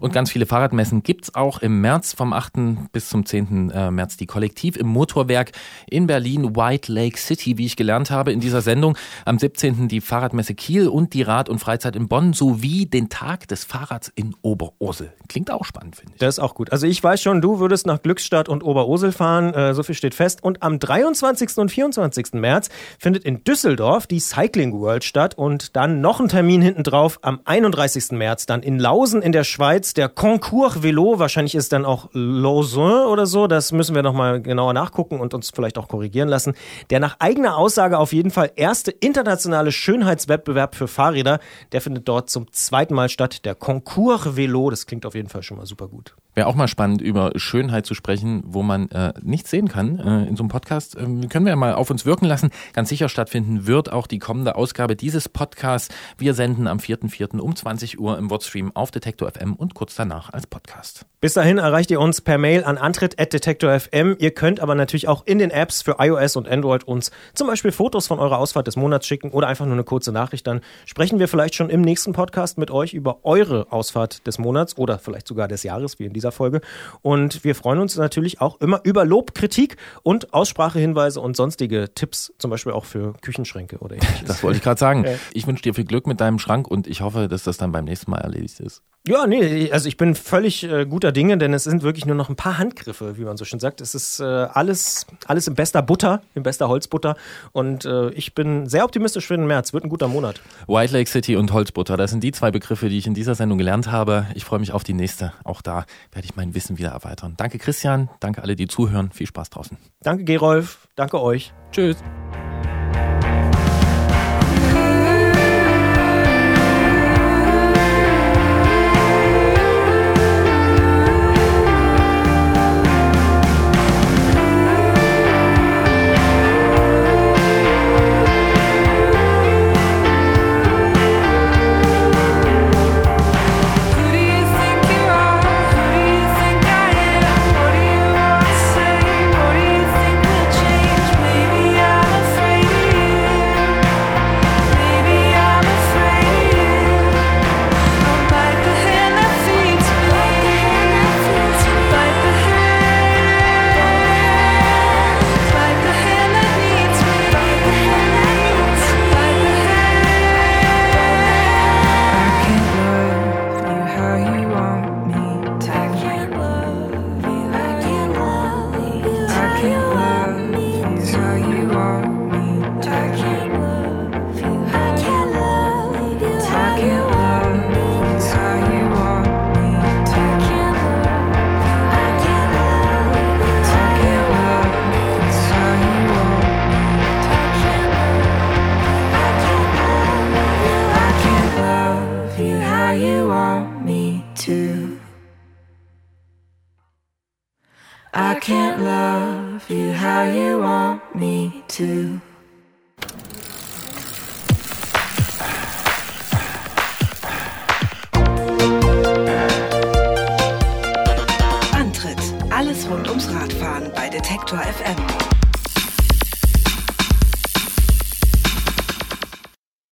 Und 0.00 0.12
ganz 0.12 0.30
viele 0.30 0.46
Fahrradmessen 0.46 1.02
gibt's 1.02 1.34
auch 1.34 1.58
im 1.58 1.80
März 1.80 2.12
vom 2.14 2.32
8. 2.32 2.92
bis 2.92 3.08
zum 3.08 3.26
10. 3.26 3.70
äh, 3.70 3.90
März. 3.90 4.16
Die 4.16 4.26
Kollektiv 4.26 4.76
im 4.76 4.86
Motorwerk 4.86 5.52
in 5.88 6.06
Berlin, 6.06 6.56
White 6.56 6.92
Lake 6.92 7.18
City, 7.18 7.58
wie 7.58 7.66
ich 7.66 7.76
gelernt 7.76 8.10
habe 8.10 8.32
in 8.32 8.40
dieser 8.40 8.62
Sendung. 8.62 8.96
Am 9.24 9.38
17. 9.38 9.88
die 9.88 10.00
Fahrradmesse 10.00 10.54
Kiel 10.54 10.88
und 10.88 11.14
die 11.14 11.22
Rad- 11.22 11.48
und 11.48 11.58
Freizeit 11.58 11.96
in 11.96 12.08
Bonn 12.08 12.32
sowie 12.32 12.86
den 12.86 13.08
Tag 13.08 13.48
des 13.48 13.64
Fahrrads 13.64 14.10
in 14.14 14.34
Oberursel. 14.42 15.12
Klingt 15.28 15.50
auch 15.50 15.64
spannend, 15.64 15.96
finde 15.96 16.12
ich. 16.14 16.18
Das 16.18 16.36
ist 16.36 16.38
auch 16.38 16.54
gut. 16.54 16.72
Also 16.72 16.86
ich 16.86 17.02
weiß 17.02 17.20
schon, 17.20 17.40
du 17.40 17.58
würdest 17.58 17.86
nach 17.86 18.02
Glückstadt 18.02 18.48
und 18.48 18.62
Oberursel 18.62 19.12
fahren. 19.12 19.52
Äh, 19.54 19.74
so 19.74 19.82
viel 19.82 19.94
steht 19.94 20.14
fest. 20.14 20.42
Und 20.42 20.62
am 20.62 20.78
23. 20.78 21.05
und 21.06 21.70
24. 21.70 22.34
März 22.34 22.68
findet 22.98 23.24
in 23.24 23.44
Düsseldorf 23.44 24.06
die 24.06 24.20
Cycling 24.20 24.72
World 24.80 25.04
statt. 25.04 25.34
Und 25.36 25.76
dann 25.76 26.00
noch 26.00 26.20
ein 26.20 26.28
Termin 26.28 26.62
hinten 26.62 26.82
drauf 26.82 27.18
am 27.22 27.40
31. 27.44 28.12
März 28.12 28.46
dann 28.46 28.62
in 28.62 28.78
Lausen 28.78 29.22
in 29.22 29.32
der 29.32 29.44
Schweiz. 29.44 29.94
Der 29.94 30.08
Concours 30.08 30.82
Velo. 30.82 31.18
Wahrscheinlich 31.18 31.54
ist 31.54 31.72
dann 31.72 31.84
auch 31.84 32.08
Lausanne 32.12 33.06
oder 33.06 33.26
so. 33.26 33.46
Das 33.46 33.72
müssen 33.72 33.94
wir 33.94 34.02
nochmal 34.02 34.40
genauer 34.40 34.72
nachgucken 34.72 35.20
und 35.20 35.34
uns 35.34 35.50
vielleicht 35.50 35.78
auch 35.78 35.88
korrigieren 35.88 36.28
lassen. 36.28 36.54
Der 36.90 37.00
nach 37.00 37.16
eigener 37.18 37.56
Aussage 37.56 37.98
auf 37.98 38.12
jeden 38.12 38.30
Fall 38.30 38.50
erste 38.56 38.90
internationale 38.90 39.72
Schönheitswettbewerb 39.72 40.74
für 40.74 40.88
Fahrräder. 40.88 41.40
Der 41.72 41.80
findet 41.80 42.08
dort 42.08 42.30
zum 42.30 42.50
zweiten 42.52 42.94
Mal 42.94 43.08
statt. 43.08 43.44
Der 43.44 43.54
Concours 43.54 44.36
Velo. 44.36 44.70
Das 44.70 44.86
klingt 44.86 45.06
auf 45.06 45.14
jeden 45.14 45.28
Fall 45.28 45.42
schon 45.42 45.56
mal 45.56 45.66
super 45.66 45.88
gut. 45.88 46.14
Wäre 46.36 46.48
auch 46.48 46.54
mal 46.54 46.68
spannend, 46.68 47.00
über 47.00 47.32
Schönheit 47.36 47.86
zu 47.86 47.94
sprechen, 47.94 48.42
wo 48.44 48.62
man 48.62 48.90
äh, 48.90 49.14
nichts 49.22 49.50
sehen 49.50 49.68
kann 49.68 49.98
äh, 49.98 50.26
in 50.26 50.36
so 50.36 50.42
einem 50.42 50.50
Podcast. 50.50 50.94
Ähm, 50.98 51.28
können 51.28 51.46
wir 51.46 51.50
ja 51.50 51.56
mal 51.56 51.74
auf 51.74 51.90
uns 51.90 52.06
wirken 52.06 52.26
lassen. 52.26 52.50
Ganz 52.72 52.88
sicher 52.88 53.08
stattfinden 53.08 53.66
wird 53.66 53.92
auch 53.92 54.06
die 54.06 54.18
kommende 54.18 54.56
Ausgabe 54.56 54.96
dieses 54.96 55.28
Podcasts. 55.28 55.94
Wir 56.18 56.34
senden 56.34 56.66
am 56.66 56.78
4.4. 56.78 57.38
um 57.38 57.54
20 57.54 57.98
Uhr 57.98 58.18
im 58.18 58.30
Wordstream 58.30 58.72
auf 58.74 58.90
Detektor 58.90 59.30
FM 59.30 59.54
und 59.54 59.74
kurz 59.74 59.94
danach 59.94 60.32
als 60.32 60.46
Podcast. 60.46 61.06
Bis 61.26 61.34
dahin 61.34 61.58
erreicht 61.58 61.90
ihr 61.90 61.98
uns 61.98 62.20
per 62.20 62.38
Mail 62.38 62.62
an 62.62 62.78
antritt.detektor.fm. 62.78 64.14
Ihr 64.20 64.30
könnt 64.30 64.60
aber 64.60 64.76
natürlich 64.76 65.08
auch 65.08 65.26
in 65.26 65.40
den 65.40 65.50
Apps 65.50 65.82
für 65.82 65.96
iOS 65.98 66.36
und 66.36 66.46
Android 66.46 66.84
uns 66.84 67.10
zum 67.34 67.48
Beispiel 67.48 67.72
Fotos 67.72 68.06
von 68.06 68.20
eurer 68.20 68.38
Ausfahrt 68.38 68.68
des 68.68 68.76
Monats 68.76 69.08
schicken 69.08 69.32
oder 69.32 69.48
einfach 69.48 69.64
nur 69.64 69.74
eine 69.74 69.82
kurze 69.82 70.12
Nachricht. 70.12 70.46
Dann 70.46 70.60
sprechen 70.84 71.18
wir 71.18 71.26
vielleicht 71.26 71.56
schon 71.56 71.68
im 71.68 71.80
nächsten 71.80 72.12
Podcast 72.12 72.58
mit 72.58 72.70
euch 72.70 72.94
über 72.94 73.24
eure 73.24 73.72
Ausfahrt 73.72 74.24
des 74.28 74.38
Monats 74.38 74.78
oder 74.78 75.00
vielleicht 75.00 75.26
sogar 75.26 75.48
des 75.48 75.64
Jahres, 75.64 75.98
wie 75.98 76.04
in 76.04 76.12
dieser 76.12 76.30
Folge. 76.30 76.60
Und 77.02 77.42
wir 77.42 77.56
freuen 77.56 77.80
uns 77.80 77.96
natürlich 77.96 78.40
auch 78.40 78.60
immer 78.60 78.82
über 78.84 79.04
Lob, 79.04 79.34
Kritik 79.34 79.78
und 80.04 80.32
Aussprachehinweise 80.32 81.20
und 81.20 81.36
sonstige 81.36 81.92
Tipps, 81.92 82.34
zum 82.38 82.52
Beispiel 82.52 82.70
auch 82.70 82.84
für 82.84 83.14
Küchenschränke 83.14 83.78
oder 83.78 83.96
ähnliches. 83.96 84.28
Das 84.28 84.44
wollte 84.44 84.58
ich 84.58 84.62
gerade 84.62 84.78
sagen. 84.78 85.04
Ich 85.34 85.48
wünsche 85.48 85.64
dir 85.64 85.74
viel 85.74 85.86
Glück 85.86 86.06
mit 86.06 86.20
deinem 86.20 86.38
Schrank 86.38 86.68
und 86.68 86.86
ich 86.86 87.00
hoffe, 87.00 87.26
dass 87.26 87.42
das 87.42 87.56
dann 87.56 87.72
beim 87.72 87.86
nächsten 87.86 88.12
Mal 88.12 88.18
erledigt 88.18 88.60
ist. 88.60 88.84
Ja, 89.08 89.26
nee, 89.28 89.70
also 89.70 89.86
ich 89.86 89.96
bin 89.96 90.16
völlig 90.16 90.64
äh, 90.64 90.84
guter 90.84 91.12
Dinge, 91.12 91.38
denn 91.38 91.54
es 91.54 91.62
sind 91.62 91.84
wirklich 91.84 92.06
nur 92.06 92.16
noch 92.16 92.28
ein 92.28 92.34
paar 92.34 92.58
Handgriffe, 92.58 93.16
wie 93.16 93.22
man 93.22 93.36
so 93.36 93.44
schön 93.44 93.60
sagt. 93.60 93.80
Es 93.80 93.94
ist 93.94 94.18
äh, 94.18 94.24
alles, 94.24 95.06
alles 95.26 95.46
in 95.46 95.54
bester 95.54 95.80
Butter, 95.80 96.22
in 96.34 96.42
bester 96.42 96.68
Holzbutter. 96.68 97.14
Und 97.52 97.84
äh, 97.84 98.10
ich 98.10 98.34
bin 98.34 98.68
sehr 98.68 98.84
optimistisch 98.84 99.28
für 99.28 99.36
den 99.36 99.46
März. 99.46 99.72
Wird 99.72 99.84
ein 99.84 99.90
guter 99.90 100.08
Monat. 100.08 100.40
White 100.66 100.92
Lake 100.92 101.08
City 101.08 101.36
und 101.36 101.52
Holzbutter, 101.52 101.96
das 101.96 102.10
sind 102.10 102.24
die 102.24 102.32
zwei 102.32 102.50
Begriffe, 102.50 102.88
die 102.88 102.98
ich 102.98 103.06
in 103.06 103.14
dieser 103.14 103.36
Sendung 103.36 103.58
gelernt 103.58 103.92
habe. 103.92 104.26
Ich 104.34 104.44
freue 104.44 104.58
mich 104.58 104.72
auf 104.72 104.82
die 104.82 104.94
nächste. 104.94 105.32
Auch 105.44 105.62
da 105.62 105.86
werde 106.10 106.26
ich 106.26 106.34
mein 106.34 106.56
Wissen 106.56 106.76
wieder 106.76 106.90
erweitern. 106.90 107.34
Danke 107.36 107.58
Christian, 107.58 108.08
danke 108.18 108.42
alle, 108.42 108.56
die 108.56 108.66
zuhören. 108.66 109.12
Viel 109.12 109.28
Spaß 109.28 109.50
draußen. 109.50 109.76
Danke 110.02 110.24
Gerolf, 110.24 110.88
danke 110.96 111.22
euch. 111.22 111.52
Tschüss. 111.70 111.96